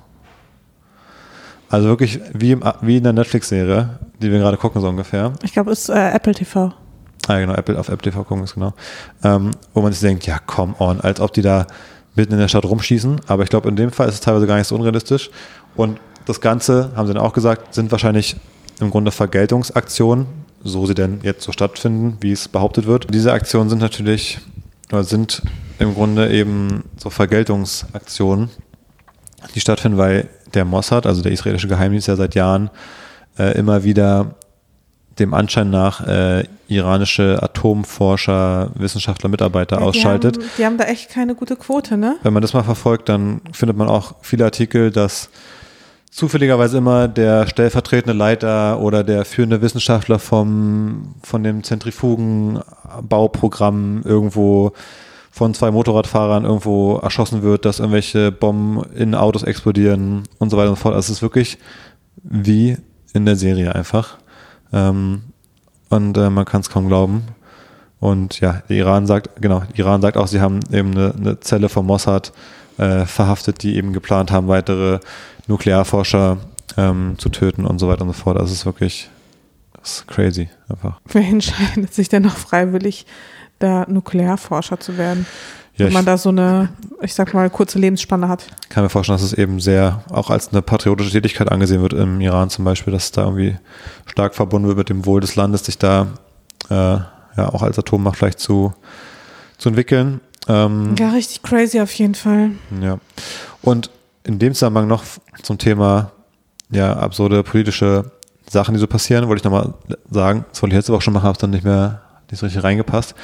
Also 1.69 1.87
wirklich 1.87 2.19
wie, 2.33 2.51
im, 2.51 2.63
wie 2.81 2.97
in 2.97 3.03
der 3.03 3.13
Netflix-Serie, 3.13 3.99
die 4.21 4.31
wir 4.31 4.39
gerade 4.39 4.57
gucken, 4.57 4.81
so 4.81 4.87
ungefähr. 4.87 5.33
Ich 5.43 5.53
glaube, 5.53 5.71
es 5.71 5.81
ist 5.81 5.89
äh, 5.89 6.11
Apple 6.11 6.33
TV. 6.33 6.73
Ah, 7.27 7.39
genau, 7.39 7.53
Apple 7.53 7.77
auf 7.77 7.89
Apple 7.89 8.09
TV 8.09 8.23
gucken 8.23 8.45
ist 8.45 8.53
genau. 8.53 8.73
Ähm, 9.23 9.51
wo 9.73 9.81
man 9.81 9.91
sich 9.91 10.01
denkt, 10.01 10.25
ja, 10.25 10.39
come 10.39 10.75
on, 10.79 11.01
als 11.01 11.19
ob 11.19 11.33
die 11.33 11.41
da 11.41 11.67
mitten 12.15 12.33
in 12.33 12.39
der 12.39 12.47
Stadt 12.47 12.65
rumschießen. 12.65 13.21
Aber 13.27 13.43
ich 13.43 13.49
glaube, 13.49 13.67
in 13.67 13.75
dem 13.75 13.91
Fall 13.91 14.07
ist 14.07 14.15
es 14.15 14.21
teilweise 14.21 14.47
gar 14.47 14.57
nicht 14.57 14.67
so 14.67 14.75
unrealistisch. 14.75 15.29
Und 15.75 15.99
das 16.25 16.41
Ganze, 16.41 16.91
haben 16.95 17.07
sie 17.07 17.13
dann 17.13 17.23
auch 17.23 17.33
gesagt, 17.33 17.73
sind 17.73 17.91
wahrscheinlich 17.91 18.37
im 18.79 18.89
Grunde 18.89 19.11
Vergeltungsaktionen, 19.11 20.25
so 20.63 20.85
sie 20.85 20.93
denn 20.93 21.19
jetzt 21.23 21.43
so 21.43 21.51
stattfinden, 21.51 22.17
wie 22.21 22.31
es 22.31 22.47
behauptet 22.47 22.85
wird. 22.85 23.13
Diese 23.13 23.33
Aktionen 23.33 23.69
sind 23.69 23.79
natürlich, 23.79 24.39
oder 24.91 25.03
sind 25.03 25.41
im 25.79 25.93
Grunde 25.93 26.31
eben 26.31 26.83
so 26.97 27.09
Vergeltungsaktionen, 27.09 28.49
die 29.53 29.59
stattfinden, 29.59 29.97
weil 29.97 30.29
der 30.57 30.65
Mossad, 30.65 31.05
also 31.05 31.21
der 31.21 31.31
israelische 31.31 31.69
Geheimdienst, 31.69 32.07
ja 32.07 32.15
seit 32.15 32.33
Jahren 32.35 32.69
äh, 33.39 33.57
immer 33.57 33.83
wieder 33.83 34.35
dem 35.19 35.33
Anschein 35.33 35.69
nach 35.69 36.05
äh, 36.05 36.43
iranische 36.67 37.41
Atomforscher, 37.41 38.71
Wissenschaftler, 38.75 39.29
Mitarbeiter 39.29 39.77
Ja, 39.77 39.81
die 39.81 39.87
ausschaltet. 39.87 40.37
Haben, 40.37 40.49
die 40.57 40.65
haben 40.65 40.77
da 40.77 40.83
echt 40.85 41.09
keine 41.09 41.35
gute 41.35 41.55
Quote, 41.55 41.97
ne? 41.97 42.17
Wenn 42.23 42.33
man 42.33 42.41
das 42.41 42.53
mal 42.53 42.63
verfolgt, 42.63 43.07
dann 43.09 43.41
findet 43.51 43.77
man 43.77 43.87
auch 43.87 44.15
viele 44.21 44.45
Artikel, 44.45 44.89
dass 44.91 45.29
zufälligerweise 46.11 46.77
immer 46.77 47.07
der 47.07 47.47
stellvertretende 47.47 48.17
Leiter 48.17 48.79
oder 48.79 49.03
der 49.03 49.25
führende 49.25 49.61
Wissenschaftler 49.61 50.19
vom, 50.19 51.15
von 51.23 51.43
dem 51.43 51.63
Zentrifugenbauprogramm 51.63 54.01
irgendwo 54.03 54.73
von 55.37 55.53
zwei 55.53 55.69
Motorradfahrern 55.69 56.45
irgendwo 56.45 56.97
erschossen 56.97 57.43
wird, 57.43 57.63
dass 57.63 57.79
irgendwelche 57.79 58.31
Bomben 58.31 58.83
in 58.93 59.13
Autos 59.13 59.43
explodieren 59.43 60.23
und 60.39 60.49
so 60.49 60.57
weiter 60.57 60.69
und 60.69 60.77
so 60.77 60.81
fort. 60.81 60.95
Also 60.95 61.11
es 61.11 61.17
ist 61.17 61.21
wirklich 61.21 61.59
wie 62.23 62.75
in 63.13 63.25
der 63.25 63.35
Serie 63.35 63.75
einfach. 63.75 64.17
Ähm, 64.73 65.21
und 65.89 66.17
äh, 66.17 66.31
man 66.31 66.45
kann 66.45 66.61
es 66.61 66.71
kaum 66.71 66.87
glauben. 66.87 67.23
Und 67.99 68.39
ja, 68.39 68.63
der 68.67 68.77
Iran 68.77 69.05
sagt, 69.05 69.39
genau, 69.39 69.61
Iran 69.75 70.01
sagt 70.01 70.17
auch, 70.17 70.27
sie 70.27 70.41
haben 70.41 70.59
eben 70.71 70.91
eine, 70.91 71.13
eine 71.13 71.39
Zelle 71.39 71.69
vom 71.69 71.85
Mossad 71.85 72.33
äh, 72.79 73.05
verhaftet, 73.05 73.61
die 73.61 73.75
eben 73.75 73.93
geplant 73.93 74.31
haben, 74.31 74.47
weitere 74.47 74.99
Nuklearforscher 75.45 76.37
ähm, 76.77 77.13
zu 77.19 77.29
töten 77.29 77.65
und 77.65 77.77
so 77.77 77.87
weiter 77.87 78.01
und 78.01 78.07
so 78.07 78.13
fort. 78.13 78.37
Also 78.37 78.51
es 78.51 78.59
ist 78.59 78.65
wirklich 78.65 79.09
ist 79.87 80.07
crazy 80.07 80.49
einfach. 80.69 80.99
Wer 81.05 81.23
entscheidet 81.23 81.93
sich 81.93 82.09
denn 82.09 82.23
noch 82.23 82.37
freiwillig, 82.37 83.05
da 83.59 83.85
Nuklearforscher 83.87 84.79
zu 84.79 84.97
werden? 84.97 85.25
Ja, 85.75 85.85
wenn 85.85 85.93
man 85.93 86.05
da 86.05 86.17
so 86.17 86.29
eine, 86.29 86.69
ich 87.01 87.13
sag 87.13 87.35
mal, 87.35 87.49
kurze 87.51 87.77
Lebensspanne 87.77 88.27
hat. 88.27 88.47
kann 88.69 88.83
mir 88.83 88.89
vorstellen, 88.89 89.17
dass 89.17 89.25
es 89.25 89.33
eben 89.33 89.59
sehr 89.59 90.03
auch 90.09 90.31
als 90.31 90.49
eine 90.49 90.63
patriotische 90.63 91.11
Tätigkeit 91.11 91.51
angesehen 91.51 91.81
wird 91.81 91.93
im 91.93 92.19
Iran 92.19 92.49
zum 92.49 92.65
Beispiel, 92.65 92.91
dass 92.91 93.05
es 93.05 93.11
da 93.11 93.25
irgendwie 93.25 93.57
stark 94.07 94.33
verbunden 94.33 94.67
wird 94.67 94.77
mit 94.79 94.89
dem 94.89 95.05
Wohl 95.05 95.21
des 95.21 95.35
Landes, 95.35 95.65
sich 95.65 95.77
da 95.77 96.07
äh, 96.69 96.73
ja 96.73 97.49
auch 97.49 97.61
als 97.61 97.77
Atommacht 97.77 98.17
vielleicht 98.17 98.39
zu, 98.39 98.73
zu 99.59 99.69
entwickeln. 99.69 100.19
Ähm, 100.47 100.95
Ja, 100.97 101.11
richtig 101.11 101.43
crazy 101.43 101.79
auf 101.79 101.93
jeden 101.93 102.15
Fall. 102.15 102.51
Ja. 102.81 102.97
Und 103.61 103.91
in 104.23 104.39
dem 104.39 104.53
Zusammenhang 104.53 104.87
noch 104.87 105.03
zum 105.43 105.59
Thema 105.59 106.11
ja, 106.71 106.93
absurde 106.97 107.43
politische 107.43 108.11
Sachen, 108.49 108.73
die 108.73 108.79
so 108.79 108.87
passieren, 108.87 109.27
wollte 109.27 109.41
ich 109.41 109.43
nochmal 109.43 109.73
sagen, 110.09 110.45
das 110.49 110.61
wollte 110.61 110.73
ich 110.73 110.79
letzte 110.79 110.93
Woche 110.93 111.01
schon 111.01 111.13
machen, 111.13 111.23
habe 111.23 111.33
es 111.33 111.39
dann 111.39 111.51
nicht 111.51 111.63
mehr 111.63 112.01
nicht 112.29 112.39
so 112.39 112.45
richtig 112.45 112.63
reingepasst. 112.63 113.15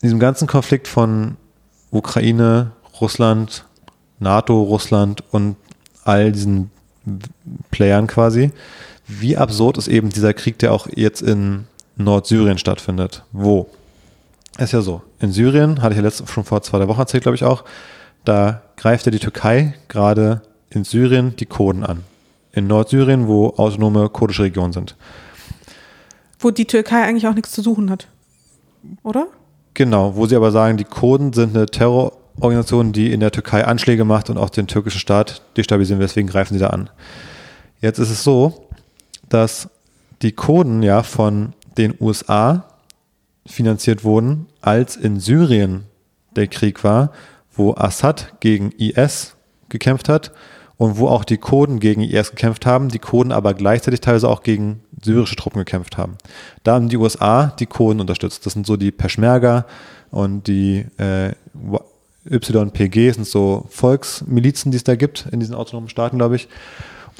In 0.00 0.08
diesem 0.08 0.18
ganzen 0.18 0.46
Konflikt 0.46 0.88
von 0.88 1.36
Ukraine, 1.90 2.72
Russland, 3.00 3.64
NATO, 4.18 4.62
Russland 4.62 5.22
und 5.30 5.56
all 6.04 6.32
diesen 6.32 6.70
Playern 7.70 8.06
quasi, 8.06 8.52
wie 9.06 9.36
absurd 9.36 9.78
ist 9.78 9.88
eben 9.88 10.10
dieser 10.10 10.34
Krieg, 10.34 10.58
der 10.58 10.72
auch 10.72 10.86
jetzt 10.94 11.22
in 11.22 11.66
Nordsyrien 11.96 12.58
stattfindet. 12.58 13.24
Wo? 13.32 13.68
Ist 14.58 14.72
ja 14.72 14.80
so. 14.82 15.02
In 15.20 15.32
Syrien, 15.32 15.82
hatte 15.82 15.94
ich 15.94 15.98
ja 15.98 16.02
letzte, 16.02 16.26
schon 16.26 16.44
vor 16.44 16.62
zwei, 16.62 16.78
drei 16.78 16.88
Wochen 16.88 17.00
erzählt, 17.00 17.22
glaube 17.22 17.36
ich 17.36 17.44
auch, 17.44 17.64
da 18.24 18.62
greift 18.76 19.06
ja 19.06 19.12
die 19.12 19.18
Türkei 19.18 19.74
gerade 19.88 20.42
in 20.70 20.84
Syrien 20.84 21.36
die 21.36 21.46
Kurden 21.46 21.84
an. 21.84 22.04
In 22.52 22.66
Nordsyrien, 22.66 23.26
wo 23.26 23.48
autonome 23.56 24.08
kurdische 24.08 24.44
Regionen 24.44 24.72
sind. 24.72 24.96
Wo 26.44 26.50
die 26.50 26.66
Türkei 26.66 27.02
eigentlich 27.02 27.26
auch 27.26 27.34
nichts 27.34 27.52
zu 27.52 27.62
suchen 27.62 27.88
hat. 27.88 28.06
Oder? 29.02 29.28
Genau, 29.72 30.14
wo 30.14 30.26
sie 30.26 30.36
aber 30.36 30.52
sagen, 30.52 30.76
die 30.76 30.84
Kurden 30.84 31.32
sind 31.32 31.56
eine 31.56 31.64
Terrororganisation, 31.64 32.92
die 32.92 33.12
in 33.12 33.20
der 33.20 33.32
Türkei 33.32 33.64
Anschläge 33.64 34.04
macht 34.04 34.28
und 34.28 34.36
auch 34.36 34.50
den 34.50 34.66
türkischen 34.66 35.00
Staat 35.00 35.40
destabilisieren, 35.56 36.00
deswegen 36.00 36.28
greifen 36.28 36.52
sie 36.52 36.60
da 36.60 36.66
an. 36.66 36.90
Jetzt 37.80 37.98
ist 37.98 38.10
es 38.10 38.22
so, 38.22 38.68
dass 39.30 39.70
die 40.20 40.32
Kurden 40.32 40.82
ja 40.82 41.02
von 41.02 41.54
den 41.78 41.94
USA 41.98 42.66
finanziert 43.46 44.04
wurden, 44.04 44.46
als 44.60 44.96
in 44.96 45.20
Syrien 45.20 45.84
der 46.36 46.48
Krieg 46.48 46.84
war, 46.84 47.10
wo 47.54 47.74
Assad 47.74 48.34
gegen 48.40 48.70
IS 48.72 49.34
gekämpft 49.70 50.10
hat 50.10 50.32
und 50.76 50.98
wo 50.98 51.08
auch 51.08 51.24
die 51.24 51.38
Kurden 51.38 51.80
gegen 51.80 52.02
IS 52.02 52.30
gekämpft 52.30 52.66
haben, 52.66 52.90
die 52.90 52.98
Kurden 52.98 53.32
aber 53.32 53.54
gleichzeitig 53.54 54.02
teilweise 54.02 54.28
auch 54.28 54.42
gegen 54.42 54.82
syrische 55.04 55.36
Truppen 55.36 55.58
gekämpft 55.58 55.96
haben. 55.96 56.16
Da 56.62 56.74
haben 56.74 56.88
die 56.88 56.96
USA 56.96 57.54
die 57.58 57.66
Kurden 57.66 58.00
unterstützt. 58.00 58.46
Das 58.46 58.54
sind 58.54 58.66
so 58.66 58.76
die 58.76 58.90
Peschmerga 58.90 59.66
und 60.10 60.46
die 60.46 60.86
äh, 60.98 61.32
YPG, 62.24 63.12
sind 63.12 63.26
so 63.26 63.66
Volksmilizen, 63.70 64.70
die 64.70 64.76
es 64.76 64.84
da 64.84 64.96
gibt 64.96 65.26
in 65.30 65.40
diesen 65.40 65.54
autonomen 65.54 65.88
Staaten, 65.88 66.18
glaube 66.18 66.36
ich. 66.36 66.48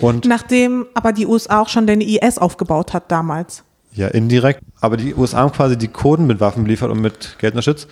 Und 0.00 0.24
Nachdem 0.24 0.86
aber 0.94 1.12
die 1.12 1.26
USA 1.26 1.60
auch 1.60 1.68
schon 1.68 1.86
den 1.86 2.00
IS 2.00 2.38
aufgebaut 2.38 2.92
hat 2.92 3.12
damals. 3.12 3.62
Ja, 3.92 4.08
indirekt. 4.08 4.60
Aber 4.80 4.96
die 4.96 5.14
USA 5.14 5.38
haben 5.38 5.52
quasi 5.52 5.78
die 5.78 5.88
Kurden 5.88 6.26
mit 6.26 6.40
Waffen 6.40 6.64
beliefert 6.64 6.90
und 6.90 7.00
mit 7.00 7.36
Geld 7.38 7.54
unterstützt. 7.54 7.88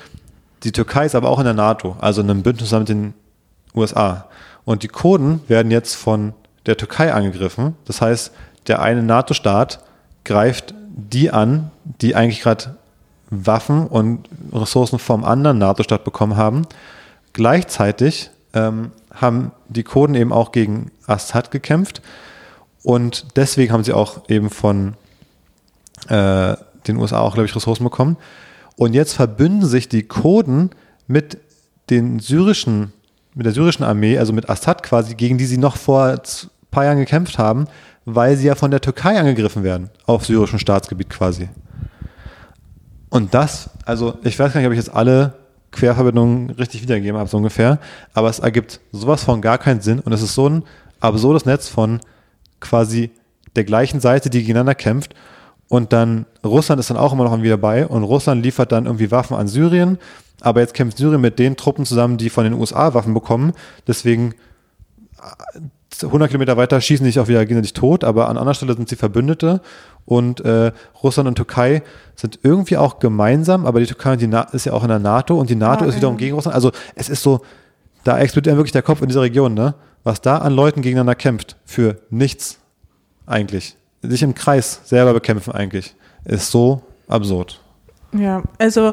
Die 0.64 0.72
Türkei 0.72 1.06
ist 1.06 1.14
aber 1.14 1.28
auch 1.28 1.38
in 1.38 1.44
der 1.44 1.54
NATO, 1.54 1.96
also 2.00 2.22
in 2.22 2.30
einem 2.30 2.42
Bündnis 2.42 2.72
mit 2.72 2.88
den 2.88 3.14
USA. 3.74 4.28
Und 4.64 4.82
die 4.82 4.88
Kurden 4.88 5.40
werden 5.48 5.70
jetzt 5.70 5.94
von 5.94 6.34
der 6.66 6.76
Türkei 6.76 7.12
angegriffen. 7.12 7.76
Das 7.84 8.00
heißt, 8.00 8.32
der 8.66 8.82
eine 8.82 9.02
NATO-Staat 9.02 9.80
greift 10.24 10.74
die 10.94 11.30
an, 11.30 11.70
die 12.00 12.14
eigentlich 12.14 12.42
gerade 12.42 12.76
Waffen 13.30 13.86
und 13.86 14.28
Ressourcen 14.52 14.98
vom 14.98 15.24
anderen 15.24 15.58
NATO-Staat 15.58 16.04
bekommen 16.04 16.36
haben. 16.36 16.66
Gleichzeitig 17.32 18.30
ähm, 18.52 18.92
haben 19.12 19.52
die 19.68 19.82
Kurden 19.82 20.14
eben 20.14 20.32
auch 20.32 20.52
gegen 20.52 20.90
Assad 21.06 21.50
gekämpft 21.50 22.02
und 22.82 23.36
deswegen 23.36 23.72
haben 23.72 23.84
sie 23.84 23.92
auch 23.92 24.28
eben 24.28 24.50
von 24.50 24.94
äh, 26.08 26.56
den 26.86 26.96
USA 26.96 27.20
auch, 27.20 27.34
glaube 27.34 27.46
ich, 27.46 27.56
Ressourcen 27.56 27.84
bekommen. 27.84 28.16
Und 28.76 28.94
jetzt 28.94 29.14
verbünden 29.14 29.66
sich 29.66 29.88
die 29.88 30.02
Kurden 30.02 30.70
mit 31.06 31.38
den 31.90 32.18
syrischen, 32.18 32.92
mit 33.34 33.46
der 33.46 33.52
syrischen 33.52 33.84
Armee, 33.84 34.18
also 34.18 34.32
mit 34.32 34.50
Assad 34.50 34.82
quasi, 34.82 35.14
gegen 35.14 35.38
die 35.38 35.46
sie 35.46 35.58
noch 35.58 35.76
vor 35.76 36.06
ein 36.06 36.20
paar 36.70 36.84
Jahren 36.84 36.98
gekämpft 36.98 37.38
haben, 37.38 37.66
weil 38.04 38.36
sie 38.36 38.46
ja 38.46 38.54
von 38.54 38.70
der 38.70 38.80
Türkei 38.80 39.18
angegriffen 39.18 39.62
werden, 39.62 39.90
auf 40.06 40.26
syrischem 40.26 40.58
Staatsgebiet 40.58 41.10
quasi. 41.10 41.48
Und 43.10 43.34
das, 43.34 43.70
also 43.84 44.18
ich 44.24 44.38
weiß 44.38 44.52
gar 44.52 44.60
nicht, 44.60 44.66
ob 44.66 44.72
ich 44.72 44.78
jetzt 44.78 44.94
alle 44.94 45.34
Querverbindungen 45.70 46.50
richtig 46.50 46.82
wiedergegeben 46.82 47.18
habe, 47.18 47.28
so 47.28 47.36
ungefähr, 47.36 47.78
aber 48.14 48.28
es 48.28 48.38
ergibt 48.38 48.80
sowas 48.92 49.24
von 49.24 49.40
gar 49.40 49.58
keinen 49.58 49.80
Sinn 49.80 50.00
und 50.00 50.12
es 50.12 50.22
ist 50.22 50.34
so 50.34 50.48
ein 50.48 50.64
absurdes 51.00 51.44
Netz 51.44 51.68
von 51.68 52.00
quasi 52.60 53.10
der 53.56 53.64
gleichen 53.64 54.00
Seite, 54.00 54.30
die 54.30 54.40
gegeneinander 54.40 54.74
kämpft 54.74 55.14
und 55.68 55.92
dann 55.92 56.26
Russland 56.44 56.78
ist 56.78 56.90
dann 56.90 56.96
auch 56.96 57.12
immer 57.12 57.24
noch 57.24 57.42
wieder 57.42 57.56
bei 57.56 57.86
und 57.86 58.04
Russland 58.04 58.42
liefert 58.42 58.72
dann 58.72 58.86
irgendwie 58.86 59.10
Waffen 59.10 59.36
an 59.36 59.48
Syrien, 59.48 59.98
aber 60.40 60.60
jetzt 60.60 60.74
kämpft 60.74 60.98
Syrien 60.98 61.20
mit 61.20 61.38
den 61.38 61.56
Truppen 61.56 61.86
zusammen, 61.86 62.18
die 62.18 62.30
von 62.30 62.44
den 62.44 62.54
USA 62.54 62.94
Waffen 62.94 63.14
bekommen, 63.14 63.52
deswegen 63.86 64.34
100 66.04 66.30
Kilometer 66.30 66.56
weiter 66.56 66.80
schießen 66.80 67.04
sich 67.04 67.18
auch 67.18 67.28
wieder 67.28 67.44
gegenseitig 67.44 67.72
tot, 67.72 68.04
aber 68.04 68.28
an 68.28 68.36
anderer 68.36 68.54
Stelle 68.54 68.74
sind 68.74 68.88
sie 68.88 68.96
Verbündete 68.96 69.60
und 70.04 70.40
äh, 70.44 70.72
Russland 71.02 71.28
und 71.28 71.34
Türkei 71.36 71.82
sind 72.16 72.40
irgendwie 72.42 72.76
auch 72.76 72.98
gemeinsam, 72.98 73.66
aber 73.66 73.80
die 73.80 73.86
Türkei 73.86 74.16
die 74.16 74.30
ist 74.52 74.66
ja 74.66 74.72
auch 74.72 74.82
in 74.82 74.88
der 74.88 74.98
NATO 74.98 75.38
und 75.38 75.50
die 75.50 75.54
NATO 75.56 75.84
Ah, 75.84 75.88
ist 75.88 75.96
wiederum 75.96 76.16
ja. 76.16 76.20
gegen 76.20 76.34
Russland. 76.34 76.54
Also 76.54 76.72
es 76.94 77.08
ist 77.08 77.22
so, 77.22 77.40
da 78.04 78.18
explodiert 78.18 78.56
wirklich 78.56 78.72
der 78.72 78.82
Kopf 78.82 79.00
in 79.02 79.08
dieser 79.08 79.22
Region, 79.22 79.54
ne? 79.54 79.74
Was 80.04 80.20
da 80.20 80.38
an 80.38 80.52
Leuten 80.52 80.82
gegeneinander 80.82 81.14
kämpft, 81.14 81.56
für 81.64 81.96
nichts 82.10 82.58
eigentlich. 83.26 83.76
Sich 84.02 84.22
im 84.22 84.34
Kreis 84.34 84.80
selber 84.84 85.12
bekämpfen 85.12 85.52
eigentlich, 85.52 85.94
ist 86.24 86.50
so 86.50 86.82
absurd. 87.06 87.60
Ja, 88.12 88.42
also 88.58 88.92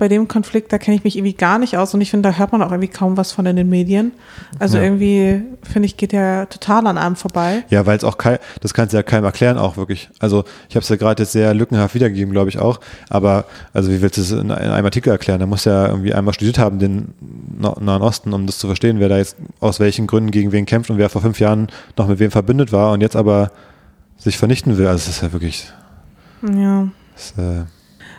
bei 0.00 0.08
dem 0.08 0.26
Konflikt, 0.26 0.72
da 0.72 0.78
kenne 0.78 0.96
ich 0.96 1.04
mich 1.04 1.16
irgendwie 1.16 1.34
gar 1.34 1.58
nicht 1.58 1.76
aus 1.76 1.94
und 1.94 2.00
ich 2.00 2.10
finde, 2.10 2.28
da 2.30 2.36
hört 2.36 2.50
man 2.50 2.62
auch 2.62 2.70
irgendwie 2.72 2.88
kaum 2.88 3.16
was 3.16 3.30
von 3.30 3.46
in 3.46 3.54
den 3.54 3.68
Medien. 3.68 4.10
Also 4.58 4.78
Ja. 4.78 4.82
irgendwie, 4.84 5.42
finde 5.62 5.86
ich, 5.86 5.96
geht 5.96 6.10
der 6.12 6.48
total 6.48 6.86
an 6.88 6.98
einem 6.98 7.14
vorbei. 7.16 7.64
Ja, 7.68 7.86
weil 7.86 7.96
es 7.96 8.02
auch 8.02 8.18
kein, 8.18 8.38
das 8.62 8.74
kannst 8.74 8.92
du 8.92 8.96
ja 8.96 9.02
keinem 9.04 9.24
erklären 9.24 9.58
auch 9.58 9.76
wirklich. 9.76 10.08
Also 10.18 10.44
ich 10.68 10.74
habe 10.74 10.82
es 10.82 10.88
ja 10.88 10.96
gerade 10.96 11.22
jetzt 11.22 11.32
sehr 11.32 11.54
lückenhaft 11.54 11.94
wiedergegeben, 11.94 12.32
glaube 12.32 12.48
ich 12.48 12.58
auch. 12.58 12.80
Aber 13.10 13.44
also 13.72 13.90
wie 13.92 14.02
willst 14.02 14.16
du 14.16 14.22
es 14.22 14.32
in, 14.32 14.40
in 14.40 14.50
einem 14.50 14.84
Artikel 14.86 15.10
erklären? 15.10 15.38
Da 15.38 15.46
muss 15.46 15.64
ja 15.66 15.86
irgendwie 15.88 16.14
einmal 16.14 16.34
studiert 16.34 16.58
haben, 16.58 16.78
den 16.78 17.14
Na- 17.58 17.76
Nahen 17.78 18.02
Osten, 18.02 18.32
um 18.32 18.46
das 18.46 18.58
zu 18.58 18.66
verstehen, 18.66 18.98
wer 19.00 19.08
da 19.10 19.18
jetzt 19.18 19.36
aus 19.60 19.78
welchen 19.80 20.06
Gründen 20.06 20.30
gegen 20.32 20.50
wen 20.50 20.66
kämpft 20.66 20.90
und 20.90 20.98
wer 20.98 21.10
vor 21.10 21.20
fünf 21.22 21.38
Jahren 21.40 21.68
noch 21.96 22.08
mit 22.08 22.18
wem 22.18 22.30
verbündet 22.30 22.72
war 22.72 22.92
und 22.92 23.02
jetzt 23.02 23.16
aber 23.16 23.52
sich 24.16 24.38
vernichten 24.38 24.78
will. 24.78 24.86
Also 24.86 25.06
das 25.06 25.16
ist 25.16 25.22
ja 25.22 25.32
wirklich. 25.32 25.70
Ja. 26.42 26.88
Das, 27.14 27.34
äh, 27.36 27.64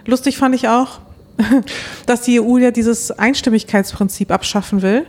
Lustig 0.06 0.38
fand 0.38 0.56
ich 0.56 0.68
auch, 0.68 1.00
dass 2.06 2.22
die 2.22 2.40
EU 2.40 2.58
ja 2.58 2.72
dieses 2.72 3.12
Einstimmigkeitsprinzip 3.12 4.32
abschaffen 4.32 4.82
will. 4.82 5.06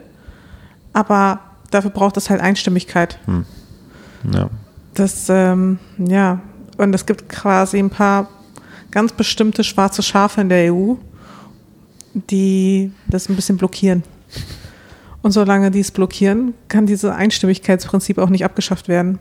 Aber 0.93 1.41
dafür 1.71 1.91
braucht 1.91 2.17
es 2.17 2.31
halt 2.31 2.41
Einstimmigkeit. 2.41 3.19
ja. 4.33 4.51
Das, 4.95 5.29
ähm, 5.31 5.79
ja, 5.97 6.41
und 6.77 6.95
es 6.95 7.07
gibt 7.07 7.29
quasi 7.31 7.79
ein 7.79 7.89
paar 7.89 8.29
ganz 8.91 9.13
bestimmte 9.13 9.65
schwarze 9.65 10.03
Schafe 10.03 10.43
in 10.43 10.51
der 10.51 10.73
EU, 10.73 10.95
die 12.13 12.93
das 13.07 13.29
ein 13.29 13.37
bisschen 13.37 13.57
blockieren. 13.57 14.03
Und 15.23 15.31
solange 15.33 15.71
die 15.71 15.81
es 15.81 15.91
blockieren, 15.91 16.53
kann 16.69 16.85
dieses 16.85 17.11
Einstimmigkeitsprinzip 17.11 18.19
auch 18.19 18.29
nicht 18.29 18.45
abgeschafft 18.45 18.89
werden. 18.89 19.19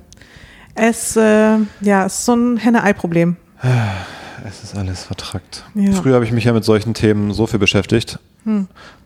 Es, 0.76 1.16
äh, 1.16 1.58
ja, 1.82 2.06
es 2.06 2.20
ist 2.20 2.26
so 2.26 2.36
ein 2.36 2.58
Henne-Ei-Problem. 2.58 3.38
Es 4.46 4.64
ist 4.64 4.76
alles 4.76 5.04
vertrackt. 5.04 5.64
Ja. 5.76 5.92
Früher 5.94 6.16
habe 6.16 6.26
ich 6.26 6.32
mich 6.32 6.46
ja 6.46 6.54
mit 6.54 6.64
solchen 6.64 6.94
Themen 6.94 7.34
so 7.34 7.48
viel 7.48 7.60
beschäftigt. 7.60 8.20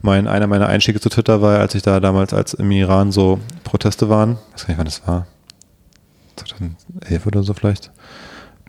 Mein, 0.02 0.28
einer 0.28 0.48
meiner 0.48 0.68
Einstiege 0.68 1.02
zu 1.02 1.10
Twitter 1.10 1.42
war, 1.42 1.60
als 1.60 1.76
ich 1.76 1.82
da 1.82 2.00
damals, 2.00 2.34
als 2.34 2.54
im 2.54 2.72
Iran 2.72 3.12
so 3.12 3.40
Proteste 3.66 4.08
waren, 4.08 4.38
ich 4.56 4.62
weiß 4.62 4.68
gar 4.68 4.70
nicht, 4.70 4.78
wann 4.78 4.86
das 4.86 5.08
war, 5.08 5.28
2011 6.38 7.26
oder 7.26 7.44
so 7.44 7.54
vielleicht, 7.54 7.92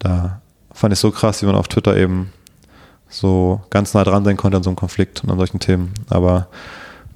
da 0.00 0.40
fand 0.72 0.92
ich 0.92 0.98
so 0.98 1.12
krass, 1.12 1.42
wie 1.42 1.46
man 1.46 1.54
auf 1.54 1.68
Twitter 1.68 1.96
eben 1.96 2.32
so 3.08 3.60
ganz 3.70 3.94
nah 3.94 4.02
dran 4.02 4.24
sein 4.24 4.36
konnte 4.36 4.56
an 4.56 4.64
so 4.64 4.70
einem 4.70 4.76
Konflikt 4.76 5.22
und 5.22 5.30
an 5.30 5.38
solchen 5.38 5.60
Themen. 5.60 5.94
Aber 6.08 6.48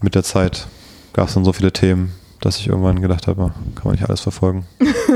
mit 0.01 0.14
der 0.14 0.22
Zeit 0.22 0.68
gab 1.12 1.26
es 1.26 1.34
dann 1.34 1.44
so 1.44 1.53
viele 1.53 1.72
Themen, 1.72 2.12
dass 2.40 2.59
ich 2.59 2.68
irgendwann 2.68 3.03
gedacht 3.03 3.26
habe, 3.26 3.53
kann 3.74 3.84
man 3.84 3.94
nicht 3.94 4.09
alles 4.09 4.20
verfolgen. 4.20 4.64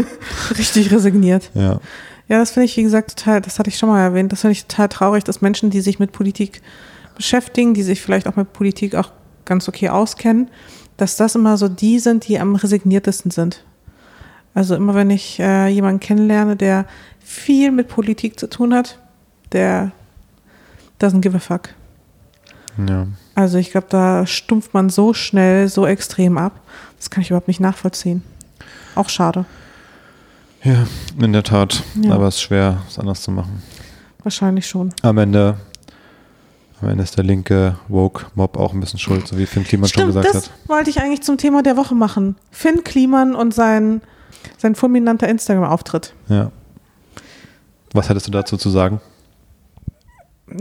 Richtig 0.58 0.90
resigniert. 0.90 1.50
Ja. 1.54 1.80
Ja, 2.28 2.38
das 2.38 2.52
finde 2.52 2.64
ich, 2.64 2.76
wie 2.76 2.82
gesagt, 2.82 3.18
total, 3.18 3.40
das 3.40 3.58
hatte 3.58 3.68
ich 3.68 3.78
schon 3.78 3.88
mal 3.88 4.00
erwähnt, 4.00 4.32
das 4.32 4.40
finde 4.40 4.52
ich 4.52 4.66
total 4.66 4.88
traurig, 4.88 5.24
dass 5.24 5.42
Menschen, 5.42 5.70
die 5.70 5.80
sich 5.80 5.98
mit 5.98 6.12
Politik 6.12 6.62
beschäftigen, 7.14 7.74
die 7.74 7.82
sich 7.82 8.00
vielleicht 8.00 8.26
auch 8.26 8.36
mit 8.36 8.52
Politik 8.52 8.94
auch 8.94 9.10
ganz 9.44 9.68
okay 9.68 9.90
auskennen, 9.90 10.48
dass 10.96 11.16
das 11.16 11.34
immer 11.34 11.56
so 11.56 11.68
die 11.68 11.98
sind, 11.98 12.26
die 12.26 12.38
am 12.38 12.56
resigniertesten 12.56 13.30
sind. 13.30 13.64
Also 14.54 14.74
immer 14.76 14.94
wenn 14.94 15.10
ich 15.10 15.38
äh, 15.40 15.68
jemanden 15.68 16.00
kennenlerne, 16.00 16.56
der 16.56 16.86
viel 17.20 17.72
mit 17.72 17.88
Politik 17.88 18.38
zu 18.38 18.48
tun 18.48 18.72
hat, 18.72 18.98
der 19.52 19.92
doesn't 21.00 21.20
give 21.20 21.36
a 21.36 21.40
fuck. 21.40 21.70
ja. 22.88 23.06
Also 23.34 23.58
ich 23.58 23.72
glaube, 23.72 23.88
da 23.90 24.26
stumpft 24.26 24.74
man 24.74 24.90
so 24.90 25.12
schnell, 25.12 25.68
so 25.68 25.86
extrem 25.86 26.38
ab. 26.38 26.60
Das 26.96 27.10
kann 27.10 27.22
ich 27.22 27.30
überhaupt 27.30 27.48
nicht 27.48 27.60
nachvollziehen. 27.60 28.22
Auch 28.94 29.08
schade. 29.08 29.44
Ja, 30.64 30.86
in 31.20 31.32
der 31.32 31.42
Tat. 31.42 31.82
Ja. 32.02 32.12
Aber 32.14 32.26
es 32.26 32.36
ist 32.36 32.42
schwer, 32.42 32.82
es 32.88 32.98
anders 32.98 33.22
zu 33.22 33.30
machen. 33.30 33.62
Wahrscheinlich 34.22 34.66
schon. 34.66 34.94
Am 35.02 35.18
Ende, 35.18 35.58
am 36.80 36.88
Ende 36.88 37.04
ist 37.04 37.16
der 37.16 37.24
linke 37.24 37.76
Woke-Mob 37.88 38.56
auch 38.56 38.72
ein 38.72 38.80
bisschen 38.80 38.98
schuld, 38.98 39.28
so 39.28 39.36
wie 39.36 39.44
Finn 39.44 39.64
Kliman 39.64 39.88
schon 39.88 40.06
gesagt 40.06 40.26
das 40.26 40.48
hat. 40.48 40.50
wollte 40.66 40.88
ich 40.88 41.00
eigentlich 41.00 41.22
zum 41.22 41.36
Thema 41.36 41.62
der 41.62 41.76
Woche 41.76 41.94
machen. 41.94 42.36
Finn 42.50 42.82
Kliman 42.82 43.34
und 43.34 43.52
sein, 43.52 44.00
sein 44.56 44.74
fulminanter 44.74 45.28
Instagram-Auftritt. 45.28 46.14
Ja. 46.28 46.50
Was 47.92 48.08
hättest 48.08 48.26
du 48.26 48.30
dazu 48.30 48.56
zu 48.56 48.70
sagen? 48.70 49.00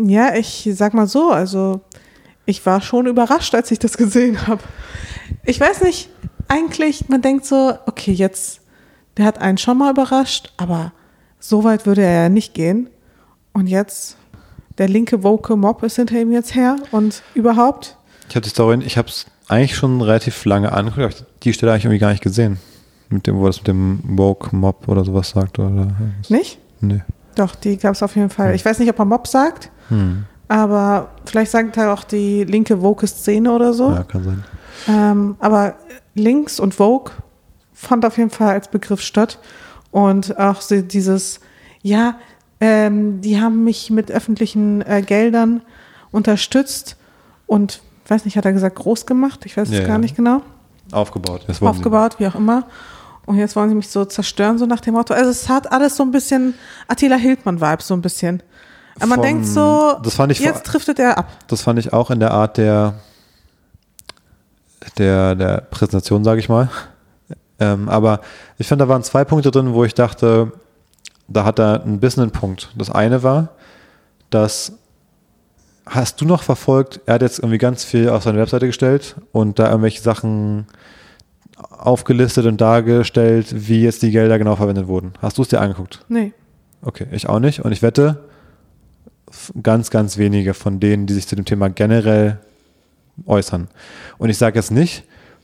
Ja, 0.01 0.35
ich 0.35 0.69
sag 0.73 0.93
mal 0.93 1.07
so, 1.07 1.31
also 1.31 1.81
ich 2.45 2.65
war 2.65 2.81
schon 2.81 3.07
überrascht, 3.07 3.55
als 3.55 3.71
ich 3.71 3.79
das 3.79 3.97
gesehen 3.97 4.47
habe. 4.47 4.61
Ich 5.45 5.59
weiß 5.59 5.81
nicht, 5.81 6.09
eigentlich, 6.47 7.07
man 7.09 7.21
denkt 7.21 7.45
so, 7.45 7.73
okay, 7.85 8.11
jetzt, 8.11 8.61
der 9.17 9.25
hat 9.25 9.39
einen 9.39 9.57
schon 9.57 9.77
mal 9.77 9.91
überrascht, 9.91 10.53
aber 10.57 10.91
so 11.39 11.63
weit 11.63 11.85
würde 11.85 12.01
er 12.03 12.23
ja 12.23 12.29
nicht 12.29 12.53
gehen. 12.53 12.89
Und 13.53 13.67
jetzt, 13.67 14.17
der 14.77 14.87
linke 14.89 15.23
woke 15.23 15.55
Mob 15.55 15.83
ist 15.83 15.97
hinter 15.97 16.19
ihm 16.19 16.31
jetzt 16.31 16.55
her 16.55 16.77
und 16.91 17.21
überhaupt. 17.35 17.97
Ich 18.29 18.35
habe 18.35 18.43
die 18.43 18.49
Story, 18.49 18.79
ich 18.85 18.97
habe 18.97 19.07
es 19.09 19.25
eigentlich 19.47 19.75
schon 19.75 20.01
relativ 20.01 20.45
lange 20.45 20.71
angeguckt, 20.71 20.99
aber 21.03 21.09
ich- 21.13 21.25
die 21.43 21.53
Stelle 21.53 21.71
eigentlich 21.73 21.85
irgendwie 21.85 21.99
gar 21.99 22.09
nicht 22.11 22.23
gesehen. 22.23 22.57
Mit 23.09 23.27
dem, 23.27 23.37
wo 23.37 23.45
das 23.45 23.57
mit 23.57 23.67
dem 23.67 23.99
Woke-Mob 24.17 24.87
oder 24.87 25.03
sowas 25.03 25.29
sagt. 25.29 25.59
Oder. 25.59 25.87
Nicht? 26.29 26.57
Nee. 26.81 27.01
Doch, 27.35 27.53
die 27.53 27.77
gab 27.77 27.93
es 27.93 28.01
auf 28.01 28.15
jeden 28.15 28.29
Fall. 28.29 28.55
Ich 28.55 28.63
weiß 28.65 28.79
nicht, 28.79 28.89
ob 28.89 28.97
er 28.97 29.05
Mob 29.05 29.27
sagt, 29.27 29.69
Hm. 29.89 30.23
aber 30.47 31.09
vielleicht 31.25 31.51
sagt 31.51 31.77
er 31.77 31.93
auch 31.93 32.03
die 32.05 32.43
linke 32.45 32.81
woke 32.81 33.05
Szene 33.05 33.51
oder 33.51 33.73
so. 33.73 33.91
Ja, 33.91 34.03
kann 34.03 34.23
sein. 34.23 34.43
Ähm, 34.87 35.35
aber 35.39 35.75
links 36.15 36.59
und 36.59 36.73
Vogue 36.73 37.11
fand 37.83 38.05
auf 38.05 38.17
jeden 38.17 38.29
Fall 38.29 38.49
als 38.49 38.67
Begriff 38.69 39.01
statt. 39.01 39.39
Und 39.91 40.39
auch 40.39 40.61
so 40.61 40.81
dieses, 40.81 41.39
ja, 41.81 42.15
ähm, 42.59 43.21
die 43.21 43.39
haben 43.39 43.63
mich 43.63 43.89
mit 43.91 44.09
öffentlichen 44.11 44.81
äh, 44.81 45.01
Geldern 45.01 45.61
unterstützt 46.11 46.95
und, 47.47 47.81
weiß 48.07 48.25
nicht, 48.25 48.37
hat 48.37 48.45
er 48.45 48.53
gesagt, 48.53 48.75
groß 48.77 49.05
gemacht? 49.05 49.45
Ich 49.45 49.55
weiß 49.57 49.67
es 49.69 49.73
Ja, 49.75 49.81
gar 49.81 49.89
ja. 49.91 49.97
nicht 49.99 50.15
genau. 50.15 50.41
Aufgebaut. 50.91 51.45
Aufgebaut, 51.61 52.15
wie 52.19 52.27
auch 52.27 52.35
immer. 52.35 52.65
Und 53.25 53.37
jetzt 53.37 53.55
wollen 53.55 53.69
sie 53.69 53.75
mich 53.75 53.87
so 53.89 54.03
zerstören, 54.05 54.57
so 54.57 54.65
nach 54.65 54.81
dem 54.81 54.95
Motto. 54.95 55.13
Also 55.13 55.29
es 55.29 55.47
hat 55.47 55.71
alles 55.71 55.95
so 55.95 56.03
ein 56.03 56.11
bisschen 56.11 56.55
Attila 56.87 57.15
Hildmann-Vibes, 57.15 57.87
so 57.87 57.93
ein 57.93 58.01
bisschen. 58.01 58.43
Aber 58.97 59.07
man 59.07 59.15
Vom- 59.19 59.23
denkt 59.23 59.45
so, 59.47 59.97
ich 60.29 60.39
jetzt 60.39 60.63
driftet 60.63 60.99
er 60.99 61.17
ab. 61.17 61.27
Das 61.47 61.61
fand 61.61 61.79
ich 61.79 61.93
auch 61.93 62.11
in 62.11 62.19
der 62.19 62.31
Art 62.31 62.57
der, 62.57 62.95
der, 64.97 65.35
der 65.35 65.61
Präsentation, 65.61 66.23
sage 66.23 66.39
ich 66.39 66.49
mal. 66.49 66.69
Ähm, 67.59 67.89
aber 67.89 68.21
ich 68.57 68.67
finde, 68.67 68.85
da 68.85 68.89
waren 68.89 69.03
zwei 69.03 69.23
Punkte 69.23 69.51
drin, 69.51 69.73
wo 69.73 69.83
ich 69.83 69.93
dachte, 69.93 70.51
da 71.27 71.45
hat 71.45 71.59
er 71.59 71.83
ein 71.83 71.99
bisschen 71.99 72.23
einen 72.23 72.31
Punkt. 72.31 72.69
Das 72.75 72.89
eine 72.89 73.23
war, 73.23 73.49
dass 74.29 74.73
hast 75.85 76.21
du 76.21 76.25
noch 76.25 76.43
verfolgt, 76.43 77.01
er 77.05 77.15
hat 77.15 77.21
jetzt 77.21 77.39
irgendwie 77.39 77.57
ganz 77.57 77.83
viel 77.83 78.09
auf 78.09 78.23
seine 78.23 78.37
Webseite 78.37 78.67
gestellt 78.67 79.15
und 79.31 79.59
da 79.59 79.67
irgendwelche 79.69 80.01
Sachen 80.01 80.65
aufgelistet 81.57 82.45
und 82.45 82.59
dargestellt, 82.61 83.67
wie 83.67 83.83
jetzt 83.83 84.01
die 84.01 84.11
Gelder 84.11 84.37
genau 84.37 84.55
verwendet 84.55 84.87
wurden. 84.87 85.13
Hast 85.21 85.37
du 85.37 85.41
es 85.41 85.49
dir 85.49 85.59
angeguckt? 85.59 86.03
Nee. 86.07 86.33
Okay, 86.81 87.07
ich 87.11 87.29
auch 87.29 87.39
nicht. 87.39 87.61
Und 87.61 87.71
ich 87.71 87.81
wette, 87.81 88.23
ganz, 89.61 89.89
ganz 89.89 90.17
wenige 90.17 90.53
von 90.53 90.79
denen, 90.79 91.05
die 91.05 91.13
sich 91.13 91.27
zu 91.27 91.35
dem 91.35 91.45
Thema 91.45 91.69
generell 91.69 92.39
äußern. 93.25 93.67
Und 94.17 94.29
ich 94.29 94.37
sage 94.37 94.57
jetzt 94.57 94.71
nicht, 94.71 95.03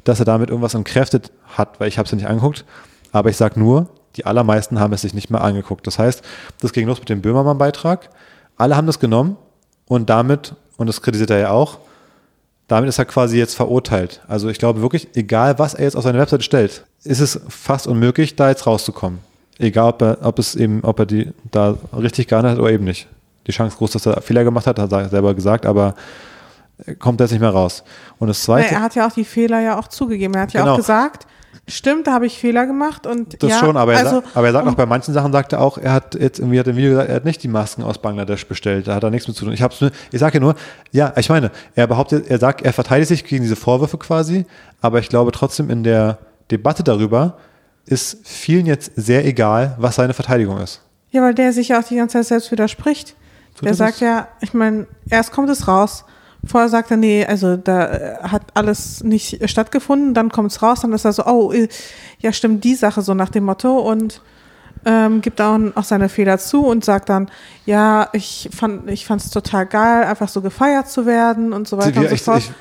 dass 0.10 0.20
er 0.20 0.26
damit 0.26 0.49
irgendwas 0.49 0.74
entkräftet 0.74 1.32
hat, 1.47 1.80
weil 1.80 1.88
ich 1.88 1.97
habe 1.97 2.05
es 2.05 2.12
ja 2.12 2.18
nicht 2.18 2.28
angeguckt, 2.28 2.66
aber 3.12 3.30
ich 3.30 3.38
sage 3.38 3.60
nur, 3.60 3.88
die 4.16 4.26
allermeisten 4.26 4.80
haben 4.80 4.93
es 4.93 5.01
sich 5.01 5.14
nicht 5.14 5.30
mehr 5.30 5.41
angeguckt. 5.41 5.86
Das 5.88 5.99
heißt, 5.99 6.24
das 6.60 6.74
ging 6.74 6.88
los 6.88 6.99
mit 6.99 7.10
dem 7.10 7.22
Böhmermann-Beitrag. 7.22 8.10
Alle 8.57 8.76
haben 8.76 8.88
das 8.88 8.99
genommen 8.99 9.38
und 9.88 10.10
damit, 10.10 10.55
und 10.78 10.88
das 10.88 11.01
kritisiert 11.01 11.30
er 11.30 11.39
ja 11.39 11.51
auch, 11.51 11.80
damit 12.68 12.89
ist 12.89 12.99
er 12.99 13.05
quasi 13.05 13.38
jetzt 13.38 13.55
verurteilt. 13.55 14.22
Also 14.28 14.49
ich 14.49 14.60
glaube 14.60 14.82
wirklich, 14.82 15.10
egal 15.16 15.57
was 15.57 15.74
er 15.74 15.86
jetzt 15.86 15.95
auf 15.95 16.03
seine 16.03 16.20
Webseite 16.20 16.43
stellt, 16.43 16.86
ist 17.03 17.20
es 17.20 17.39
fast 17.47 17.88
unmöglich, 17.88 18.36
da 18.36 18.49
jetzt 18.49 18.68
rauszukommen. 18.68 19.20
Egal, 19.57 19.89
ob 19.89 20.01
er, 20.01 20.18
ob 20.22 20.39
es 20.39 20.55
eben, 20.55 20.84
ob 20.84 20.99
er 20.99 21.05
die 21.05 21.32
da 21.51 21.78
richtig 21.97 22.28
gehandelt 22.28 22.53
hat 22.55 22.62
oder 22.62 22.72
eben 22.72 22.86
nicht. 22.86 23.07
Die 23.47 23.51
Chance 23.51 23.78
groß, 23.78 23.91
dass 23.91 24.05
er 24.05 24.22
Fehler 24.22 24.43
gemacht 24.43 24.68
hat, 24.68 24.80
hat 24.80 24.91
er 24.91 25.10
selber 25.10 25.34
gesagt, 25.34 25.66
aber 25.66 25.88
er 25.88 25.95
kommt 27.00 27.20
jetzt 27.20 27.32
nicht 27.32 27.42
mehr 27.42 27.50
raus. 27.50 27.84
Und 28.18 28.28
das 28.28 28.44
zweite, 28.44 28.76
er 28.76 28.82
hat 28.82 28.96
ja 28.96 29.08
auch 29.08 29.12
die 29.12 29.26
Fehler 29.26 29.60
ja 29.60 29.78
auch 29.78 29.88
zugegeben. 29.88 30.34
Er 30.34 30.42
hat 30.42 30.54
ja 30.54 30.62
Genau. 30.62 30.74
auch 30.74 30.78
gesagt, 30.78 31.28
stimmt, 31.68 32.08
da 32.08 32.14
habe 32.14 32.26
ich 32.26 32.38
Fehler 32.38 32.66
gemacht 32.66 33.06
und 33.06 33.42
das 33.42 33.52
ja, 33.52 33.60
schon, 33.60 33.78
aber 33.78 33.94
er, 33.94 34.00
also, 34.00 34.16
sagt, 34.22 34.38
aber 34.38 34.48
er 34.48 34.54
sagt 34.54 34.68
auch 34.68 34.76
bei 34.76 34.86
manchen 34.86 35.14
Sachen, 35.14 35.32
sagt 35.32 35.54
er 35.54 35.62
auch, 35.62 35.78
er 35.78 35.94
hat 35.94 36.16
jetzt 36.16 36.40
irgendwie 36.40 36.60
hat 36.60 36.68
im 36.68 36.76
Video 36.76 36.92
gesagt, 36.92 37.10
er 37.10 37.16
hat 37.16 37.26
nicht 37.26 37.44
die 37.44 37.48
Masken 37.48 37.84
aus 37.84 38.00
Bangladesch 38.00 38.48
bestellt, 38.48 38.88
da 38.88 38.96
hat 38.96 39.04
er 39.04 39.10
nichts 39.10 39.28
mit 39.28 39.38
zu 39.38 39.46
tun. 39.46 39.54
Ich 39.54 39.62
hab's 39.62 39.82
nur, 39.82 39.92
ich 40.12 40.20
sage 40.20 40.36
ja 40.36 40.40
nur, 40.40 40.56
ja, 40.92 41.14
ich 41.18 41.30
meine, 41.30 41.52
er 41.76 41.88
behauptet, 41.88 42.28
er 42.30 42.40
sagt, 42.40 42.62
er 42.62 42.74
verteidigt 42.74 43.10
sich 43.10 43.24
gegen 43.26 43.44
diese 43.44 43.56
Vorwürfe 43.56 43.98
quasi, 43.98 44.46
aber 44.82 45.00
ich 45.00 45.10
glaube 45.10 45.32
trotzdem 45.32 45.70
in 45.70 45.84
der 45.84 46.18
Debatte 46.52 46.84
darüber 46.84 47.38
ist 47.86 48.20
vielen 48.24 48.66
jetzt 48.66 48.92
sehr 48.96 49.26
egal, 49.26 49.76
was 49.80 49.96
seine 49.96 50.14
Verteidigung 50.14 50.60
ist. 50.60 50.82
Ja, 51.12 51.22
weil 51.22 51.34
der 51.34 51.54
sich 51.54 51.70
ja 51.70 51.80
auch 51.80 51.84
die 51.84 51.96
ganze 51.96 52.18
Zeit 52.18 52.26
selbst 52.26 52.52
widerspricht. 52.52 53.16
Tut 53.56 53.64
der 53.64 53.70
er 53.70 53.76
sagt 53.76 53.94
das? 53.96 54.02
ja, 54.02 54.28
ich 54.42 54.54
meine, 54.54 54.86
erst 55.10 55.32
kommt 55.32 55.50
es 55.50 55.68
raus. 55.68 56.06
Vorher 56.46 56.70
sagt 56.70 56.90
er, 56.92 56.98
nee, 56.98 57.26
also 57.26 57.58
da 57.58 57.88
äh, 57.88 58.16
hat 58.24 58.44
alles 58.54 59.04
nicht 59.04 59.50
stattgefunden. 59.50 60.14
Dann 60.14 60.30
kommt 60.30 60.52
es 60.52 60.62
raus, 60.62 60.82
dann 60.82 60.94
ist 60.94 61.06
er 61.06 61.14
so, 61.14 61.26
oh, 61.26 61.52
äh, 61.52 61.68
ja, 62.20 62.32
stimmt 62.32 62.64
die 62.64 62.76
Sache 62.76 63.02
so 63.02 63.14
nach 63.14 63.30
dem 63.30 63.44
Motto 63.44 63.78
und 63.78 64.22
ähm, 64.86 65.22
gibt 65.22 65.40
dann 65.40 65.76
auch 65.76 65.84
seine 65.84 66.08
Fehler 66.08 66.38
zu 66.38 66.66
und 66.66 66.86
sagt 66.86 67.10
dann, 67.10 67.30
ja, 67.66 68.08
ich 68.14 68.50
fand 68.56 68.90
ich 68.90 69.06
total 69.06 69.66
geil, 69.66 70.06
einfach 70.06 70.30
so 70.30 70.42
gefeiert 70.42 70.90
zu 70.90 71.06
werden 71.06 71.52
und 71.52 71.68
so 71.68 71.78
weiter 71.78 71.96
Wir- 71.96 72.02
und 72.02 72.10
so 72.10 72.16
ich 72.16 72.22
fort. 72.22 72.38
ich, 72.38 72.52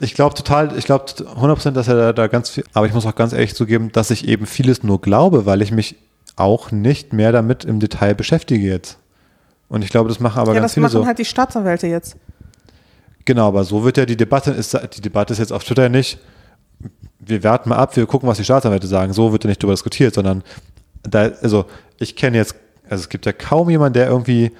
ich 0.00 0.14
glaube 0.14 0.34
total, 0.34 0.76
ich 0.76 0.86
glaube 0.86 1.04
100%, 1.04 1.72
dass 1.72 1.88
er 1.88 1.96
da, 1.96 2.12
da 2.12 2.26
ganz 2.28 2.48
viel, 2.50 2.64
aber 2.72 2.86
ich 2.86 2.94
muss 2.94 3.04
auch 3.04 3.14
ganz 3.14 3.32
ehrlich 3.32 3.54
zugeben, 3.54 3.92
dass 3.92 4.10
ich 4.10 4.26
eben 4.26 4.46
vieles 4.46 4.82
nur 4.82 5.00
glaube, 5.00 5.44
weil 5.44 5.60
ich 5.60 5.70
mich 5.70 5.96
auch 6.36 6.70
nicht 6.70 7.12
mehr 7.12 7.32
damit 7.32 7.64
im 7.64 7.80
Detail 7.80 8.14
beschäftige 8.14 8.66
jetzt. 8.66 8.98
Und 9.68 9.82
ich 9.82 9.90
glaube, 9.90 10.08
das 10.08 10.20
machen 10.20 10.38
aber 10.38 10.54
ja, 10.54 10.60
ganz 10.60 10.70
das 10.70 10.74
viele 10.74 10.84
machen 10.84 10.92
so. 10.92 11.06
halt 11.06 11.18
die 11.18 11.24
Staatsanwälte 11.24 11.86
jetzt. 11.86 12.16
Genau, 13.26 13.48
aber 13.48 13.64
so 13.64 13.84
wird 13.84 13.98
ja 13.98 14.06
die 14.06 14.16
Debatte, 14.16 14.52
ist, 14.52 14.78
die 14.96 15.02
Debatte 15.02 15.32
ist 15.34 15.38
jetzt 15.38 15.52
auf 15.52 15.64
Twitter 15.64 15.88
nicht, 15.90 16.18
wir 17.18 17.42
warten 17.44 17.68
mal 17.68 17.76
ab, 17.76 17.96
wir 17.96 18.06
gucken, 18.06 18.28
was 18.28 18.38
die 18.38 18.44
Staatsanwälte 18.44 18.86
sagen. 18.86 19.12
So 19.12 19.32
wird 19.32 19.44
ja 19.44 19.48
nicht 19.48 19.62
darüber 19.62 19.74
diskutiert, 19.74 20.14
sondern 20.14 20.42
da, 21.02 21.30
also 21.42 21.66
ich 21.98 22.16
kenne 22.16 22.36
jetzt, 22.36 22.54
also 22.88 23.02
es 23.02 23.08
gibt 23.08 23.26
ja 23.26 23.32
kaum 23.32 23.68
jemanden, 23.68 23.94
der 23.94 24.06
irgendwie 24.06 24.52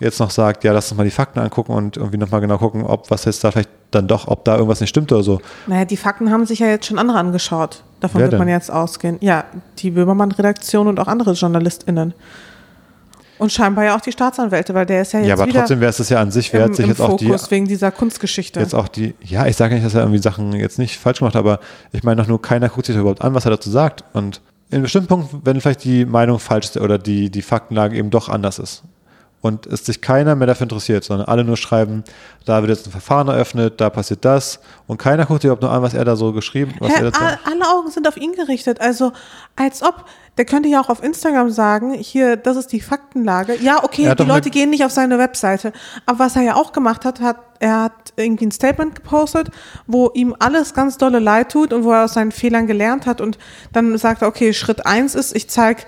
jetzt 0.00 0.20
noch 0.20 0.30
sagt, 0.30 0.64
ja, 0.64 0.72
lass 0.72 0.90
uns 0.90 0.98
mal 0.98 1.04
die 1.04 1.10
Fakten 1.10 1.40
angucken 1.40 1.72
und 1.72 1.96
irgendwie 1.96 2.16
nochmal 2.16 2.40
genau 2.40 2.58
gucken, 2.58 2.84
ob 2.84 3.10
was 3.10 3.24
jetzt 3.24 3.42
da 3.44 3.50
vielleicht 3.50 3.70
dann 3.90 4.08
doch, 4.08 4.28
ob 4.28 4.44
da 4.44 4.54
irgendwas 4.54 4.80
nicht 4.80 4.90
stimmt 4.90 5.12
oder 5.12 5.22
so. 5.22 5.40
Naja, 5.66 5.84
die 5.84 5.96
Fakten 5.96 6.30
haben 6.30 6.46
sich 6.46 6.60
ja 6.60 6.66
jetzt 6.68 6.86
schon 6.86 6.98
andere 6.98 7.18
angeschaut. 7.18 7.82
Davon 8.00 8.20
Wer 8.20 8.30
wird 8.30 8.38
man 8.38 8.48
denn? 8.48 8.56
jetzt 8.56 8.70
ausgehen. 8.70 9.18
Ja, 9.20 9.44
die 9.78 9.90
Böhmermann-Redaktion 9.90 10.88
und 10.88 10.98
auch 10.98 11.08
andere 11.08 11.32
JournalistInnen. 11.32 12.14
Und 13.38 13.50
scheinbar 13.52 13.84
ja 13.84 13.96
auch 13.96 14.00
die 14.00 14.12
Staatsanwälte, 14.12 14.72
weil 14.74 14.86
der 14.86 15.02
ist 15.02 15.12
ja 15.12 15.18
jetzt 15.20 15.28
ja, 15.28 15.34
aber 15.34 15.46
wieder 15.46 15.60
trotzdem 15.60 15.80
wäre 15.80 15.90
es 15.90 15.96
das 15.96 16.08
ja 16.10 16.20
an 16.20 16.30
sich 16.30 16.52
im, 16.52 16.60
wert, 16.60 16.76
sich 16.76 16.86
jetzt 16.86 17.00
auch 17.00 17.16
die, 17.16 17.26
Fokus 17.26 17.50
wegen 17.50 17.66
dieser 17.66 17.90
Kunstgeschichte. 17.90 18.60
jetzt 18.60 18.74
auch 18.74 18.88
die, 18.88 19.14
ja, 19.22 19.46
ich 19.46 19.56
sage 19.56 19.74
nicht, 19.74 19.84
dass 19.84 19.94
er 19.94 20.00
irgendwie 20.02 20.20
Sachen 20.20 20.52
jetzt 20.52 20.78
nicht 20.78 20.98
falsch 20.98 21.18
gemacht 21.18 21.34
hat, 21.34 21.40
aber 21.40 21.58
ich 21.92 22.02
meine 22.04 22.20
doch 22.22 22.28
nur, 22.28 22.40
keiner 22.40 22.68
guckt 22.68 22.86
sich 22.86 22.96
überhaupt 22.96 23.22
an, 23.22 23.34
was 23.34 23.44
er 23.44 23.50
dazu 23.52 23.70
sagt. 23.70 24.04
Und 24.12 24.40
in 24.70 24.82
bestimmten 24.82 25.08
Punkten, 25.08 25.40
wenn 25.44 25.60
vielleicht 25.60 25.84
die 25.84 26.04
Meinung 26.04 26.38
falsch 26.38 26.66
ist 26.66 26.76
oder 26.76 26.98
die, 26.98 27.30
die 27.30 27.42
Faktenlage 27.42 27.96
eben 27.96 28.10
doch 28.10 28.28
anders 28.28 28.58
ist 28.58 28.84
und 29.40 29.66
es 29.66 29.84
sich 29.84 30.00
keiner 30.00 30.36
mehr 30.36 30.46
dafür 30.46 30.64
interessiert, 30.64 31.02
sondern 31.02 31.26
alle 31.26 31.42
nur 31.42 31.56
schreiben, 31.56 32.04
da 32.46 32.62
wird 32.62 32.70
jetzt 32.70 32.86
ein 32.86 32.92
Verfahren 32.92 33.26
eröffnet, 33.28 33.80
da 33.80 33.90
passiert 33.90 34.24
das 34.24 34.60
und 34.86 34.98
keiner 34.98 35.26
guckt 35.26 35.42
sich 35.42 35.48
überhaupt 35.48 35.62
nur 35.62 35.72
an, 35.72 35.82
was 35.82 35.94
er 35.94 36.04
da 36.04 36.14
so 36.16 36.32
geschrieben 36.32 36.74
all- 37.20 37.38
alle 37.52 37.68
Augen 37.76 37.90
sind 37.90 38.06
auf 38.06 38.16
ihn 38.16 38.32
gerichtet. 38.34 38.80
Also, 38.80 39.12
als 39.56 39.82
ob, 39.82 40.04
der 40.38 40.46
könnte 40.46 40.68
ja 40.68 40.80
auch 40.80 40.88
auf 40.88 41.02
Instagram 41.02 41.50
sagen, 41.50 41.92
hier, 41.92 42.36
das 42.36 42.56
ist 42.56 42.72
die 42.72 42.80
Faktenlage. 42.80 43.56
Ja, 43.60 43.84
okay, 43.84 44.14
die 44.14 44.22
Leute 44.24 44.48
gehen 44.48 44.70
nicht 44.70 44.84
auf 44.84 44.90
seine 44.90 45.18
Webseite. 45.18 45.72
Aber 46.06 46.20
was 46.20 46.36
er 46.36 46.42
ja 46.42 46.54
auch 46.54 46.72
gemacht 46.72 47.04
hat, 47.04 47.20
hat, 47.20 47.36
er 47.60 47.82
hat 47.82 48.14
irgendwie 48.16 48.46
ein 48.46 48.50
Statement 48.50 48.94
gepostet, 48.94 49.50
wo 49.86 50.10
ihm 50.14 50.34
alles 50.38 50.72
ganz 50.72 50.96
dolle 50.96 51.18
leid 51.18 51.52
tut 51.52 51.72
und 51.72 51.84
wo 51.84 51.92
er 51.92 52.04
aus 52.04 52.14
seinen 52.14 52.32
Fehlern 52.32 52.66
gelernt 52.66 53.04
hat 53.04 53.20
und 53.20 53.38
dann 53.72 53.96
sagt 53.98 54.22
er, 54.22 54.28
okay, 54.28 54.54
Schritt 54.54 54.86
eins 54.86 55.14
ist, 55.14 55.36
ich 55.36 55.50
zeige 55.50 55.82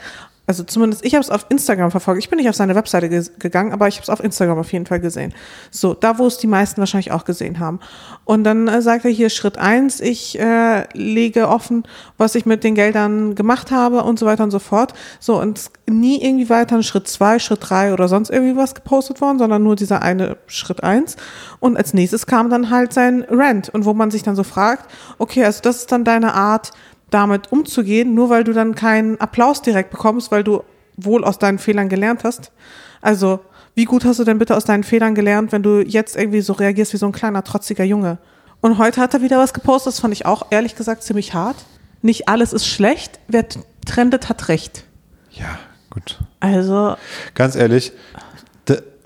also 0.46 0.62
zumindest 0.62 1.04
ich 1.04 1.14
habe 1.14 1.22
es 1.22 1.30
auf 1.30 1.46
Instagram 1.48 1.90
verfolgt. 1.90 2.22
Ich 2.22 2.28
bin 2.28 2.38
nicht 2.38 2.48
auf 2.48 2.54
seine 2.54 2.74
Webseite 2.74 3.08
ge 3.08 3.24
gegangen, 3.38 3.72
aber 3.72 3.88
ich 3.88 3.96
habe 3.96 4.02
es 4.02 4.10
auf 4.10 4.22
Instagram 4.22 4.58
auf 4.58 4.72
jeden 4.72 4.86
Fall 4.86 5.00
gesehen. 5.00 5.32
So, 5.70 5.94
da 5.94 6.18
wo 6.18 6.26
es 6.26 6.36
die 6.36 6.46
meisten 6.46 6.78
wahrscheinlich 6.78 7.12
auch 7.12 7.24
gesehen 7.24 7.58
haben. 7.60 7.80
Und 8.24 8.44
dann 8.44 8.68
äh, 8.68 8.82
sagt 8.82 9.04
er 9.04 9.10
hier 9.10 9.30
Schritt 9.30 9.56
eins: 9.56 10.00
ich 10.00 10.38
äh, 10.38 10.86
lege 10.92 11.48
offen, 11.48 11.84
was 12.18 12.34
ich 12.34 12.44
mit 12.44 12.62
den 12.62 12.74
Geldern 12.74 13.34
gemacht 13.34 13.70
habe 13.70 14.04
und 14.04 14.18
so 14.18 14.26
weiter 14.26 14.44
und 14.44 14.50
so 14.50 14.58
fort. 14.58 14.92
So, 15.18 15.40
und 15.40 15.70
nie 15.86 16.22
irgendwie 16.22 16.50
weiter 16.50 16.76
ein 16.76 16.82
Schritt 16.82 17.08
zwei, 17.08 17.38
Schritt 17.38 17.60
drei 17.62 17.92
oder 17.92 18.08
sonst 18.08 18.30
irgendwie 18.30 18.56
was 18.56 18.74
gepostet 18.74 19.20
worden, 19.20 19.38
sondern 19.38 19.62
nur 19.62 19.76
dieser 19.76 20.02
eine 20.02 20.36
Schritt 20.46 20.82
eins. 20.82 21.16
Und 21.60 21.76
als 21.76 21.94
nächstes 21.94 22.26
kam 22.26 22.50
dann 22.50 22.70
halt 22.70 22.92
sein 22.92 23.24
Rant 23.30 23.70
und 23.70 23.84
wo 23.84 23.94
man 23.94 24.10
sich 24.10 24.22
dann 24.22 24.36
so 24.36 24.44
fragt, 24.44 24.90
okay, 25.18 25.44
also 25.44 25.60
das 25.62 25.76
ist 25.76 25.92
dann 25.92 26.04
deine 26.04 26.34
Art, 26.34 26.72
damit 27.10 27.52
umzugehen, 27.52 28.14
nur 28.14 28.30
weil 28.30 28.44
du 28.44 28.52
dann 28.52 28.74
keinen 28.74 29.20
Applaus 29.20 29.62
direkt 29.62 29.90
bekommst, 29.90 30.30
weil 30.30 30.44
du 30.44 30.62
wohl 30.96 31.24
aus 31.24 31.38
deinen 31.38 31.58
Fehlern 31.58 31.88
gelernt 31.88 32.24
hast. 32.24 32.52
Also, 33.00 33.40
wie 33.74 33.84
gut 33.84 34.04
hast 34.04 34.18
du 34.18 34.24
denn 34.24 34.38
bitte 34.38 34.56
aus 34.56 34.64
deinen 34.64 34.84
Fehlern 34.84 35.14
gelernt, 35.14 35.52
wenn 35.52 35.62
du 35.62 35.80
jetzt 35.80 36.16
irgendwie 36.16 36.40
so 36.40 36.52
reagierst 36.52 36.92
wie 36.92 36.96
so 36.98 37.06
ein 37.06 37.12
kleiner, 37.12 37.42
trotziger 37.44 37.84
Junge? 37.84 38.18
Und 38.60 38.78
heute 38.78 39.00
hat 39.00 39.12
er 39.14 39.22
wieder 39.22 39.38
was 39.38 39.52
gepostet, 39.52 39.92
das 39.92 40.00
fand 40.00 40.14
ich 40.14 40.26
auch 40.26 40.46
ehrlich 40.50 40.76
gesagt 40.76 41.02
ziemlich 41.02 41.34
hart. 41.34 41.56
Nicht 42.02 42.28
alles 42.28 42.52
ist 42.52 42.66
schlecht, 42.66 43.18
wer 43.28 43.44
trendet, 43.84 44.28
hat 44.28 44.48
recht. 44.48 44.84
Ja, 45.30 45.58
gut. 45.90 46.18
Also, 46.40 46.96
Ganz 47.34 47.56
ehrlich, 47.56 47.92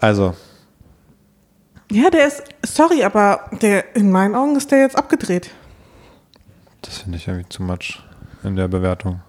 also, 0.00 0.34
ja, 1.90 2.10
der 2.10 2.26
ist, 2.26 2.42
sorry, 2.64 3.02
aber 3.02 3.50
der, 3.62 3.96
in 3.96 4.10
meinen 4.10 4.34
Augen 4.34 4.56
ist 4.56 4.70
der 4.70 4.80
jetzt 4.80 4.96
abgedreht. 4.96 5.50
Das 6.82 6.98
finde 6.98 7.18
ich 7.18 7.28
irgendwie 7.28 7.48
zu 7.48 7.62
much 7.62 8.02
in 8.44 8.56
der 8.56 8.68
Bewertung. 8.68 9.20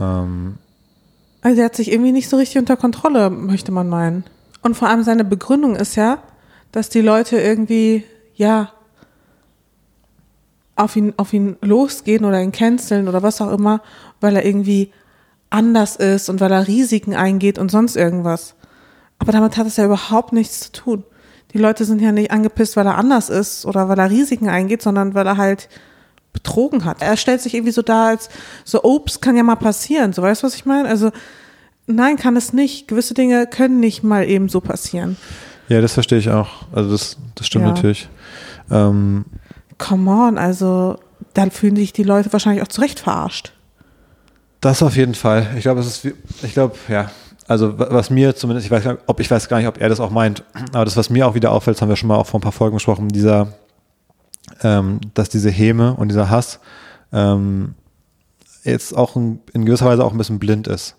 Ähm, 0.00 0.58
Also 1.42 1.60
er 1.60 1.66
hat 1.66 1.76
sich 1.76 1.92
irgendwie 1.92 2.12
nicht 2.12 2.28
so 2.28 2.36
richtig 2.36 2.58
unter 2.58 2.76
Kontrolle, 2.76 3.30
möchte 3.30 3.72
man 3.72 3.88
meinen. 3.88 4.24
Und 4.62 4.76
vor 4.76 4.88
allem 4.88 5.02
seine 5.02 5.24
Begründung 5.24 5.76
ist 5.76 5.94
ja, 5.96 6.18
dass 6.72 6.88
die 6.88 7.02
Leute 7.02 7.38
irgendwie, 7.38 8.04
ja, 8.34 8.72
auf 10.76 10.96
ihn, 10.96 11.14
auf 11.16 11.32
ihn 11.32 11.56
losgehen 11.60 12.24
oder 12.24 12.42
ihn 12.42 12.50
canceln 12.50 13.08
oder 13.08 13.22
was 13.22 13.40
auch 13.40 13.52
immer, 13.52 13.80
weil 14.20 14.34
er 14.36 14.44
irgendwie 14.44 14.90
anders 15.50 15.94
ist 15.96 16.28
und 16.28 16.40
weil 16.40 16.50
er 16.50 16.66
Risiken 16.66 17.14
eingeht 17.14 17.58
und 17.58 17.70
sonst 17.70 17.94
irgendwas. 17.94 18.54
Aber 19.20 19.30
damit 19.30 19.56
hat 19.56 19.66
es 19.68 19.76
ja 19.76 19.84
überhaupt 19.84 20.32
nichts 20.32 20.60
zu 20.60 20.72
tun. 20.72 21.04
Die 21.52 21.58
Leute 21.58 21.84
sind 21.84 22.00
ja 22.00 22.10
nicht 22.10 22.32
angepisst, 22.32 22.76
weil 22.76 22.86
er 22.86 22.98
anders 22.98 23.28
ist 23.28 23.64
oder 23.64 23.88
weil 23.88 23.98
er 24.00 24.10
Risiken 24.10 24.48
eingeht, 24.48 24.82
sondern 24.82 25.14
weil 25.14 25.26
er 25.26 25.36
halt 25.36 25.68
betrogen 26.34 26.84
hat. 26.84 27.00
Er 27.00 27.16
stellt 27.16 27.40
sich 27.40 27.54
irgendwie 27.54 27.72
so 27.72 27.80
dar, 27.80 28.08
als 28.08 28.28
so, 28.64 28.82
Obst 28.84 29.22
kann 29.22 29.34
ja 29.36 29.42
mal 29.42 29.56
passieren. 29.56 30.12
So, 30.12 30.20
weißt 30.20 30.42
du, 30.42 30.46
was 30.46 30.54
ich 30.54 30.66
meine? 30.66 30.86
Also, 30.88 31.10
nein, 31.86 32.16
kann 32.16 32.36
es 32.36 32.52
nicht. 32.52 32.86
Gewisse 32.88 33.14
Dinge 33.14 33.46
können 33.46 33.80
nicht 33.80 34.02
mal 34.04 34.28
eben 34.28 34.50
so 34.50 34.60
passieren. 34.60 35.16
ja, 35.68 35.80
das 35.80 35.94
verstehe 35.94 36.18
ich 36.18 36.28
auch. 36.28 36.48
Also 36.72 36.90
das, 36.90 37.16
das 37.36 37.46
stimmt 37.46 37.64
Ja. 37.64 37.70
natürlich. 37.72 38.08
Ähm, 38.70 39.24
Come 39.78 40.10
on, 40.10 40.36
also, 40.38 40.98
dann 41.32 41.50
fühlen 41.50 41.74
sich 41.76 41.92
die 41.92 42.02
Leute 42.04 42.32
wahrscheinlich 42.32 42.62
auch 42.62 42.68
zurecht 42.68 43.00
verarscht. 43.00 43.52
Das 44.60 44.82
auf 44.82 44.96
jeden 44.96 45.14
Fall. 45.14 45.46
Ich 45.56 45.62
glaube, 45.62 45.80
es 45.80 45.86
ist, 45.86 46.04
wie- 46.04 46.14
ich 46.42 46.52
glaube, 46.52 46.76
ja. 46.88 47.10
Also 47.46 47.78
wa- 47.78 47.88
was 47.90 48.08
mir 48.08 48.34
zumindest, 48.34 48.66
ich 48.66 48.70
weiß, 48.70 48.84
ob 49.06 49.20
ich 49.20 49.30
weiß 49.30 49.48
gar 49.48 49.58
nicht, 49.58 49.66
ob 49.66 49.78
er 49.80 49.88
das 49.90 50.00
auch 50.00 50.10
meint, 50.10 50.42
aber 50.72 50.84
das, 50.86 50.96
was 50.96 51.10
mir 51.10 51.26
auch 51.26 51.34
wieder 51.34 51.50
auffällt, 51.52 51.76
das 51.76 51.82
haben 51.82 51.90
wir 51.90 51.96
schon 51.96 52.08
mal 52.08 52.16
auch 52.16 52.26
vor 52.26 52.40
ein 52.40 52.42
paar 52.42 52.52
Folgen 52.52 52.76
besprochen, 52.76 53.08
dieser, 53.08 53.48
ähm, 54.62 55.00
dass 55.14 55.28
diese 55.28 55.50
Häme 55.50 55.94
und 55.94 56.08
dieser 56.08 56.30
Hass 56.30 56.60
ähm, 57.12 57.74
jetzt 58.64 58.96
auch 58.96 59.16
ein, 59.16 59.40
in 59.52 59.64
gewisser 59.66 59.86
Weise 59.86 60.04
auch 60.04 60.12
ein 60.12 60.18
bisschen 60.18 60.38
blind 60.38 60.66
ist. 60.68 60.96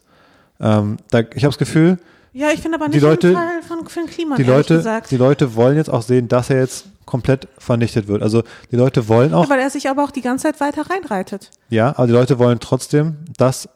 Ähm, 0.60 0.98
da, 1.12 1.20
ich 1.20 1.44
habe 1.44 1.48
das 1.52 1.58
Gefühl, 1.58 1.98
Ja, 2.34 2.50
ich 2.52 2.62
finde 2.62 2.78
aber 2.78 2.88
Die 2.88 2.98
nicht 2.98 3.02
Leute- 3.04 3.30
im 3.30 3.34
Fall 3.36 3.62
von 3.68 3.88
Finn 3.88 4.06
Kliman, 4.08 4.38
die 4.38 4.44
ehrlich 4.44 4.58
Leute, 4.70 4.76
gesagt. 4.78 5.12
die 5.12 5.18
Leute 5.18 5.56
wollen 5.56 5.76
jetzt 5.78 5.90
auch 5.90 6.02
sehen, 6.02 6.28
dass 6.28 6.50
er 6.50 6.60
jetzt 6.60 6.86
komplett 7.06 7.48
vernichtet 7.58 8.08
wird. 8.08 8.22
Also 8.24 8.44
die 8.72 8.76
Leute 8.76 9.08
wollen 9.08 9.34
auch, 9.34 9.44
Ja, 9.44 9.50
weil 9.52 9.60
er 9.60 9.70
sich 9.70 9.90
aber 9.90 10.04
auch 10.04 10.12
die 10.12 10.22
ganze 10.22 10.44
Zeit 10.44 10.60
weiter 10.60 10.90
reinreitet. 10.90 11.52
ja, 11.70 11.90
aber 11.98 12.08
die 12.08 12.14
Leute 12.14 12.40
wollen 12.40 12.60
trotzdem, 12.60 13.16
dass 13.38 13.70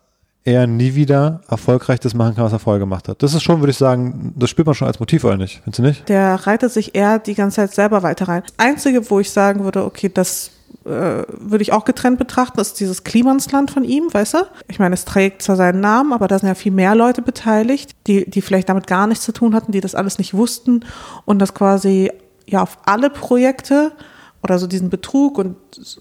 er 0.50 0.68
nie 0.68 0.96
wieder 0.96 1.42
erfolgreich 1.48 2.00
das 2.00 2.14
machen 2.14 2.36
kann, 2.36 2.46
was 2.46 2.54
er 2.54 2.60
vorher 2.60 2.80
gemacht 2.80 3.08
hat. 3.08 3.24
Das 3.24 3.34
ist 3.34 3.44
schon, 3.44 3.62
würde 3.62 3.72
ich 3.72 3.78
sagen, 3.78 4.34
das 4.36 4.50
spürt 4.50 4.66
man 4.66 4.76
schon 4.76 4.88
als 4.88 5.00
Motiv, 5.00 5.24
oder 5.24 5.38
nicht? 5.38 5.62
Findest 5.64 5.80
du 5.80 5.84
nicht? 5.84 6.10
Der 6.10 6.36
reitet 6.48 6.72
sich 6.72 6.96
eher 6.96 7.20
die 7.20 7.36
ganze 7.36 7.58
Zeit 7.58 7.74
selber 7.74 8.04
weiter 8.04 8.28
rein. 8.28 8.44
Das 8.46 8.66
Einzige, 8.66 9.10
wo 9.10 9.20
ich 9.20 9.32
sagen 9.32 9.64
würde, 9.64 9.86
okay, 9.86 10.10
das 10.14 10.52
äh, 10.86 11.24
würde 11.28 11.62
ich 11.62 11.74
auch 11.74 11.86
getrennt 11.86 12.18
betrachten, 12.18 12.60
ist 12.60 12.80
dieses 12.80 13.04
Klimansland 13.04 13.72
von 13.72 13.84
ihm, 13.84 14.12
weißt 14.12 14.36
du? 14.36 14.38
Ich 14.68 14.80
meine, 14.80 14.96
es 14.96 15.06
trägt 15.06 15.42
zwar 15.42 15.56
seinen 15.56 15.82
Namen, 15.82 16.14
aber 16.14 16.28
da 16.28 16.40
sind 16.40 16.48
ja 16.48 16.56
viel 16.56 16.72
mehr 16.72 16.96
Leute 16.96 17.22
beteiligt, 17.22 17.92
die, 18.08 18.30
die 18.30 18.42
vielleicht 18.42 18.70
damit 18.70 18.88
gar 18.88 19.08
nichts 19.08 19.26
zu 19.26 19.32
tun 19.32 19.54
hatten, 19.54 19.72
die 19.72 19.82
das 19.82 19.96
alles 19.96 20.18
nicht 20.18 20.34
wussten 20.34 20.86
und 21.26 21.40
das 21.40 21.54
quasi 21.54 22.12
ja 22.48 22.62
auf 22.62 22.78
alle 22.86 23.10
Projekte 23.10 23.92
oder 24.42 24.58
so 24.58 24.68
diesen 24.68 24.90
Betrug 24.90 25.38
und 25.38 25.58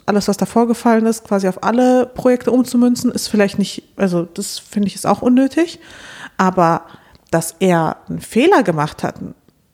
alles, 0.07 0.29
was 0.29 0.37
da 0.37 0.47
vorgefallen 0.47 1.07
ist, 1.07 1.25
quasi 1.25 1.49
auf 1.49 1.63
alle 1.65 2.07
Projekte 2.07 2.51
umzumünzen, 2.53 3.11
ist 3.11 3.29
vielleicht 3.29 3.59
nicht, 3.59 3.83
also 3.97 4.23
das 4.23 4.59
finde 4.59 4.89
ich 4.89 4.95
ist 4.95 5.07
auch 5.07 5.23
unnötig. 5.23 5.81
Aber 6.37 6.83
dass 7.31 7.57
er 7.59 7.97
einen 8.09 8.21
Fehler 8.21 8.63
gemacht 8.63 9.03
hat, 9.03 9.17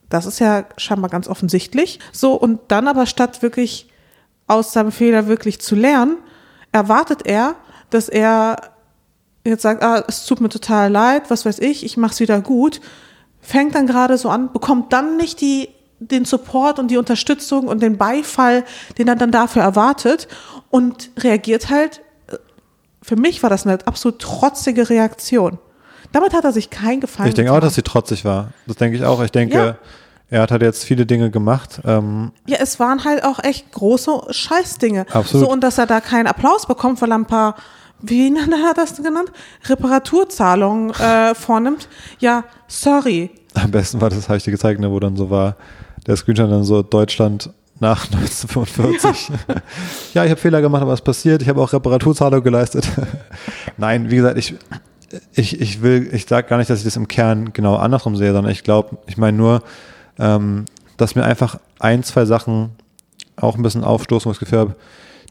das 0.08 0.26
ist 0.26 0.38
ja 0.38 0.64
scheinbar 0.76 1.10
ganz 1.10 1.28
offensichtlich. 1.28 2.00
So, 2.12 2.34
und 2.34 2.60
dann 2.68 2.88
aber 2.88 3.06
statt 3.06 3.42
wirklich 3.42 3.88
aus 4.46 4.72
seinem 4.72 4.92
Fehler 4.92 5.26
wirklich 5.26 5.60
zu 5.60 5.74
lernen, 5.74 6.16
erwartet 6.72 7.26
er, 7.26 7.54
dass 7.90 8.08
er 8.08 8.56
jetzt 9.44 9.62
sagt, 9.62 9.82
ah, 9.82 10.04
es 10.08 10.26
tut 10.26 10.40
mir 10.40 10.48
total 10.48 10.90
leid, 10.90 11.30
was 11.30 11.44
weiß 11.44 11.58
ich, 11.58 11.84
ich 11.84 11.96
mach's 11.96 12.20
wieder 12.20 12.40
gut, 12.40 12.80
fängt 13.40 13.74
dann 13.74 13.86
gerade 13.86 14.16
so 14.16 14.30
an, 14.30 14.52
bekommt 14.52 14.92
dann 14.92 15.16
nicht 15.16 15.40
die, 15.40 15.68
den 16.00 16.24
Support 16.24 16.78
und 16.78 16.88
die 16.90 16.96
Unterstützung 16.98 17.66
und 17.68 17.80
den 17.82 17.96
Beifall, 17.96 18.64
den 18.98 19.08
er 19.08 19.16
dann 19.16 19.30
dafür 19.30 19.62
erwartet 19.62 20.28
und 20.70 21.10
reagiert 21.18 21.70
halt, 21.70 22.00
äh, 22.28 22.36
für 23.02 23.16
mich 23.16 23.42
war 23.42 23.50
das 23.50 23.66
eine 23.66 23.78
absolut 23.86 24.20
trotzige 24.20 24.90
Reaktion. 24.90 25.58
Damit 26.12 26.32
hat 26.34 26.44
er 26.44 26.52
sich 26.52 26.70
keinen 26.70 27.00
Gefallen 27.00 27.28
Ich 27.28 27.34
denke 27.34 27.52
auch, 27.52 27.60
dass 27.60 27.74
sie 27.74 27.82
trotzig 27.82 28.24
war. 28.24 28.48
Das 28.66 28.76
denke 28.76 28.96
ich 28.96 29.04
auch. 29.04 29.22
Ich 29.22 29.32
denke, 29.32 29.56
Ja. 29.56 29.76
er 30.30 30.42
hat 30.42 30.50
halt 30.50 30.62
jetzt 30.62 30.84
viele 30.84 31.06
Dinge 31.06 31.30
gemacht. 31.30 31.80
Ähm, 31.84 32.32
Ja, 32.46 32.58
es 32.60 32.78
waren 32.78 33.04
halt 33.04 33.24
auch 33.24 33.42
echt 33.42 33.72
große 33.72 34.10
Scheißdinge. 34.30 35.06
Absolut. 35.12 35.46
So, 35.46 35.52
und 35.52 35.60
dass 35.62 35.78
er 35.78 35.86
da 35.86 36.00
keinen 36.00 36.26
Applaus 36.28 36.66
bekommt, 36.66 37.00
weil 37.02 37.10
er 37.12 37.18
ein 37.18 37.26
paar, 37.26 37.56
wie 38.00 38.32
hat 38.38 38.48
er 38.52 38.74
das 38.74 38.96
genannt? 38.96 39.32
Reparaturzahlungen 39.68 40.90
äh, 40.94 41.34
vornimmt. 41.34 41.88
Ja, 42.18 42.44
sorry. 42.68 43.30
am 43.54 43.70
besten 43.70 44.00
war 44.00 44.10
das, 44.10 44.28
habe 44.28 44.38
ich 44.38 44.44
dir 44.44 44.50
gezeigt, 44.50 44.80
ne, 44.80 44.90
wo 44.90 45.00
dann 45.00 45.16
so 45.16 45.30
war, 45.30 45.56
der 46.06 46.16
Screenshot 46.16 46.50
dann 46.50 46.64
so 46.64 46.82
Deutschland 46.82 47.50
nach 47.80 48.04
1945. 48.12 49.30
Ja, 50.14 50.24
ich 50.24 50.30
habe 50.30 50.40
Fehler 50.40 50.60
gemacht, 50.60 50.82
aber 50.82 50.92
es 50.92 51.00
passiert. 51.00 51.42
Ich 51.42 51.48
habe 51.48 51.60
auch 51.60 51.72
Reparaturzahlung 51.72 52.42
geleistet. 52.42 52.88
Nein, 53.76 54.10
wie 54.10 54.16
gesagt, 54.16 54.38
ich, 54.38 54.54
ich, 55.34 55.60
ich 55.60 55.82
will, 55.82 56.08
ich 56.12 56.26
sage 56.26 56.48
gar 56.48 56.58
nicht, 56.58 56.70
dass 56.70 56.78
ich 56.78 56.84
das 56.84 56.96
im 56.96 57.08
Kern 57.08 57.52
genau 57.52 57.76
andersrum 57.76 58.16
sehe, 58.16 58.32
sondern 58.32 58.52
ich 58.52 58.62
glaube, 58.62 58.98
ich 59.06 59.16
meine 59.16 59.36
nur, 59.36 59.62
ähm, 60.18 60.64
dass 60.96 61.14
mir 61.14 61.24
einfach 61.24 61.58
ein, 61.78 62.02
zwei 62.02 62.24
Sachen 62.24 62.70
auch 63.36 63.56
ein 63.56 63.62
bisschen 63.62 63.84
aufstoßen, 63.84 64.26
wo 64.26 64.32
ich 64.32 64.38
das 64.38 64.48
Gefühl 64.48 64.60
habe, 64.60 64.76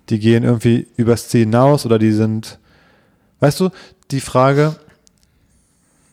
die 0.09 0.19
gehen 0.19 0.43
irgendwie 0.43 0.87
übers 0.97 1.29
Ziel 1.29 1.41
hinaus 1.41 1.85
oder 1.85 1.97
die 1.97 2.11
sind, 2.11 2.59
weißt 3.39 3.61
du, 3.61 3.69
die 4.11 4.19
Frage, 4.19 4.75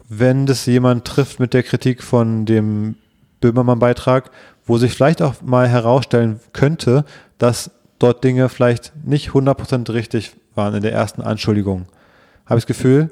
wenn 0.09 0.47
das 0.47 0.67
jemand 0.67 1.05
trifft 1.05 1.41
mit 1.41 1.55
der 1.55 1.63
Kritik 1.63 2.03
von 2.03 2.47
dem 2.47 2.97
Böhmermann-Beitrag, 3.41 4.31
wo 4.67 4.79
sich 4.79 4.93
vielleicht 4.93 5.23
auch 5.23 5.43
mal 5.43 5.69
herausstellen 5.69 6.41
könnte, 6.53 7.05
dass 7.39 7.71
dort 7.99 8.25
Dinge 8.25 8.49
vielleicht 8.49 8.93
nicht 9.05 9.31
100% 9.31 9.93
richtig 9.93 10.33
waren 10.55 10.75
in 10.75 10.83
der 10.83 10.93
ersten 10.93 11.23
Anschuldigung. 11.23 11.87
Habe 12.47 12.59
ich 12.59 12.65
das 12.65 12.77
Gefühl, 12.77 13.11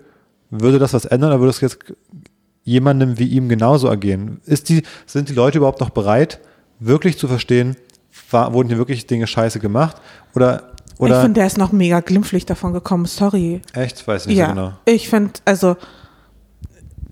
würde 0.50 0.78
das 0.78 0.94
was 0.94 1.04
ändern 1.04 1.30
oder 1.30 1.40
würde 1.40 1.50
es 1.50 1.60
jetzt 1.60 1.78
jemandem 2.64 3.18
wie 3.18 3.28
ihm 3.28 3.48
genauso 3.48 3.88
ergehen? 3.88 4.40
Ist 4.44 4.68
die, 4.68 4.82
sind 5.06 5.28
die 5.28 5.34
Leute 5.34 5.58
überhaupt 5.58 5.80
noch 5.80 5.90
bereit, 5.90 6.40
wirklich 6.80 7.18
zu 7.18 7.28
verstehen, 7.28 7.76
war, 8.30 8.52
wurden 8.52 8.68
hier 8.68 8.78
wirklich 8.78 9.06
Dinge 9.06 9.26
scheiße 9.26 9.60
gemacht? 9.60 9.96
Oder 10.34 10.72
Oder 10.98 11.16
ich 11.16 11.22
finde, 11.22 11.40
der 11.40 11.46
ist 11.46 11.58
noch 11.58 11.72
mega 11.72 12.00
glimpflich 12.00 12.46
davon 12.46 12.72
gekommen. 12.72 13.06
Sorry. 13.06 13.62
echt? 13.72 14.06
Weiß 14.06 14.26
nicht 14.26 14.36
ja, 14.36 14.48
so 14.48 14.54
genau. 14.54 14.72
ich 14.84 15.08
finde, 15.08 15.32
also 15.44 15.76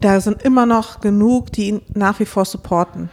da 0.00 0.20
sind 0.20 0.42
immer 0.42 0.66
noch 0.66 1.00
genug, 1.00 1.52
die 1.52 1.68
ihn 1.68 1.82
nach 1.94 2.20
wie 2.20 2.26
vor 2.26 2.44
supporten. 2.44 3.08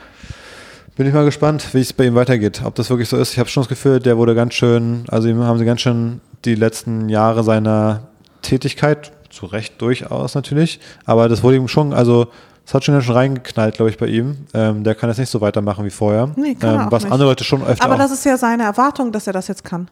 Bin 0.96 1.08
ich 1.08 1.14
mal 1.14 1.26
gespannt, 1.26 1.74
wie 1.74 1.80
es 1.80 1.92
bei 1.92 2.06
ihm 2.06 2.16
weitergeht. 2.16 2.62
Ob 2.64 2.76
das 2.76 2.90
wirklich 2.90 3.10
so 3.10 3.18
ist. 3.18 3.34
Ich 3.34 3.40
habe 3.40 3.50
schon 3.50 3.64
das 3.64 3.70
Gefühl, 3.70 4.00
der 4.00 4.18
wurde 4.18 4.36
ganz 4.36 4.54
schön, 4.54 5.06
also 5.10 5.28
ihm 5.28 5.42
haben 5.44 5.58
sie 5.58 5.66
ganz 5.66 5.82
schön 5.82 6.22
die 6.46 6.56
letzten 6.56 7.10
Jahre 7.10 7.44
seiner 7.44 8.08
Tätigkeit, 8.42 9.12
zu 9.30 9.48
Recht 9.48 9.82
durchaus 9.82 10.36
natürlich, 10.36 10.80
aber 11.06 11.28
das 11.28 11.42
wurde 11.42 11.58
ihm 11.58 11.68
schon, 11.68 11.92
also 11.92 12.28
es 12.66 12.74
hat 12.74 12.84
schon 12.84 12.94
ganz 12.94 13.06
schön 13.06 13.16
reingeknallt, 13.16 13.76
glaube 13.76 13.90
ich, 13.90 13.98
bei 13.98 14.08
ihm. 14.08 14.46
Ähm, 14.54 14.84
der 14.84 14.96
kann 14.96 15.10
jetzt 15.10 15.18
nicht 15.18 15.30
so 15.30 15.42
weitermachen 15.42 15.84
wie 15.84 15.90
vorher. 15.90 16.30
Nee, 16.36 16.56
kann 16.56 16.82
ähm, 16.82 16.88
was 16.90 17.04
nicht. 17.04 17.12
andere 17.12 17.30
Leute 17.30 17.44
schon 17.44 17.64
öfter 17.64 17.84
Aber 17.84 17.98
das 17.98 18.12
ist 18.12 18.24
ja 18.26 18.38
seine 18.38 18.64
Erwartung, 18.64 19.12
dass 19.12 19.28
er 19.28 19.34
das 19.34 19.48
jetzt 19.48 19.64
kann. 19.64 19.90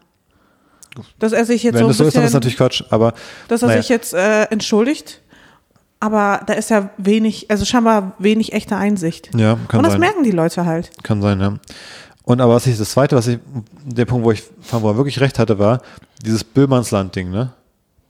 Dass 1.18 1.32
er 1.32 1.44
sich 1.44 1.62
jetzt 1.62 1.74
wenn 1.74 1.80
so 1.80 1.86
ein 1.86 1.88
das 1.88 1.96
so 1.98 2.04
ist, 2.04 2.16
dann 2.16 2.22
ist 2.22 2.28
bisschen, 2.28 2.36
natürlich 2.36 2.56
Quatsch, 2.56 2.84
aber 2.90 3.14
dass 3.48 3.62
er 3.62 3.68
naja. 3.68 3.82
sich 3.82 3.88
jetzt 3.88 4.14
äh, 4.14 4.44
entschuldigt. 4.44 5.20
Aber 6.02 6.40
da 6.46 6.54
ist 6.54 6.68
ja 6.70 6.90
wenig, 6.98 7.48
also 7.48 7.64
scheinbar 7.64 8.12
wenig 8.18 8.52
echte 8.52 8.76
Einsicht. 8.76 9.30
ja, 9.36 9.56
kann 9.68 9.78
Und 9.78 9.84
das 9.84 9.92
sein. 9.92 10.00
merken 10.00 10.24
die 10.24 10.32
Leute 10.32 10.66
halt. 10.66 10.90
Kann 11.04 11.22
sein, 11.22 11.40
ja. 11.40 11.54
Und 12.24 12.40
aber 12.40 12.54
was 12.54 12.66
ich, 12.66 12.76
das 12.76 12.90
zweite, 12.90 13.14
was 13.14 13.28
ich, 13.28 13.38
der 13.84 14.04
Punkt, 14.04 14.24
wo 14.24 14.32
ich 14.32 14.42
fand, 14.60 14.82
wo 14.82 14.88
er 14.90 14.96
wirklich 14.96 15.20
recht 15.20 15.38
hatte, 15.38 15.60
war 15.60 15.80
dieses 16.24 16.42
Böhmannsland-Ding, 16.42 17.30
ne? 17.30 17.50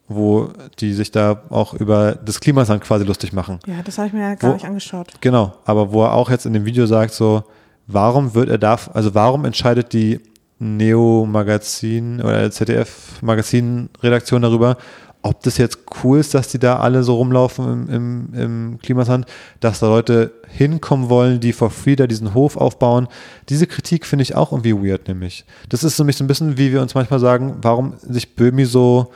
Wo 0.09 0.48
die 0.81 0.94
sich 0.94 1.10
da 1.10 1.43
auch 1.51 1.74
über 1.74 2.12
das 2.14 2.40
Klimasland 2.40 2.82
quasi 2.82 3.05
lustig 3.05 3.32
machen. 3.35 3.59
Ja, 3.66 3.82
das 3.85 3.98
habe 3.98 4.09
ich 4.09 4.14
mir 4.14 4.20
ja 4.23 4.35
gar 4.36 4.51
Wo- 4.51 4.55
nicht 4.55 4.64
angeschaut. 4.66 5.09
Genau, 5.20 5.52
aber 5.66 5.93
wo 5.93 6.02
er 6.05 6.12
auch 6.14 6.31
jetzt 6.31 6.47
in 6.47 6.55
dem 6.55 6.64
Video 6.64 6.86
sagt, 6.86 7.12
so, 7.12 7.44
warum 7.86 8.35
wird 8.35 8.48
er 8.48 8.59
da, 8.59 8.78
also 8.94 9.14
warum 9.14 9.44
entscheidet 9.44 9.93
die 9.93 10.19
Neo-Magazin 10.59 12.23
oder 12.23 12.51
ZDF-Magazin-Redaktion 12.51 14.43
darüber, 14.43 14.77
ob 15.22 15.42
das 15.42 15.56
jetzt 15.56 15.78
cool 16.02 16.18
ist, 16.18 16.34
dass 16.34 16.48
die 16.48 16.58
da 16.58 16.80
alle 16.80 17.04
so 17.04 17.14
rumlaufen 17.14 17.88
im, 17.88 17.94
im, 17.94 18.34
im 18.34 18.78
Klimasland, 18.80 19.26
dass 19.60 19.78
da 19.78 19.86
Leute 19.86 20.32
hinkommen 20.48 21.08
wollen, 21.08 21.38
die 21.38 21.52
for 21.52 21.70
free 21.70 21.96
da 21.96 22.06
diesen 22.06 22.34
Hof 22.34 22.56
aufbauen. 22.56 23.06
Diese 23.48 23.68
Kritik 23.68 24.04
finde 24.04 24.24
ich 24.24 24.34
auch 24.34 24.52
irgendwie 24.52 24.74
weird, 24.74 25.06
nämlich. 25.06 25.44
Das 25.68 25.84
ist 25.84 25.98
nämlich 25.98 26.16
so 26.16 26.24
ein 26.24 26.26
bisschen, 26.26 26.58
wie 26.58 26.72
wir 26.72 26.82
uns 26.82 26.94
manchmal 26.94 27.20
sagen, 27.20 27.56
warum 27.62 27.94
sich 28.00 28.34
Böhmi 28.34 28.64
so 28.64 29.12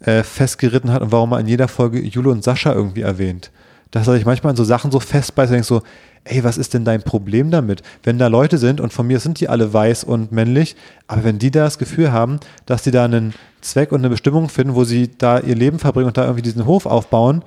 äh, 0.00 0.22
festgeritten 0.22 0.92
hat 0.92 1.02
und 1.02 1.10
warum 1.10 1.32
er 1.32 1.40
in 1.40 1.48
jeder 1.48 1.66
Folge 1.66 2.00
Jule 2.00 2.30
und 2.30 2.44
Sascha 2.44 2.72
irgendwie 2.72 3.02
erwähnt. 3.02 3.50
Dass 3.90 4.06
er 4.06 4.14
sich 4.14 4.26
manchmal 4.26 4.50
an 4.50 4.56
so 4.56 4.64
Sachen 4.64 4.90
so 4.90 5.00
festbeißt 5.00 5.50
und 5.50 5.54
denkt 5.54 5.66
so, 5.66 5.82
ey, 6.24 6.44
was 6.44 6.58
ist 6.58 6.74
denn 6.74 6.84
dein 6.84 7.02
Problem 7.02 7.50
damit? 7.50 7.82
Wenn 8.02 8.18
da 8.18 8.26
Leute 8.26 8.58
sind 8.58 8.80
und 8.80 8.92
von 8.92 9.06
mir 9.06 9.18
sind 9.18 9.40
die 9.40 9.48
alle 9.48 9.72
weiß 9.72 10.04
und 10.04 10.30
männlich, 10.30 10.76
aber 11.06 11.24
wenn 11.24 11.38
die 11.38 11.50
da 11.50 11.64
das 11.64 11.78
Gefühl 11.78 12.12
haben, 12.12 12.38
dass 12.66 12.82
die 12.82 12.90
da 12.90 13.04
einen 13.04 13.32
Zweck 13.62 13.92
und 13.92 14.00
eine 14.00 14.10
Bestimmung 14.10 14.48
finden, 14.50 14.74
wo 14.74 14.84
sie 14.84 15.10
da 15.16 15.38
ihr 15.40 15.54
Leben 15.54 15.78
verbringen 15.78 16.06
und 16.08 16.16
da 16.18 16.24
irgendwie 16.24 16.42
diesen 16.42 16.66
Hof 16.66 16.84
aufbauen, 16.86 17.42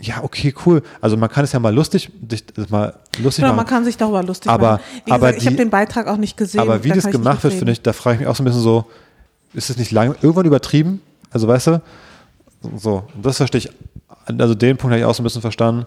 ja, 0.00 0.24
okay, 0.24 0.52
cool. 0.66 0.82
Also 1.00 1.16
man 1.16 1.28
kann 1.30 1.44
es 1.44 1.52
ja 1.52 1.60
mal 1.60 1.72
lustig, 1.72 2.10
mal 2.70 2.94
lustig 3.22 3.42
Genau, 3.42 3.48
machen. 3.48 3.56
man 3.56 3.66
kann 3.66 3.84
sich 3.84 3.96
darüber 3.96 4.22
lustig 4.22 4.50
Aber- 4.50 4.72
machen. 4.72 4.82
Wie 5.04 5.12
aber 5.12 5.26
gesagt, 5.28 5.42
ich 5.42 5.46
habe 5.46 5.56
den 5.56 5.70
Beitrag 5.70 6.08
auch 6.08 6.16
nicht 6.16 6.36
gesehen. 6.36 6.60
Aber 6.60 6.82
wie 6.82 6.88
da 6.88 6.94
das 6.96 7.06
gemacht 7.10 7.44
wird, 7.44 7.52
finde 7.54 7.72
ich, 7.72 7.82
da 7.82 7.92
frage 7.92 8.14
ich 8.14 8.20
mich 8.20 8.28
auch 8.28 8.34
so 8.34 8.42
ein 8.42 8.46
bisschen 8.46 8.62
so, 8.62 8.86
ist 9.54 9.70
das 9.70 9.76
nicht 9.76 9.92
lang, 9.92 10.16
irgendwann 10.22 10.46
übertrieben? 10.46 11.00
Also 11.30 11.46
weißt 11.46 11.66
du, 11.68 11.82
so, 12.76 13.04
das 13.22 13.36
verstehe 13.36 13.58
ich, 13.60 13.70
also 14.26 14.54
den 14.54 14.76
Punkt 14.76 14.92
habe 14.92 15.00
ich 15.00 15.04
auch 15.04 15.14
so 15.14 15.22
ein 15.22 15.24
bisschen 15.24 15.42
verstanden. 15.42 15.84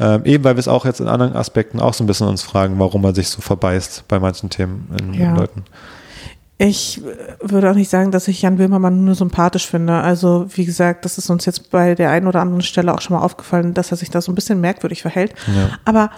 Ähm, 0.00 0.24
eben 0.24 0.44
weil 0.44 0.54
wir 0.54 0.60
es 0.60 0.68
auch 0.68 0.84
jetzt 0.84 1.00
in 1.00 1.08
anderen 1.08 1.34
Aspekten 1.34 1.80
auch 1.80 1.92
so 1.92 2.04
ein 2.04 2.06
bisschen 2.06 2.28
uns 2.28 2.42
fragen, 2.42 2.78
warum 2.78 3.02
man 3.02 3.14
sich 3.14 3.28
so 3.28 3.40
verbeißt 3.40 4.04
bei 4.06 4.20
manchen 4.20 4.48
Themen 4.48 4.88
in, 5.00 5.14
in 5.14 5.20
Ja. 5.20 5.34
Leuten. 5.34 5.64
Ich 6.60 7.00
würde 7.40 7.70
auch 7.70 7.74
nicht 7.74 7.88
sagen, 7.88 8.10
dass 8.10 8.26
ich 8.26 8.42
Jan 8.42 8.56
Böhmermann 8.56 9.04
nur 9.04 9.14
sympathisch 9.14 9.66
finde. 9.68 9.94
Also, 9.94 10.46
wie 10.54 10.64
gesagt, 10.64 11.04
das 11.04 11.16
ist 11.16 11.30
uns 11.30 11.44
jetzt 11.46 11.70
bei 11.70 11.94
der 11.94 12.10
einen 12.10 12.26
oder 12.26 12.40
anderen 12.40 12.62
Stelle 12.62 12.92
auch 12.92 13.00
schon 13.00 13.16
mal 13.16 13.22
aufgefallen, 13.22 13.74
dass 13.74 13.92
er 13.92 13.96
sich 13.96 14.10
da 14.10 14.20
so 14.20 14.32
ein 14.32 14.34
bisschen 14.34 14.60
merkwürdig 14.60 15.02
verhält. 15.02 15.34
Ja. 15.46 15.70
Aber 15.84 16.10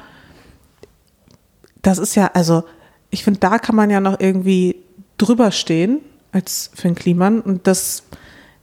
das 1.82 1.98
ist 1.98 2.14
ja, 2.14 2.30
also, 2.32 2.64
ich 3.10 3.22
finde, 3.22 3.40
da 3.40 3.58
kann 3.58 3.76
man 3.76 3.90
ja 3.90 4.00
noch 4.00 4.18
irgendwie 4.18 4.76
drüber 5.18 5.50
stehen 5.50 5.98
als 6.32 6.70
Finn 6.74 6.94
Kliman. 6.94 7.40
Und 7.42 7.66
das 7.66 8.04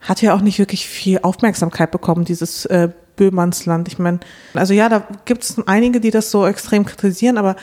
hat 0.01 0.21
ja 0.21 0.33
auch 0.33 0.41
nicht 0.41 0.59
wirklich 0.59 0.87
viel 0.87 1.19
Aufmerksamkeit 1.21 1.91
bekommen, 1.91 2.25
dieses 2.25 2.65
äh, 2.65 2.89
Böhmannsland. 3.15 3.87
Ich 3.87 3.99
meine, 3.99 4.19
also 4.53 4.73
ja, 4.73 4.89
da 4.89 5.05
gibt 5.25 5.43
es 5.43 5.67
einige, 5.67 5.99
die 5.99 6.11
das 6.11 6.31
so 6.31 6.45
extrem 6.45 6.85
kritisieren, 6.85 7.37
aber 7.37 7.55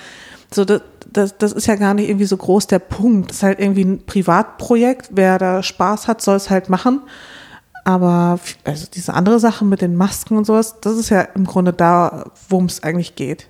so 0.53 0.65
das, 0.65 0.83
das, 1.11 1.39
das 1.39 1.53
ist 1.53 1.67
ja 1.67 1.77
gar 1.77 1.95
nicht 1.95 2.09
irgendwie 2.09 2.27
so 2.27 2.37
groß 2.37 2.67
der 2.67 2.79
Punkt. 2.81 3.31
Das 3.31 3.39
ist 3.39 3.43
halt 3.43 3.61
irgendwie 3.61 3.85
ein 3.85 4.05
Privatprojekt. 4.05 5.11
Wer 5.13 5.39
da 5.39 5.63
Spaß 5.63 6.09
hat, 6.09 6.21
soll 6.21 6.37
es 6.37 6.51
halt 6.51 6.69
machen. 6.69 7.03
Aber 7.85 8.39
also 8.65 8.87
diese 8.93 9.15
andere 9.15 9.39
Sache 9.39 9.65
mit 9.65 9.83
den 9.83 9.95
Masken 9.95 10.37
und 10.37 10.47
sowas, 10.47 10.81
das 10.81 10.97
ist 10.97 11.11
ja 11.11 11.21
im 11.21 11.45
Grunde 11.45 11.73
da, 11.73 12.31
worum 12.49 12.67
es 12.67 12.83
eigentlich 12.83 13.15
geht. 13.15 13.49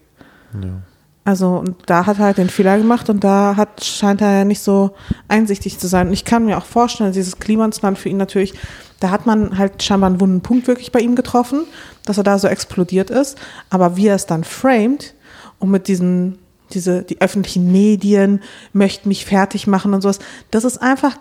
Also 1.24 1.56
und 1.56 1.76
da 1.86 2.04
hat 2.04 2.18
er 2.18 2.26
halt 2.26 2.38
den 2.38 2.50
Fehler 2.50 2.76
gemacht 2.76 3.08
und 3.08 3.24
da 3.24 3.56
hat, 3.56 3.82
scheint 3.82 4.20
er 4.20 4.32
ja 4.32 4.44
nicht 4.44 4.60
so 4.60 4.90
einsichtig 5.26 5.78
zu 5.78 5.86
sein. 5.86 6.08
Und 6.08 6.12
ich 6.12 6.24
kann 6.24 6.44
mir 6.44 6.58
auch 6.58 6.66
vorstellen, 6.66 7.12
dieses 7.12 7.38
Klimansland 7.38 7.98
für 7.98 8.10
ihn 8.10 8.18
natürlich, 8.18 8.52
da 9.00 9.10
hat 9.10 9.24
man 9.24 9.56
halt 9.56 9.82
scheinbar 9.82 10.10
einen 10.10 10.20
wunden 10.20 10.42
Punkt 10.42 10.66
wirklich 10.66 10.92
bei 10.92 11.00
ihm 11.00 11.16
getroffen, 11.16 11.64
dass 12.04 12.18
er 12.18 12.24
da 12.24 12.38
so 12.38 12.46
explodiert 12.46 13.10
ist. 13.10 13.38
Aber 13.70 13.96
wie 13.96 14.08
er 14.08 14.16
es 14.16 14.26
dann 14.26 14.44
framed 14.44 15.14
und 15.58 15.70
mit 15.70 15.88
diesen, 15.88 16.38
diese, 16.72 17.02
die 17.02 17.20
öffentlichen 17.22 17.72
Medien 17.72 18.42
möchten 18.74 19.08
mich 19.08 19.24
fertig 19.24 19.66
machen 19.66 19.94
und 19.94 20.02
sowas, 20.02 20.18
das 20.50 20.64
ist 20.64 20.78
einfach 20.78 21.16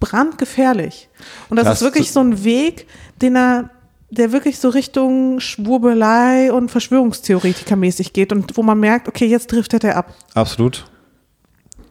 brandgefährlich. 0.00 1.08
Und 1.48 1.56
das, 1.56 1.64
Das 1.64 1.78
ist 1.80 1.84
wirklich 1.84 2.12
so 2.12 2.20
ein 2.20 2.44
Weg, 2.44 2.86
den 3.22 3.36
er, 3.36 3.70
der 4.16 4.32
wirklich 4.32 4.58
so 4.58 4.68
Richtung 4.68 5.40
Schwurbelei 5.40 6.52
und 6.52 6.70
Verschwörungstheoretiker-mäßig 6.70 8.12
geht 8.12 8.32
und 8.32 8.56
wo 8.56 8.62
man 8.62 8.80
merkt, 8.80 9.08
okay, 9.08 9.26
jetzt 9.26 9.52
driftet 9.52 9.84
er 9.84 9.96
ab. 9.96 10.14
Absolut. 10.34 10.86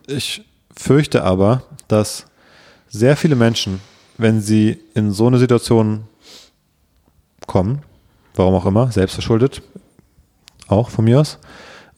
Ich 0.08 0.46
fürchte 0.76 1.24
aber, 1.24 1.64
dass 1.88 2.26
sehr 2.90 3.16
viele 3.16 3.36
Menschen, 3.36 3.82
wenn 4.18 4.42
sie 4.42 4.80
in 4.94 5.12
so 5.12 5.28
eine 5.28 5.38
Situation 5.38 6.06
kommen, 7.48 7.82
warum 8.36 8.56
auch 8.56 8.66
immer, 8.66 8.92
selbstverschuldet, 8.92 9.62
auch 10.68 10.90
von 10.90 11.06
mir 11.06 11.22
aus, 11.22 11.40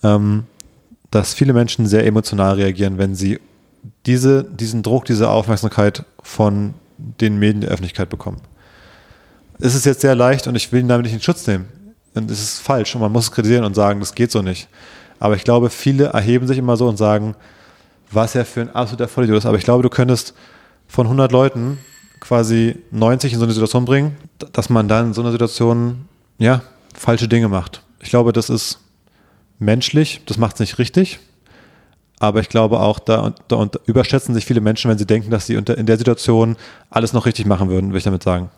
ähm, 0.03 0.45
dass 1.11 1.33
viele 1.33 1.53
Menschen 1.53 1.87
sehr 1.87 2.05
emotional 2.05 2.55
reagieren, 2.55 2.97
wenn 2.97 3.15
sie 3.15 3.39
diese, 4.05 4.43
diesen 4.43 4.83
Druck, 4.83 5.05
diese 5.05 5.29
Aufmerksamkeit 5.29 6.03
von 6.21 6.73
den 6.97 7.39
Medien 7.39 7.61
der 7.61 7.69
Öffentlichkeit 7.69 8.09
bekommen. 8.09 8.41
Es 9.59 9.73
ist 9.73 9.85
jetzt 9.85 10.01
sehr 10.01 10.15
leicht 10.15 10.47
und 10.47 10.55
ich 10.55 10.71
will 10.71 10.81
ihn 10.81 10.87
damit 10.87 11.05
nicht 11.05 11.13
in 11.13 11.21
Schutz 11.21 11.47
nehmen. 11.47 11.67
Und 12.13 12.29
es 12.29 12.41
ist 12.41 12.59
falsch 12.59 12.95
und 12.95 13.01
man 13.01 13.11
muss 13.11 13.25
es 13.25 13.31
kritisieren 13.31 13.63
und 13.63 13.75
sagen, 13.75 13.99
das 13.99 14.15
geht 14.15 14.31
so 14.31 14.41
nicht. 14.41 14.67
Aber 15.19 15.35
ich 15.35 15.43
glaube, 15.43 15.69
viele 15.69 16.05
erheben 16.05 16.47
sich 16.47 16.57
immer 16.57 16.77
so 16.77 16.87
und 16.87 16.97
sagen, 16.97 17.35
was 18.11 18.35
er 18.35 18.45
für 18.45 18.61
ein 18.61 18.69
absoluter 18.69 19.07
Vollidiot 19.07 19.39
ist. 19.39 19.45
Aber 19.45 19.57
ich 19.57 19.63
glaube, 19.63 19.83
du 19.83 19.89
könntest 19.89 20.33
von 20.87 21.05
100 21.07 21.31
Leuten 21.31 21.79
quasi 22.19 22.75
90 22.91 23.33
in 23.33 23.39
so 23.39 23.45
eine 23.45 23.53
Situation 23.53 23.85
bringen, 23.85 24.15
dass 24.53 24.69
man 24.69 24.87
dann 24.87 25.07
in 25.07 25.13
so 25.13 25.21
einer 25.21 25.31
Situation, 25.31 26.07
ja, 26.37 26.61
falsche 26.93 27.27
Dinge 27.27 27.47
macht. 27.47 27.83
Ich 27.99 28.09
glaube, 28.09 28.33
das 28.33 28.49
ist 28.49 28.79
menschlich, 29.59 30.21
das 30.25 30.37
macht 30.37 30.55
es 30.55 30.59
nicht 30.61 30.79
richtig. 30.79 31.19
Aber 32.19 32.39
ich 32.39 32.49
glaube 32.49 32.79
auch, 32.79 32.99
da, 32.99 33.35
da 33.47 33.69
überschätzen 33.85 34.33
sich 34.33 34.45
viele 34.45 34.61
Menschen, 34.61 34.89
wenn 34.89 34.97
sie 34.97 35.05
denken, 35.05 35.29
dass 35.29 35.45
sie 35.45 35.57
unter, 35.57 35.77
in 35.77 35.85
der 35.85 35.97
Situation 35.97 36.55
alles 36.89 37.13
noch 37.13 37.25
richtig 37.27 37.45
machen 37.45 37.69
würden, 37.69 37.91
will 37.91 37.97
ich 37.97 38.03
damit 38.03 38.23
sagen. 38.23 38.49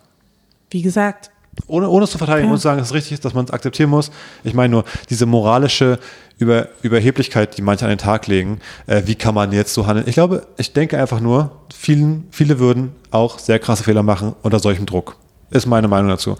Wie 0.70 0.82
gesagt, 0.82 1.30
Ohne, 1.66 1.88
ohne 1.88 2.04
es 2.04 2.10
zu 2.12 2.18
verteidigen, 2.18 2.46
Ja. 2.46 2.50
ohne 2.52 2.58
zu 2.58 2.62
sagen, 2.62 2.78
dass 2.78 2.88
es 2.88 2.94
richtig 2.94 3.12
ist, 3.12 3.24
dass 3.24 3.34
man 3.34 3.44
es 3.44 3.50
akzeptieren 3.50 3.90
muss. 3.90 4.10
Ich 4.44 4.54
meine 4.54 4.70
nur, 4.70 4.84
diese 5.10 5.26
moralische 5.26 5.98
Über, 6.38 6.68
Überheblichkeit, 6.82 7.58
die 7.58 7.62
manche 7.62 7.84
an 7.84 7.90
den 7.90 7.98
Tag 7.98 8.26
legen, 8.28 8.60
äh, 8.86 9.02
wie 9.04 9.14
kann 9.14 9.34
man 9.34 9.52
jetzt 9.52 9.74
so 9.74 9.86
handeln? 9.86 10.06
Ich 10.08 10.14
glaube, 10.14 10.46
ich 10.56 10.72
denke 10.72 10.96
einfach 10.98 11.20
nur, 11.20 11.50
vielen, 11.74 12.26
viele 12.30 12.58
würden 12.58 12.92
auch 13.10 13.38
sehr 13.38 13.58
krasse 13.58 13.82
Fehler 13.84 14.02
machen 14.02 14.34
unter 14.42 14.58
solchem 14.58 14.86
Druck. 14.86 15.16
Ist 15.50 15.66
meine 15.66 15.88
Meinung 15.88 16.08
dazu. 16.08 16.38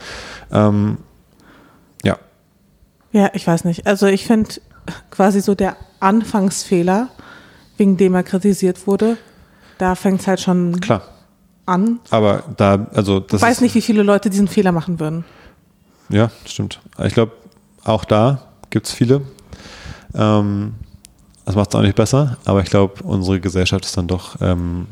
Ähm, 0.53 0.99
ja. 2.03 2.17
ja, 3.13 3.31
ich 3.35 3.47
weiß 3.47 3.65
nicht. 3.65 3.87
Also 3.87 4.07
ich 4.07 4.25
finde 4.27 4.49
quasi 5.11 5.41
so 5.43 5.55
der 5.55 5.77
Anfangsfehler, 5.99 7.09
wegen 7.77 7.97
dem 7.99 8.15
er 8.15 8.23
kritisiert 8.23 8.87
wurde, 8.87 9.17
da 9.79 9.95
fängt 9.97 10.21
es 10.21 10.27
halt 10.27 10.41
schon 10.41 10.81
Klar. 10.81 11.03
An. 11.71 12.01
Aber 12.11 12.45
da, 12.57 12.87
also 12.95 13.21
das 13.21 13.41
Ich 13.41 13.47
weiß 13.47 13.61
nicht, 13.61 13.75
wie 13.75 13.81
viele 13.81 14.03
Leute 14.03 14.31
diesen 14.31 14.49
Fehler 14.49 14.73
machen 14.73 15.01
würden. 15.01 15.25
Ja, 16.09 16.31
stimmt. 16.45 16.81
Ich 17.03 17.15
glaube, 17.15 17.33
auch 17.85 18.05
da 18.05 18.43
gibt 18.71 18.87
es 18.87 18.93
viele. 18.93 19.23
Ähm, 20.15 20.75
das 21.45 21.55
macht 21.55 21.71
es 21.71 21.75
auch 21.75 21.83
nicht 21.83 21.97
besser, 21.97 22.37
aber 22.45 22.63
ich 22.63 22.71
glaube, 22.71 23.03
unsere 23.03 23.41
Gesellschaft 23.41 23.85
ist 23.85 23.97
dann 23.97 24.07
doch, 24.07 24.37
ähm, 24.41 24.87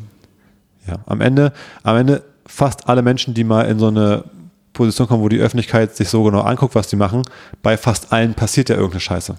ja, 0.86 0.96
am 1.06 1.20
Ende, 1.20 1.52
am 1.82 1.96
Ende 1.96 2.22
fast 2.46 2.88
alle 2.88 3.02
Menschen, 3.02 3.34
die 3.34 3.44
mal 3.44 3.62
in 3.62 3.78
so 3.78 3.88
eine 3.88 4.24
Position 4.72 5.06
kommen, 5.06 5.22
wo 5.22 5.28
die 5.28 5.38
Öffentlichkeit 5.38 5.94
sich 5.94 6.08
so 6.08 6.22
genau 6.22 6.40
anguckt, 6.40 6.74
was 6.74 6.88
die 6.88 6.96
machen, 6.96 7.22
bei 7.62 7.76
fast 7.76 8.12
allen 8.12 8.34
passiert 8.34 8.68
ja 8.68 8.76
irgendeine 8.76 9.00
Scheiße. 9.00 9.36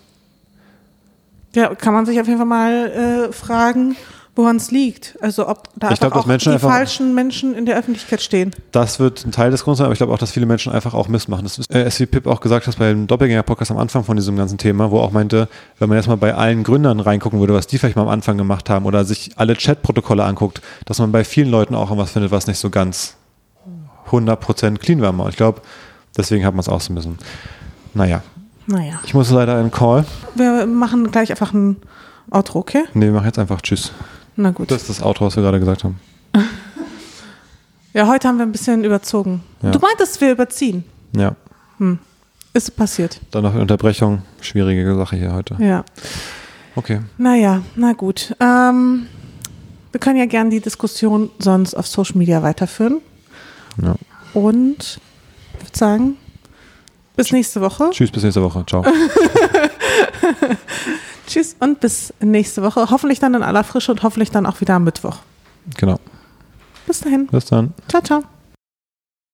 Ja, 1.55 1.73
kann 1.73 1.93
man 1.93 2.05
sich 2.05 2.19
auf 2.19 2.27
jeden 2.27 2.37
Fall 2.37 2.45
mal 2.45 3.29
äh, 3.29 3.33
fragen, 3.33 3.95
woran 4.39 4.55
es 4.55 4.71
liegt. 4.71 5.17
Also 5.21 5.47
ob 5.47 5.67
da 5.75 5.89
glaub, 5.93 6.15
auch 6.15 6.25
Menschen 6.25 6.49
die 6.49 6.53
einfach- 6.55 6.69
falschen 6.69 7.13
Menschen 7.13 7.53
in 7.53 7.65
der 7.65 7.77
Öffentlichkeit 7.77 8.21
stehen. 8.21 8.51
Das 8.71 8.99
wird 8.99 9.25
ein 9.25 9.31
Teil 9.31 9.51
des 9.51 9.63
Grunds 9.63 9.79
sein, 9.79 9.85
aber 9.85 9.91
ich 9.93 9.99
glaube 9.99 10.13
auch, 10.13 10.17
dass 10.17 10.31
viele 10.31 10.45
Menschen 10.45 10.71
einfach 10.71 10.93
auch 10.93 11.07
Mist 11.09 11.27
machen. 11.27 11.43
Das 11.43 11.57
ist, 11.57 11.69
äh, 11.73 11.89
wie 11.99 12.05
Pip 12.05 12.25
auch 12.25 12.39
gesagt 12.39 12.65
hat 12.67 12.77
beim 12.79 13.05
Doppelgänger-Podcast 13.07 13.71
am 13.71 13.77
Anfang 13.77 14.03
von 14.05 14.15
diesem 14.15 14.35
ganzen 14.37 14.57
Thema, 14.57 14.91
wo 14.91 14.99
auch 14.99 15.11
meinte, 15.11 15.49
wenn 15.77 15.89
man 15.89 15.97
jetzt 15.97 16.07
mal 16.07 16.15
bei 16.17 16.33
allen 16.33 16.63
Gründern 16.63 16.99
reingucken 16.99 17.39
würde, 17.39 17.53
was 17.53 17.67
die 17.67 17.77
vielleicht 17.77 17.95
mal 17.97 18.03
am 18.03 18.07
Anfang 18.09 18.37
gemacht 18.37 18.69
haben 18.69 18.85
oder 18.85 19.03
sich 19.05 19.31
alle 19.35 19.55
Chat-Protokolle 19.55 20.23
anguckt, 20.23 20.61
dass 20.85 20.99
man 20.99 21.11
bei 21.11 21.23
vielen 21.23 21.49
Leuten 21.49 21.75
auch 21.75 21.89
irgendwas 21.89 22.11
findet, 22.11 22.31
was 22.31 22.47
nicht 22.47 22.59
so 22.59 22.69
ganz 22.69 23.15
100% 24.11 24.77
clean 24.79 25.01
war. 25.01 25.13
Und 25.17 25.29
ich 25.29 25.37
glaube, 25.37 25.61
deswegen 26.17 26.45
hat 26.45 26.53
man 26.53 26.61
es 26.61 26.69
auch 26.69 26.81
so 26.81 26.93
müssen. 26.93 27.17
Naja, 27.93 28.21
Naja. 28.67 28.99
ich 29.03 29.13
muss 29.13 29.29
leider 29.31 29.57
einen 29.57 29.71
Call. 29.71 30.05
Wir 30.35 30.65
machen 30.65 31.11
gleich 31.11 31.29
einfach 31.31 31.53
ein 31.53 31.77
Outro, 32.31 32.59
okay? 32.59 32.83
Nee, 32.93 33.05
wir 33.07 33.11
machen 33.13 33.25
jetzt 33.25 33.39
einfach 33.39 33.61
Tschüss. 33.61 33.91
Na 34.39 34.51
gut. 34.51 34.71
Das 34.71 34.83
ist 34.83 34.89
das 34.89 35.01
Outro, 35.03 35.25
was 35.25 35.35
wir 35.35 35.43
gerade 35.43 35.59
gesagt 35.59 35.83
haben. 35.83 35.99
ja, 37.93 38.07
heute 38.07 38.29
haben 38.29 38.37
wir 38.37 38.45
ein 38.45 38.53
bisschen 38.53 38.85
überzogen. 38.85 39.43
Ja. 39.61 39.71
Du 39.71 39.79
meintest, 39.79 40.21
wir 40.21 40.31
überziehen. 40.31 40.85
Ja, 41.13 41.35
Ist 42.53 42.73
passiert. 42.77 43.19
dann 43.31 43.43
noch 43.43 43.51
eine 43.51 43.61
Unterbrechung. 43.61 44.21
Schwierige 44.39 44.95
Sache 44.95 45.17
hier 45.17 45.33
heute. 45.33 45.57
Ja. 45.59 45.83
Okay. 46.77 47.01
Naja, 47.17 47.63
na 47.75 47.91
gut. 47.91 48.33
Ähm, 48.39 49.07
wir 49.91 49.99
können 49.99 50.17
ja 50.17 50.25
gerne 50.25 50.51
die 50.51 50.61
Diskussion 50.61 51.31
sonst 51.39 51.73
auf 51.73 51.87
Social 51.87 52.17
Media 52.17 52.41
weiterführen. 52.41 53.01
Ja. 53.83 53.95
Und 54.33 55.01
ich 55.57 55.65
würde 55.65 55.77
sagen, 55.77 56.15
bis 57.17 57.33
nächste 57.33 57.59
Woche. 57.59 57.89
Tschüss, 57.91 58.09
bis 58.09 58.23
nächste 58.23 58.41
Woche. 58.41 58.63
Ciao. 58.65 58.85
Tschüss 61.29 61.55
und 61.59 61.79
bis 61.79 62.13
nächste 62.19 62.63
Woche. 62.63 62.89
Hoffentlich 62.89 63.19
dann 63.19 63.35
in 63.35 63.43
aller 63.43 63.63
Frische 63.63 63.91
und 63.91 64.03
hoffentlich 64.03 64.31
dann 64.31 64.45
auch 64.45 64.59
wieder 64.61 64.75
am 64.75 64.83
Mittwoch. 64.83 65.17
genau. 65.77 65.99
Bis 66.87 67.01
dahin. 67.01 67.27
Bis 67.27 67.45
dann. 67.45 67.73
Ciao, 67.87 68.01
ciao. 68.01 68.23